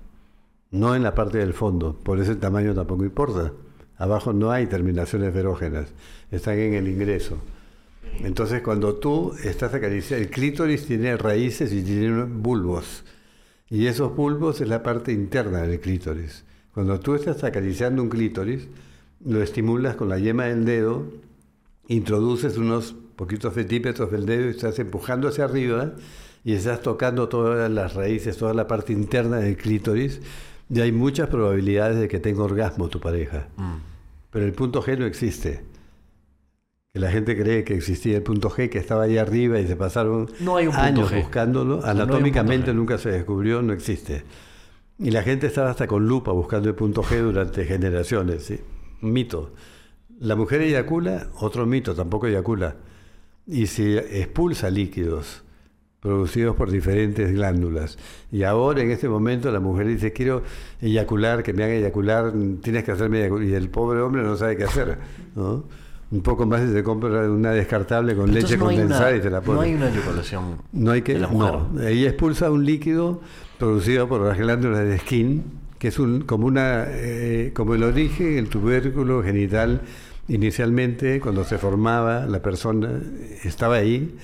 no 0.72 0.96
en 0.96 1.04
la 1.04 1.16
parte 1.16 1.38
del 1.38 1.54
fondo. 1.54 1.96
Por 1.96 2.20
eso 2.20 2.32
el 2.32 2.40
tamaño 2.40 2.74
tampoco 2.74 3.04
importa. 3.04 3.52
Abajo 3.98 4.34
no 4.34 4.52
hay 4.52 4.68
terminaciones 4.68 5.36
erógenas, 5.36 5.90
están 6.32 6.58
en 6.58 6.74
el 6.74 6.88
ingreso. 6.88 7.38
Entonces, 8.22 8.62
cuando 8.62 8.96
tú 8.96 9.34
estás 9.44 9.74
acariciando, 9.74 10.24
el 10.24 10.32
clítoris 10.32 10.86
tiene 10.86 11.18
raíces 11.18 11.74
y 11.74 11.84
tiene 11.84 12.24
bulbos. 12.24 13.04
Y 13.70 13.88
esos 13.88 14.16
bulbos 14.16 14.62
es 14.62 14.68
la 14.68 14.84
parte 14.84 15.12
interna 15.12 15.62
del 15.62 15.80
clítoris. 15.80 16.44
Cuando 16.74 17.00
tú 17.00 17.16
estás 17.16 17.44
acariciando 17.44 18.02
un 18.02 18.10
clítoris, 18.10 18.68
lo 19.26 19.44
estimulas 19.44 19.96
con 19.96 20.10
la 20.10 20.18
yema 20.18 20.46
del 20.46 20.66
dedo, 20.66 21.04
introduces 21.88 22.58
unos 22.58 22.96
poquitos 23.16 23.54
centímetros 23.54 24.12
del 24.12 24.26
dedo 24.26 24.48
y 24.48 24.52
estás 24.52 24.80
empujando 24.80 25.28
hacia 25.28 25.44
arriba 25.44 25.94
y 26.44 26.54
estás 26.54 26.82
tocando 26.82 27.28
todas 27.28 27.70
las 27.70 27.96
raíces, 27.96 28.38
toda 28.38 28.54
la 28.54 28.68
parte 28.68 28.94
interna 28.94 29.38
del 29.38 29.58
clítoris, 29.58 30.22
y 30.70 30.82
hay 30.82 30.92
muchas 30.92 31.28
probabilidades 31.30 32.00
de 32.00 32.08
que 32.08 32.20
tenga 32.20 32.44
orgasmo 32.44 32.90
tu 32.90 33.00
pareja. 33.00 33.48
Mm. 33.58 33.76
Pero 34.30 34.46
el 34.46 34.54
punto 34.54 34.84
G 34.84 34.98
no 34.98 35.06
existe. 35.06 35.64
Que 36.94 37.00
la 37.00 37.12
gente 37.12 37.36
cree 37.36 37.64
que 37.64 37.76
existía 37.76 38.18
el 38.18 38.24
punto 38.24 38.50
G, 38.50 38.70
que 38.70 38.78
estaba 38.78 39.04
ahí 39.04 39.18
arriba 39.18 39.60
y 39.60 39.68
se 39.68 39.76
pasaron 39.76 40.30
No 40.40 40.58
hay 40.58 40.68
un 40.68 40.74
punto 40.74 40.86
años 40.86 41.12
G. 41.12 41.22
buscándolo. 41.22 41.78
no 41.78 41.86
Anatómicamente 41.86 42.74
nunca 42.74 42.98
se 42.98 43.12
descubrió, 43.12 43.62
no 43.62 43.74
existe. 43.74 44.24
Y 45.00 45.12
la 45.12 45.24
gente 45.24 45.48
estaba 45.48 45.72
hasta 45.72 45.88
con 45.88 46.08
lupa 46.08 46.32
buscando 46.32 46.70
el 46.70 46.76
punto 46.76 47.04
G 47.04 47.22
durante 47.22 47.66
generaciones. 47.66 48.44
¿sí? 48.44 48.60
Un 49.02 49.14
mito. 49.14 49.54
La 50.20 50.36
mujer 50.36 50.62
eyacula, 50.62 51.30
otro 51.40 51.66
mito, 51.66 51.96
tampoco 51.96 52.28
eyacula. 52.28 52.76
Y 53.48 53.68
si 53.68 53.98
expulsa 53.98 54.70
líquidos 54.70 55.44
producidos 56.00 56.56
por 56.56 56.72
diferentes 56.72 57.32
glándulas. 57.34 57.98
Y 58.32 58.44
ahora, 58.44 58.82
en 58.82 58.92
este 58.92 59.10
momento, 59.10 59.52
la 59.52 59.60
mujer 59.60 59.88
dice, 59.88 60.14
quiero 60.14 60.44
eyacular, 60.82 61.44
que 61.44 61.54
me 61.54 61.64
haga 61.64 61.74
eyacular, 61.74 62.34
tienes 62.62 62.84
que 62.84 62.92
hacerme 62.92 63.20
eyacular. 63.20 63.48
Y 63.48 63.54
el 63.54 63.70
pobre 63.70 64.00
hombre 64.02 64.24
no 64.24 64.36
sabe 64.38 64.56
qué 64.56 64.64
hacer. 64.64 64.98
¿no? 65.36 65.66
Un 66.12 66.22
poco 66.22 66.46
más 66.46 66.62
y 66.68 66.72
se 66.74 66.84
compra 66.84 67.30
una 67.30 67.52
descartable 67.52 68.16
con 68.16 68.34
leche 68.34 68.58
no 68.58 68.66
condensada 68.66 69.10
una- 69.10 69.18
y 69.18 69.22
te 69.22 69.30
la 69.30 69.42
pone. 69.42 69.56
No 69.58 69.62
hay 69.62 69.74
una 69.76 69.90
eyaculación. 69.90 70.44
No 70.72 70.92
hay 70.92 71.02
que. 71.04 71.14
de 71.14 71.20
la 71.20 71.28
mujer. 71.28 71.54
No, 71.74 71.82
ella 71.88 72.10
expulsa 72.10 72.50
un 72.50 72.66
líquido 72.66 73.22
producido 73.60 74.08
por 74.08 74.22
las 74.22 74.38
glándulas 74.38 74.80
de 74.88 74.98
skin, 75.00 75.44
que 75.78 75.90
es 75.90 76.00
un, 76.00 76.22
como 76.22 76.48
una, 76.48 76.86
eh, 76.88 77.52
como 77.54 77.76
el 77.76 77.84
origen, 77.84 78.38
el 78.38 78.50
tubérculo 78.50 79.22
genital. 79.22 79.82
Inicialmente, 80.30 81.20
cuando 81.20 81.44
se 81.44 81.58
formaba, 81.58 82.26
la 82.26 82.42
persona 82.42 83.02
estaba 83.44 83.76
ahí, 83.76 84.16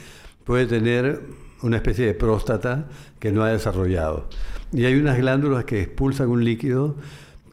puede 0.43 0.65
tener 0.67 1.21
una 1.61 1.77
especie 1.77 2.05
de 2.05 2.13
próstata 2.13 2.87
que 3.19 3.31
no 3.31 3.43
ha 3.43 3.49
desarrollado. 3.49 4.29
Y 4.71 4.85
hay 4.85 4.95
unas 4.95 5.17
glándulas 5.17 5.65
que 5.65 5.81
expulsan 5.81 6.29
un 6.29 6.43
líquido, 6.43 6.95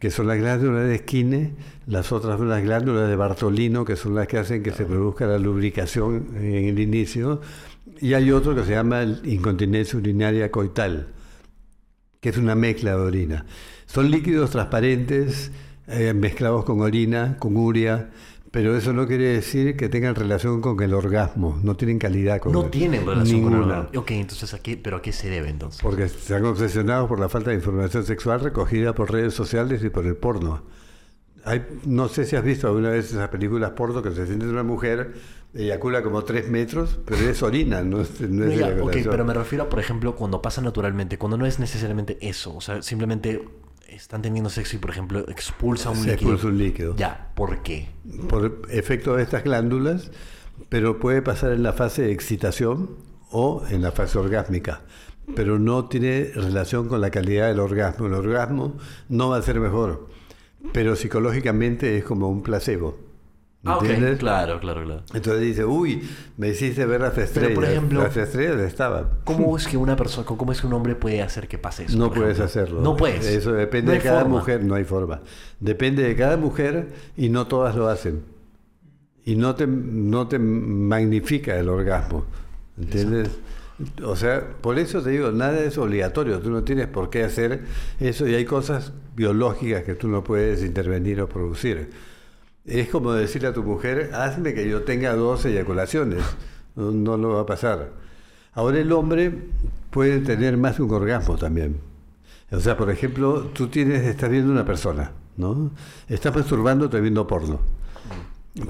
que 0.01 0.11
son 0.11 0.27
las 0.27 0.39
glándulas 0.39 0.89
de 0.89 0.99
Skine, 0.99 1.55
las 1.87 2.11
otras 2.11 2.39
son 2.39 2.49
las 2.49 2.63
glándulas 2.63 3.09
de 3.09 3.17
Bartolino, 3.17 3.85
que 3.85 3.97
son 3.97 4.15
las 4.15 4.27
que 4.27 4.39
hacen 4.39 4.63
que 4.63 4.73
se 4.73 4.85
produzca 4.85 5.27
la 5.27 5.39
lubricación 5.39 6.29
en 6.37 6.65
el 6.65 6.79
inicio, 6.79 7.41
y 8.01 8.15
hay 8.15 8.33
otro 8.33 8.55
que 8.55 8.65
se 8.65 8.73
llama 8.73 9.05
incontinencia 9.25 9.97
urinaria 9.99 10.51
coital, 10.51 11.09
que 12.21 12.31
es 12.31 12.37
una 12.37 12.57
mezcla 12.57 12.97
de 12.97 12.97
orina. 12.97 13.47
Son 13.87 14.11
líquidos 14.11 14.51
transparentes 14.51 15.53
eh, 15.87 16.13
mezclados 16.15 16.65
con 16.65 16.81
orina, 16.81 17.37
con 17.39 17.57
urea, 17.57 18.11
pero 18.53 18.77
eso 18.77 18.93
no 18.93 19.09
quiere 19.09 19.25
decir 19.25 19.77
que 19.77 19.89
tengan 19.89 20.15
relación 20.15 20.61
con 20.61 20.81
el 20.81 20.95
orgasmo, 20.95 21.59
no 21.65 21.75
tienen 21.75 21.99
calidad 21.99 22.39
con 22.39 22.53
No 22.53 22.65
el- 22.67 22.71
tienen 22.71 23.05
relación 23.05 23.43
con 23.43 23.53
el 23.55 23.59
ninguna. 23.59 23.79
orgasmo. 23.81 24.01
Ok, 24.01 24.11
entonces, 24.13 24.55
¿a 24.55 24.59
qué, 24.61 24.77
¿pero 24.77 24.99
a 24.99 25.03
qué 25.03 25.11
se 25.13 25.29
debe 25.29 25.49
entonces? 25.49 25.81
Porque 25.83 26.05
están 26.05 26.45
obsesionados 26.45 27.09
por 27.09 27.19
la 27.19 27.29
falta 27.29 27.51
de 27.51 27.57
información 27.57 28.05
sexual 28.05 28.39
recogida 28.41 28.95
por 28.95 29.11
redes 29.11 29.35
sociales 29.35 29.83
y 29.83 29.89
por 29.91 30.07
el 30.07 30.15
porno. 30.17 30.63
Hay, 31.45 31.65
no 31.87 32.07
sé 32.09 32.25
si 32.25 32.37
has 32.37 32.45
visto 32.45 32.69
alguna 32.69 32.91
vez 32.91 33.11
esas 33.11 33.29
películas 33.31 33.71
porno 33.73 34.01
que 34.03 34.13
se 34.13 34.27
siente 34.27 34.47
una 34.47 34.63
mujer, 34.63 35.15
eyacula 35.55 36.03
como 36.03 36.23
tres 36.23 36.49
metros, 36.49 37.01
pero 37.05 37.29
es 37.29 37.43
orina, 37.43 37.83
no 37.83 38.01
es, 38.03 38.21
no 38.21 38.45
es 38.45 38.59
ya, 38.61 38.69
ok, 38.81 38.97
pero 39.11 39.25
me 39.25 39.35
refiero 39.35 39.65
a, 39.65 39.69
por 39.69 39.81
ejemplo, 39.81 40.15
cuando 40.15 40.41
pasa 40.41 40.61
naturalmente, 40.63 41.19
cuando 41.19 41.37
no 41.37 41.45
es 41.47 41.59
necesariamente 41.59 42.17
eso, 42.21 42.55
o 42.55 42.61
sea, 42.61 42.81
simplemente 42.81 43.43
están 43.95 44.23
teniendo 44.23 44.51
sexo 44.51 44.77
y, 44.77 44.79
por 44.79 44.91
ejemplo, 44.91 45.21
expulsa 45.29 45.91
un 45.91 45.97
Se 45.97 46.11
líquido. 46.13 46.15
expulsa 46.33 46.47
un 46.49 46.59
líquido. 46.59 46.97
Ya, 46.97 47.31
¿por 47.35 47.63
qué? 47.63 47.89
Por 48.29 48.63
efecto 48.71 49.17
de 49.17 49.23
estas 49.23 49.45
glándulas, 49.45 50.11
pero 50.69 50.99
puede 50.99 51.23
pasar 51.23 51.53
en 51.53 51.63
la 51.63 51.73
fase 51.73 52.03
de 52.03 52.13
excitación 52.13 52.91
o 53.31 53.63
en 53.71 53.83
la 53.83 53.93
fase 53.93 54.19
orgásmica. 54.19 54.83
Pero 55.37 55.59
no 55.59 55.87
tiene 55.89 56.31
relación 56.35 56.89
con 56.89 57.01
la 57.01 57.11
calidad 57.11 57.49
del 57.49 57.61
orgasmo. 57.61 58.07
El 58.07 58.15
orgasmo 58.15 58.77
no 59.09 59.29
va 59.29 59.37
a 59.37 59.43
ser 59.43 59.61
mejor, 59.61 60.09
pero 60.73 60.97
psicológicamente 60.97 61.97
es 61.97 62.05
como 62.05 62.29
un 62.29 62.43
placebo. 62.43 62.99
Ah, 63.65 63.77
ok, 63.77 63.83
¿Entiendes? 63.85 64.19
claro, 64.19 64.59
claro, 64.59 64.83
claro. 64.85 65.03
Entonces 65.15 65.41
dice, 65.41 65.65
uy, 65.65 66.03
me 66.37 66.49
hiciste 66.49 66.85
ver 66.85 67.01
las 67.01 67.17
estrellas. 67.17 67.55
por 67.55 67.65
ejemplo- 67.65 68.03
las 68.03 68.17
estrellas 68.17 68.59
estaban. 68.61 69.09
¿Cómo 69.25 69.57
es 69.57 69.69
que 69.69 69.77
una 69.77 69.95
persona, 69.95 70.27
cómo 70.27 70.51
es 70.51 70.61
que 70.61 70.67
un 70.67 70.73
hombre 70.73 70.97
puede 70.97 71.23
hacer 71.23 71.47
que 71.47 71.59
pase 71.59 71.85
eso? 71.85 71.97
No 71.97 72.09
puedes 72.11 72.39
ejemplo? 72.39 72.45
hacerlo. 72.45 72.81
No 72.81 72.97
puedes. 72.97 73.25
Eso 73.25 73.53
depende 73.53 73.93
No 73.93 73.99
de 73.99 74.01
cada 74.05 74.23
forma. 74.23 74.39
mujer, 74.39 74.65
no 74.65 74.75
hay 74.75 74.83
forma. 74.85 75.21
Depende 75.61 76.03
de 76.03 76.17
cada 76.17 76.37
mujer 76.37 76.89
y 77.17 77.29
no 77.29 77.47
todas 77.47 77.77
lo 77.77 77.89
hacen. 77.89 78.23
Y 79.25 79.37
no 79.37 79.55
te, 79.55 79.69
no 79.69 80.27
te 80.27 80.41
magnifica 80.41 81.57
el 81.57 81.69
orgasmo. 81.69 82.25
¿Entiendes? 82.77 83.31
O 84.05 84.17
sea, 84.17 84.43
por 84.61 84.79
eso 84.81 85.03
te 85.03 85.11
digo, 85.11 85.31
nada 85.31 85.61
es 85.61 85.79
obligatorio. 85.79 86.41
Tú 86.41 86.51
no 86.51 86.65
tienes 86.65 86.89
por 86.89 87.11
qué 87.11 87.23
hacer 87.23 87.63
eso 88.01 88.27
y 88.27 88.35
hay 88.35 88.45
cosas 88.45 88.93
biológicas 89.15 89.85
que 89.85 89.95
tú 89.95 90.09
no 90.09 90.25
puedes 90.25 90.63
intervenir 90.65 91.21
o 91.21 91.29
producir. 91.29 91.91
Es 92.65 92.89
como 92.89 93.13
decirle 93.13 93.49
a 93.49 93.53
tu 93.53 93.63
mujer, 93.65 94.11
hazme 94.15 94.55
que 94.55 94.69
yo 94.69 94.83
tenga 94.83 95.15
dos 95.15 95.45
eyaculaciones. 95.45 96.23
No, 96.77 97.17
lo 97.17 97.31
va 97.31 97.41
a 97.43 97.47
pasar. 97.47 97.91
Ahora 98.53 98.79
el 98.79 98.93
hombre 98.93 99.33
puede 99.91 100.21
tener 100.21 100.57
más 100.57 100.77
de 100.77 100.85
un 100.85 100.93
orgasmo 100.93 101.37
también. 101.37 101.81
O 102.51 102.61
sea, 102.61 102.77
por 102.77 102.91
ejemplo, 102.91 103.51
tú 103.53 103.69
tienes, 103.69 104.03
estás 104.03 104.31
viendo 104.31 104.53
una 104.53 104.65
persona, 104.65 105.13
¿no? 105.37 105.71
Estás 106.09 106.35
masturbándote 106.35 107.01
viendo 107.01 107.27
porno. 107.27 107.61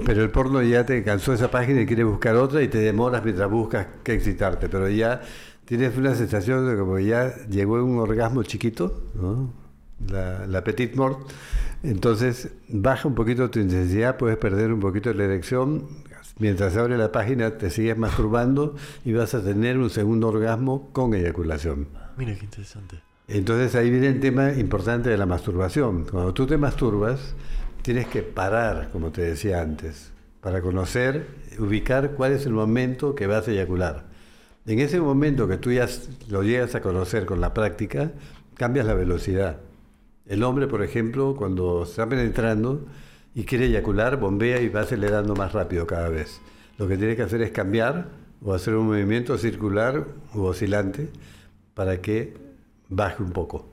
Pero 0.05 0.23
el 0.23 0.31
porno 0.31 0.61
ya 0.63 0.85
te 0.85 1.03
cansó 1.03 1.33
esa 1.33 1.51
página 1.51 1.81
y 1.81 1.85
quieres 1.85 2.05
buscar 2.05 2.35
otra 2.37 2.61
y 2.61 2.69
te 2.69 2.79
demoras 2.79 3.23
mientras 3.23 3.49
buscas 3.49 3.87
que 4.03 4.13
excitarte. 4.13 4.69
Pero 4.69 4.89
ya 4.89 5.21
tienes 5.65 5.95
una 5.97 6.15
sensación 6.15 6.67
de 6.67 6.77
como 6.77 6.97
ya 6.99 7.35
llegó 7.47 7.83
un 7.83 7.99
orgasmo 7.99 8.43
chiquito, 8.43 9.03
¿no? 9.13 9.62
La, 10.09 10.45
la 10.47 10.63
petit 10.63 10.95
mort. 10.95 11.29
Entonces 11.83 12.49
baja 12.69 13.07
un 13.07 13.15
poquito 13.15 13.49
tu 13.49 13.59
intensidad, 13.59 14.17
puedes 14.17 14.37
perder 14.37 14.71
un 14.71 14.79
poquito 14.79 15.13
la 15.13 15.25
erección. 15.25 15.87
Mientras 16.39 16.75
abre 16.77 16.97
la 16.97 17.11
página 17.11 17.57
te 17.57 17.69
sigues 17.69 17.97
masturbando 17.97 18.75
y 19.05 19.13
vas 19.13 19.35
a 19.35 19.43
tener 19.43 19.77
un 19.77 19.89
segundo 19.89 20.29
orgasmo 20.29 20.89
con 20.91 21.13
eyaculación. 21.13 21.87
Mira 22.17 22.35
qué 22.35 22.45
interesante. 22.45 23.01
Entonces 23.27 23.75
ahí 23.75 23.89
viene 23.89 24.07
el 24.07 24.19
tema 24.19 24.51
importante 24.53 25.09
de 25.09 25.17
la 25.17 25.25
masturbación. 25.25 26.05
Cuando 26.05 26.33
tú 26.33 26.45
te 26.45 26.57
masturbas, 26.57 27.35
tienes 27.81 28.07
que 28.07 28.21
parar, 28.21 28.89
como 28.91 29.11
te 29.11 29.21
decía 29.21 29.61
antes, 29.61 30.11
para 30.41 30.61
conocer, 30.61 31.27
ubicar 31.59 32.11
cuál 32.11 32.33
es 32.33 32.45
el 32.45 32.53
momento 32.53 33.15
que 33.15 33.27
vas 33.27 33.47
a 33.47 33.51
eyacular. 33.51 34.05
En 34.65 34.79
ese 34.79 34.99
momento 34.99 35.47
que 35.47 35.57
tú 35.57 35.71
ya 35.71 35.87
lo 36.29 36.43
llegas 36.43 36.75
a 36.75 36.81
conocer 36.81 37.25
con 37.25 37.41
la 37.41 37.53
práctica, 37.53 38.11
cambias 38.55 38.85
la 38.85 38.93
velocidad. 38.93 39.59
El 40.25 40.43
hombre, 40.43 40.67
por 40.67 40.83
ejemplo, 40.83 41.35
cuando 41.35 41.83
está 41.83 42.07
penetrando 42.07 42.85
y 43.35 43.43
quiere 43.43 43.65
eyacular, 43.65 44.17
bombea 44.17 44.61
y 44.61 44.69
va 44.69 44.81
acelerando 44.81 45.35
más 45.35 45.53
rápido 45.53 45.85
cada 45.85 46.09
vez. 46.09 46.41
Lo 46.77 46.87
que 46.87 46.97
tiene 46.97 47.15
que 47.15 47.23
hacer 47.23 47.41
es 47.41 47.51
cambiar 47.51 48.09
o 48.41 48.53
hacer 48.53 48.75
un 48.75 48.87
movimiento 48.87 49.37
circular 49.37 50.05
u 50.33 50.43
oscilante 50.43 51.09
para 51.73 52.01
que 52.01 52.35
baje 52.89 53.21
un 53.23 53.31
poco. 53.31 53.69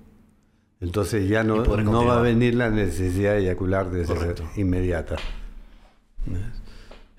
Entonces 0.81 1.29
ya 1.29 1.45
no, 1.45 1.65
no 1.65 2.07
va 2.07 2.19
a 2.19 2.23
venir 2.23 2.55
la 2.55 2.71
necesidad 2.71 3.33
de 3.35 3.41
eyacular 3.41 3.91
de 3.91 4.35
inmediata. 4.57 5.17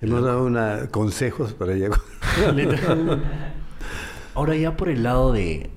Hemos 0.00 0.24
dado 0.24 0.44
una, 0.44 0.88
consejos 0.90 1.52
para 1.52 1.74
eyacular. 1.74 2.02
Ahora 4.34 4.56
ya 4.56 4.76
por 4.76 4.88
el 4.88 5.02
lado 5.02 5.32
de... 5.32 5.70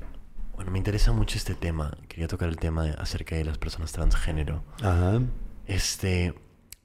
Bueno, 0.55 0.71
me 0.71 0.77
interesa 0.77 1.11
mucho 1.11 1.37
este 1.37 1.53
tema. 1.53 1.97
Quería 2.07 2.27
tocar 2.27 2.49
el 2.49 2.57
tema 2.57 2.85
acerca 2.97 3.35
de 3.35 3.43
las 3.43 3.57
personas 3.57 3.91
transgénero. 3.91 4.63
Ajá. 4.81 5.21
Este... 5.65 6.33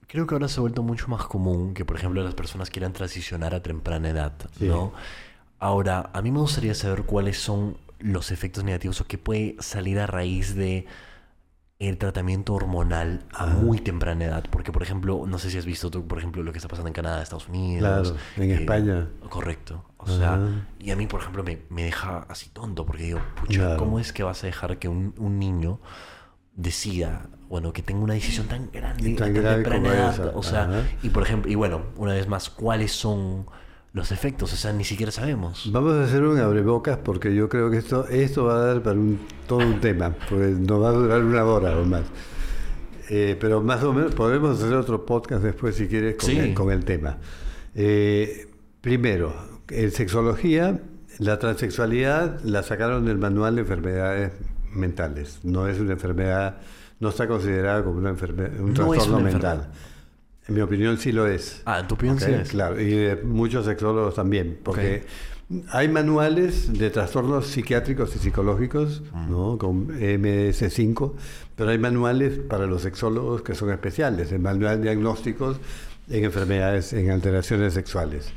Creo 0.06 0.26
que 0.26 0.34
ahora 0.34 0.48
se 0.48 0.58
ha 0.58 0.62
vuelto 0.62 0.82
mucho 0.82 1.06
más 1.06 1.24
común 1.26 1.72
que, 1.72 1.84
por 1.84 1.96
ejemplo, 1.96 2.20
las 2.24 2.34
personas 2.34 2.68
quieran 2.68 2.92
transicionar 2.92 3.54
a 3.54 3.62
temprana 3.62 4.08
edad, 4.08 4.32
¿no? 4.58 4.92
Ahora, 5.60 6.10
a 6.12 6.20
mí 6.20 6.32
me 6.32 6.40
gustaría 6.40 6.74
saber 6.74 7.04
cuáles 7.04 7.38
son 7.38 7.76
los 8.00 8.32
efectos 8.32 8.64
negativos 8.64 9.00
o 9.00 9.06
qué 9.06 9.18
puede 9.18 9.54
salir 9.60 10.00
a 10.00 10.08
raíz 10.08 10.56
de 10.56 10.86
el 11.80 11.96
tratamiento 11.96 12.52
hormonal 12.52 13.24
a 13.32 13.46
muy 13.46 13.78
temprana 13.78 14.26
edad. 14.26 14.44
Porque, 14.50 14.70
por 14.70 14.82
ejemplo, 14.82 15.24
no 15.26 15.38
sé 15.38 15.50
si 15.50 15.56
has 15.56 15.64
visto 15.64 15.90
tú, 15.90 16.06
por 16.06 16.18
ejemplo, 16.18 16.42
lo 16.42 16.52
que 16.52 16.58
está 16.58 16.68
pasando 16.68 16.88
en 16.88 16.92
Canadá, 16.92 17.22
Estados 17.22 17.48
Unidos. 17.48 17.80
Claro, 17.80 18.16
en 18.36 18.50
España. 18.50 19.08
Correcto. 19.30 19.84
O 19.96 20.06
sea, 20.06 20.38
y 20.78 20.90
a 20.90 20.96
mí, 20.96 21.06
por 21.06 21.20
ejemplo, 21.20 21.42
me, 21.42 21.62
me, 21.70 21.84
deja 21.84 22.26
así 22.28 22.50
tonto 22.50 22.86
porque 22.86 23.04
digo, 23.04 23.20
pucha, 23.40 23.76
¿cómo 23.76 23.98
es 23.98 24.12
que 24.12 24.22
vas 24.22 24.44
a 24.44 24.46
dejar 24.46 24.78
que 24.78 24.88
un, 24.88 25.14
un, 25.18 25.38
niño 25.38 25.80
decida, 26.54 27.28
bueno, 27.48 27.72
que 27.72 27.82
tenga 27.82 28.02
una 28.02 28.14
decisión 28.14 28.46
tan 28.46 28.70
grande, 28.70 29.14
tan, 29.14 29.34
temprana 29.34 29.88
edad? 29.88 30.32
O 30.34 30.42
sea, 30.42 30.86
y 31.02 31.08
por 31.10 31.22
ejemplo, 31.22 31.50
y 31.50 31.54
bueno, 31.54 31.82
una 31.96 32.12
vez 32.12 32.28
más, 32.28 32.48
¿cuáles 32.48 32.92
son 32.92 33.46
los 33.92 34.12
efectos, 34.12 34.52
o 34.52 34.56
sea, 34.56 34.72
ni 34.72 34.84
siquiera 34.84 35.10
sabemos. 35.10 35.68
Vamos 35.72 35.94
a 35.94 36.04
hacer 36.04 36.22
un 36.22 36.38
abrebocas 36.38 36.98
porque 36.98 37.34
yo 37.34 37.48
creo 37.48 37.70
que 37.70 37.78
esto, 37.78 38.06
esto 38.08 38.44
va 38.44 38.56
a 38.56 38.64
dar 38.66 38.82
para 38.82 38.98
un, 38.98 39.18
todo 39.48 39.58
un 39.58 39.80
tema, 39.80 40.14
pues 40.28 40.58
no 40.58 40.80
va 40.80 40.90
a 40.90 40.92
durar 40.92 41.24
una 41.24 41.44
hora 41.44 41.76
o 41.76 41.84
más. 41.84 42.04
Eh, 43.08 43.36
pero 43.40 43.60
más 43.60 43.82
o 43.82 43.92
menos 43.92 44.14
podemos 44.14 44.62
hacer 44.62 44.74
otro 44.74 45.04
podcast 45.04 45.42
después 45.42 45.74
si 45.74 45.88
quieres 45.88 46.14
con, 46.14 46.30
el, 46.30 46.54
con 46.54 46.70
el, 46.70 46.84
tema. 46.84 47.18
Eh, 47.74 48.48
primero, 48.80 49.34
en 49.68 49.90
sexología, 49.90 50.80
la 51.18 51.40
transexualidad 51.40 52.40
la 52.44 52.62
sacaron 52.62 53.04
del 53.04 53.18
manual 53.18 53.56
de 53.56 53.62
enfermedades 53.62 54.32
mentales. 54.72 55.40
No 55.42 55.66
es 55.66 55.80
una 55.80 55.92
enfermedad, 55.92 56.58
no 57.00 57.08
está 57.08 57.26
considerada 57.26 57.82
como 57.82 57.98
una 57.98 58.10
enfermedad, 58.10 58.60
un 58.60 58.74
trastorno 58.74 59.18
mental. 59.18 59.68
En 60.50 60.56
mi 60.56 60.62
opinión 60.62 60.98
sí 60.98 61.12
lo 61.12 61.28
es. 61.28 61.62
Ah, 61.64 61.78
en 61.78 61.86
tu 61.86 61.94
opinión 61.94 62.18
sí 62.18 62.32
es. 62.32 62.48
Claro, 62.48 62.80
y 62.80 62.90
de 62.90 63.16
muchos 63.22 63.66
sexólogos 63.66 64.16
también, 64.16 64.58
porque 64.64 65.04
hay 65.70 65.88
manuales 65.88 66.76
de 66.76 66.90
trastornos 66.90 67.46
psiquiátricos 67.46 68.16
y 68.16 68.18
psicológicos, 68.18 69.00
mm. 69.12 69.30
¿no? 69.30 69.58
Con 69.58 69.86
MS5, 69.88 71.12
pero 71.54 71.70
hay 71.70 71.78
manuales 71.78 72.40
para 72.40 72.66
los 72.66 72.82
sexólogos 72.82 73.42
que 73.42 73.54
son 73.54 73.70
especiales, 73.70 74.32
el 74.32 74.40
manual 74.40 74.78
de 74.78 74.90
diagnósticos 74.90 75.60
en 76.08 76.24
enfermedades, 76.24 76.92
en 76.94 77.12
alteraciones 77.12 77.72
sexuales. 77.72 78.32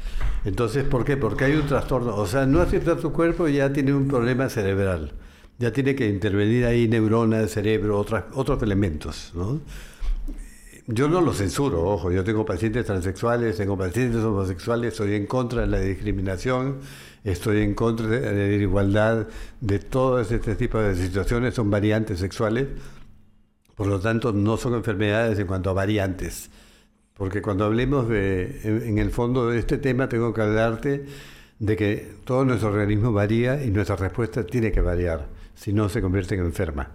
Entonces, 0.46 0.84
¿por 0.84 1.06
qué? 1.06 1.18
Porque 1.18 1.46
hay 1.46 1.56
un 1.56 1.66
trastorno, 1.66 2.16
o 2.16 2.28
sea, 2.28 2.46
no 2.46 2.62
acepta 2.62 2.96
tu 2.96 3.12
cuerpo 3.12 3.48
y 3.48 3.54
ya 3.54 3.74
tiene 3.74 3.92
un 3.92 4.08
problema 4.08 4.50
cerebral. 4.50 5.14
Ya 5.58 5.74
tiene 5.74 5.96
que 5.96 6.08
intervenir 6.08 6.66
ahí 6.66 6.88
neuronas, 6.88 7.50
cerebro, 7.50 7.98
otras, 7.98 8.26
otros 8.34 8.62
elementos, 8.62 9.32
¿no? 9.34 9.62
Yo 10.88 11.08
no 11.08 11.22
lo 11.22 11.32
censuro, 11.34 11.82
ojo, 11.86 12.12
yo 12.12 12.26
tengo 12.26 12.46
pacientes 12.46 12.86
transexuales, 12.86 13.56
tengo 13.56 13.78
pacientes 13.78 14.22
homosexuales, 14.22 14.92
estoy 14.92 15.16
en 15.16 15.28
contra 15.28 15.62
de 15.62 15.68
la 15.68 15.80
discriminación, 15.80 16.80
estoy 17.24 17.62
en 17.62 17.74
contra 17.74 18.08
de 18.08 18.58
la 18.58 18.64
igualdad 18.64 19.28
de 19.62 19.80
todo 19.80 20.20
este 20.20 20.56
tipo 20.56 20.80
de 20.80 20.94
situaciones, 20.98 21.54
son 21.54 21.70
variantes 21.70 22.20
sexuales, 22.20 22.68
por 23.76 23.88
lo 23.88 24.02
tanto 24.02 24.34
no 24.34 24.58
son 24.58 24.74
enfermedades 24.74 25.40
en 25.40 25.48
cuanto 25.48 25.70
a 25.70 25.74
variantes, 25.74 26.50
porque 27.14 27.42
cuando 27.42 27.64
hablemos 27.64 28.10
de, 28.10 28.60
en 28.66 28.98
el 28.98 29.12
fondo 29.12 29.48
de 29.48 29.60
este 29.60 29.78
tema 29.78 30.10
tengo 30.10 30.34
que 30.34 30.42
hablarte 30.42 31.06
de 31.60 31.76
que 31.78 32.12
todo 32.26 32.44
nuestro 32.44 32.70
organismo 32.70 33.14
varía 33.14 33.64
y 33.64 33.72
nuestra 33.72 33.96
respuesta 33.96 34.46
tiene 34.46 34.74
que 34.74 34.82
variar, 34.82 35.30
si 35.56 35.72
no 35.72 35.88
se 35.88 36.02
convierte 36.02 36.36
en 36.36 36.42
enferma. 36.42 36.92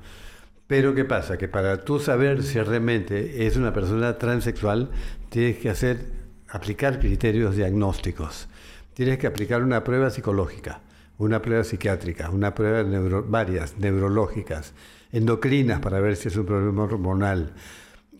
Pero 0.68 0.94
¿qué 0.94 1.06
pasa? 1.06 1.38
Que 1.38 1.48
para 1.48 1.82
tú 1.82 1.98
saber 1.98 2.42
si 2.42 2.60
realmente 2.60 3.46
es 3.46 3.56
una 3.56 3.72
persona 3.72 4.18
transexual, 4.18 4.90
tienes 5.30 5.56
que 5.56 5.70
hacer, 5.70 5.98
aplicar 6.46 7.00
criterios 7.00 7.56
diagnósticos. 7.56 8.48
Tienes 8.92 9.18
que 9.18 9.26
aplicar 9.26 9.62
una 9.62 9.82
prueba 9.82 10.10
psicológica, 10.10 10.82
una 11.16 11.40
prueba 11.40 11.64
psiquiátrica, 11.64 12.28
una 12.28 12.54
prueba 12.54 12.82
neuro, 12.82 13.24
varias, 13.26 13.78
neurológicas, 13.78 14.74
endocrinas 15.10 15.80
para 15.80 16.00
ver 16.00 16.16
si 16.16 16.28
es 16.28 16.36
un 16.36 16.44
problema 16.44 16.82
hormonal, 16.82 17.54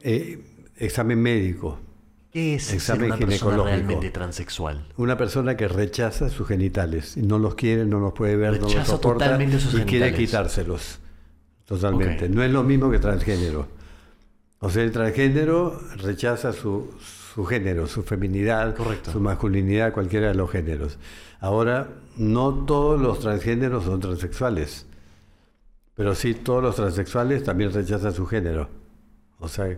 eh, 0.00 0.40
examen 0.78 1.20
médico, 1.20 1.78
¿Qué 2.32 2.54
es 2.54 2.72
examen 2.72 3.10
ser 3.10 3.18
una 3.18 3.26
persona 3.26 3.64
realmente 3.64 4.10
transexual? 4.10 4.86
Una 4.96 5.18
persona 5.18 5.54
que 5.56 5.68
rechaza 5.68 6.30
sus 6.30 6.48
genitales, 6.48 7.18
no 7.18 7.38
los 7.38 7.56
quiere, 7.56 7.84
no 7.84 8.00
los 8.00 8.14
puede 8.14 8.36
ver, 8.36 8.58
no 8.58 8.68
los 8.68 8.86
soporta 8.86 9.38
y 9.42 9.80
quiere 9.82 10.14
quitárselos. 10.14 11.00
Totalmente. 11.68 12.30
No 12.30 12.42
es 12.42 12.50
lo 12.50 12.64
mismo 12.64 12.90
que 12.90 12.98
transgénero. 12.98 13.68
O 14.60 14.70
sea, 14.70 14.82
el 14.82 14.90
transgénero 14.90 15.78
rechaza 15.98 16.54
su, 16.54 16.90
su 17.34 17.44
género, 17.44 17.86
su 17.86 18.02
feminidad, 18.02 18.74
su 19.12 19.20
masculinidad, 19.20 19.92
cualquiera 19.92 20.28
de 20.28 20.34
los 20.34 20.50
géneros. 20.50 20.98
Ahora, 21.40 21.90
no 22.16 22.64
todos 22.64 22.98
los 22.98 23.20
transgéneros 23.20 23.84
son 23.84 24.00
transexuales, 24.00 24.86
pero 25.94 26.14
sí 26.14 26.32
todos 26.32 26.62
los 26.62 26.74
transexuales 26.74 27.44
también 27.44 27.70
rechazan 27.70 28.14
su 28.14 28.24
género. 28.24 28.70
O 29.38 29.46
sea, 29.46 29.68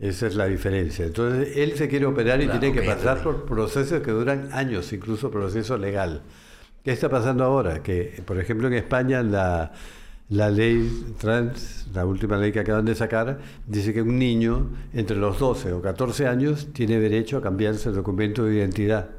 esa 0.00 0.26
es 0.26 0.34
la 0.34 0.46
diferencia. 0.46 1.06
Entonces, 1.06 1.56
él 1.56 1.76
se 1.76 1.88
quiere 1.88 2.06
operar 2.06 2.42
y 2.42 2.48
tiene 2.48 2.72
que 2.72 2.82
pasar 2.82 3.22
por 3.22 3.44
procesos 3.44 4.02
que 4.02 4.10
duran 4.10 4.48
años, 4.52 4.92
incluso 4.92 5.30
proceso 5.30 5.78
legal. 5.78 6.22
¿Qué 6.82 6.90
está 6.90 7.08
pasando 7.08 7.44
ahora? 7.44 7.80
Que, 7.80 8.20
por 8.26 8.40
ejemplo, 8.40 8.66
en 8.66 8.74
España 8.74 9.22
la 9.22 9.72
la 10.30 10.50
ley 10.50 11.14
trans, 11.18 11.86
la 11.94 12.04
última 12.04 12.36
ley 12.36 12.52
que 12.52 12.60
acaban 12.60 12.84
de 12.84 12.94
sacar, 12.94 13.38
dice 13.66 13.94
que 13.94 14.02
un 14.02 14.18
niño 14.18 14.68
entre 14.92 15.16
los 15.16 15.38
12 15.38 15.72
o 15.72 15.80
14 15.80 16.26
años 16.26 16.68
tiene 16.72 17.00
derecho 17.00 17.38
a 17.38 17.42
cambiarse 17.42 17.88
el 17.88 17.94
documento 17.94 18.44
de 18.44 18.56
identidad. 18.56 19.10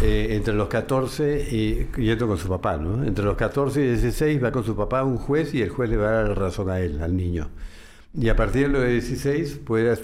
Eh, 0.00 0.28
entre 0.30 0.54
los 0.54 0.68
14 0.68 1.48
y 1.50 1.88
yendo 2.00 2.28
con 2.28 2.38
su 2.38 2.48
papá, 2.48 2.76
¿no? 2.76 3.04
Entre 3.04 3.24
los 3.24 3.36
14 3.36 3.80
y 3.80 3.88
16 3.88 4.42
va 4.42 4.52
con 4.52 4.64
su 4.64 4.76
papá 4.76 5.02
un 5.02 5.18
juez 5.18 5.54
y 5.54 5.62
el 5.62 5.70
juez 5.70 5.90
le 5.90 5.96
va 5.96 6.08
a 6.08 6.12
dar 6.12 6.28
la 6.28 6.34
razón 6.34 6.70
a 6.70 6.80
él, 6.80 7.02
al 7.02 7.16
niño. 7.16 7.50
Y 8.14 8.28
a 8.28 8.36
partir 8.36 8.68
de 8.68 8.72
los 8.78 8.86
16 8.86 9.60
puede 9.64 9.96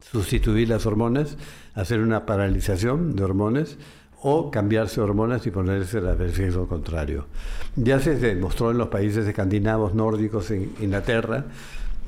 sustituir 0.00 0.68
las 0.68 0.86
hormonas, 0.86 1.36
hacer 1.74 2.00
una 2.00 2.24
paralización 2.24 3.16
de 3.16 3.24
hormonas 3.24 3.78
o 4.22 4.50
cambiarse 4.50 5.00
hormonas 5.00 5.46
y 5.46 5.50
ponerse 5.50 6.00
la 6.00 6.16
sexo 6.30 6.66
contrario. 6.68 7.26
Ya 7.76 8.00
se 8.00 8.16
demostró 8.16 8.70
en 8.70 8.78
los 8.78 8.88
países 8.88 9.26
escandinavos, 9.26 9.94
nórdicos, 9.94 10.50
en 10.50 10.72
Inglaterra, 10.80 11.46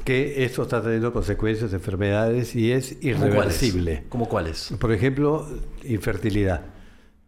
que 0.04 0.44
esto 0.44 0.62
está 0.62 0.82
teniendo 0.82 1.12
consecuencias 1.12 1.70
de 1.70 1.76
enfermedades 1.76 2.54
y 2.54 2.72
es 2.72 2.96
irreversible. 3.02 4.04
¿Cómo 4.08 4.28
cuáles? 4.28 4.74
Por 4.78 4.92
ejemplo, 4.92 5.46
infertilidad. 5.84 6.62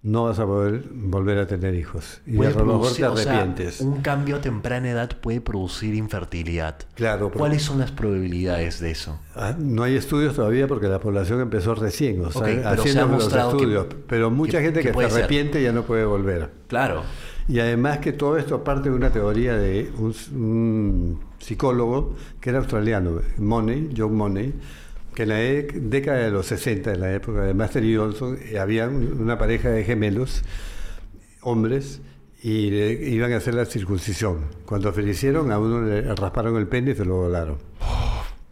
No 0.05 0.25
vas 0.25 0.39
a 0.39 0.45
poder 0.47 0.85
volver 0.93 1.39
a 1.39 1.47
tener 1.47 1.75
hijos. 1.75 2.21
Y 2.27 2.37
a 2.37 2.51
lo 2.51 2.65
mejor 2.67 2.93
te 2.93 3.03
producir- 3.03 3.07
o 3.07 3.17
sea, 3.17 3.33
arrepientes. 3.33 3.81
un 3.81 4.03
cambio 4.03 4.37
a 4.37 4.41
temprana 4.43 4.91
edad 4.91 5.11
puede 5.19 5.41
producir 5.41 5.95
infertilidad. 5.95 6.77
Claro, 6.95 7.31
¿Cuáles 7.31 7.63
son 7.63 7.79
las 7.79 7.91
probabilidades 7.91 8.81
de 8.81 8.91
eso? 8.91 9.19
Ah, 9.35 9.57
No 9.59 9.83
hay 9.83 9.97
estudios 9.97 10.35
todavía 10.37 10.69
porque 10.69 10.89
la 10.89 11.01
población 11.01 11.41
empezó 11.41 11.75
recién, 11.75 12.23
o 12.23 12.31
sea, 12.31 12.43
Ok, 12.43 12.47
pero 12.47 12.61
se 12.61 12.69
ha 12.69 12.73
haciendo 12.73 13.07
los 13.17 13.29
que- 13.33 13.39
estudios. 13.39 13.87
pero 14.07 14.31
mucha 14.31 14.59
que- 14.59 14.65
gente 14.67 14.83
que 14.83 14.93
se 14.93 14.95
ser. 15.09 15.19
arrepiente 15.21 15.63
ya 15.63 15.73
no 15.73 15.85
puede 15.85 16.05
volver. 16.05 16.51
Claro. 16.69 17.03
Y 17.49 17.59
además 17.61 17.99
que 17.99 18.13
todo 18.13 18.37
esto 18.37 18.63
parte 18.63 18.91
de 18.91 18.95
una 18.97 19.11
teoría 19.11 19.55
de 19.57 19.91
un, 19.99 20.15
un 20.35 21.21
psicólogo 21.39 22.15
que 22.41 22.51
era 22.51 22.59
australiano, 22.59 23.21
Money, 23.39 23.91
John 23.97 24.15
Money, 24.17 24.53
que 25.15 25.23
en 25.25 25.29
la 25.31 25.37
década 25.37 26.19
de 26.19 26.31
los 26.31 26.47
60, 26.47 26.93
en 26.93 27.01
la 27.01 27.15
época 27.15 27.43
de 27.43 27.55
Master 27.55 27.85
y 27.85 27.97
Johnson, 27.97 28.39
eh, 28.51 28.59
había 28.59 28.89
un- 28.89 29.21
una 29.21 29.39
pareja 29.39 29.71
de 29.71 29.85
gemelos, 29.85 30.43
hombres, 31.43 32.01
y 32.43 32.69
iban 33.15 33.33
a 33.33 33.37
hacer 33.37 33.55
la 33.55 33.65
circuncisión. 33.65 34.41
Cuando 34.67 34.93
felicieron, 34.93 35.51
a 35.51 35.59
uno 35.59 35.81
le 35.83 36.15
rasparon 36.15 36.57
el 36.57 36.67
pene 36.67 36.91
y 36.91 36.95
se 36.95 37.05
lo 37.05 37.17
volaron. 37.17 37.57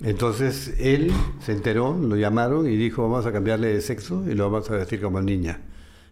Entonces 0.03 0.75
él 0.81 1.13
se 1.45 1.53
enteró, 1.53 1.97
lo 2.01 2.17
llamaron 2.17 2.67
y 2.67 2.77
dijo, 2.77 3.03
vamos 3.03 3.27
a 3.27 3.33
cambiarle 3.33 3.69
de 3.69 3.81
sexo 3.81 4.25
y 4.29 4.35
lo 4.35 4.51
vamos 4.51 4.69
a 4.71 4.75
vestir 4.77 5.01
como 5.01 5.21
niña. 5.21 5.61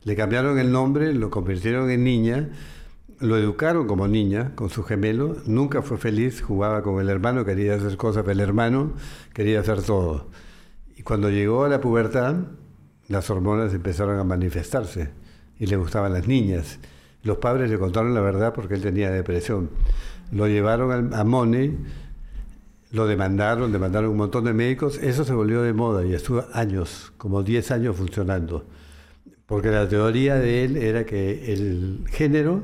Le 0.05 0.15
cambiaron 0.15 0.59
el 0.59 0.71
nombre, 0.71 1.13
lo 1.13 1.31
convirtieron 1.31 1.91
en 1.91 2.05
niña, 2.05 2.51
lo 3.21 3.37
educaron 3.37 3.87
como 3.87 4.09
niña 4.09 4.55
con 4.55 4.71
su 4.71 4.83
gemelo, 4.83 5.37
nunca 5.47 5.83
fue 5.83 5.99
feliz, 5.99 6.41
jugaba 6.41 6.83
con 6.83 7.01
el 7.01 7.09
hermano, 7.11 7.45
quería 7.45 7.75
hacer 7.75 7.97
cosas, 7.97 8.23
pero 8.23 8.33
el 8.33 8.41
hermano 8.41 8.95
quería 9.35 9.61
hacer 9.61 9.83
todo. 9.83 10.29
Y 10.97 11.03
cuando 11.03 11.31
llegó 11.31 11.65
a 11.65 11.69
la 11.69 11.81
pubertad, 11.81 12.37
las 13.09 13.29
hormonas 13.29 13.75
empezaron 13.75 14.19
a 14.19 14.25
manifestarse 14.25 15.11
y 15.59 15.67
le 15.67 15.77
gustaban 15.77 16.13
las 16.15 16.27
niñas. 16.27 16.79
Los 17.23 17.37
padres 17.37 17.71
le 17.71 17.79
contaron 17.79 18.15
la 18.15 18.23
verdad 18.23 18.55
porque 18.55 18.75
él 18.75 18.83
tenía 18.83 19.11
depresión. 19.11 19.71
Lo 20.33 20.49
llevaron 20.49 21.13
a 21.13 21.25
Money, 21.25 21.77
lo 22.93 23.07
demandaron, 23.07 23.71
demandaron 23.71 24.11
un 24.11 24.17
montón 24.17 24.45
de 24.45 24.55
médicos, 24.55 24.99
eso 24.99 25.25
se 25.25 25.35
volvió 25.35 25.63
de 25.63 25.75
moda 25.75 26.07
y 26.07 26.15
estuvo 26.15 26.45
años, 26.55 27.13
como 27.19 27.43
10 27.43 27.71
años 27.73 27.97
funcionando. 27.97 28.65
Porque 29.45 29.69
la 29.69 29.89
teoría 29.89 30.37
de 30.37 30.65
él 30.65 30.77
era 30.77 31.05
que 31.05 31.53
el 31.53 32.05
género 32.09 32.63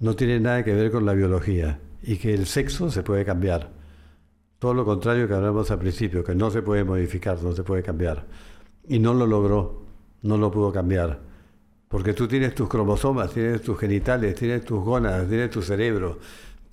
no 0.00 0.14
tiene 0.14 0.40
nada 0.40 0.64
que 0.64 0.74
ver 0.74 0.90
con 0.90 1.04
la 1.06 1.12
biología 1.12 1.80
y 2.02 2.16
que 2.16 2.34
el 2.34 2.46
sexo 2.46 2.90
se 2.90 3.02
puede 3.02 3.24
cambiar. 3.24 3.70
Todo 4.58 4.74
lo 4.74 4.84
contrario 4.84 5.28
que 5.28 5.34
hablamos 5.34 5.70
al 5.70 5.78
principio, 5.78 6.24
que 6.24 6.34
no 6.34 6.50
se 6.50 6.62
puede 6.62 6.84
modificar, 6.84 7.40
no 7.42 7.52
se 7.52 7.62
puede 7.62 7.82
cambiar. 7.82 8.26
Y 8.88 8.98
no 8.98 9.14
lo 9.14 9.26
logró, 9.26 9.82
no 10.22 10.36
lo 10.36 10.50
pudo 10.50 10.72
cambiar. 10.72 11.20
Porque 11.88 12.12
tú 12.12 12.26
tienes 12.28 12.54
tus 12.54 12.68
cromosomas, 12.68 13.30
tienes 13.32 13.62
tus 13.62 13.78
genitales, 13.78 14.34
tienes 14.34 14.64
tus 14.64 14.82
gónadas, 14.84 15.28
tienes 15.28 15.50
tu 15.50 15.62
cerebro. 15.62 16.18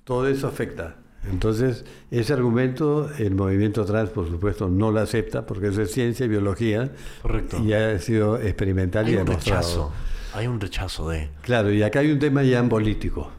Todo 0.04 0.26
eso 0.28 0.46
afecta. 0.48 0.96
Entonces, 1.30 1.84
ese 2.10 2.32
argumento, 2.32 3.10
el 3.18 3.34
movimiento 3.34 3.84
trans, 3.84 4.10
por 4.10 4.28
supuesto, 4.28 4.68
no 4.68 4.92
lo 4.92 5.00
acepta 5.00 5.44
porque 5.44 5.68
eso 5.68 5.82
es 5.82 5.90
ciencia 5.90 6.26
y 6.26 6.28
biología. 6.28 6.90
Correcto. 7.22 7.62
Y 7.62 7.72
ha 7.72 7.98
sido 7.98 8.40
experimental 8.40 9.06
Hay 9.06 9.14
y 9.14 9.16
un 9.16 9.24
demostrado. 9.24 9.60
rechazo. 9.60 9.92
Hay 10.36 10.46
un 10.46 10.60
rechazo 10.60 11.08
de... 11.08 11.30
Claro, 11.42 11.72
y 11.72 11.82
acá 11.82 12.00
hay 12.00 12.12
un 12.12 12.18
tema 12.18 12.42
ya 12.42 12.62
político, 12.68 13.30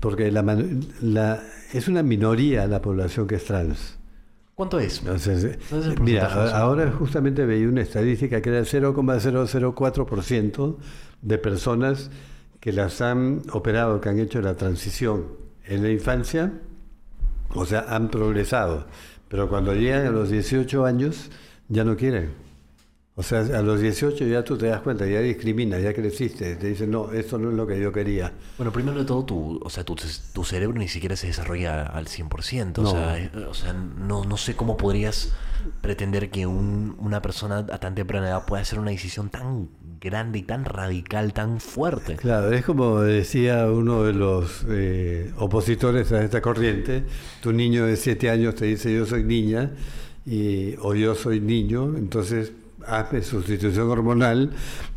porque 0.00 0.30
la, 0.30 0.42
la- 1.00 1.42
es 1.72 1.88
una 1.88 2.02
minoría 2.02 2.66
la 2.66 2.82
población 2.82 3.26
que 3.26 3.36
es 3.36 3.44
trans. 3.44 3.98
¿Cuánto 4.54 4.78
es? 4.78 4.98
Entonces, 4.98 5.44
eh, 5.44 5.58
¿Cuál 5.70 5.80
es 5.80 5.86
el 5.88 6.00
mira, 6.00 6.26
ahora 6.58 6.92
justamente 6.92 7.46
veía 7.46 7.66
una 7.66 7.80
estadística 7.80 8.42
que 8.42 8.50
era 8.50 8.58
el 8.58 8.66
0,004% 8.66 10.76
de 11.22 11.38
personas 11.38 12.10
que 12.60 12.72
las 12.72 13.00
han 13.00 13.42
operado, 13.52 14.00
que 14.00 14.10
han 14.10 14.18
hecho 14.18 14.40
la 14.42 14.54
transición 14.54 15.24
en 15.64 15.82
la 15.82 15.90
infancia, 15.90 16.52
o 17.54 17.64
sea, 17.64 17.86
han 17.88 18.08
progresado, 18.08 18.86
pero 19.28 19.48
cuando 19.48 19.74
llegan 19.74 20.06
a 20.06 20.10
los 20.10 20.30
18 20.30 20.84
años 20.84 21.30
ya 21.68 21.84
no 21.84 21.96
quieren. 21.96 22.30
O 23.14 23.22
sea, 23.22 23.40
a 23.40 23.60
los 23.60 23.78
18 23.80 24.26
ya 24.26 24.42
tú 24.42 24.56
te 24.56 24.66
das 24.68 24.80
cuenta, 24.80 25.06
ya 25.06 25.20
discriminas, 25.20 25.82
ya 25.82 25.92
creciste, 25.92 26.56
te 26.56 26.68
dicen, 26.68 26.90
no, 26.90 27.12
esto 27.12 27.36
no 27.36 27.50
es 27.50 27.54
lo 27.56 27.66
que 27.66 27.78
yo 27.78 27.92
quería. 27.92 28.32
Bueno, 28.56 28.72
primero 28.72 28.98
de 29.00 29.04
todo, 29.04 29.22
tu, 29.26 29.60
o 29.62 29.68
sea, 29.68 29.84
tu, 29.84 29.96
tu 30.32 30.44
cerebro 30.44 30.78
ni 30.78 30.88
siquiera 30.88 31.14
se 31.14 31.26
desarrolla 31.26 31.82
al 31.82 32.06
100%. 32.06 32.78
O 32.78 32.82
No. 32.82 32.90
sea, 32.90 33.18
eh, 33.18 33.30
o 33.46 33.52
sea 33.52 33.74
no, 33.74 34.24
no 34.24 34.36
sé 34.38 34.56
cómo 34.56 34.78
podrías 34.78 35.30
pretender 35.82 36.30
que 36.30 36.46
un- 36.46 36.96
una 36.98 37.20
persona 37.20 37.58
a 37.58 37.78
tan 37.78 37.94
temprana 37.94 38.28
edad 38.28 38.46
pueda 38.46 38.62
hacer 38.62 38.78
una 38.78 38.90
decisión 38.92 39.28
tan 39.28 39.68
grande 40.00 40.38
y 40.38 40.42
tan 40.42 40.64
radical, 40.64 41.34
tan 41.34 41.60
fuerte. 41.60 42.16
Claro, 42.16 42.50
es 42.50 42.64
como 42.64 43.00
decía 43.02 43.66
uno 43.70 44.04
de 44.04 44.14
los 44.14 44.64
eh, 44.70 45.32
opositores 45.36 46.10
a 46.12 46.24
esta 46.24 46.40
corriente, 46.40 47.04
tu 47.42 47.52
niño 47.52 47.84
de 47.84 47.96
7 47.96 48.30
años 48.30 48.54
te 48.54 48.64
dice 48.64 48.92
yo 48.92 49.04
soy 49.04 49.22
niña 49.22 49.70
y, 50.24 50.76
o 50.80 50.94
yo 50.94 51.14
soy 51.14 51.40
niño, 51.40 51.94
entonces 51.96 52.52
hazme 52.86 53.22
sustitución 53.22 53.88
hormonal, 53.90 54.50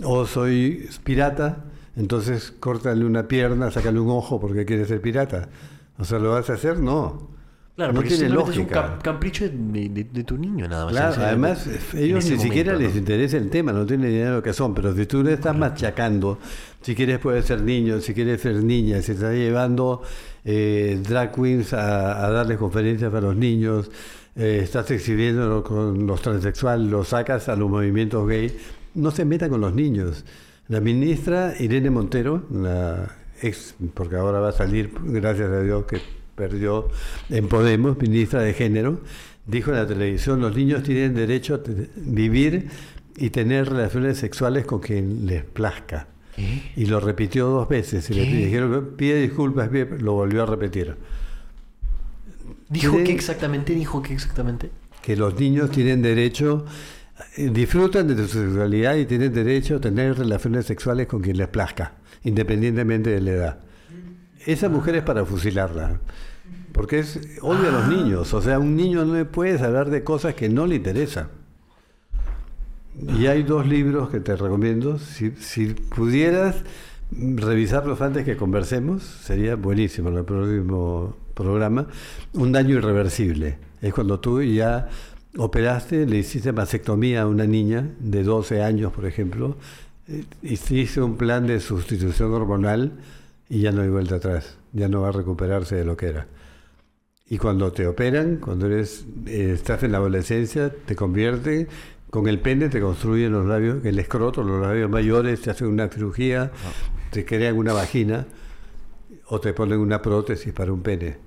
o 0.04 0.26
soy 0.26 0.90
pirata, 1.04 1.66
entonces 1.96 2.54
córtale 2.60 3.06
una 3.06 3.28
pierna, 3.28 3.72
sácale 3.72 4.00
un 4.00 4.10
ojo 4.10 4.40
porque 4.40 4.66
quieres 4.66 4.88
ser 4.88 5.02
pirata. 5.02 5.50
O 5.98 6.04
sea, 6.06 6.20
¿lo 6.20 6.32
vas 6.32 6.50
a 6.50 6.54
hacer? 6.54 6.80
No. 6.80 7.34
Claro, 7.76 7.92
no 7.92 7.98
porque 7.98 8.16
tiene 8.16 8.30
simplemente 8.30 8.52
es 8.54 8.58
un 8.58 8.64
lógica. 8.64 8.82
cap- 8.94 9.04
capricho 9.04 9.44
de, 9.50 9.90
de- 9.90 10.04
de 10.06 10.24
tu 10.24 10.38
niño 10.38 10.66
nada 10.66 10.86
más. 10.86 10.94
Claro, 10.94 11.22
además 11.24 11.68
en 11.94 12.00
ellos 12.06 12.30
ni 12.30 12.38
siquiera 12.38 12.74
les 12.74 12.96
interesa 12.96 13.36
el 13.36 13.50
tema, 13.50 13.74
no 13.74 13.86
tienen 13.86 14.12
idea 14.12 14.30
de 14.30 14.36
lo 14.38 14.42
que 14.44 14.54
son, 14.54 14.74
pero 14.74 14.96
si 14.96 15.06
tú 15.06 15.22
le 15.24 15.34
estás 15.34 15.58
machacando, 15.58 16.38
si 16.82 16.96
quieres 16.96 17.20
puedes 17.20 17.44
ser 17.44 17.62
niño, 17.62 18.00
si 18.00 18.14
quieres 18.14 18.40
ser 18.40 18.64
niña, 18.64 19.02
si 19.02 19.12
estás 19.12 19.34
llevando 19.34 20.02
eh, 20.46 21.02
drag 21.06 21.34
queens 21.36 21.74
a, 21.74 22.26
a 22.26 22.30
darles 22.30 22.58
conferencias 22.58 23.14
a 23.14 23.20
los 23.20 23.36
niños, 23.36 23.92
eh, 24.36 24.60
estás 24.64 24.92
exhibiendo 24.92 25.64
con 25.64 26.06
los 26.06 26.22
transexuales, 26.22 26.90
los 26.90 27.10
sacas 27.10 27.48
a 27.50 27.56
los 27.56 27.70
movimientos 27.70 28.28
gay, 28.28 28.56
no 28.94 29.12
se 29.12 29.26
metan 29.26 29.50
con 29.50 29.62
los 29.62 29.74
niños. 29.74 30.26
La 30.68 30.82
ministra 30.82 31.54
Irene 31.60 31.90
Montero, 31.90 32.44
la 32.52 33.16
ex, 33.42 33.76
porque 33.94 34.16
ahora 34.16 34.40
va 34.40 34.50
a 34.50 34.52
salir, 34.52 34.92
gracias 35.04 35.50
a 35.50 35.62
Dios 35.62 35.86
que 35.86 36.00
perdió 36.36 36.90
en 37.30 37.48
Podemos, 37.48 37.98
ministra 37.98 38.42
de 38.42 38.54
Género, 38.54 39.00
dijo 39.46 39.72
en 39.72 39.78
la 39.78 39.88
televisión, 39.88 40.42
los 40.42 40.56
niños 40.56 40.84
tienen 40.84 41.14
derecho 41.14 41.56
a 41.56 41.60
vivir 41.96 42.70
y 43.16 43.30
tener 43.30 43.70
relaciones 43.70 44.18
sexuales 44.18 44.66
con 44.66 44.80
quien 44.80 45.26
les 45.26 45.44
plazca. 45.44 46.08
¿Qué? 46.36 46.74
Y 46.76 46.88
lo 46.88 47.00
repitió 47.00 47.48
dos 47.48 47.70
veces. 47.70 48.10
Y 48.10 48.14
le 48.14 48.26
dijeron, 48.26 48.96
pide 48.98 49.22
disculpas, 49.22 49.70
lo 50.02 50.14
volvió 50.14 50.44
a 50.44 50.46
repetir. 50.46 50.96
¿Dijo 52.70 52.98
qué 53.04 53.12
exactamente? 53.12 53.74
¿Dijo 53.76 54.02
qué 54.02 54.14
exactamente? 54.14 54.72
Que 55.02 55.16
los 55.16 55.40
niños 55.40 55.70
tienen 55.70 56.02
derecho, 56.02 56.66
eh, 57.38 57.50
disfrutan 57.52 58.08
de 58.08 58.16
su 58.28 58.28
sexualidad 58.28 58.96
y 58.96 59.06
tienen 59.06 59.34
derecho 59.34 59.78
a 59.78 59.82
tener 59.82 60.18
relaciones 60.18 60.66
sexuales 60.66 61.08
con 61.08 61.22
quien 61.22 61.38
les 61.38 61.48
plazca, 61.48 61.94
independientemente 62.24 63.12
de 63.12 63.22
la 63.22 63.32
edad. 63.32 63.60
Esa 64.46 64.70
mujer 64.70 64.96
es 64.96 65.04
para 65.04 65.26
fusilarla. 65.26 66.00
Porque 66.72 67.00
es 67.00 67.20
odia 67.42 67.70
a 67.70 67.72
los 67.72 67.88
niños. 67.88 68.34
O 68.34 68.42
sea, 68.42 68.60
un 68.60 68.76
niño 68.76 69.06
no 69.06 69.14
le 69.16 69.26
puedes 69.26 69.62
hablar 69.62 69.90
de 69.90 70.04
cosas 70.04 70.34
que 70.36 70.50
no 70.50 70.68
le 70.68 70.76
interesan. 70.76 71.30
Y 73.18 73.28
hay 73.28 73.44
dos 73.44 73.66
libros 73.66 74.10
que 74.10 74.20
te 74.20 74.36
recomiendo. 74.36 75.00
Si, 75.00 75.32
si 75.32 75.68
pudieras 75.68 76.64
mm, 77.12 77.38
revisarlos 77.38 78.02
antes 78.02 78.26
que 78.26 78.38
conversemos, 78.38 79.04
sería 79.04 79.56
buenísimo 79.56 80.10
en 80.10 80.18
el 80.18 80.26
próximo 80.26 81.16
programa. 81.36 81.88
Un 82.34 82.52
daño 82.52 82.78
irreversible. 82.78 83.60
Es 83.82 83.94
cuando 83.94 84.20
tú 84.20 84.42
ya 84.42 84.90
operaste, 85.38 86.08
le 86.08 86.18
hiciste 86.18 86.52
mastectomía 86.52 87.24
a 87.24 87.28
una 87.28 87.46
niña 87.46 87.90
de 88.00 88.24
12 88.24 88.64
años, 88.64 88.92
por 88.92 89.06
ejemplo, 89.06 89.58
eh, 90.08 90.24
hiciste 90.42 91.02
un 91.02 91.18
plan 91.18 91.46
de 91.46 91.60
sustitución 91.60 92.34
hormonal 92.34 92.94
y 93.50 93.62
ya 93.62 93.72
no 93.72 93.82
hay 93.82 93.90
vuelta 93.90 94.16
atrás. 94.16 94.58
Ya 94.72 94.88
no 94.88 95.02
va 95.02 95.10
a 95.10 95.12
recuperarse 95.12 95.76
de 95.76 95.86
lo 95.86 95.96
que 95.98 96.08
era. 96.08 96.28
Y 97.28 97.38
cuando 97.38 97.72
te 97.72 97.88
operan, 97.88 98.38
cuando 98.38 98.68
eres, 98.68 99.06
eh, 99.26 99.52
estás 99.54 99.84
en 99.84 99.92
la 99.92 99.98
adolescencia, 99.98 100.72
te 100.86 100.96
convierte, 100.96 101.68
con 102.10 102.28
el 102.28 102.40
pene 102.40 102.70
te 102.70 102.80
construyen 102.80 103.32
los 103.32 103.46
labios, 103.46 103.84
el 103.84 104.00
escroto, 104.00 104.44
los 104.44 104.62
labios 104.62 104.90
mayores, 104.90 105.42
te 105.42 105.50
hacen 105.50 105.68
una 105.68 105.90
cirugía, 105.90 106.52
te 107.12 107.26
crean 107.26 107.58
una 107.58 107.74
vagina 107.74 108.26
o 109.28 109.40
te 109.40 109.54
ponen 109.54 109.80
una 109.80 110.02
prótesis 110.02 110.54
para 110.54 110.72
un 110.72 110.82
pene. 110.82 111.18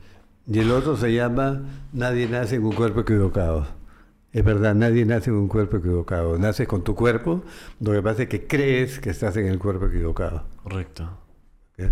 Y 0.51 0.61
el 0.61 0.71
otro 0.71 0.97
se 0.97 1.13
llama 1.13 1.61
Nadie 1.93 2.27
nace 2.27 2.57
en 2.57 2.65
un 2.65 2.73
cuerpo 2.73 3.01
equivocado. 3.01 3.67
Es 4.33 4.45
verdad, 4.45 4.75
nadie 4.75 5.05
nace 5.05 5.31
en 5.31 5.37
un 5.37 5.49
cuerpo 5.49 5.77
equivocado. 5.77 6.39
Naces 6.39 6.67
con 6.67 6.83
tu 6.85 6.95
cuerpo, 6.95 7.43
lo 7.81 7.93
que 7.93 8.03
pasa 8.03 8.23
es 8.23 8.29
que 8.29 8.47
crees 8.47 8.99
que 8.99 9.11
estás 9.11 9.37
en 9.37 9.47
el 9.47 9.59
cuerpo 9.59 9.87
equivocado. 9.87 10.45
Correcto. 10.63 11.19
¿ok? 11.79 11.91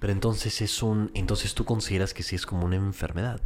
Pero 0.00 0.12
entonces 0.12 0.60
es 0.60 0.82
un... 0.82 1.10
Entonces 1.14 1.54
tú 1.54 1.64
consideras 1.64 2.14
que 2.14 2.22
sí 2.22 2.36
es 2.36 2.46
como 2.46 2.66
una 2.66 2.76
enfermedad. 2.76 3.40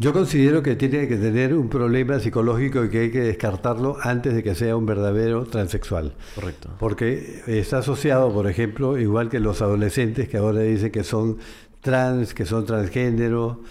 Yo 0.00 0.12
considero 0.12 0.62
que 0.62 0.76
tiene 0.76 1.08
que 1.08 1.16
tener 1.16 1.54
un 1.54 1.68
problema 1.68 2.20
psicológico 2.20 2.84
y 2.84 2.88
que 2.88 3.00
hay 3.00 3.10
que 3.10 3.20
descartarlo 3.20 3.96
antes 4.00 4.32
de 4.32 4.44
que 4.44 4.54
sea 4.54 4.76
un 4.76 4.86
verdadero 4.86 5.44
transexual. 5.44 6.14
Correcto. 6.36 6.70
Porque 6.78 7.42
está 7.48 7.78
asociado, 7.78 8.32
por 8.32 8.48
ejemplo, 8.48 8.96
igual 8.96 9.28
que 9.28 9.40
los 9.40 9.60
adolescentes 9.60 10.28
que 10.28 10.36
ahora 10.36 10.60
dicen 10.60 10.92
que 10.92 11.02
son 11.02 11.38
trans, 11.80 12.34
que 12.34 12.44
son 12.44 12.66
transgénero, 12.66 13.62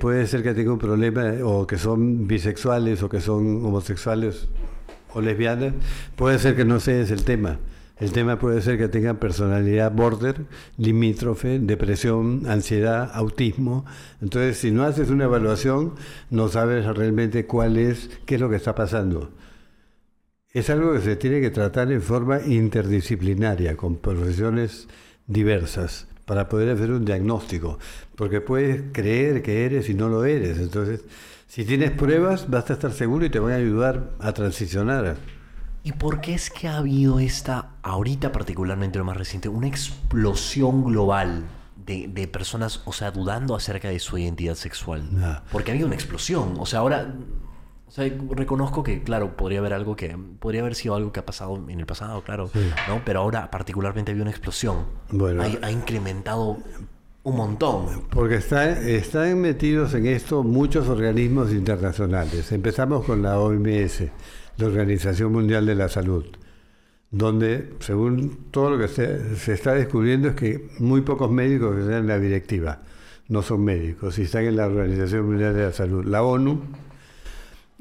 puede 0.00 0.26
ser 0.26 0.42
que 0.42 0.54
tenga 0.54 0.72
un 0.72 0.78
problema 0.78 1.32
o 1.44 1.66
que 1.66 1.78
son 1.78 2.26
bisexuales 2.26 3.02
o 3.02 3.08
que 3.08 3.20
son 3.20 3.64
homosexuales 3.64 4.48
o 5.14 5.20
lesbianas, 5.20 5.74
puede 6.16 6.38
ser 6.38 6.56
que 6.56 6.64
no 6.64 6.76
ese 6.76 7.02
el 7.02 7.24
tema. 7.24 7.58
El 7.98 8.10
tema 8.10 8.36
puede 8.36 8.60
ser 8.62 8.78
que 8.78 8.88
tengan 8.88 9.18
personalidad 9.18 9.92
border, 9.92 10.46
limítrofe, 10.76 11.60
depresión, 11.60 12.42
ansiedad, 12.48 13.10
autismo. 13.14 13.84
Entonces, 14.20 14.56
si 14.58 14.72
no 14.72 14.82
haces 14.82 15.08
una 15.10 15.24
evaluación, 15.24 15.94
no 16.28 16.48
sabes 16.48 16.84
realmente 16.84 17.46
cuál 17.46 17.76
es, 17.76 18.10
qué 18.26 18.36
es 18.36 18.40
lo 18.40 18.50
que 18.50 18.56
está 18.56 18.74
pasando. 18.74 19.30
Es 20.50 20.68
algo 20.68 20.92
que 20.94 21.00
se 21.00 21.14
tiene 21.14 21.40
que 21.40 21.50
tratar 21.50 21.92
en 21.92 22.02
forma 22.02 22.40
interdisciplinaria, 22.40 23.76
con 23.76 23.96
profesiones 23.96 24.88
diversas, 25.28 26.08
para 26.24 26.48
poder 26.48 26.70
hacer 26.70 26.90
un 26.90 27.04
diagnóstico. 27.04 27.78
Porque 28.16 28.40
puedes 28.40 28.84
creer 28.92 29.42
que 29.42 29.64
eres 29.64 29.88
y 29.88 29.94
no 29.94 30.08
lo 30.08 30.24
eres. 30.24 30.58
Entonces, 30.58 31.04
si 31.48 31.64
tienes 31.64 31.90
pruebas, 31.90 32.48
vas 32.48 32.70
a 32.70 32.74
estar 32.74 32.92
seguro 32.92 33.26
y 33.26 33.30
te 33.30 33.38
van 33.38 33.52
a 33.52 33.56
ayudar 33.56 34.10
a 34.20 34.32
transicionar. 34.32 35.16
¿Y 35.84 35.92
por 35.92 36.20
qué 36.20 36.34
es 36.34 36.48
que 36.48 36.68
ha 36.68 36.78
habido 36.78 37.18
esta, 37.18 37.70
ahorita 37.82 38.30
particularmente 38.30 38.98
lo 38.98 39.04
más 39.04 39.16
reciente, 39.16 39.48
una 39.48 39.66
explosión 39.66 40.84
global 40.84 41.44
de, 41.76 42.06
de 42.08 42.28
personas, 42.28 42.82
o 42.84 42.92
sea, 42.92 43.10
dudando 43.10 43.56
acerca 43.56 43.88
de 43.88 43.98
su 43.98 44.16
identidad 44.16 44.54
sexual? 44.54 45.10
Ah. 45.20 45.42
Porque 45.50 45.70
ha 45.70 45.74
habido 45.74 45.88
una 45.88 45.96
explosión. 45.96 46.54
O 46.58 46.66
sea, 46.66 46.78
ahora, 46.78 47.14
o 47.92 47.94
sea, 47.94 48.10
reconozco 48.30 48.82
que, 48.82 49.02
claro, 49.02 49.36
podría 49.36 49.58
haber 49.58 49.74
algo 49.74 49.94
que, 49.94 50.16
podría 50.38 50.62
haber 50.62 50.74
sido 50.74 50.94
algo 50.94 51.12
que 51.12 51.20
ha 51.20 51.26
pasado 51.26 51.62
en 51.68 51.78
el 51.78 51.84
pasado, 51.84 52.22
claro, 52.22 52.48
¿no? 52.88 53.02
Pero 53.04 53.20
ahora 53.20 53.50
particularmente 53.50 54.10
ha 54.10 54.12
habido 54.12 54.22
una 54.22 54.30
explosión. 54.30 54.86
Bueno. 55.10 55.42
ha, 55.42 55.66
ha 55.66 55.70
incrementado 55.70 56.56
un 57.24 57.36
montón. 57.36 58.04
Porque 58.08 58.36
está- 58.36 58.80
están 58.80 59.38
metidos 59.42 59.92
en 59.92 60.06
esto 60.06 60.42
muchos 60.42 60.88
organismos 60.88 61.52
internacionales. 61.52 62.50
Empezamos 62.50 63.04
con 63.04 63.20
la 63.20 63.38
OMS, 63.38 64.04
la 64.56 64.66
Organización 64.66 65.30
Mundial 65.30 65.66
de 65.66 65.74
la 65.74 65.90
Salud, 65.90 66.24
donde, 67.10 67.74
según 67.80 68.46
todo 68.50 68.70
lo 68.70 68.78
que 68.78 68.88
se, 68.88 69.36
se 69.36 69.52
está 69.52 69.74
descubriendo, 69.74 70.28
es 70.28 70.34
que 70.34 70.70
muy 70.78 71.02
pocos 71.02 71.30
médicos 71.30 71.74
que 71.74 71.82
están 71.82 71.98
en 71.98 72.06
la 72.06 72.18
directiva 72.18 72.80
no 73.28 73.42
son 73.42 73.62
médicos 73.64 74.18
y 74.18 74.22
están 74.22 74.44
en 74.44 74.56
la 74.56 74.66
Organización 74.66 75.26
Mundial 75.26 75.54
de 75.54 75.64
la 75.64 75.72
Salud. 75.72 76.06
La 76.06 76.22
ONU, 76.22 76.62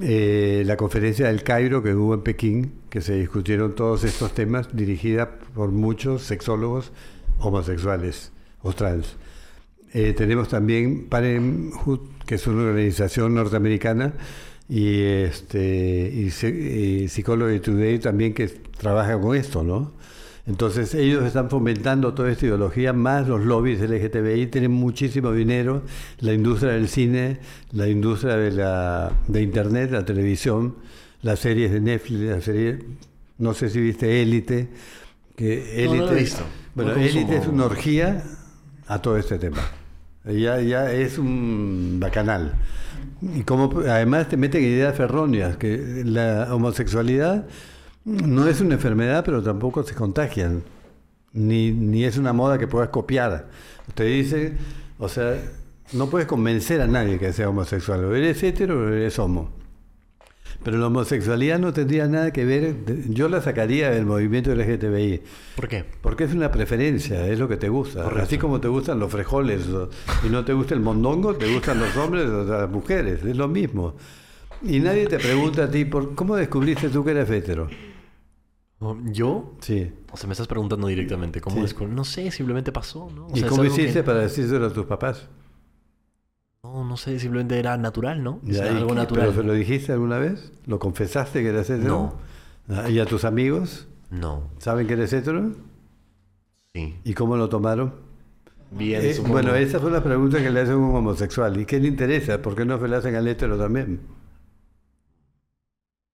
eh, 0.01 0.63
la 0.65 0.77
conferencia 0.77 1.27
del 1.27 1.43
Cairo 1.43 1.83
que 1.83 1.93
hubo 1.93 2.13
en 2.13 2.21
Pekín, 2.21 2.73
que 2.89 3.01
se 3.01 3.15
discutieron 3.15 3.75
todos 3.75 4.03
estos 4.03 4.33
temas, 4.33 4.75
dirigida 4.75 5.39
por 5.53 5.71
muchos 5.71 6.23
sexólogos 6.23 6.91
homosexuales 7.39 8.31
o 8.61 8.73
trans. 8.73 9.15
Eh, 9.93 10.13
tenemos 10.13 10.49
también 10.49 11.07
Parenthood, 11.07 11.99
que 12.25 12.35
es 12.35 12.47
una 12.47 12.63
organización 12.63 13.35
norteamericana, 13.35 14.13
y, 14.69 15.01
este, 15.01 16.09
y, 16.13 16.27
y 16.27 17.07
Psychology 17.09 17.59
Today 17.59 17.99
también 17.99 18.33
que 18.33 18.47
trabaja 18.47 19.19
con 19.19 19.35
esto, 19.35 19.63
¿no? 19.63 19.91
Entonces 20.47 20.95
ellos 20.95 21.23
están 21.23 21.49
fomentando 21.49 22.13
toda 22.13 22.31
esta 22.31 22.45
ideología, 22.47 22.93
más 22.93 23.27
los 23.27 23.41
lobbies 23.45 23.79
LGTBI, 23.79 24.47
tienen 24.47 24.71
muchísimo 24.71 25.31
dinero, 25.31 25.83
la 26.19 26.33
industria 26.33 26.71
del 26.73 26.87
cine, 26.87 27.39
la 27.71 27.87
industria 27.87 28.35
de, 28.37 28.51
la, 28.51 29.11
de 29.27 29.41
Internet, 29.41 29.91
la 29.91 30.03
televisión, 30.03 30.75
las 31.21 31.39
series 31.39 31.71
de 31.71 31.79
Netflix, 31.79 32.19
la 32.21 32.41
serie, 32.41 32.79
no 33.37 33.53
sé 33.53 33.69
si 33.69 33.79
viste 33.79 34.21
Élite, 34.21 34.69
que 35.35 35.85
No, 35.87 35.93
no 35.95 36.07
Élite- 36.07 36.15
visto. 36.19 36.43
Bueno, 36.73 36.91
No 36.91 36.97
consumo. 36.97 37.19
Élite 37.19 37.37
es 37.37 37.47
una 37.47 37.65
orgía 37.65 38.23
a 38.87 38.99
todo 39.01 39.17
este 39.17 39.37
tema. 39.37 39.59
Ya, 40.25 40.59
ya 40.61 40.91
es 40.91 41.17
un 41.17 41.97
bacanal. 41.99 42.53
Y 43.35 43.41
como 43.41 43.79
además 43.81 44.27
te 44.29 44.37
meten 44.37 44.63
ideas 44.63 44.95
ferróneas, 44.95 45.57
que 45.57 46.01
la 46.05 46.47
homosexualidad 46.53 47.45
no 48.05 48.47
es 48.47 48.61
una 48.61 48.75
enfermedad, 48.75 49.23
pero 49.25 49.41
tampoco 49.41 49.83
se 49.83 49.93
contagian. 49.95 50.63
Ni, 51.33 51.71
ni 51.71 52.03
es 52.03 52.17
una 52.17 52.33
moda 52.33 52.57
que 52.57 52.67
puedas 52.67 52.89
copiar. 52.89 53.47
Te 53.95 54.03
dice, 54.03 54.53
o 54.99 55.07
sea, 55.07 55.41
no 55.93 56.09
puedes 56.09 56.27
convencer 56.27 56.81
a 56.81 56.87
nadie 56.87 57.19
que 57.19 57.31
sea 57.33 57.49
homosexual. 57.49 58.03
O 58.05 58.15
eres 58.15 58.41
hetero 58.43 58.79
o 58.81 58.87
eres 58.89 59.17
homo. 59.19 59.51
Pero 60.63 60.77
la 60.77 60.87
homosexualidad 60.87 61.57
no 61.57 61.73
tendría 61.73 62.07
nada 62.07 62.31
que 62.31 62.45
ver, 62.45 62.75
yo 63.09 63.29
la 63.29 63.41
sacaría 63.41 63.89
del 63.89 64.05
movimiento 64.05 64.53
LGTBI. 64.53 65.21
¿Por 65.55 65.67
qué? 65.67 65.85
Porque 66.01 66.25
es 66.25 66.33
una 66.33 66.51
preferencia, 66.51 67.25
es 67.27 67.39
lo 67.39 67.47
que 67.47 67.57
te 67.57 67.67
gusta. 67.69 68.03
Correcto. 68.03 68.23
Así 68.23 68.37
como 68.37 68.59
te 68.61 68.67
gustan 68.67 68.99
los 68.99 69.11
frijoles 69.11 69.67
o- 69.69 69.89
y 70.23 70.29
no 70.29 70.45
te 70.45 70.53
gusta 70.53 70.75
el 70.75 70.81
mondongo, 70.81 71.33
te 71.35 71.51
gustan 71.51 71.79
los 71.79 71.95
hombres 71.97 72.27
o 72.27 72.43
las 72.43 72.69
mujeres, 72.69 73.23
es 73.23 73.35
lo 73.37 73.47
mismo. 73.47 73.95
Y 74.61 74.79
nadie 74.81 75.07
te 75.07 75.17
pregunta 75.17 75.63
a 75.63 75.71
ti, 75.71 75.85
¿por 75.85 76.13
¿cómo 76.13 76.35
descubriste 76.35 76.89
tú 76.89 77.03
que 77.03 77.11
eres 77.11 77.29
hetero? 77.31 77.67
¿Yo? 79.11 79.53
Sí. 79.61 79.93
O 80.11 80.17
sea, 80.17 80.27
me 80.27 80.33
estás 80.33 80.47
preguntando 80.47 80.87
directamente, 80.87 81.39
¿cómo 81.39 81.57
Sí. 81.57 81.61
descubrí? 81.61 81.93
No 81.93 82.03
sé, 82.03 82.31
simplemente 82.31 82.71
pasó, 82.71 83.09
¿no? 83.13 83.27
O 83.27 83.35
¿Y 83.35 83.39
sea, 83.41 83.49
cómo 83.49 83.61
que- 83.61 83.67
hiciste 83.69 84.01
para 84.03 84.19
decírselo 84.21 84.65
a 84.65 84.73
tus 84.73 84.85
papás? 84.85 85.27
No, 86.63 86.83
no 86.83 86.97
sé, 86.97 87.19
simplemente 87.19 87.57
era 87.59 87.77
natural, 87.77 88.23
¿no? 88.23 88.33
O 88.33 88.39
Ya, 88.43 88.63
sea, 88.63 88.71
¿y 88.71 88.77
algo 88.77 88.89
qué? 88.89 88.95
natural. 88.95 89.27
¿Pero 89.29 89.41
se 89.41 89.47
lo 89.47 89.53
dijiste 89.53 89.91
alguna 89.91 90.17
vez? 90.17 90.51
¿Lo 90.65 90.79
confesaste 90.79 91.41
que 91.41 91.49
eres 91.49 91.69
hetero? 91.69 92.17
Ah, 92.69 92.89
¿Y 92.89 92.99
a 92.99 93.05
tus 93.05 93.23
amigos? 93.25 93.87
No, 94.09 94.49
¿Saben 94.59 94.87
que 94.87 94.93
eres 94.93 95.13
hetero? 95.13 95.51
sí. 96.73 96.95
¿Y 97.03 97.13
cómo 97.13 97.37
lo 97.37 97.49
tomaron? 97.49 97.93
Bien, 98.71 99.01
Eh, 99.03 99.15
bueno, 99.27 99.53
esa 99.55 99.79
fue 99.79 99.91
la 99.91 100.01
pregunta 100.03 100.41
que 100.41 100.49
le 100.49 100.61
hacen 100.61 100.75
a 100.75 100.77
un 100.77 100.95
homosexual. 100.95 101.59
¿Y 101.59 101.65
qué 101.65 101.79
le 101.79 101.87
interesa? 101.89 102.41
¿Por 102.41 102.55
qué 102.55 102.63
no 102.63 102.79
se 102.79 102.87
le 102.87 102.95
hacen 102.95 103.15
al 103.15 103.27
hetero 103.27 103.57
también? 103.57 103.99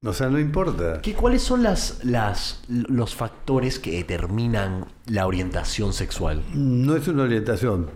O 0.06 0.14
sea, 0.14 0.30
no 0.30 0.40
importa. 0.40 1.02
¿Qué- 1.02 1.14
¿Cuáles 1.16 1.42
son 1.42 1.64
las, 1.64 2.04
las, 2.04 2.62
los 2.68 3.16
factores 3.16 3.80
que 3.80 3.92
determinan 3.98 4.86
la 5.08 5.26
orientación 5.26 5.92
sexual? 5.92 6.44
No 6.54 6.96
es 6.96 7.08
una 7.08 7.24
orientación, 7.24 7.88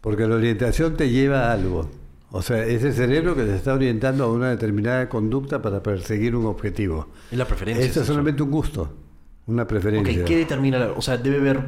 porque 0.00 0.26
la 0.26 0.36
orientación 0.36 0.96
te 0.96 1.10
lleva 1.10 1.50
a 1.50 1.52
algo. 1.52 1.90
O 2.30 2.40
sea, 2.40 2.64
es 2.64 2.82
el 2.84 2.94
cerebro 2.94 3.36
que 3.36 3.42
te 3.44 3.54
está 3.54 3.74
orientando 3.74 4.24
a 4.24 4.32
una 4.32 4.48
determinada 4.48 5.10
conducta 5.10 5.60
para 5.60 5.82
perseguir 5.82 6.34
un 6.34 6.46
objetivo. 6.46 7.08
Es 7.30 7.36
la 7.36 7.44
preferencia. 7.46 7.84
Esto 7.84 8.00
es 8.00 8.06
solamente 8.06 8.42
un 8.42 8.50
gusto, 8.50 8.90
una 9.46 9.66
preferencia. 9.66 10.22
Ok, 10.22 10.26
¿qué 10.26 10.36
determina 10.38 10.78
la... 10.78 10.92
O 10.92 11.02
sea, 11.02 11.18
debe 11.18 11.36
haber... 11.36 11.60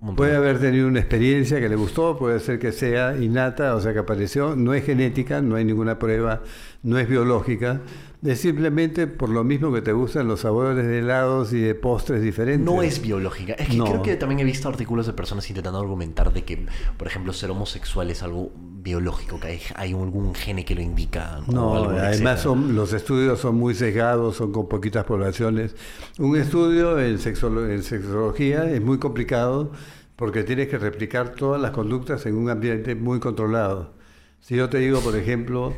montón. 0.00 0.16
Puede 0.16 0.34
haber 0.34 0.58
tenido 0.58 0.88
una 0.88 1.00
experiencia 1.00 1.60
que 1.60 1.68
le 1.68 1.76
gustó, 1.76 2.16
puede 2.18 2.40
ser 2.40 2.58
que 2.58 2.72
sea 2.72 3.14
innata, 3.18 3.74
o 3.74 3.80
sea 3.82 3.92
que 3.92 3.98
apareció, 3.98 4.56
no 4.56 4.72
es 4.72 4.86
genética, 4.86 5.42
no 5.42 5.56
hay 5.56 5.66
ninguna 5.66 5.98
prueba, 5.98 6.40
no 6.82 6.98
es 6.98 7.06
biológica, 7.06 7.82
es 8.24 8.40
simplemente 8.40 9.06
por 9.06 9.28
lo 9.28 9.44
mismo 9.44 9.72
que 9.72 9.82
te 9.82 9.92
gustan 9.92 10.26
los 10.26 10.40
sabores 10.40 10.86
de 10.86 10.98
helados 10.98 11.52
y 11.52 11.60
de 11.60 11.74
postres 11.74 12.22
diferentes. 12.22 12.64
No 12.64 12.82
es 12.82 13.00
biológica. 13.02 13.52
Es 13.54 13.68
que 13.68 13.76
No. 13.76 13.84
creo 13.84 14.02
que 14.02 14.16
también 14.16 14.40
he 14.40 14.44
visto 14.44 14.68
artículos 14.68 15.06
de 15.06 15.12
personas 15.12 15.48
intentando 15.48 15.78
argumentar 15.78 16.32
de 16.32 16.42
que, 16.44 16.66
por 16.96 17.06
ejemplo, 17.06 17.32
ser 17.32 17.50
homosexual 17.50 18.10
es 18.10 18.22
algo 18.22 18.50
biológico, 18.56 19.38
que 19.38 19.48
hay, 19.48 19.60
hay 19.74 19.92
algún 19.92 20.34
gene 20.34 20.64
que 20.64 20.74
lo 20.74 20.80
indica. 20.80 21.40
No, 21.48 21.74
además 21.90 22.40
son, 22.40 22.74
los 22.74 22.92
estudios 22.92 23.38
son 23.40 23.56
muy 23.56 23.74
sesgados, 23.74 24.36
son 24.36 24.50
con 24.52 24.68
poquitas 24.68 25.04
poblaciones. 25.04 25.76
Un 26.18 26.36
estudio 26.36 26.98
en, 26.98 27.18
sexolo- 27.18 27.70
en 27.70 27.82
sexología 27.82 28.70
es 28.70 28.80
muy 28.80 28.98
complicado 28.98 29.72
porque 30.16 30.42
tienes 30.44 30.68
que 30.68 30.78
replicar 30.78 31.34
todas 31.34 31.60
las 31.60 31.72
conductas 31.72 32.24
en 32.26 32.34
un 32.36 32.48
ambiente 32.48 32.94
muy 32.94 33.20
controlado. 33.20 33.92
Si 34.40 34.56
yo 34.56 34.68
te 34.70 34.78
digo, 34.78 35.00
por 35.00 35.14
ejemplo, 35.16 35.74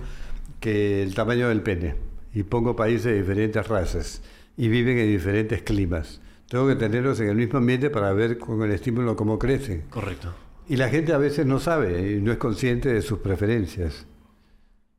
que 0.61 1.03
el 1.03 1.15
tamaño 1.15 1.49
del 1.49 1.63
pene, 1.63 1.97
y 2.39 2.45
pongo 2.45 2.77
países 2.77 3.07
de 3.07 3.15
diferentes 3.15 3.67
razas, 3.67 4.23
y 4.57 4.69
viven 4.69 4.97
en 4.97 5.09
diferentes 5.09 5.63
climas, 5.63 6.21
tengo 6.49 6.69
que 6.69 6.77
tenerlos 6.77 7.19
en 7.19 7.31
el 7.31 7.35
mismo 7.35 7.59
ambiente 7.59 7.91
para 7.91 8.13
ver 8.13 8.39
con 8.39 8.63
el 8.63 8.71
estímulo 8.71 9.17
cómo 9.17 9.41
crecen. 9.41 9.83
Correcto. 9.91 10.33
Y 10.69 10.77
la 10.77 10.89
gente 10.89 11.13
a 11.13 11.19
veces 11.19 11.47
no 11.47 11.59
sabe 11.59 12.13
y 12.13 12.23
no 12.23 12.31
es 12.31 12.39
consciente 12.39 12.93
de 12.93 13.03
sus 13.03 13.19
preferencias. 13.19 14.07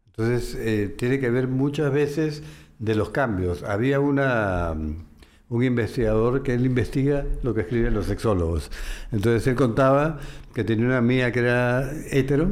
Entonces, 0.08 0.54
eh, 0.60 0.94
tiene 0.98 1.22
que 1.22 1.30
ver 1.30 1.48
muchas 1.48 1.94
veces 1.94 2.44
de 2.78 2.96
los 2.96 3.12
cambios. 3.12 3.64
Había 3.64 4.02
una, 4.02 4.74
mm, 4.76 5.06
un 5.48 5.64
investigador 5.64 6.44
que 6.44 6.54
él 6.54 6.66
investiga 6.66 7.26
lo 7.42 7.54
que 7.54 7.62
escriben 7.62 7.94
los 7.94 8.08
sexólogos. 8.08 8.70
Entonces, 9.14 9.48
él 9.48 9.56
contaba 9.56 10.20
que 10.54 10.66
tenía 10.66 10.88
una 10.88 10.98
amiga 10.98 11.32
que 11.32 11.40
era 11.40 11.90
hetero 12.12 12.50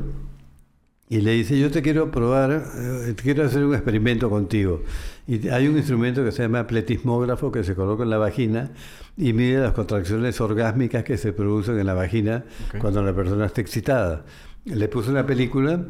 y 1.10 1.22
le 1.22 1.32
dice, 1.32 1.58
yo 1.58 1.72
te 1.72 1.82
quiero 1.82 2.12
probar, 2.12 2.66
eh, 2.76 3.16
quiero 3.16 3.45
hacer 3.45 3.64
un 3.64 3.74
experimento 3.74 4.30
contigo. 4.30 4.84
Y 5.26 5.47
hay 5.47 5.68
un 5.68 5.78
instrumento 5.78 6.24
que 6.24 6.34
se 6.34 6.43
llama 6.43 6.68
pletismógrafo 6.68 7.51
que 7.51 7.64
se 7.64 7.76
coloca 7.76 8.03
en 8.03 8.10
la 8.10 8.18
vagina 8.18 8.72
y 9.16 9.32
mide 9.32 9.60
las 9.60 9.72
contracciones 9.72 10.39
orgásmicas 10.41 11.05
que 11.05 11.18
se 11.18 11.32
producen 11.32 11.80
en 11.80 11.86
la 11.86 11.93
vagina 11.93 12.43
cuando 12.80 13.01
la 13.01 13.14
persona 13.14 13.45
está 13.45 13.62
excitada. 13.62 14.26
Le 14.66 14.88
puso 14.89 15.12
una 15.12 15.26
película 15.26 15.86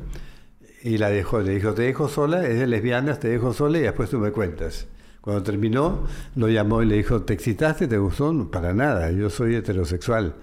y 0.84 1.00
la 1.00 1.10
dejó. 1.10 1.42
Le 1.42 1.56
dijo, 1.56 1.74
te 1.74 1.82
dejo 1.84 2.08
sola, 2.08 2.48
es 2.48 2.60
de 2.60 2.68
lesbianas, 2.68 3.20
te 3.20 3.28
dejo 3.28 3.54
sola 3.54 3.80
y 3.80 3.82
después 3.82 4.12
tú 4.12 4.20
me 4.20 4.32
cuentas. 4.32 4.88
Cuando 5.22 5.42
terminó, 5.42 6.06
lo 6.36 6.48
llamó 6.48 6.84
y 6.84 6.86
le 6.86 6.96
dijo, 6.96 7.24
¿te 7.24 7.34
excitaste? 7.34 7.88
¿Te 7.88 7.98
gustó? 7.98 8.32
No, 8.32 8.50
para 8.52 8.74
nada, 8.74 9.12
yo 9.12 9.32
soy 9.32 9.56
heterosexual. 9.56 10.36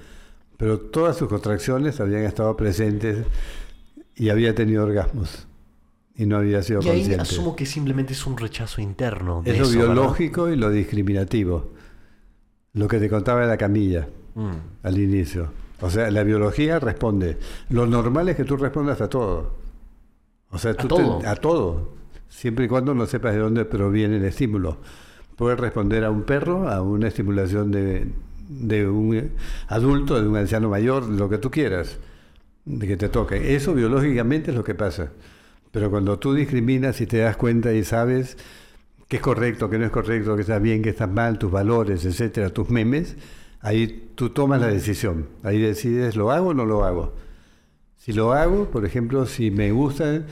Pero 0.56 0.78
todas 0.78 1.16
sus 1.16 1.28
contracciones 1.28 2.00
habían 2.00 2.24
estado 2.24 2.56
presentes 2.56 3.24
y 4.16 4.28
había 4.30 4.54
tenido 4.54 4.84
orgasmos. 4.84 5.46
Y 6.16 6.26
no 6.26 6.36
había 6.36 6.62
sido 6.62 6.80
Y 6.82 6.88
ahí 6.88 6.98
consciente. 6.98 7.22
asumo 7.22 7.56
que 7.56 7.66
simplemente 7.66 8.12
es 8.12 8.24
un 8.26 8.36
rechazo 8.38 8.80
interno. 8.80 9.42
de 9.42 9.50
Es 9.52 9.58
lo 9.58 9.64
eso, 9.64 9.78
¿verdad? 9.80 9.94
biológico 9.94 10.48
y 10.48 10.56
lo 10.56 10.70
discriminativo. 10.70 11.72
Lo 12.72 12.88
que 12.88 12.98
te 12.98 13.08
contaba 13.08 13.40
de 13.42 13.46
la 13.48 13.56
camilla 13.56 14.08
Mm. 14.36 14.50
al 14.84 14.98
inicio. 14.98 15.48
O 15.80 15.90
sea, 15.90 16.10
la 16.10 16.22
biología 16.22 16.78
responde. 16.80 17.36
Lo 17.68 17.86
normal 17.86 18.28
es 18.28 18.36
que 18.36 18.44
tú 18.44 18.56
respondas 18.56 19.00
a 19.00 19.08
todo. 19.08 19.54
O 20.50 20.58
sea, 20.58 20.74
tú 20.74 20.88
te- 20.88 20.94
todo? 20.94 21.20
a 21.26 21.34
todo. 21.36 21.94
Siempre 22.28 22.64
y 22.64 22.68
cuando 22.68 22.94
no 22.94 23.06
sepas 23.06 23.34
de 23.34 23.40
dónde 23.40 23.64
proviene 23.64 24.16
el 24.16 24.24
estímulo. 24.24 24.78
Puedes 25.36 25.58
responder 25.58 26.04
a 26.04 26.10
un 26.10 26.22
perro, 26.22 26.68
a 26.68 26.80
una 26.82 27.08
estimulación 27.08 27.70
de, 27.72 28.06
de 28.48 28.88
un 28.88 29.30
adulto, 29.68 30.20
de 30.20 30.28
un 30.28 30.36
anciano 30.36 30.68
mayor, 30.68 31.08
lo 31.08 31.28
que 31.28 31.38
tú 31.38 31.50
quieras, 31.50 31.98
de 32.64 32.86
que 32.86 32.96
te 32.96 33.08
toque. 33.08 33.54
Eso 33.54 33.74
biológicamente 33.74 34.50
es 34.50 34.56
lo 34.56 34.64
que 34.64 34.74
pasa. 34.74 35.10
Pero 35.70 35.90
cuando 35.90 36.18
tú 36.18 36.34
discriminas 36.34 37.00
y 37.00 37.06
te 37.06 37.18
das 37.18 37.36
cuenta 37.36 37.72
y 37.72 37.84
sabes 37.84 38.36
qué 39.08 39.16
es 39.16 39.22
correcto, 39.22 39.68
qué 39.68 39.78
no 39.78 39.84
es 39.84 39.90
correcto, 39.90 40.36
qué 40.36 40.42
está 40.42 40.58
bien, 40.58 40.82
qué 40.82 40.90
está 40.90 41.06
mal, 41.06 41.38
tus 41.38 41.50
valores, 41.50 42.04
etcétera, 42.04 42.50
tus 42.50 42.70
memes, 42.70 43.16
ahí 43.60 44.10
tú 44.14 44.30
tomas 44.30 44.60
la 44.60 44.68
decisión. 44.68 45.28
Ahí 45.42 45.58
decides, 45.58 46.16
¿lo 46.16 46.30
hago 46.30 46.48
o 46.48 46.54
no 46.54 46.64
lo 46.64 46.84
hago? 46.84 47.14
Si 47.96 48.12
lo 48.12 48.32
hago, 48.32 48.70
por 48.70 48.84
ejemplo, 48.84 49.26
si 49.26 49.50
me 49.50 49.72
gusta, 49.72 50.22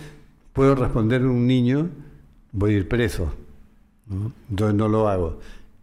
puedo 0.52 0.74
responder 0.74 1.22
a 1.22 1.26
un 1.26 1.46
niño, 1.46 1.88
voy 2.52 2.74
a 2.74 2.76
ir 2.76 2.88
preso. 2.88 3.34
¿no? 4.06 4.32
Entonces 4.50 4.76
no 4.76 4.88
lo 4.88 5.08
hago. 5.08 5.40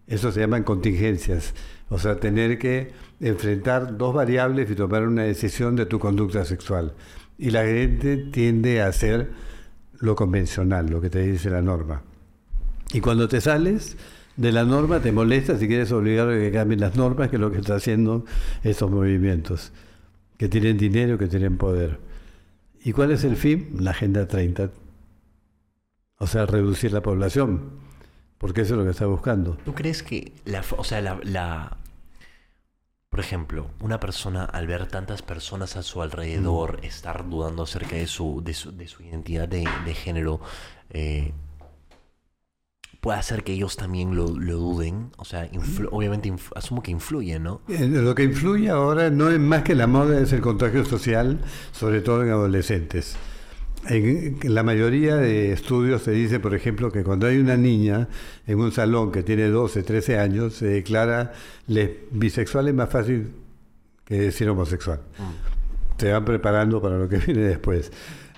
Eso 0.08 0.32
se 0.32 0.40
llaman 0.40 0.64
contingencias. 0.64 1.54
O 1.90 2.00
sea, 2.00 2.20
tener 2.20 2.60
que 2.60 2.92
enfrentar 3.20 3.98
dos 3.98 4.14
variables 4.14 4.70
y 4.72 4.76
tomar 4.76 5.08
una 5.08 5.24
decisión 5.24 5.76
de 5.76 5.86
tu 5.86 6.00
conducta 6.00 6.46
sexual. 6.46 6.94
Y 7.38 7.52
la 7.52 7.64
gente 7.66 8.18
tiende 8.18 8.82
a 8.82 8.88
hacer 8.88 9.32
lo 10.00 10.16
convencional, 10.16 10.88
lo 10.90 11.02
que 11.02 11.10
te 11.10 11.22
dice 11.22 11.50
la 11.50 11.62
norma. 11.62 12.02
Y 12.94 13.02
cuando 13.02 13.28
te 13.28 13.42
sales 13.42 13.98
de 14.38 14.52
la 14.52 14.64
norma, 14.64 15.00
te 15.02 15.12
molesta 15.12 15.58
si 15.58 15.68
quieres 15.68 15.92
obligar 15.92 16.30
a 16.30 16.34
que 16.40 16.52
cambien 16.52 16.80
las 16.80 16.96
normas, 16.96 17.30
que 17.30 17.36
es 17.36 17.40
lo 17.42 17.52
que 17.52 17.60
está 17.60 17.76
haciendo 17.76 18.26
estos 18.64 18.90
movimientos, 18.90 19.72
que 20.38 20.48
tienen 20.48 20.78
dinero, 20.78 21.18
que 21.18 21.28
tienen 21.28 21.58
poder. 21.58 22.00
¿Y 22.84 22.94
cuál 22.94 23.12
es 23.12 23.26
el 23.26 23.36
fin? 23.36 23.76
La 23.80 23.92
Agenda 23.92 24.28
30. 24.28 24.72
O 26.18 26.28
sea, 26.28 26.46
reducir 26.46 26.92
la 26.94 27.02
población, 27.02 27.62
porque 28.38 28.62
eso 28.62 28.74
es 28.74 28.78
lo 28.80 28.86
que 28.86 28.92
está 28.92 29.06
buscando. 29.06 29.58
¿Tú 29.66 29.74
crees 29.74 30.02
que 30.04 30.32
la, 30.46 30.64
o 30.78 30.84
sea, 30.84 31.02
la- 31.02 31.78
por 33.10 33.20
ejemplo, 33.20 33.68
una 33.82 34.00
persona 34.00 34.46
al 34.46 34.68
ver 34.68 34.88
tantas 34.88 35.22
personas 35.22 35.76
a 35.78 35.84
su 35.84 36.02
alrededor 36.02 36.80
estar 36.84 37.28
dudando 37.28 37.64
acerca 37.64 37.96
de 37.96 38.08
su, 38.08 38.42
de 38.44 38.54
su, 38.54 38.72
de 38.76 38.88
su 38.88 39.04
identidad 39.04 39.48
de, 39.48 39.68
de 39.86 39.94
género, 39.96 40.40
eh, 40.92 41.34
puede 43.02 43.18
hacer 43.20 43.44
que 43.44 43.54
ellos 43.54 43.78
también 43.78 44.16
lo, 44.16 44.28
lo 44.28 44.58
duden? 44.58 45.12
O 45.18 45.26
sea, 45.26 45.50
influ- 45.52 45.88
obviamente 45.92 46.30
inf- 46.32 46.52
asumo 46.56 46.84
que 46.84 46.92
influye, 46.92 47.40
¿no? 47.40 47.62
Eh, 47.70 47.88
Lo 47.88 48.14
que 48.16 48.24
influye 48.24 48.70
ahora 48.70 49.10
no 49.10 49.30
es 49.30 49.40
más 49.40 49.64
que 49.64 49.76
la 49.76 49.88
moda, 49.88 50.20
es 50.20 50.34
el 50.34 50.42
contagio 50.42 50.86
social, 50.86 51.40
sobre 51.72 52.02
todo 52.02 52.24
en 52.24 52.30
adolescentes. 52.30 53.16
En 53.90 54.38
la 54.44 54.62
mayoría 54.62 55.16
de 55.18 55.52
estudios 55.52 56.04
se 56.04 56.12
dice, 56.12 56.40
por 56.40 56.54
ejemplo, 56.54 56.92
que 56.92 57.04
cuando 57.04 57.26
hay 57.26 57.38
una 57.40 57.58
niña 57.58 58.08
en 58.46 58.60
un 58.60 58.72
salón 58.72 59.12
que 59.12 59.24
tiene 59.24 59.48
12, 59.48 59.82
13 59.84 60.20
años, 60.20 60.54
se 60.54 60.68
declara 60.68 61.34
le- 61.68 62.02
bisexual 62.12 62.68
es 62.68 62.76
más 62.76 62.90
fácil 62.90 63.32
que 64.06 64.20
decir 64.20 64.48
homosexual. 64.48 65.02
Te 65.98 66.12
van 66.12 66.24
preparando 66.24 66.82
para 66.82 66.98
lo 67.00 67.10
que 67.10 67.18
viene 67.26 67.42
después. 67.42 67.92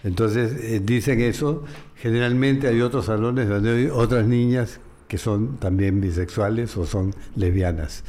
Entonces, 0.04 0.54
eh, 0.64 0.82
dicen 0.84 1.20
eso. 1.20 1.66
Generalmente 1.98 2.68
hay 2.68 2.82
otros 2.82 3.06
salones 3.06 3.48
donde 3.50 3.72
hay 3.72 3.88
otras 3.92 4.26
niñas 4.26 4.80
que 5.08 5.18
son 5.18 5.58
también 5.58 6.00
bisexuales 6.02 6.76
o 6.78 6.86
son 6.86 7.14
lesbianas. 7.36 8.04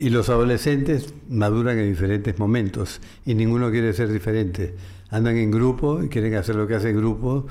Y 0.00 0.10
los 0.10 0.28
adolescentes 0.28 1.14
maduran 1.28 1.78
en 1.78 1.88
diferentes 1.88 2.38
momentos 2.38 3.00
y 3.24 3.34
ninguno 3.34 3.70
quiere 3.70 3.92
ser 3.92 4.12
diferente. 4.12 4.74
Andan 5.10 5.36
en 5.36 5.50
grupo 5.50 6.02
y 6.02 6.08
quieren 6.08 6.34
hacer 6.34 6.56
lo 6.56 6.66
que 6.66 6.74
hace 6.74 6.90
el 6.90 6.96
grupo, 6.96 7.46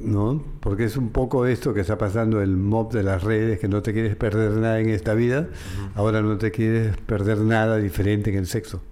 ¿no? 0.00 0.42
Porque 0.60 0.84
es 0.84 0.96
un 0.96 1.10
poco 1.10 1.46
esto 1.46 1.72
que 1.74 1.80
está 1.80 1.96
pasando 1.98 2.40
el 2.42 2.56
mob 2.56 2.92
de 2.92 3.02
las 3.02 3.22
redes, 3.22 3.58
que 3.60 3.68
no 3.68 3.82
te 3.82 3.92
quieres 3.92 4.16
perder 4.16 4.52
nada 4.52 4.80
en 4.80 4.88
esta 4.90 5.14
vida, 5.14 5.48
ahora 5.94 6.22
no 6.22 6.38
te 6.38 6.50
quieres 6.50 6.96
perder 6.98 7.38
nada 7.38 7.76
diferente 7.78 8.30
en 8.30 8.36
el 8.36 8.46
sexo. 8.46 8.82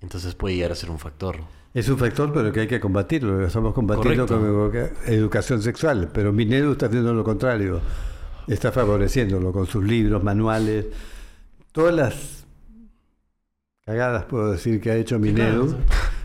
Entonces 0.00 0.34
puede 0.34 0.56
llegar 0.56 0.72
a 0.72 0.74
ser 0.74 0.90
un 0.90 0.98
factor. 0.98 1.36
Es 1.72 1.88
un 1.88 1.98
factor, 1.98 2.32
pero 2.32 2.52
que 2.52 2.60
hay 2.60 2.68
que 2.68 2.78
combatirlo. 2.78 3.40
Lo 3.40 3.46
estamos 3.46 3.74
combatiendo 3.74 4.26
Correcto. 4.26 4.38
con 4.38 4.46
educa- 4.48 4.90
educación 5.06 5.60
sexual. 5.62 6.10
Pero 6.12 6.32
Minedu 6.32 6.72
está 6.72 6.86
haciendo 6.86 7.12
lo 7.14 7.24
contrario. 7.24 7.80
Está 8.46 8.70
favoreciéndolo 8.70 9.50
con 9.52 9.66
sus 9.66 9.82
libros, 9.82 10.22
manuales. 10.22 10.86
Todas 11.72 11.94
las 11.94 12.43
cagadas, 13.86 14.24
puedo 14.24 14.52
decir, 14.52 14.80
que 14.80 14.90
ha 14.90 14.96
hecho 14.96 15.18
Minedu 15.18 15.76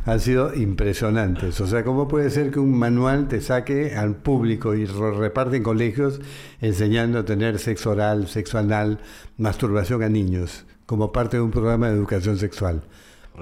han 0.05 0.22
sido 0.22 0.55
impresionantes. 0.55 1.60
O 1.60 1.68
sea, 1.68 1.84
¿cómo 1.84 2.07
puede 2.07 2.30
ser 2.30 2.51
que 2.51 2.60
un 2.60 2.80
manual 2.80 3.28
te 3.28 3.41
saque 3.41 3.95
al 3.97 4.16
público 4.16 4.76
y 4.76 4.88
lo 4.88 5.12
reparte 5.20 5.57
en 5.57 5.64
colegios 5.64 6.22
enseñando 6.62 7.20
a 7.20 7.26
tener 7.26 7.60
sexo 7.60 7.91
oral, 7.91 8.30
sexo 8.30 8.60
anal, 8.60 8.99
masturbación 9.38 10.03
a 10.03 10.10
niños, 10.10 10.66
como 10.86 11.12
parte 11.12 11.36
de 11.36 11.43
un 11.43 11.51
programa 11.51 11.89
de 11.89 11.95
educación 11.95 12.38
sexual? 12.38 12.84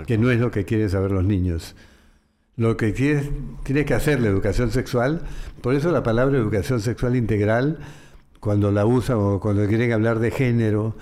que 0.05 0.17
no 0.17 0.29
es 0.29 0.39
lo 0.39 0.51
que 0.51 0.65
quieren 0.65 0.89
saber 0.89 1.11
los 1.11 1.23
niños. 1.23 1.75
Lo 2.55 2.75
que 2.75 2.93
quieres, 2.93 3.29
tienes 3.63 3.85
que 3.85 3.93
hacer 3.93 4.19
la 4.19 4.29
educación 4.29 4.71
sexual, 4.71 5.21
por 5.61 5.75
eso 5.75 5.91
la 5.91 6.03
palabra 6.03 6.37
educación 6.37 6.81
sexual 6.81 7.15
integral, 7.15 7.79
cuando 8.39 8.71
la 8.71 8.85
usan 8.85 9.17
o 9.19 9.39
cuando 9.39 9.67
quieren 9.67 9.91
hablar 9.91 10.19
de 10.19 10.31
género, 10.31 10.95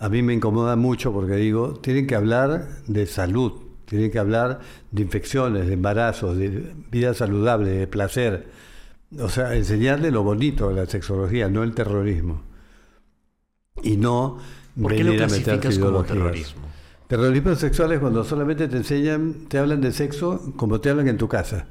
a 0.00 0.08
mí 0.08 0.22
me 0.22 0.32
incomoda 0.32 0.76
mucho 0.76 1.12
porque 1.12 1.34
digo, 1.34 1.74
tienen 1.74 2.06
que 2.06 2.14
hablar 2.14 2.68
de 2.86 3.06
salud, 3.06 3.52
tienen 3.84 4.10
que 4.10 4.18
hablar 4.18 4.60
de 4.90 5.02
infecciones, 5.02 5.66
de 5.66 5.74
embarazos, 5.74 6.38
de 6.38 6.72
vida 6.90 7.12
saludable, 7.12 7.70
de 7.70 7.86
placer. 7.86 8.48
O 9.20 9.28
sea, 9.28 9.54
enseñarle 9.54 10.10
lo 10.10 10.22
bonito 10.22 10.70
de 10.70 10.76
la 10.76 10.86
sexología, 10.86 11.50
no 11.50 11.62
el 11.62 11.74
terrorismo. 11.74 12.40
Y 13.82 13.98
no 13.98 14.38
¿Por 14.80 14.92
qué 14.94 15.04
lo 15.04 15.10
venir 15.10 15.24
a 15.24 15.26
meterse 15.26 15.44
clasificas 15.44 15.78
como 15.78 16.02
terrorismo? 16.02 16.62
Terrorismo 17.06 17.54
sexual 17.54 17.92
es 17.92 17.98
cuando 17.98 18.24
solamente 18.24 18.68
te 18.68 18.78
enseñan, 18.78 19.48
te 19.48 19.58
hablan 19.58 19.82
de 19.82 19.92
sexo 19.92 20.54
como 20.56 20.80
te 20.80 20.88
hablan 20.88 21.08
en 21.08 21.18
tu 21.18 21.28
casa. 21.28 21.66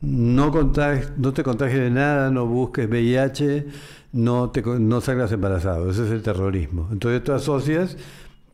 No, 0.00 0.50
no 0.50 1.32
te 1.32 1.42
contagies 1.42 1.80
de 1.80 1.90
nada, 1.90 2.30
no 2.30 2.46
busques 2.46 2.88
VIH, 2.88 3.66
no, 4.12 4.50
te, 4.50 4.62
no 4.62 5.00
salgas 5.00 5.32
embarazado. 5.32 5.90
Ese 5.90 6.04
es 6.04 6.10
el 6.10 6.22
terrorismo. 6.22 6.88
Entonces 6.92 7.24
tú 7.24 7.32
asocias 7.32 7.96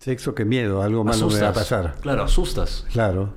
sexo 0.02 0.34
que 0.34 0.44
miedo, 0.44 0.82
algo 0.82 1.04
malo 1.04 1.28
me 1.28 1.40
va 1.40 1.48
a 1.48 1.52
pasar. 1.52 1.94
Claro, 2.00 2.24
asustas. 2.24 2.86
Claro. 2.92 3.34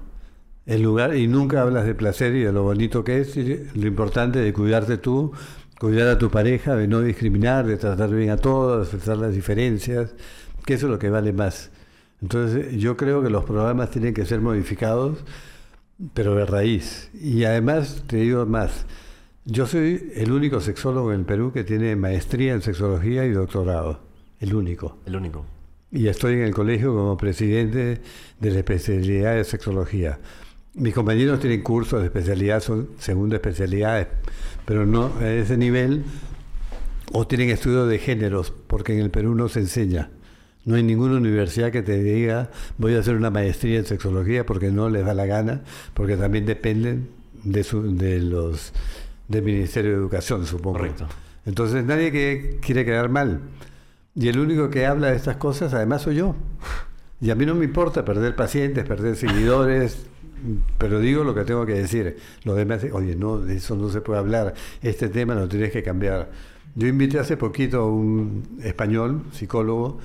En 0.66 0.82
lugar, 0.82 1.16
y 1.16 1.28
nunca 1.28 1.62
hablas 1.62 1.86
de 1.86 1.94
placer 1.94 2.34
y 2.34 2.42
de 2.42 2.52
lo 2.52 2.64
bonito 2.64 3.04
que 3.04 3.22
es, 3.22 3.38
y 3.38 3.70
lo 3.76 3.86
importante 3.86 4.40
de 4.40 4.52
cuidarte 4.52 4.98
tú, 4.98 5.32
cuidar 5.80 6.08
a 6.08 6.18
tu 6.18 6.32
pareja, 6.32 6.76
de 6.76 6.88
no 6.88 7.02
discriminar, 7.02 7.68
de 7.68 7.78
tratar 7.78 8.10
bien 8.10 8.32
a 8.32 8.38
todos, 8.38 8.78
de 8.78 8.88
aceptar 8.88 9.18
las 9.18 9.34
diferencias, 9.34 10.16
que 10.66 10.74
eso 10.74 10.88
es 10.88 10.92
lo 10.92 10.98
que 10.98 11.12
vale 11.12 11.34
más. 11.34 11.70
Entonces 12.20 12.76
yo 12.78 12.98
creo 12.98 13.22
que 13.22 13.30
los 13.30 13.46
programas 13.46 13.92
tienen 13.92 14.16
que 14.16 14.26
ser 14.26 14.42
modificados, 14.42 15.20
pero 16.14 16.36
de 16.36 16.46
raíz. 16.46 17.10
Y 17.14 17.44
además, 17.44 18.04
te 18.08 18.18
digo 18.18 18.46
más, 18.46 18.86
yo 19.46 19.68
soy 19.68 20.12
el 20.16 20.32
único 20.32 20.60
sexólogo 20.60 21.14
en 21.14 21.22
el 21.22 21.26
Perú 21.26 21.52
que 21.54 21.64
tiene 21.64 21.96
maestría 21.96 22.54
en 22.54 22.62
sexología 22.62 23.26
y 23.26 23.32
doctorado, 23.32 24.00
el 24.40 24.56
único. 24.56 24.98
El 25.06 25.16
único. 25.16 25.46
Y 25.92 26.08
estoy 26.08 26.34
en 26.34 26.42
el 26.42 26.54
colegio 26.54 26.94
como 26.94 27.16
presidente 27.16 28.02
de 28.40 28.52
la 28.52 28.58
especialidad 28.60 29.36
de 29.36 29.44
sexología. 29.44 30.20
Mis 30.74 30.94
compañeros 30.94 31.40
tienen 31.40 31.62
cursos 31.62 32.02
de 32.02 32.08
especialidad, 32.08 32.62
son 32.62 32.90
segunda 32.98 33.36
especialidades, 33.36 34.08
pero 34.66 34.86
no 34.86 35.14
a 35.22 35.30
ese 35.32 35.58
nivel, 35.58 36.04
o 37.14 37.26
tienen 37.28 37.50
estudios 37.50 37.88
de 37.88 38.00
géneros, 38.00 38.52
porque 38.52 38.94
en 38.94 39.00
el 39.00 39.12
Perú 39.12 39.36
no 39.36 39.48
se 39.48 39.60
enseña. 39.62 40.10
No 40.66 40.76
hay 40.76 40.84
ninguna 40.84 41.18
universidad 41.18 41.72
que 41.72 41.82
te 41.84 42.02
diga 42.02 42.50
voy 42.78 42.96
a 42.96 43.00
hacer 43.00 43.16
una 43.16 43.30
maestría 43.30 43.78
en 43.80 43.86
sexología 43.86 44.46
porque 44.46 44.72
no 44.72 44.90
les 44.90 45.06
da 45.06 45.14
la 45.14 45.26
gana, 45.26 45.62
porque 45.94 46.18
también 46.18 46.46
dependen 46.46 47.08
de, 47.44 47.64
su- 47.64 47.96
de 47.96 48.20
los 48.20 48.74
del 49.28 49.44
Ministerio 49.44 49.92
de 49.92 49.98
Educación, 49.98 50.46
supongo. 50.46 50.80
Correcto. 50.80 51.08
Entonces 51.46 51.86
nadie 51.86 52.12
que 52.12 52.60
quiere 52.62 52.84
quedar 52.86 53.10
mal. 53.10 53.42
Y 54.16 54.28
el 54.30 54.40
único 54.40 54.70
que 54.70 54.86
habla 54.86 55.08
de 55.12 55.16
estas 55.18 55.38
cosas, 55.38 55.74
además, 55.74 56.04
soy 56.04 56.16
yo. 56.16 56.36
Y 57.22 57.30
a 57.32 57.36
mí 57.36 57.46
no 57.46 57.54
me 57.54 57.66
importa 57.66 58.04
perder 58.06 58.36
pacientes, 58.36 58.86
perder 58.86 59.16
seguidores, 59.16 60.06
pero 60.78 61.00
digo 61.00 61.24
lo 61.24 61.36
que 61.36 61.44
tengo 61.44 61.66
que 61.66 61.74
decir. 61.74 62.18
Lo 62.44 62.56
demás, 62.56 62.86
oye, 62.92 63.16
no, 63.16 63.40
de 63.40 63.58
eso 63.58 63.76
no 63.76 63.90
se 63.90 64.02
puede 64.02 64.20
hablar. 64.20 64.54
Este 64.82 65.10
tema 65.10 65.36
lo 65.36 65.48
tienes 65.48 65.72
que 65.72 65.84
cambiar. 65.84 66.32
Yo 66.76 66.88
invité 66.88 67.20
hace 67.20 67.36
poquito 67.38 67.82
a 67.82 67.88
un 67.92 68.44
español, 68.64 69.24
psicólogo, 69.32 70.00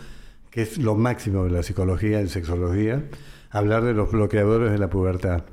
que 0.50 0.62
es 0.62 0.78
lo 0.78 0.96
máximo 0.96 1.44
de 1.44 1.50
la 1.50 1.62
psicología 1.62 2.20
en 2.20 2.28
sexología, 2.28 3.04
hablar 3.50 3.84
de 3.84 3.94
los 3.94 4.10
bloqueadores 4.10 4.70
de 4.70 4.78
la 4.78 4.90
pubertad. 4.90 5.44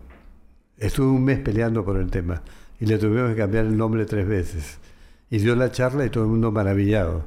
Estuve 0.78 1.08
un 1.08 1.24
mes 1.24 1.40
peleando 1.40 1.84
por 1.84 1.98
el 1.98 2.10
tema 2.10 2.42
y 2.80 2.86
le 2.86 2.98
tuvimos 2.98 3.32
que 3.32 3.36
cambiar 3.36 3.66
el 3.66 3.78
nombre 3.78 4.06
tres 4.06 4.28
veces. 4.28 4.80
Y 5.30 5.40
dio 5.40 5.56
la 5.56 5.72
charla 5.72 6.06
y 6.06 6.10
todo 6.10 6.24
el 6.24 6.30
mundo 6.30 6.52
maravillado. 6.52 7.26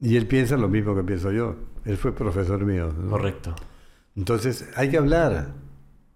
Y 0.00 0.16
él 0.16 0.26
piensa 0.26 0.56
lo 0.56 0.68
mismo 0.68 0.94
que 0.94 1.02
pienso 1.02 1.32
yo. 1.32 1.56
Él 1.84 1.96
fue 1.96 2.14
profesor 2.14 2.64
mío. 2.64 2.92
Correcto. 3.08 3.54
Entonces, 4.16 4.68
hay 4.76 4.90
que 4.90 4.98
hablar. 4.98 5.54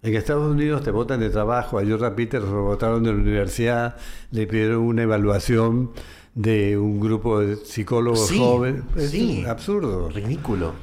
En 0.02 0.14
Estados 0.14 0.48
Unidos 0.48 0.82
te 0.82 0.90
votan 0.90 1.20
de 1.20 1.30
trabajo. 1.30 1.78
A 1.78 1.84
Jordan 1.84 2.14
Peter 2.14 2.40
lo 2.42 2.62
votaron 2.62 3.02
de 3.02 3.12
la 3.12 3.18
universidad, 3.18 3.96
le 4.30 4.46
pidieron 4.46 4.82
una 4.82 5.02
evaluación 5.02 5.90
de 6.36 6.78
un 6.78 7.00
grupo 7.00 7.40
de 7.40 7.56
psicólogos 7.56 8.28
Sí, 8.28 8.38
jóvenes. 8.38 8.82
Es 8.96 9.10
sí. 9.10 9.44
absurdo. 9.46 10.08
Ridículo. 10.10 10.74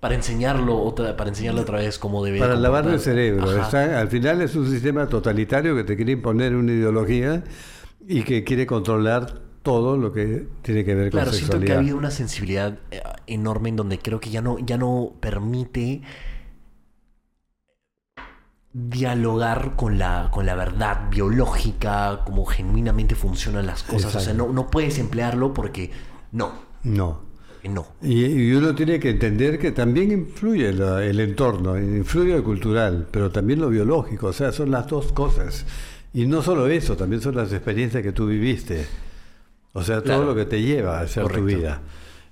Para 0.00 0.14
enseñarlo 0.14 0.78
otra, 0.82 1.16
para 1.16 1.30
enseñarle 1.30 1.62
otra 1.62 1.78
vez 1.78 1.98
cómo 1.98 2.22
debe 2.24 2.38
Para 2.38 2.54
lavarle 2.56 2.94
el 2.94 3.00
cerebro. 3.00 3.50
Está- 3.58 3.98
al 3.98 4.08
final 4.08 4.42
es 4.42 4.54
un 4.54 4.68
sistema 4.70 5.08
totalitario 5.08 5.74
que 5.74 5.84
te 5.84 5.96
quiere 5.96 6.12
imponer 6.12 6.54
una 6.54 6.72
ideología 6.72 7.42
y 8.06 8.22
que 8.22 8.44
quiere 8.44 8.66
controlar 8.66 9.40
todo 9.62 9.96
lo 9.96 10.12
que 10.12 10.46
tiene 10.62 10.84
que 10.84 10.94
ver 10.94 11.10
Claro, 11.10 11.30
con 11.30 11.34
siento 11.34 11.52
que 11.52 11.56
ha 11.56 11.60
sexualidad. 11.60 11.78
habido 11.78 11.96
una 11.96 12.10
sensibilidad 12.10 12.78
eh, 12.90 13.00
enorme 13.26 13.70
en 13.70 13.76
donde 13.76 13.98
creo 13.98 14.20
que 14.20 14.30
ya 14.30 14.42
no, 14.42 14.58
ya 14.58 14.76
no 14.76 15.12
permite 15.18 16.02
dialogar 18.78 19.74
con 19.74 19.98
la, 19.98 20.28
con 20.30 20.44
la 20.44 20.54
verdad 20.54 21.08
biológica, 21.10 22.20
como 22.26 22.44
genuinamente 22.44 23.14
funcionan 23.14 23.66
las 23.66 23.82
cosas. 23.82 24.14
O 24.14 24.20
sea, 24.20 24.34
no, 24.34 24.48
no 24.52 24.66
puedes 24.68 24.98
emplearlo 24.98 25.54
porque 25.54 25.90
no, 26.32 26.52
No. 26.84 27.20
porque 27.54 27.70
no. 27.70 27.86
Y, 28.02 28.26
y 28.26 28.52
uno 28.52 28.74
tiene 28.74 29.00
que 29.00 29.10
entender 29.10 29.58
que 29.58 29.72
también 29.72 30.12
influye 30.12 30.74
la- 30.74 31.02
el 31.02 31.20
entorno, 31.20 31.78
influye 31.78 32.36
lo 32.36 32.44
cultural, 32.44 33.06
pero 33.10 33.30
también 33.30 33.60
lo 33.60 33.70
biológico, 33.70 34.26
o 34.26 34.32
sea, 34.34 34.52
son 34.52 34.70
las 34.70 34.86
dos 34.88 35.10
cosas. 35.12 35.64
Y 36.12 36.26
no 36.26 36.42
solo 36.42 36.66
eso, 36.66 36.96
también 36.98 37.22
son 37.22 37.34
las 37.36 37.52
experiencias 37.54 38.02
que 38.02 38.12
tú 38.12 38.26
viviste, 38.26 38.86
o 39.72 39.82
sea, 39.82 39.96
todo 40.02 40.16
Claro. 40.18 40.24
lo 40.26 40.34
que 40.34 40.44
te 40.44 40.60
lleva 40.60 40.98
a 40.98 41.02
hacer 41.02 41.26
tu 41.28 41.42
vida. 41.44 41.80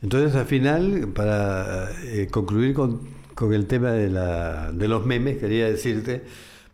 Entonces, 0.02 0.34
al 0.36 0.44
final, 0.44 1.08
para 1.14 1.88
eh, 2.02 2.28
concluir 2.30 2.74
con, 2.74 3.00
con 3.34 3.52
el 3.52 3.66
tema 3.66 3.92
de, 3.92 4.10
la, 4.10 4.72
de 4.72 4.88
los 4.88 5.04
memes, 5.04 5.38
quería 5.38 5.66
decirte, 5.68 6.22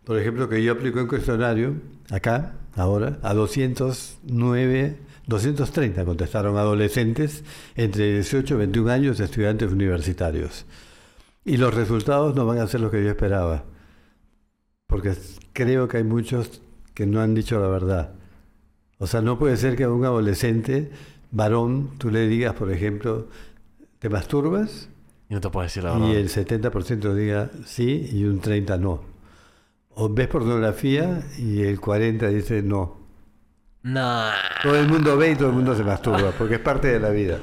por 0.03 0.17
ejemplo, 0.19 0.49
que 0.49 0.63
yo 0.63 0.73
apliqué 0.73 0.99
un 0.99 1.07
cuestionario, 1.07 1.75
acá, 2.09 2.53
ahora, 2.75 3.19
a 3.21 3.33
209, 3.33 4.97
230 5.27 6.05
contestaron 6.05 6.57
adolescentes 6.57 7.43
entre 7.75 8.13
18 8.13 8.53
y 8.53 8.57
21 8.57 8.91
años, 8.91 9.19
estudiantes 9.19 9.71
universitarios. 9.71 10.65
Y 11.45 11.57
los 11.57 11.73
resultados 11.73 12.35
no 12.35 12.45
van 12.45 12.59
a 12.59 12.67
ser 12.67 12.81
los 12.81 12.91
que 12.91 13.03
yo 13.03 13.09
esperaba, 13.09 13.63
porque 14.87 15.13
creo 15.53 15.87
que 15.87 15.97
hay 15.97 16.03
muchos 16.03 16.61
que 16.93 17.05
no 17.05 17.21
han 17.21 17.33
dicho 17.33 17.59
la 17.59 17.67
verdad. 17.67 18.13
O 18.97 19.07
sea, 19.07 19.21
no 19.21 19.39
puede 19.39 19.57
ser 19.57 19.75
que 19.75 19.85
a 19.85 19.89
un 19.89 20.05
adolescente 20.05 20.91
varón 21.31 21.91
tú 21.97 22.11
le 22.11 22.27
digas, 22.27 22.53
por 22.53 22.71
ejemplo, 22.71 23.27
¿te 23.99 24.09
masturbas? 24.09 24.90
Y 25.31 25.33
no 25.33 25.39
te 25.39 25.49
puedo 25.49 25.63
decir 25.63 25.81
la 25.85 25.93
verdad. 25.93 26.07
Y 26.09 26.15
el 26.17 26.27
70% 26.27 27.13
diga 27.13 27.49
sí 27.65 28.09
y 28.11 28.25
un 28.25 28.41
30% 28.41 28.77
no. 28.81 29.01
O 29.95 30.09
ves 30.09 30.27
pornografía 30.27 31.23
y 31.37 31.61
el 31.61 31.79
40% 31.79 32.29
dice 32.33 32.61
no. 32.61 32.97
Nah. 33.83 34.33
Todo 34.61 34.75
el 34.75 34.89
mundo 34.89 35.15
ve 35.15 35.31
y 35.31 35.35
todo 35.37 35.47
el 35.47 35.55
mundo 35.55 35.73
se 35.73 35.85
masturba, 35.85 36.31
porque 36.37 36.55
es 36.55 36.59
parte 36.59 36.89
de 36.89 36.99
la 36.99 37.11
vida. 37.11 37.39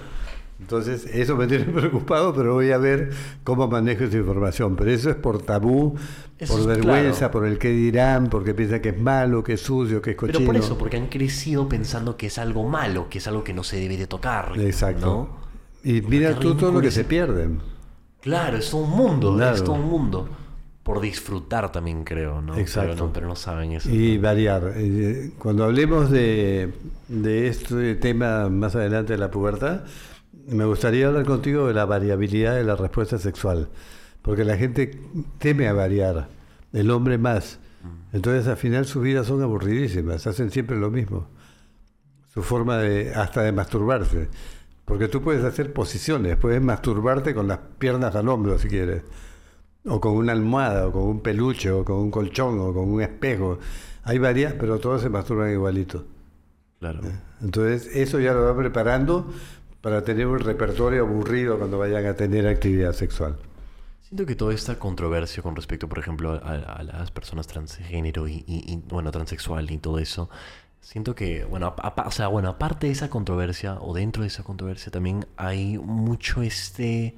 Entonces, 0.60 1.06
eso 1.06 1.34
me 1.34 1.46
tiene 1.46 1.64
preocupado, 1.72 2.34
pero 2.34 2.52
voy 2.52 2.72
a 2.72 2.76
ver 2.76 3.08
cómo 3.42 3.68
manejo 3.68 4.04
esa 4.04 4.18
información. 4.18 4.76
Pero 4.76 4.90
eso 4.90 5.08
es 5.08 5.16
por 5.16 5.40
tabú, 5.40 5.94
Eso 6.38 6.58
por 6.58 6.66
vergüenza, 6.66 7.18
claro. 7.18 7.32
por 7.32 7.46
el 7.46 7.58
que 7.58 7.70
dirán, 7.70 8.28
porque 8.28 8.52
piensan 8.52 8.80
que 8.82 8.90
es 8.90 9.00
malo, 9.00 9.42
que 9.42 9.54
es 9.54 9.62
sucio, 9.62 10.02
que 10.02 10.10
es 10.10 10.16
cochino. 10.16 10.40
Pero 10.40 10.46
por 10.46 10.56
eso, 10.56 10.76
porque 10.76 10.98
han 10.98 11.06
crecido 11.06 11.66
pensando 11.66 12.18
que 12.18 12.26
es 12.26 12.36
algo 12.36 12.68
malo, 12.68 13.08
que 13.08 13.16
es 13.16 13.26
algo 13.26 13.42
que 13.42 13.54
no 13.54 13.64
se 13.64 13.80
debe 13.80 13.96
de 13.96 14.06
tocar. 14.06 14.52
Exacto. 14.60 15.06
¿no? 15.06 15.38
Y 15.90 16.02
mira 16.02 16.34
Qué 16.34 16.40
tú 16.40 16.54
todo 16.54 16.70
lo 16.70 16.82
que 16.82 16.90
se 16.90 17.04
pierden. 17.04 17.77
Claro, 18.20 18.56
es 18.58 18.72
un 18.74 18.90
mundo, 18.90 19.34
Claro. 19.36 19.56
es 19.56 19.64
todo 19.64 19.74
un 19.76 19.88
mundo. 19.88 20.28
Por 20.82 21.00
disfrutar 21.00 21.70
también 21.70 22.02
creo, 22.02 22.40
¿no? 22.40 22.56
Exacto. 22.56 22.92
Pero 22.92 23.06
no, 23.06 23.12
pero 23.12 23.28
no 23.28 23.36
saben 23.36 23.72
eso. 23.72 23.90
Y 23.90 24.16
variar. 24.18 24.72
Eh, 24.74 25.32
Cuando 25.38 25.64
hablemos 25.64 26.10
de, 26.10 26.72
de 27.08 27.48
este 27.48 27.94
tema 27.96 28.48
más 28.48 28.74
adelante 28.74 29.12
de 29.12 29.18
la 29.18 29.30
pubertad, 29.30 29.82
me 30.46 30.64
gustaría 30.64 31.08
hablar 31.08 31.26
contigo 31.26 31.66
de 31.68 31.74
la 31.74 31.84
variabilidad 31.84 32.54
de 32.54 32.64
la 32.64 32.74
respuesta 32.74 33.18
sexual. 33.18 33.68
Porque 34.22 34.44
la 34.44 34.56
gente 34.56 34.98
teme 35.38 35.68
a 35.68 35.74
variar, 35.74 36.28
el 36.72 36.90
hombre 36.90 37.18
más. 37.18 37.58
Entonces 38.14 38.46
al 38.48 38.56
final 38.56 38.86
sus 38.86 39.02
vidas 39.02 39.26
son 39.26 39.42
aburridísimas, 39.42 40.26
hacen 40.26 40.50
siempre 40.50 40.76
lo 40.78 40.90
mismo. 40.90 41.28
Su 42.32 42.42
forma 42.42 42.78
de, 42.78 43.14
hasta 43.14 43.42
de 43.42 43.52
masturbarse. 43.52 44.28
Porque 44.88 45.06
tú 45.08 45.20
puedes 45.22 45.44
hacer 45.44 45.72
posiciones, 45.72 46.36
puedes 46.36 46.60
masturbarte 46.62 47.34
con 47.34 47.46
las 47.46 47.58
piernas 47.78 48.16
al 48.16 48.28
hombro 48.28 48.58
si 48.58 48.68
quieres. 48.68 49.02
O 49.84 50.00
con 50.00 50.12
una 50.16 50.32
almohada, 50.32 50.88
o 50.88 50.92
con 50.92 51.02
un 51.02 51.20
peluche, 51.20 51.70
o 51.70 51.84
con 51.84 51.96
un 51.96 52.10
colchón, 52.10 52.58
o 52.58 52.72
con 52.74 52.90
un 52.90 53.00
espejo. 53.02 53.58
Hay 54.04 54.18
varias, 54.18 54.54
pero 54.54 54.78
todos 54.78 55.02
se 55.02 55.08
masturban 55.08 55.52
igualito. 55.52 56.04
Claro. 56.80 57.00
Entonces, 57.40 57.94
eso 57.94 58.18
ya 58.20 58.32
lo 58.32 58.42
va 58.44 58.56
preparando 58.56 59.32
para 59.80 60.02
tener 60.02 60.26
un 60.26 60.38
repertorio 60.40 61.02
aburrido 61.04 61.58
cuando 61.58 61.78
vayan 61.78 62.06
a 62.06 62.14
tener 62.14 62.46
actividad 62.46 62.92
sexual. 62.92 63.36
Siento 64.02 64.24
que 64.26 64.34
toda 64.34 64.54
esta 64.54 64.78
controversia 64.78 65.42
con 65.42 65.54
respecto, 65.54 65.88
por 65.88 65.98
ejemplo, 65.98 66.32
a, 66.32 66.38
a 66.54 66.82
las 66.82 67.10
personas 67.10 67.46
transgénero 67.46 68.26
y, 68.26 68.42
y- 68.46 68.72
y, 68.72 68.82
bueno, 68.88 69.10
transexual 69.10 69.70
y 69.70 69.78
todo 69.78 69.98
eso, 69.98 70.30
siento 70.80 71.14
que, 71.14 71.44
bueno, 71.44 71.74
o 72.06 72.10
sea, 72.10 72.28
bueno, 72.28 72.48
aparte 72.48 72.86
de 72.86 72.92
esa 72.92 73.10
controversia 73.10 73.78
o 73.80 73.94
dentro 73.94 74.22
de 74.22 74.28
esa 74.28 74.42
controversia 74.42 74.90
también 74.90 75.26
hay 75.36 75.78
mucho 75.78 76.42
este 76.42 77.16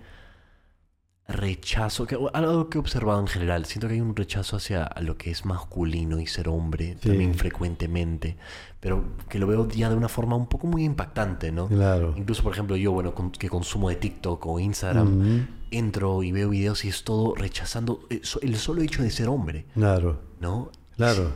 rechazo, 1.28 2.06
que, 2.08 2.18
algo 2.32 2.68
que 2.68 2.78
he 2.78 2.80
observado 2.80 3.20
en 3.20 3.28
general, 3.28 3.64
siento 3.64 3.86
que 3.86 3.94
hay 3.94 4.00
un 4.00 4.16
rechazo 4.16 4.56
hacia 4.56 4.90
lo 5.00 5.16
que 5.16 5.30
es 5.30 5.44
masculino 5.44 6.18
y 6.18 6.26
ser 6.26 6.48
hombre 6.48 6.96
Sí. 7.00 7.08
también 7.08 7.34
frecuentemente, 7.34 8.36
pero 8.80 9.04
que 9.28 9.38
lo 9.38 9.46
veo 9.46 9.68
ya 9.68 9.88
de 9.90 9.94
una 9.94 10.08
forma 10.08 10.34
un 10.34 10.48
poco 10.48 10.66
muy 10.66 10.82
impactante, 10.82 11.52
¿no? 11.52 11.68
Claro. 11.68 12.14
Incluso, 12.16 12.42
por 12.42 12.52
ejemplo, 12.52 12.74
yo, 12.74 12.90
bueno, 12.90 13.14
con- 13.14 13.30
que 13.30 13.48
consumo 13.48 13.90
de 13.90 13.94
TikTok 13.96 14.44
o 14.44 14.58
Instagram, 14.58 15.46
entro 15.70 16.24
y 16.24 16.32
veo 16.32 16.48
videos 16.48 16.84
y 16.84 16.88
es 16.88 17.04
todo 17.04 17.36
rechazando 17.36 18.00
eh, 18.10 18.22
el 18.42 18.56
solo 18.56 18.82
hecho 18.82 19.04
de 19.04 19.10
ser 19.12 19.28
hombre, 19.28 19.66
Claro, 19.74 20.20
¿no? 20.40 20.72
claro. 20.96 21.30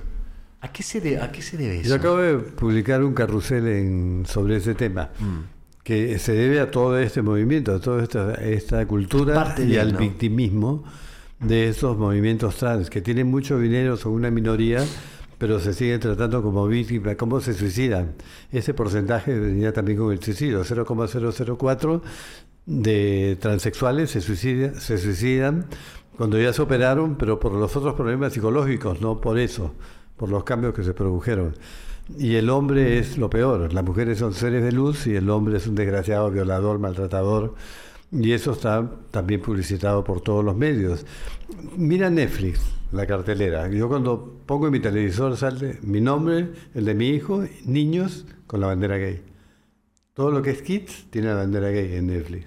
¿A 0.65 0.73
qué 0.73 0.83
se, 0.83 1.01
de- 1.01 1.21
a 1.21 1.31
qué 1.31 1.43
se 1.43 1.57
debe 1.57 1.81
eso? 1.81 1.89
Yo 1.91 1.95
acabo 1.97 2.17
de 2.19 2.39
publicar 2.39 3.03
un 3.05 3.13
carrusel 3.15 3.67
en- 3.69 4.25
sobre 4.27 4.57
ese 4.57 4.75
tema. 4.75 5.11
Mm, 5.21 5.53
que 5.83 6.19
se 6.19 6.33
debe 6.33 6.61
a 6.61 6.71
todo 6.71 6.99
este 6.99 7.21
movimiento, 7.21 7.75
a 7.75 7.79
toda 7.81 8.03
esta, 8.03 8.33
esta 8.37 8.87
cultura 8.87 9.35
Parte 9.35 9.65
y 9.67 9.77
al 9.77 9.93
¿no? 9.93 9.99
victimismo 9.99 10.83
de 11.41 11.69
esos 11.69 11.99
movimientos 11.99 12.57
trans, 12.57 12.89
que 12.89 13.03
tienen 13.03 13.27
mucho 13.31 13.59
dinero, 13.59 13.99
son 13.99 14.13
una 14.13 14.31
minoría, 14.31 14.83
pero 15.37 15.61
se 15.61 15.75
siguen 15.75 16.01
tratando 16.01 16.43
como 16.43 16.67
víctimas, 16.67 17.17
cómo 17.17 17.39
se 17.43 17.53
suicidan. 17.53 18.15
Ese 18.51 18.73
porcentaje 18.73 19.39
venía 19.39 19.75
también 19.75 19.99
con 19.99 20.11
el 20.11 20.23
suicidio, 20.23 20.65
0,004 20.65 22.01
de 22.67 23.37
transexuales 23.41 24.11
se, 24.13 24.21
suicida- 24.23 24.75
se 24.81 24.97
suicidan 24.97 25.67
cuando 26.17 26.39
ya 26.41 26.53
se 26.55 26.63
operaron, 26.63 27.17
pero 27.17 27.39
por 27.39 27.53
los 27.53 27.77
otros 27.77 27.95
problemas 27.95 28.33
psicológicos, 28.33 29.03
no 29.03 29.21
por 29.21 29.39
eso, 29.39 29.75
por 30.17 30.29
los 30.29 30.45
cambios 30.45 30.75
que 30.75 30.85
se 30.85 30.95
produjeron. 30.95 31.55
Y 32.19 32.35
el 32.35 32.51
hombre 32.51 32.99
es 32.99 33.17
lo 33.17 33.31
peor, 33.31 33.73
las 33.73 33.85
mujeres 33.85 34.19
son 34.19 34.35
seres 34.35 34.63
de 34.63 34.73
luz 34.73 35.07
y 35.07 35.17
el 35.17 35.31
hombre 35.31 35.57
es 35.57 35.67
un 35.67 35.75
desgraciado, 35.75 36.31
violador, 36.31 36.79
maltratador. 36.79 37.55
Y 38.13 38.33
eso 38.33 38.53
está 38.53 38.91
también 39.11 39.41
publicitado 39.41 40.05
por 40.05 40.21
todos 40.21 40.45
los 40.45 40.55
medios. 40.57 41.05
Mira 41.77 42.11
Netflix, 42.11 42.61
la 42.93 43.07
cartelera. 43.07 43.69
Yo 43.69 43.89
cuando 43.89 44.39
pongo 44.47 44.67
en 44.67 44.73
mi 44.73 44.81
televisor 44.81 45.37
sale 45.37 45.79
mi 45.83 46.01
nombre, 46.01 46.51
el 46.75 46.85
de 46.85 46.95
mi 46.95 47.09
hijo, 47.09 47.43
niños 47.65 48.27
con 48.47 48.61
la 48.61 48.69
bandera 48.69 48.99
gay. 48.99 49.23
Todo 50.13 50.31
lo 50.31 50.43
que 50.43 50.51
es 50.51 50.63
kids 50.63 51.07
tiene 51.11 51.29
la 51.29 51.35
bandera 51.37 51.71
gay 51.71 51.95
en 51.97 52.07
Netflix. 52.07 52.47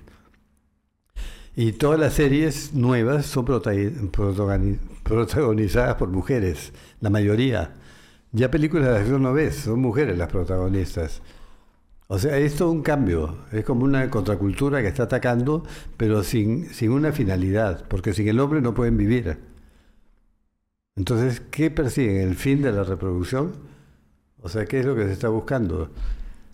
Y 1.56 1.72
todas 1.74 2.00
las 2.00 2.14
series 2.14 2.74
nuevas 2.74 3.26
son 3.26 3.46
protagi- 3.46 4.12
protagoni- 4.12 4.78
protagonizadas 5.08 5.96
por 5.96 6.10
mujeres, 6.10 6.74
la 7.00 7.10
mayoría. 7.10 7.74
Ya 8.32 8.52
películas 8.52 8.90
de 8.90 8.98
acción 8.98 9.24
no 9.24 9.34
ves, 9.34 9.56
son 9.56 9.80
mujeres 9.80 10.18
las 10.18 10.28
protagonistas. 10.28 11.22
O 12.08 12.20
sea, 12.20 12.38
esto 12.38 12.70
es 12.70 12.72
un 12.72 12.84
cambio, 12.84 13.38
es 13.52 13.66
como 13.66 13.84
una 13.84 14.10
contracultura 14.10 14.82
que 14.82 14.88
está 14.88 15.04
atacando, 15.04 15.64
pero 15.98 16.24
sin, 16.24 16.74
sin 16.74 16.92
una 16.92 17.12
finalidad, 17.12 17.86
porque 17.88 18.14
sin 18.14 18.28
el 18.28 18.40
hombre 18.40 18.62
no 18.62 18.74
pueden 18.74 18.98
vivir. 18.98 19.38
Entonces, 20.96 21.42
¿qué 21.52 21.70
persiguen? 21.70 22.18
¿El 22.18 22.36
fin 22.36 22.62
de 22.62 22.72
la 22.72 22.84
reproducción? 22.84 23.54
O 24.42 24.50
sea, 24.50 24.66
¿qué 24.66 24.80
es 24.80 24.86
lo 24.86 24.96
que 24.96 25.06
se 25.06 25.14
está 25.14 25.30
buscando? 25.30 25.90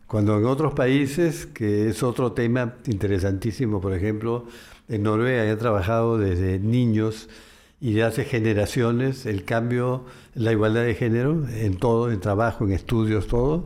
Cuando 0.08 0.38
en 0.38 0.46
otros 0.46 0.74
países, 0.74 1.46
que 1.46 1.90
es 1.90 2.04
otro 2.04 2.34
tema 2.34 2.76
interesantísimo, 2.86 3.80
por 3.80 3.94
ejemplo, 3.94 4.46
en 4.88 5.04
Noruega 5.04 5.50
han 5.50 5.58
trabajado 5.58 6.18
desde 6.18 6.60
niños 6.60 7.30
y 7.84 8.00
hace 8.00 8.24
generaciones 8.24 9.26
el 9.26 9.44
cambio, 9.44 10.06
la 10.36 10.54
igualdad 10.54 10.86
de 10.86 10.96
género 10.96 11.46
en 11.50 11.76
todo, 11.76 12.14
en 12.14 12.22
trabajo, 12.22 12.64
en 12.64 12.72
estudios, 12.72 13.28
todo, 13.28 13.66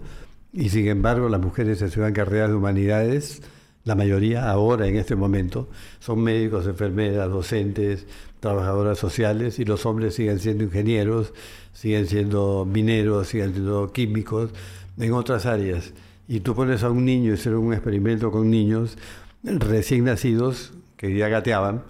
y 0.52 0.70
sin 0.70 0.88
embargo 0.88 1.30
las 1.30 1.40
mujeres 1.40 1.84
estudian 1.84 2.14
carreras 2.14 2.50
de 2.50 2.56
humanidades, 2.56 3.44
la 3.84 3.94
mayoría 3.94 4.50
ahora 4.50 4.88
en 4.88 4.96
este 4.96 5.16
momento, 5.16 5.70
son 6.00 6.24
médicos, 6.24 6.66
enfermeras, 6.66 7.30
docentes, 7.30 8.08
trabajadoras 8.40 8.98
sociales 8.98 9.60
y 9.60 9.66
los 9.66 9.86
hombres 9.86 10.16
siguen 10.16 10.40
siendo 10.40 10.64
ingenieros, 10.64 11.32
siguen 11.74 12.08
siendo 12.08 12.66
mineros, 12.66 13.28
siguen 13.28 13.54
siendo 13.54 13.94
químicos 13.94 14.50
en 14.98 15.14
otras 15.14 15.46
áreas. 15.46 15.94
Y 16.28 16.40
tú 16.40 16.56
pones 16.56 16.82
a 16.82 16.90
un 16.90 17.06
niño 17.06 17.36
hacer 17.36 17.54
un 17.54 17.72
experimento 17.72 18.32
con 18.32 18.50
niños 18.50 18.98
recién 19.44 20.06
nacidos 20.06 20.74
que 20.98 21.16
ya 21.16 21.28
gateaban, 21.28 21.84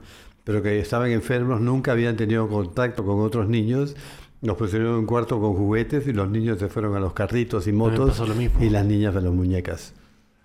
pero 0.47 0.63
que 0.63 0.79
estaban 0.79 1.11
enfermos, 1.11 1.59
nunca 1.59 1.91
habían 1.91 2.15
tenido 2.15 2.47
contacto 2.47 3.05
con 3.05 3.19
otros 3.19 3.49
niños 3.49 3.97
nos 4.39 4.55
pusieron 4.55 4.87
en 4.89 4.93
un 4.93 5.05
cuarto 5.05 5.41
con 5.41 5.55
juguetes 5.55 6.07
y 6.07 6.13
los 6.13 6.29
niños 6.29 6.59
se 6.59 6.69
fueron 6.69 6.95
a 6.95 6.99
los 7.01 7.11
carritos 7.11 7.67
y 7.67 7.73
motos 7.73 8.21
y 8.61 8.69
las 8.69 8.85
niñas 8.85 9.13
a 9.17 9.19
las 9.19 9.33
muñecas. 9.33 9.93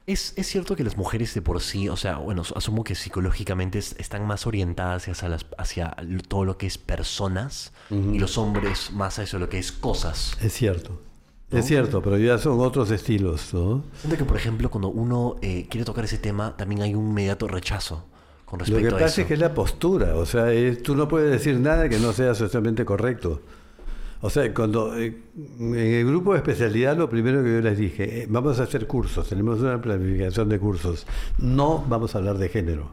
¿Es, 0.07 0.33
¿Es, 0.37 0.49
cierto 0.49 0.75
que 0.75 0.83
las 0.83 0.97
mujeres 0.97 1.33
de 1.35 1.43
por 1.43 1.61
sí, 1.61 1.89
o 1.89 1.97
sea, 1.97 2.17
bueno, 2.17 2.43
asumo 2.57 2.83
que 2.83 2.97
psicológicamente 2.97 3.79
están 3.79 4.27
más 4.27 4.45
orientadas 4.45 5.07
hacia, 5.07 5.29
las, 5.29 5.47
hacia 5.57 5.95
todo 6.27 6.45
lo 6.45 6.59
que 6.59 6.67
es 6.67 6.79
personas 6.79 7.73
y 7.91 8.19
los 8.19 8.39
hombres 8.39 8.91
más 8.93 9.21
hacia 9.21 9.39
lo 9.39 9.49
que 9.49 9.59
es 9.59 9.71
cosas? 9.71 10.37
Es 10.43 10.53
cierto. 10.53 11.01
Es 11.53 11.67
cierto, 11.67 12.03
pero 12.03 12.19
ya 12.19 12.39
son 12.39 12.59
otros 12.59 12.91
estilos, 12.91 13.55
¿no? 13.55 13.85
Siento 14.01 14.17
que, 14.17 14.25
por 14.25 14.37
ejemplo, 14.37 14.69
cuando 14.69 14.89
uno 14.89 15.37
eh, 15.43 15.69
quiere 15.71 15.85
tocar 15.85 16.05
ese 16.05 16.19
tema, 16.19 16.57
también 16.57 16.83
hay 16.83 16.95
un 16.97 17.11
inmediato 17.11 17.47
rechazo 17.47 18.07
con 18.53 18.59
respecto 18.59 18.77
a 18.77 18.81
eso. 18.81 18.91
Lo 18.91 18.97
que 18.99 19.05
pasa 19.05 19.21
es 19.23 19.27
que 19.27 19.35
es 19.35 19.41
la 19.41 19.55
postura, 19.55 20.15
o 20.15 20.27
sea, 20.27 20.49
tú 20.83 20.95
no 20.95 21.09
puedes 21.09 21.31
decir 21.31 21.59
nada 21.59 21.89
que 21.89 21.99
no 21.99 22.13
sea 22.13 22.35
socialmente 22.35 22.85
correcto. 22.85 23.41
O 24.21 24.29
sea, 24.29 24.53
cuando 24.53 24.95
eh, 24.95 25.23
en 25.59 25.75
el 25.75 26.07
grupo 26.07 26.33
de 26.33 26.41
especialidad 26.41 26.99
lo 26.99 27.09
primero 27.09 27.43
que 27.43 27.51
yo 27.51 27.61
les 27.63 27.79
dije, 27.79 28.23
eh, 28.23 28.27
vamos 28.29 28.61
a 28.61 28.65
hacer 28.65 28.87
cursos, 28.87 29.27
tenemos 29.27 29.61
una 29.61 29.81
planificación 29.81 30.51
de 30.51 30.59
cursos, 30.59 31.07
no 31.39 31.83
vamos 31.89 32.15
a 32.15 32.19
hablar 32.19 32.37
de 32.37 32.51
género, 32.51 32.91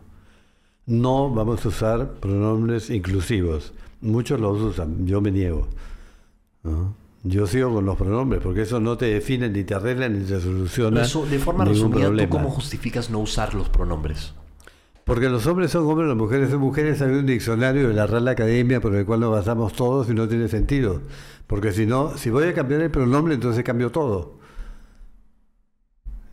no 0.86 1.30
vamos 1.30 1.65
a 1.65 1.68
usar 1.68 2.14
pronombres 2.22 2.90
inclusivos, 2.90 3.73
muchos 3.99 4.40
los 4.40 4.61
usan, 4.61 5.06
yo 5.06 5.19
me 5.19 5.30
niego. 5.30 5.68
Yo 7.23 7.48
sigo 7.48 7.73
con 7.73 7.86
los 7.86 7.98
pronombres, 7.98 8.41
porque 8.41 8.61
eso 8.61 8.80
no 8.80 8.98
te 8.98 9.07
define, 9.07 9.49
ni 9.49 9.65
te 9.65 9.76
arregla, 9.76 10.07
ni 10.07 10.23
te 10.23 10.40
soluciona. 10.40 11.02
Eso, 11.02 11.26
de 11.26 11.38
forma 11.38 11.65
resumida, 11.65 12.10
¿tú 12.10 12.30
cómo 12.30 12.49
justificas 12.49 13.10
no 13.10 13.19
usar 13.19 13.56
los 13.56 13.68
pronombres? 13.68 14.34
Porque 15.10 15.27
los 15.27 15.48
hombres 15.48 15.72
son 15.72 15.88
hombres, 15.88 16.07
las 16.07 16.15
mujeres 16.15 16.52
son 16.52 16.60
mujeres. 16.60 17.02
Hay 17.02 17.10
un 17.10 17.26
diccionario 17.26 17.88
de 17.88 17.95
la 17.95 18.06
Real 18.06 18.27
Academia 18.27 18.80
por 18.80 18.94
el 18.94 19.07
cual 19.07 19.22
nos 19.22 19.31
basamos 19.31 19.73
todos 19.73 20.07
y 20.07 20.14
no 20.14 20.27
tiene 20.27 20.48
sentido. 20.48 21.02
Porque 21.48 21.72
si 21.72 21.88
no, 21.88 22.15
si 22.15 22.30
voy 22.30 22.44
a 22.48 22.53
cambiar 22.53 22.81
el 22.81 22.91
pronombre, 22.91 23.34
entonces 23.34 23.64
cambio 23.64 23.90
todo. 23.91 24.38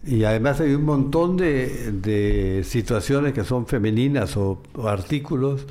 Y 0.05 0.25
además 0.25 0.61
hay 0.61 0.75
un 0.75 0.85
montón 0.85 1.39
de, 1.39 2.63
situaciones 2.67 3.33
que 3.33 3.45
son 3.45 3.67
femeninas 3.67 4.37
o, 4.37 4.63
artículos 4.85 5.67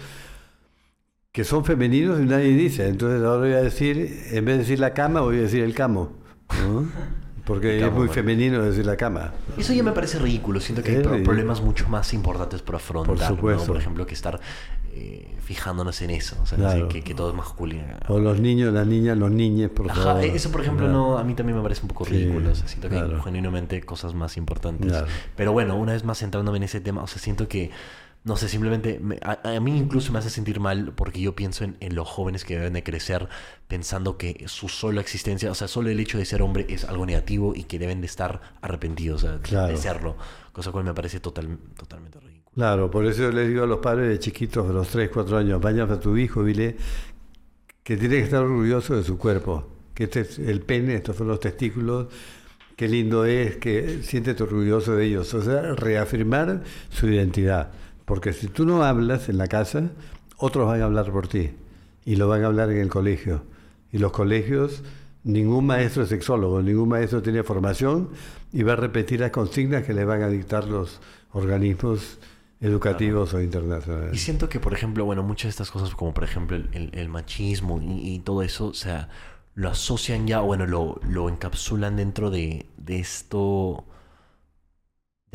que 1.32 1.44
son 1.44 1.64
femeninos 1.64 2.20
y 2.20 2.24
nadie 2.24 2.56
dice. 2.58 2.88
Entonces 2.88 3.24
ahora 3.24 3.42
voy 3.42 3.54
a 3.54 3.62
decir, 3.62 3.98
en 4.32 4.46
vez 4.46 4.56
de 4.56 4.64
decir 4.64 4.80
la 4.80 4.96
cama, 4.96 5.22
voy 5.22 5.38
a 5.38 5.42
decir 5.42 5.64
el 5.64 5.76
camo. 5.76 6.12
Porque 7.46 7.86
es 7.86 7.92
muy 7.92 8.08
femenino 8.08 8.62
decir 8.62 8.86
la 8.86 8.98
cama. 8.98 9.34
Eso 9.58 9.74
ya 9.74 9.84
me 9.84 9.92
parece 9.92 10.20
ridículo. 10.20 10.60
Siento 10.60 10.84
que 10.84 10.98
hay 10.98 11.24
problemas 11.24 11.62
mucho 11.62 11.88
más 11.88 12.14
importantes 12.14 12.62
por 12.62 12.76
afrontar. 12.76 13.16
Por 13.16 13.28
supuesto. 13.28 13.68
Por 13.68 13.78
ejemplo, 13.78 14.06
que 14.06 14.14
estar 14.14 14.40
eh, 14.94 15.28
fijándonos 15.42 16.02
en 16.02 16.10
eso. 16.10 16.38
O 16.42 16.46
sea, 16.46 16.88
que, 16.88 17.14
todo 17.14 17.30
es 17.30 17.36
masculino. 17.36 17.84
O 18.08 18.20
los 18.20 18.40
niños, 18.40 18.74
las 18.74 18.88
niñas, 18.88 19.18
los 19.18 19.30
niños, 19.30 19.72
por 19.72 19.92
Ajá, 19.92 20.24
Eso, 20.24 20.52
por 20.52 20.62
ejemplo, 20.62 20.88
no, 20.88 21.18
a 21.18 21.24
mí 21.24 21.36
también 21.36 21.58
me 21.58 21.64
parece 21.64 21.82
un 21.84 21.90
poco 21.90 22.06
ridículo. 22.06 22.52
O 22.52 22.56
sea, 22.56 22.68
siento 22.68 22.90
que 22.90 22.98
hay 22.98 23.12
genuinamente 23.24 23.82
cosas 23.84 24.14
más 24.14 24.38
importantes. 24.38 24.94
Pero 25.36 25.52
bueno, 25.52 25.76
una 25.78 25.94
vez 25.94 26.04
más 26.04 26.20
centrándome 26.20 26.58
en 26.58 26.64
ese 26.64 26.82
tema, 26.82 27.04
o 27.04 27.08
sea, 27.08 27.22
siento 27.22 27.48
que 27.48 27.72
no 28.26 28.38
sé, 28.38 28.50
simplemente 28.50 29.00
a, 29.22 29.60
mí 29.60 29.78
incluso 29.78 30.12
me 30.12 30.18
hace 30.18 30.32
sentir 30.32 30.60
mal 30.60 30.94
porque 30.96 31.22
yo 31.22 31.36
pienso 31.36 31.64
en, 31.64 31.96
los 31.96 32.10
jóvenes 32.10 32.44
que 32.44 32.56
deben 32.56 32.74
de 32.74 32.82
crecer 32.82 33.30
pensando 33.68 34.18
que 34.18 34.46
su 34.48 34.68
sola 34.68 35.00
existencia, 35.00 35.52
o 35.52 35.56
sea, 35.56 35.68
solo 35.68 35.92
el 35.92 36.00
hecho 36.00 36.18
de 36.18 36.26
ser 36.26 36.42
hombre 36.42 36.66
es 36.68 36.86
algo 36.86 37.06
negativo 37.06 37.54
y 37.56 37.66
que 37.66 37.78
deben 37.78 38.02
de 38.02 38.08
estar 38.08 38.42
arrepentidos 38.62 39.22
de 39.22 39.78
serlo, 39.78 40.18
cosa 40.52 40.72
cual 40.72 40.86
me 40.86 40.94
parece 40.96 41.20
total, 41.20 41.60
totalmente 41.78 42.20
ridículo. 42.20 42.50
Claro, 42.56 42.90
por 42.90 43.06
eso 43.06 43.32
les 43.32 43.48
digo 43.48 43.64
a 43.64 43.68
los 43.68 43.78
padres 43.78 44.10
de 44.10 44.18
chiquitos 44.18 44.68
de 44.68 44.74
los 44.74 44.88
3, 44.88 45.12
4 45.14 45.38
años, 45.38 45.62
vayan 45.62 45.92
a 45.92 46.00
tu 46.00 46.18
hijo 46.18 46.44
dile 46.44 46.78
que 47.84 47.96
tiene 47.96 48.16
que 48.16 48.24
estar 48.24 48.42
orgulloso 48.42 48.96
de 48.96 49.04
su 49.04 49.20
cuerpo, 49.20 49.68
que 49.94 50.06
este 50.06 50.22
es 50.22 50.40
el 50.40 50.62
pene, 50.62 50.96
estos 50.96 51.16
son 51.16 51.28
los 51.28 51.40
testículos, 51.40 52.08
qué 52.76 52.88
lindo 52.88 53.24
es, 53.24 53.58
que 53.58 54.02
siéntete 54.02 54.42
orgulloso 54.42 54.96
de 54.96 55.06
ellos, 55.06 55.32
o 55.36 55.44
sea, 55.44 55.76
reafirmar 55.76 56.64
su 56.90 57.08
identidad. 57.08 57.72
Porque 58.06 58.34
si 58.34 58.48
tú 58.48 58.66
no 58.66 58.84
hablas 58.84 59.30
en 59.30 59.38
la 59.38 59.48
casa, 59.48 59.90
otros 60.38 60.68
van 60.68 60.82
a 60.82 60.86
hablar 60.86 61.12
por 61.12 61.28
ti 61.28 61.52
y 62.06 62.16
lo 62.16 62.28
van 62.28 62.44
a 62.44 62.48
hablar 62.48 62.70
en 62.72 62.78
el 62.78 62.90
colegio. 62.90 63.44
Y 63.92 63.98
los 63.98 64.12
colegios, 64.12 64.84
ningún 65.24 65.66
maestro 65.66 66.04
es 66.04 66.10
sexólogo, 66.10 66.62
ningún 66.62 66.90
maestro 66.90 67.22
tiene 67.22 67.44
formación 67.44 68.10
y 68.54 68.64
va 68.64 68.74
a 68.74 68.78
repetir 68.78 69.20
las 69.20 69.32
consignas 69.32 69.84
que 69.84 69.94
le 69.94 70.06
van 70.06 70.22
a 70.22 70.28
dictar 70.28 70.68
los 70.68 71.02
organismos 71.32 72.20
educativos 72.62 73.34
o 73.34 73.42
internacionales. 73.42 74.14
Y 74.14 74.18
siento 74.18 74.50
que, 74.50 74.60
por 74.60 74.74
ejemplo, 74.74 75.04
bueno, 75.06 75.24
muchas 75.24 75.46
de 75.46 75.50
estas 75.50 75.72
cosas, 75.72 75.94
como 75.96 76.14
por 76.14 76.24
ejemplo 76.24 76.58
el, 76.58 77.10
machismo 77.10 77.82
y, 77.82 78.20
todo 78.20 78.44
eso, 78.44 78.68
o 78.68 78.74
sea, 78.74 79.10
lo 79.56 79.70
asocian 79.70 80.28
ya, 80.28 80.40
bueno, 80.42 80.66
lo, 80.66 81.00
lo 81.10 81.28
encapsulan 81.30 81.96
dentro 81.96 82.30
de, 82.30 82.68
de 82.78 83.00
esto 83.00 83.86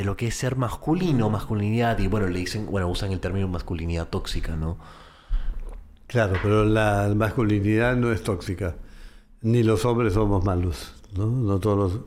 de 0.00 0.06
lo 0.06 0.16
que 0.16 0.28
es 0.28 0.34
ser 0.34 0.56
masculino, 0.56 1.28
masculinidad, 1.28 1.98
y 1.98 2.06
bueno, 2.06 2.26
le 2.26 2.38
dicen, 2.38 2.64
bueno, 2.64 2.88
usan 2.88 3.12
el 3.12 3.20
término 3.20 3.48
masculinidad 3.48 4.08
tóxica, 4.08 4.56
¿no? 4.56 4.78
Claro, 6.06 6.38
pero 6.42 6.64
la 6.64 7.12
masculinidad 7.14 7.96
no 7.96 8.10
es 8.10 8.22
tóxica, 8.22 8.76
ni 9.42 9.62
los 9.62 9.84
hombres 9.84 10.14
somos 10.14 10.42
malos, 10.42 10.94
¿no? 11.14 11.26
No 11.26 11.58
todos 11.58 12.00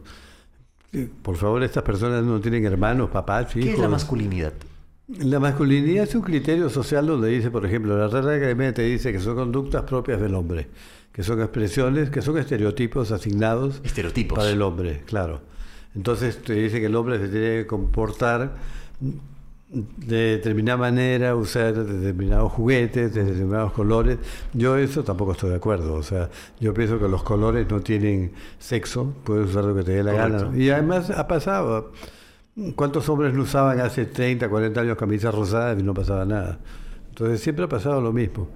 los... 0.91 1.07
Por 1.21 1.35
favor, 1.35 1.61
estas 1.61 1.83
personas 1.83 2.23
no 2.23 2.41
tienen 2.41 2.65
hermanos, 2.65 3.11
papás, 3.11 3.55
hijos. 3.55 3.63
¿Qué 3.63 3.73
es 3.73 3.79
la 3.79 3.89
masculinidad? 3.89 4.53
La 5.19 5.39
masculinidad 5.39 6.05
es 6.05 6.15
un 6.15 6.23
criterio 6.23 6.71
social 6.71 7.05
donde 7.05 7.29
dice, 7.29 7.51
por 7.51 7.63
ejemplo, 7.63 7.95
la 7.95 8.07
Real 8.07 8.27
Academia 8.27 8.73
te 8.73 8.81
dice 8.81 9.11
que 9.11 9.19
son 9.19 9.35
conductas 9.35 9.83
propias 9.83 10.19
del 10.19 10.33
hombre, 10.33 10.67
que 11.11 11.21
son 11.21 11.39
expresiones, 11.41 12.09
que 12.09 12.23
son 12.23 12.39
estereotipos 12.39 13.11
asignados 13.11 13.81
estereotipos. 13.83 14.35
para 14.35 14.49
el 14.49 14.63
hombre, 14.63 15.03
claro. 15.05 15.52
Entonces 15.95 16.41
te 16.41 16.53
dice 16.53 16.79
que 16.79 16.87
el 16.87 16.95
hombre 16.95 17.19
se 17.19 17.29
tiene 17.29 17.49
que 17.61 17.67
comportar 17.67 18.55
de 19.73 20.37
determinada 20.37 20.77
manera, 20.77 21.35
usar 21.35 21.73
determinados 21.73 22.51
juguetes, 22.51 23.13
de 23.13 23.23
determinados 23.23 23.73
colores. 23.73 24.19
Yo 24.53 24.77
eso 24.77 25.03
tampoco 25.03 25.31
estoy 25.31 25.49
de 25.49 25.55
acuerdo. 25.55 25.95
O 25.95 26.03
sea, 26.03 26.29
yo 26.59 26.73
pienso 26.73 26.99
que 26.99 27.07
los 27.07 27.23
colores 27.23 27.67
no 27.69 27.81
tienen 27.81 28.33
sexo, 28.59 29.13
puedes 29.23 29.49
usar 29.49 29.65
lo 29.65 29.75
que 29.75 29.83
te 29.83 29.93
dé 29.93 30.03
la 30.03 30.13
gana. 30.13 30.51
Y 30.55 30.69
además 30.69 31.09
ha 31.09 31.27
pasado. 31.27 31.91
¿Cuántos 32.75 33.09
hombres 33.09 33.33
no 33.33 33.41
usaban 33.41 33.79
hace 33.79 34.05
30, 34.05 34.47
40 34.47 34.81
años 34.81 34.95
camisas 34.95 35.33
rosadas 35.33 35.79
y 35.79 35.83
no 35.83 35.95
pasaba 35.95 36.23
nada? 36.23 36.59
Entonces 37.09 37.39
siempre 37.41 37.65
ha 37.65 37.69
pasado 37.69 37.99
lo 37.99 38.13
mismo. 38.13 38.49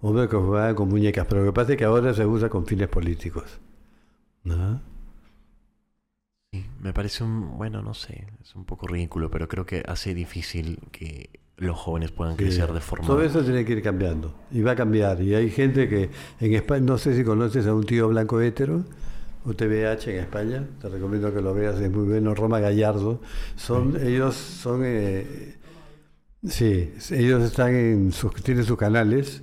Hombres 0.00 0.28
que 0.30 0.36
jugaban 0.36 0.74
con 0.74 0.88
muñecas, 0.88 1.26
pero 1.28 1.42
lo 1.44 1.52
que 1.52 1.54
pasa 1.54 1.72
es 1.72 1.78
que 1.78 1.84
ahora 1.84 2.14
se 2.14 2.24
usa 2.24 2.48
con 2.48 2.64
fines 2.66 2.88
políticos. 2.88 3.60
¿No? 4.42 4.80
Me 6.82 6.92
parece 6.92 7.22
un, 7.22 7.56
bueno, 7.56 7.80
no 7.80 7.94
sé, 7.94 8.26
es 8.42 8.54
un 8.56 8.64
poco 8.64 8.88
ridículo, 8.88 9.30
pero 9.30 9.46
creo 9.48 9.64
que 9.64 9.84
hace 9.86 10.14
difícil 10.14 10.80
que 10.90 11.30
los 11.56 11.78
jóvenes 11.78 12.10
puedan 12.10 12.34
crecer 12.34 12.72
de 12.72 12.80
forma... 12.80 13.06
Todo 13.06 13.22
eso 13.22 13.42
tiene 13.44 13.64
que 13.64 13.74
ir 13.74 13.82
cambiando, 13.82 14.34
y 14.50 14.62
va 14.62 14.72
a 14.72 14.76
cambiar. 14.76 15.22
Y 15.22 15.32
hay 15.34 15.48
gente 15.48 15.88
que 15.88 16.10
en 16.40 16.54
España, 16.54 16.84
no 16.84 16.98
sé 16.98 17.16
si 17.16 17.22
conoces 17.22 17.68
a 17.68 17.74
un 17.74 17.86
tío 17.86 18.08
blanco 18.08 18.40
hétero, 18.40 18.84
UTBH 19.44 20.08
en 20.08 20.16
España, 20.16 20.66
te 20.80 20.88
recomiendo 20.88 21.32
que 21.32 21.40
lo 21.40 21.54
veas, 21.54 21.80
es 21.80 21.90
muy 21.90 22.08
bueno, 22.08 22.34
Roma 22.34 22.58
Gallardo. 22.58 23.20
Son, 23.54 23.96
ellos 24.04 24.34
son, 24.34 24.82
eh, 24.84 25.54
sí, 26.48 26.92
ellos 27.12 27.44
están 27.44 27.76
en 27.76 28.12
sus, 28.12 28.34
tienen 28.42 28.64
sus 28.64 28.76
canales 28.76 29.42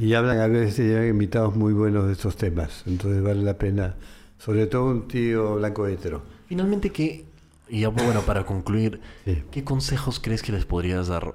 y 0.00 0.14
hablan 0.14 0.40
a 0.40 0.48
veces, 0.48 0.84
llevan 0.84 1.06
invitados 1.06 1.54
muy 1.54 1.72
buenos 1.72 2.08
de 2.08 2.14
estos 2.14 2.36
temas, 2.36 2.82
entonces 2.86 3.22
vale 3.22 3.44
la 3.44 3.56
pena, 3.56 3.94
sobre 4.36 4.66
todo 4.66 4.86
un 4.86 5.06
tío 5.06 5.54
blanco 5.54 5.86
hétero. 5.86 6.41
Finalmente 6.52 6.90
que 6.90 7.24
Y 7.70 7.80
ya, 7.80 7.88
bueno, 7.88 8.20
para 8.20 8.44
concluir, 8.44 9.00
Sí. 9.24 9.42
¿qué 9.50 9.64
consejos 9.64 10.20
crees 10.20 10.42
que 10.42 10.52
les 10.52 10.66
podrías 10.66 11.08
dar 11.08 11.32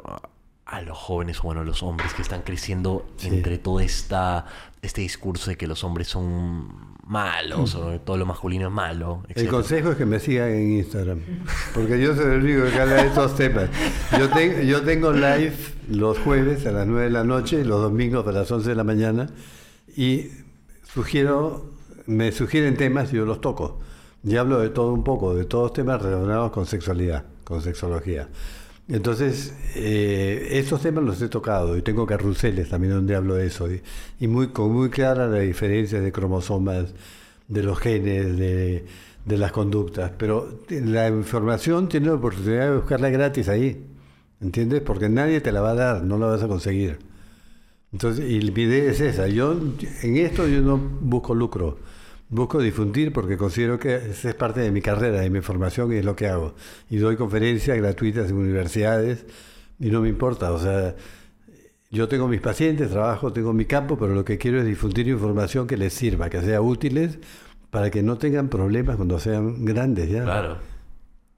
a- 0.67 0.81
los 0.83 0.95
jóvenes 0.95 1.39
o 1.39 1.43
bueno, 1.43 1.61
a 1.61 1.63
los 1.63 1.81
hombres 1.81 2.13
que 2.13 2.21
están 2.21 2.43
creciendo 2.43 3.07
Sí. 3.17 3.29
entre 3.29 3.57
todo 3.57 3.79
esta, 3.79 4.45
este 4.83 5.01
discurso 5.01 5.49
de 5.49 5.57
que 5.57 5.65
los 5.65 5.83
hombres 5.83 6.07
son 6.09 6.67
malos 7.07 7.73
o 7.73 7.89
que 7.93 7.97
todo 7.99 8.17
lo 8.17 8.27
masculino 8.27 8.67
es 8.67 8.71
malo? 8.71 9.23
El 9.29 9.47
consejo 9.47 9.91
es 9.93 9.97
que 9.97 10.05
me 10.05 10.19
sigan 10.19 10.49
en 10.51 10.73
Instagram, 10.73 11.19
porque 11.73 11.99
yo 11.99 12.15
soy 12.15 12.25
el 12.35 12.43
único 12.43 12.69
que 12.69 12.79
habla 12.81 12.95
de 13.01 13.07
estos 13.07 13.35
temas. 13.35 13.69
Yo, 14.19 14.29
te- 14.29 14.67
yo 14.67 14.83
tengo 14.83 15.11
live 15.13 15.55
los 15.89 16.19
jueves 16.19 16.67
a 16.67 16.71
las 16.71 16.85
9 16.85 17.05
de 17.05 17.09
la 17.11 17.23
noche 17.23 17.61
y 17.61 17.63
los 17.63 17.81
domingos 17.81 18.27
a 18.27 18.31
las 18.31 18.51
11 18.51 18.69
de 18.69 18.75
la 18.75 18.83
mañana 18.83 19.27
y 19.95 20.27
sugiero, 20.93 21.71
me 22.05 22.31
sugieren 22.31 22.77
temas 22.77 23.11
y 23.11 23.15
yo 23.15 23.25
los 23.25 23.41
toco. 23.41 23.79
Y 24.27 24.35
hablo 24.35 24.59
de 24.59 24.69
todo 24.69 24.91
un 24.91 25.05
poco, 25.05 25.33
de 25.33 25.45
todos 25.45 25.71
temas 25.71 26.01
relacionados 26.01 26.51
con 26.51 26.65
sexualidad, 26.65 27.23
con 27.45 27.61
sexología. 27.61 28.27
Entonces, 28.89 29.53
eh, 29.75 30.49
estos 30.51 30.81
temas 30.81 31.05
los 31.05 31.21
he 31.21 31.29
tocado 31.29 31.77
y 31.77 31.81
tengo 31.81 32.05
carruseles 32.05 32.67
también 32.69 32.93
donde 32.93 33.15
hablo 33.15 33.35
de 33.35 33.47
eso. 33.47 33.69
Y, 34.19 34.27
muy, 34.27 34.49
con 34.49 34.73
muy 34.73 34.89
clara 34.89 35.27
la 35.27 35.39
diferencia 35.39 36.01
de 36.01 36.11
cromosomas, 36.11 36.93
de 37.47 37.63
los 37.63 37.79
genes, 37.79 38.37
de, 38.37 38.85
de 39.23 39.37
las 39.37 39.53
conductas. 39.53 40.11
Pero 40.17 40.59
la 40.69 41.07
información 41.07 41.87
tiene 41.87 42.07
la 42.07 42.15
oportunidad 42.15 42.71
de 42.71 42.75
buscarla 42.75 43.09
gratis 43.09 43.47
ahí. 43.47 43.81
¿Entiendes? 44.41 44.81
Porque 44.81 45.07
nadie 45.07 45.39
te 45.39 45.53
la 45.53 45.61
va 45.61 45.71
a 45.71 45.75
dar, 45.75 46.03
no 46.03 46.17
la 46.17 46.27
vas 46.27 46.43
a 46.43 46.49
conseguir. 46.49 46.99
Entonces, 47.93 48.29
y 48.29 48.51
mi 48.51 48.63
idea 48.63 48.91
es 48.91 48.99
esa. 48.99 49.29
Yo, 49.29 49.57
en 50.03 50.17
esto 50.17 50.47
yo 50.49 50.61
no 50.61 50.77
busco 50.77 51.33
lucro. 51.33 51.77
Busco 52.29 52.59
difundir 52.59 53.13
porque 53.13 53.37
considero 53.37 53.79
que 53.79 53.95
esa 53.95 54.29
es 54.29 54.35
parte 54.35 54.59
de 54.59 54.71
mi 54.71 54.81
carrera, 54.81 55.21
de 55.21 55.29
mi 55.29 55.41
formación 55.41 55.93
y 55.93 55.97
es 55.97 56.05
lo 56.05 56.15
que 56.15 56.27
hago. 56.27 56.55
Y 56.89 56.97
doy 56.97 57.15
conferencias 57.15 57.77
gratuitas 57.77 58.29
en 58.29 58.35
universidades 58.35 59.25
y 59.79 59.89
no 59.89 60.01
me 60.01 60.09
importa. 60.09 60.51
O 60.51 60.59
sea, 60.59 60.95
yo 61.89 62.07
tengo 62.09 62.27
mis 62.27 62.41
pacientes, 62.41 62.89
trabajo, 62.89 63.31
tengo 63.31 63.53
mi 63.53 63.65
campo, 63.65 63.97
pero 63.97 64.13
lo 64.13 64.25
que 64.25 64.37
quiero 64.37 64.59
es 64.59 64.65
difundir 64.65 65.07
información 65.07 65.67
que 65.67 65.77
les 65.77 65.93
sirva, 65.93 66.29
que 66.29 66.41
sea 66.41 66.61
útiles 66.61 67.19
para 67.69 67.89
que 67.91 68.03
no 68.03 68.17
tengan 68.17 68.49
problemas 68.49 68.97
cuando 68.97 69.19
sean 69.19 69.63
grandes 69.63 70.09
ya. 70.09 70.23
Claro. 70.23 70.57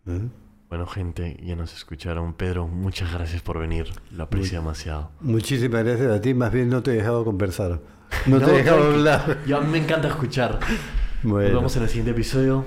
¿Eh? 0.07 0.27
Bueno, 0.69 0.85
gente, 0.85 1.35
ya 1.41 1.55
nos 1.55 1.73
escucharon. 1.73 2.33
Pedro, 2.35 2.67
muchas 2.67 3.11
gracias 3.11 3.41
por 3.41 3.57
venir. 3.57 3.87
Lo 4.11 4.25
aprecio 4.25 4.59
demasiado. 4.59 5.09
Muchísimas 5.19 5.83
gracias 5.83 6.11
a 6.11 6.21
ti, 6.21 6.35
más 6.35 6.51
bien 6.51 6.69
no 6.69 6.83
te 6.83 6.91
he 6.91 6.95
dejado 6.95 7.25
conversar. 7.25 7.81
No, 8.27 8.39
te 8.39 8.51
he 8.51 8.57
dejado 8.57 8.91
hablar. 8.93 9.39
Ya 9.47 9.57
a 9.57 9.61
mí 9.61 9.71
me 9.71 9.79
encanta 9.79 10.09
escuchar. 10.09 10.59
Bueno. 11.23 11.49
Nos 11.49 11.57
vemos 11.57 11.75
en 11.75 11.83
el 11.83 11.89
siguiente 11.89 12.11
episodio. 12.11 12.65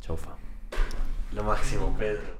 Chaufa. 0.00 0.30
Lo 1.32 1.44
máximo, 1.44 1.94
Pedro. 1.98 2.34